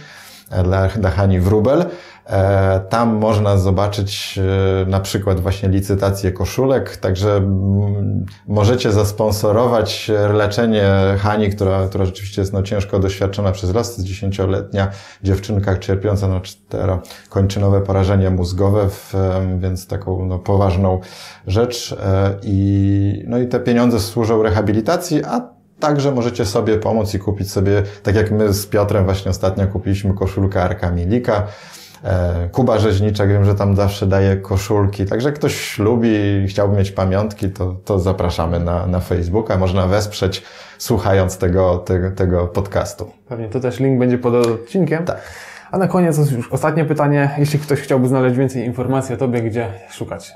dla, 0.63 0.87
dla 0.87 1.09
Hani 1.11 1.39
Wrubel. 1.39 1.85
E, 2.29 2.79
tam 2.89 3.15
można 3.15 3.57
zobaczyć 3.57 4.39
e, 4.83 4.89
na 4.89 4.99
przykład 4.99 5.39
właśnie 5.39 5.69
licytację 5.69 6.31
koszulek, 6.31 6.97
także 6.97 7.35
mm, 7.35 8.25
możecie 8.47 8.91
zasponsorować 8.91 10.11
leczenie 10.33 10.87
Hani, 11.19 11.49
która, 11.49 11.87
która 11.87 12.05
rzeczywiście 12.05 12.41
jest 12.41 12.53
no, 12.53 12.63
ciężko 12.63 12.99
doświadczona 12.99 13.51
przez 13.51 13.75
jest 13.75 14.03
dziesięcioletnia 14.03 14.87
dziewczynka 15.23 15.77
cierpiąca 15.77 16.27
na 16.27 16.41
czterokończynowe 16.41 17.81
porażenie 17.81 18.29
mózgowe, 18.29 18.89
w, 18.89 19.13
więc 19.59 19.87
taką 19.87 20.25
no, 20.25 20.39
poważną 20.39 20.99
rzecz 21.47 21.95
e, 22.03 22.35
i, 22.43 23.23
no 23.27 23.37
i 23.37 23.47
te 23.47 23.59
pieniądze 23.59 23.99
służą 23.99 24.43
rehabilitacji, 24.43 25.23
a 25.23 25.57
Także 25.79 26.11
możecie 26.11 26.45
sobie 26.45 26.77
pomóc 26.77 27.13
i 27.13 27.19
kupić 27.19 27.51
sobie, 27.51 27.83
tak 28.03 28.15
jak 28.15 28.31
my 28.31 28.53
z 28.53 28.67
Piotrem 28.67 29.05
właśnie 29.05 29.31
ostatnio 29.31 29.67
kupiliśmy 29.67 30.13
koszulkę 30.13 30.63
Arka 30.63 30.91
Milika. 30.91 31.47
E, 32.03 32.49
Kuba 32.51 32.79
Rzeźniczak, 32.79 33.29
wiem, 33.29 33.45
że 33.45 33.55
tam 33.55 33.75
zawsze 33.75 34.07
daje 34.07 34.37
koszulki, 34.37 35.05
także 35.05 35.31
ktoś 35.31 35.79
lubi 35.79 36.09
i 36.43 36.47
chciałby 36.47 36.77
mieć 36.77 36.91
pamiątki, 36.91 37.49
to, 37.49 37.75
to 37.85 37.99
zapraszamy 37.99 38.59
na, 38.59 38.87
na 38.87 38.99
Facebooka. 38.99 39.57
Można 39.57 39.87
wesprzeć 39.87 40.43
słuchając 40.77 41.37
tego, 41.37 41.77
tego, 41.77 42.11
tego 42.11 42.47
podcastu. 42.47 43.11
Pewnie 43.27 43.49
to 43.49 43.59
też 43.59 43.79
link 43.79 43.99
będzie 43.99 44.17
pod 44.17 44.33
odcinkiem. 44.33 45.05
Tak. 45.05 45.21
A 45.71 45.77
na 45.77 45.87
koniec 45.87 46.31
już 46.31 46.51
ostatnie 46.51 46.85
pytanie. 46.85 47.29
Jeśli 47.37 47.59
ktoś 47.59 47.79
chciałby 47.79 48.07
znaleźć 48.07 48.37
więcej 48.37 48.65
informacji 48.65 49.15
o 49.15 49.17
Tobie, 49.17 49.41
gdzie 49.41 49.73
szukać? 49.89 50.35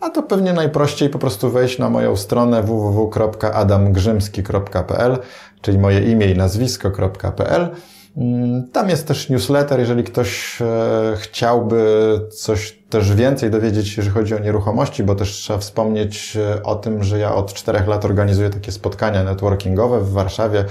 A 0.00 0.10
to 0.10 0.22
pewnie 0.22 0.52
najprościej 0.52 1.08
po 1.08 1.18
prostu 1.18 1.50
wejść 1.50 1.78
na 1.78 1.90
moją 1.90 2.16
stronę 2.16 2.62
www.adamgrzymski.pl, 2.62 5.18
czyli 5.60 5.78
moje 5.78 6.00
imię 6.00 6.26
i 6.26 6.36
nazwisko.pl. 6.36 7.70
Mm, 8.16 8.68
tam 8.68 8.88
jest 8.88 9.08
też 9.08 9.30
newsletter, 9.30 9.80
jeżeli 9.80 10.04
ktoś 10.04 10.58
e, 10.62 11.16
chciałby 11.16 11.84
coś 12.30 12.78
też 12.90 13.14
więcej 13.14 13.50
dowiedzieć 13.50 13.88
się, 13.88 13.94
jeżeli 13.96 14.14
chodzi 14.14 14.34
o 14.34 14.38
nieruchomości, 14.38 15.04
bo 15.04 15.14
też 15.14 15.30
trzeba 15.30 15.58
wspomnieć 15.58 16.36
e, 16.36 16.62
o 16.62 16.74
tym, 16.74 17.04
że 17.04 17.18
ja 17.18 17.34
od 17.34 17.54
czterech 17.54 17.86
lat 17.86 18.04
organizuję 18.04 18.50
takie 18.50 18.72
spotkania 18.72 19.24
networkingowe 19.24 20.00
w 20.00 20.12
Warszawie 20.12 20.64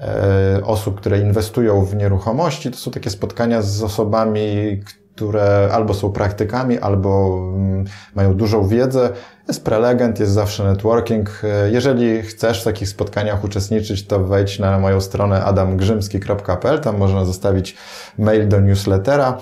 e, 0.00 0.60
osób, 0.64 1.00
które 1.00 1.20
inwestują 1.20 1.84
w 1.84 1.94
nieruchomości. 1.94 2.70
To 2.70 2.76
są 2.76 2.90
takie 2.90 3.10
spotkania 3.10 3.62
z 3.62 3.82
osobami, 3.82 4.80
które 4.84 5.05
albo 5.72 5.94
są 5.94 6.12
praktykami, 6.12 6.78
albo 6.78 7.38
mm, 7.54 7.84
mają 8.14 8.34
dużą 8.34 8.68
wiedzę. 8.68 9.10
Jest 9.48 9.64
prelegent, 9.64 10.20
jest 10.20 10.32
zawsze 10.32 10.64
networking. 10.64 11.42
Jeżeli 11.72 12.22
chcesz 12.22 12.60
w 12.60 12.64
takich 12.64 12.88
spotkaniach 12.88 13.44
uczestniczyć, 13.44 14.06
to 14.06 14.20
wejdź 14.20 14.58
na 14.58 14.78
moją 14.78 15.00
stronę 15.00 15.44
adamgrzymski.pl, 15.44 16.80
tam 16.80 16.98
można 16.98 17.24
zostawić 17.24 17.76
mail 18.18 18.48
do 18.48 18.60
newslettera. 18.60 19.38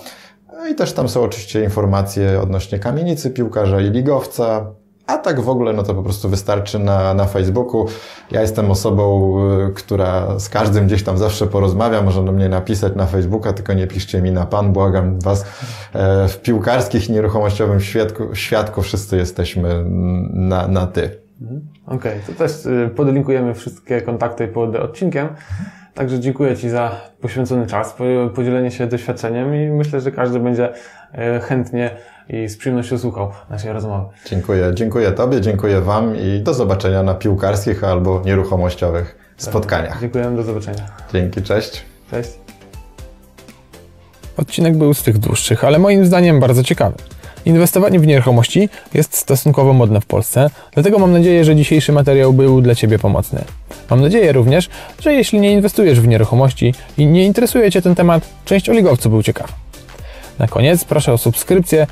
I 0.71 0.75
też 0.75 0.93
tam 0.93 1.09
są 1.09 1.23
oczywiście 1.23 1.65
informacje 1.65 2.41
odnośnie 2.41 2.79
kamienicy 2.79 3.31
piłkarza 3.31 3.81
i 3.81 3.91
ligowca, 3.91 4.67
a 5.07 5.19
tak 5.19 5.41
w 5.41 5.49
ogóle, 5.49 5.73
no 5.73 5.83
to 5.83 5.95
po 5.95 6.03
prostu 6.03 6.29
wystarczy 6.29 6.79
na, 6.79 7.15
na 7.15 7.25
Facebooku. 7.25 7.87
Ja 8.31 8.41
jestem 8.41 8.71
osobą, 8.71 9.37
y, 9.69 9.73
która 9.73 10.39
z 10.39 10.49
każdym 10.49 10.87
gdzieś 10.87 11.03
tam 11.03 11.19
zawsze 11.19 11.47
porozmawia. 11.47 12.03
Można 12.03 12.23
do 12.23 12.33
mnie 12.33 12.49
napisać 12.49 12.95
na 12.97 13.07
Facebooka, 13.07 13.53
tylko 13.53 13.73
nie 13.73 13.87
piszcie 13.87 14.23
mi 14.23 14.33
na 14.33 14.47
pan, 14.47 14.73
błagam 14.73 15.21
was. 15.21 15.45
E, 15.93 16.29
w 16.29 16.43
piłkarskich 16.43 17.09
nieruchomościowym 17.09 17.81
świadku, 17.81 18.35
świadku 18.35 18.83
wszyscy 18.83 19.17
jesteśmy 19.17 19.85
na, 20.31 20.69
na 20.69 20.87
ty. 20.87 21.11
Mhm. 21.41 21.61
Okej, 21.87 21.97
okay, 21.97 22.21
to 22.27 22.33
też 22.33 22.67
y, 22.67 22.91
podlinkujemy 22.97 23.55
wszystkie 23.55 24.03
kontakty 24.03 24.49
pod 24.49 24.77
odcinkiem. 24.77 25.29
Także 25.95 26.21
dziękuję 26.21 26.57
Ci 26.57 26.69
za 26.71 27.01
poświęcony 27.21 27.67
czas, 27.67 27.97
podzielenie 28.35 28.71
się 28.71 28.87
doświadczeniem 28.87 29.55
i 29.55 29.71
myślę, 29.71 30.01
że 30.01 30.13
każdy 30.13 30.41
będzie 30.41 30.73
e, 31.13 31.41
chętnie 31.41 31.91
i 32.29 32.49
z 32.49 32.57
przyjemnością 32.57 32.99
słuchał 32.99 33.31
naszej 33.51 33.73
rozmowy. 33.73 34.05
Dziękuję. 34.27 34.71
Dziękuję 34.75 35.13
Tobie, 35.13 35.41
dziękuję 35.41 35.81
Wam 35.81 36.17
i 36.17 36.41
do 36.43 36.55
zobaczenia 36.55 37.03
na 37.03 37.15
piłkarskich 37.15 37.85
albo 37.85 38.23
nieruchomościowych 38.25 39.35
spotkaniach. 39.37 40.01
Dziękuję, 40.01 40.33
do 40.37 40.43
zobaczenia. 40.43 40.87
Dzięki, 41.13 41.43
cześć. 41.43 41.85
Cześć. 42.11 42.31
Odcinek 44.37 44.77
był 44.77 44.95
z 44.95 45.03
tych 45.03 45.19
dłuższych, 45.19 45.65
ale 45.65 45.79
moim 45.79 46.07
zdaniem 46.07 46.41
bardzo 46.41 46.63
ciekawy. 46.65 46.97
Inwestowanie 47.45 48.01
w 48.01 48.07
nieruchomości 48.07 48.69
jest 48.95 49.17
stosunkowo 49.17 49.73
modne 49.73 50.01
w 50.01 50.07
Polsce, 50.07 50.51
dlatego 50.73 50.99
mam 50.99 51.13
nadzieję, 51.13 51.45
że 51.45 51.57
dzisiejszy 51.57 51.93
materiał 51.93 52.33
był 52.33 52.61
dla 52.61 52.75
Ciebie 52.75 52.99
pomocny. 52.99 53.45
Mam 53.91 54.01
nadzieję 54.01 54.33
również, 54.33 54.69
że 55.01 55.15
jeśli 55.15 55.41
nie 55.41 55.53
inwestujesz 55.53 56.01
w 56.01 56.09
nieruchomości 56.09 56.75
i 56.99 57.07
nie 57.07 57.25
interesuje 57.25 57.71
Cię 57.71 57.83
ten 57.83 57.95
temat, 57.95 58.29
część 58.45 58.69
oligowców 58.69 59.13
był 59.13 59.23
ciekawa. 59.23 59.64
Na 60.39 60.49
koniec 60.49 60.85
proszę 60.85 61.13
o 61.13 61.19
subskrypcję, 61.19 61.87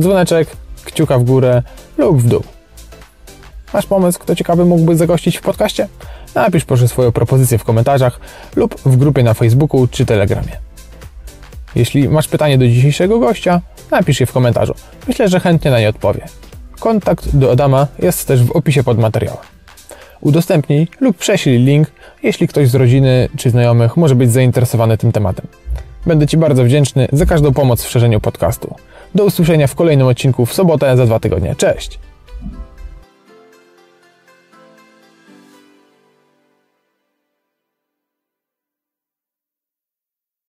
dzwoneczek, 0.00 0.48
kciuka 0.84 1.18
w 1.18 1.24
górę 1.24 1.62
lub 1.98 2.22
w 2.22 2.28
dół. 2.28 2.42
Masz 3.74 3.86
pomysł, 3.86 4.18
kto 4.18 4.36
ciekawy 4.36 4.64
mógłby 4.64 4.96
zagościć 4.96 5.38
w 5.38 5.42
podcaście? 5.42 5.88
Napisz 6.34 6.64
proszę 6.64 6.88
swoją 6.88 7.12
propozycję 7.12 7.58
w 7.58 7.64
komentarzach 7.64 8.20
lub 8.56 8.80
w 8.80 8.96
grupie 8.96 9.22
na 9.22 9.34
Facebooku 9.34 9.88
czy 9.88 10.06
Telegramie. 10.06 10.52
Jeśli 11.74 12.08
masz 12.08 12.28
pytanie 12.28 12.58
do 12.58 12.68
dzisiejszego 12.68 13.18
gościa, 13.18 13.60
napisz 13.90 14.20
je 14.20 14.26
w 14.26 14.32
komentarzu. 14.32 14.74
Myślę, 15.08 15.28
że 15.28 15.40
chętnie 15.40 15.70
na 15.70 15.80
nie 15.80 15.88
odpowie. 15.88 16.20
Kontakt 16.80 17.36
do 17.36 17.52
Adama 17.52 17.86
jest 17.98 18.28
też 18.28 18.42
w 18.42 18.52
opisie 18.52 18.84
pod 18.84 18.98
materiałem. 18.98 19.40
Udostępnij 20.20 20.88
lub 21.00 21.16
prześlij 21.16 21.58
link, 21.58 21.90
jeśli 22.22 22.48
ktoś 22.48 22.68
z 22.68 22.74
rodziny 22.74 23.28
czy 23.36 23.50
znajomych 23.50 23.96
może 23.96 24.14
być 24.14 24.32
zainteresowany 24.32 24.98
tym 24.98 25.12
tematem. 25.12 25.46
Będę 26.06 26.26
Ci 26.26 26.36
bardzo 26.36 26.64
wdzięczny 26.64 27.08
za 27.12 27.26
każdą 27.26 27.52
pomoc 27.52 27.84
w 27.84 27.90
szerzeniu 27.90 28.20
podcastu. 28.20 28.74
Do 29.14 29.24
usłyszenia 29.24 29.66
w 29.66 29.74
kolejnym 29.74 30.06
odcinku 30.06 30.46
w 30.46 30.54
sobotę 30.54 30.96
za 30.96 31.06
dwa 31.06 31.20
tygodnie. 31.20 31.54
Cześć! 31.56 31.98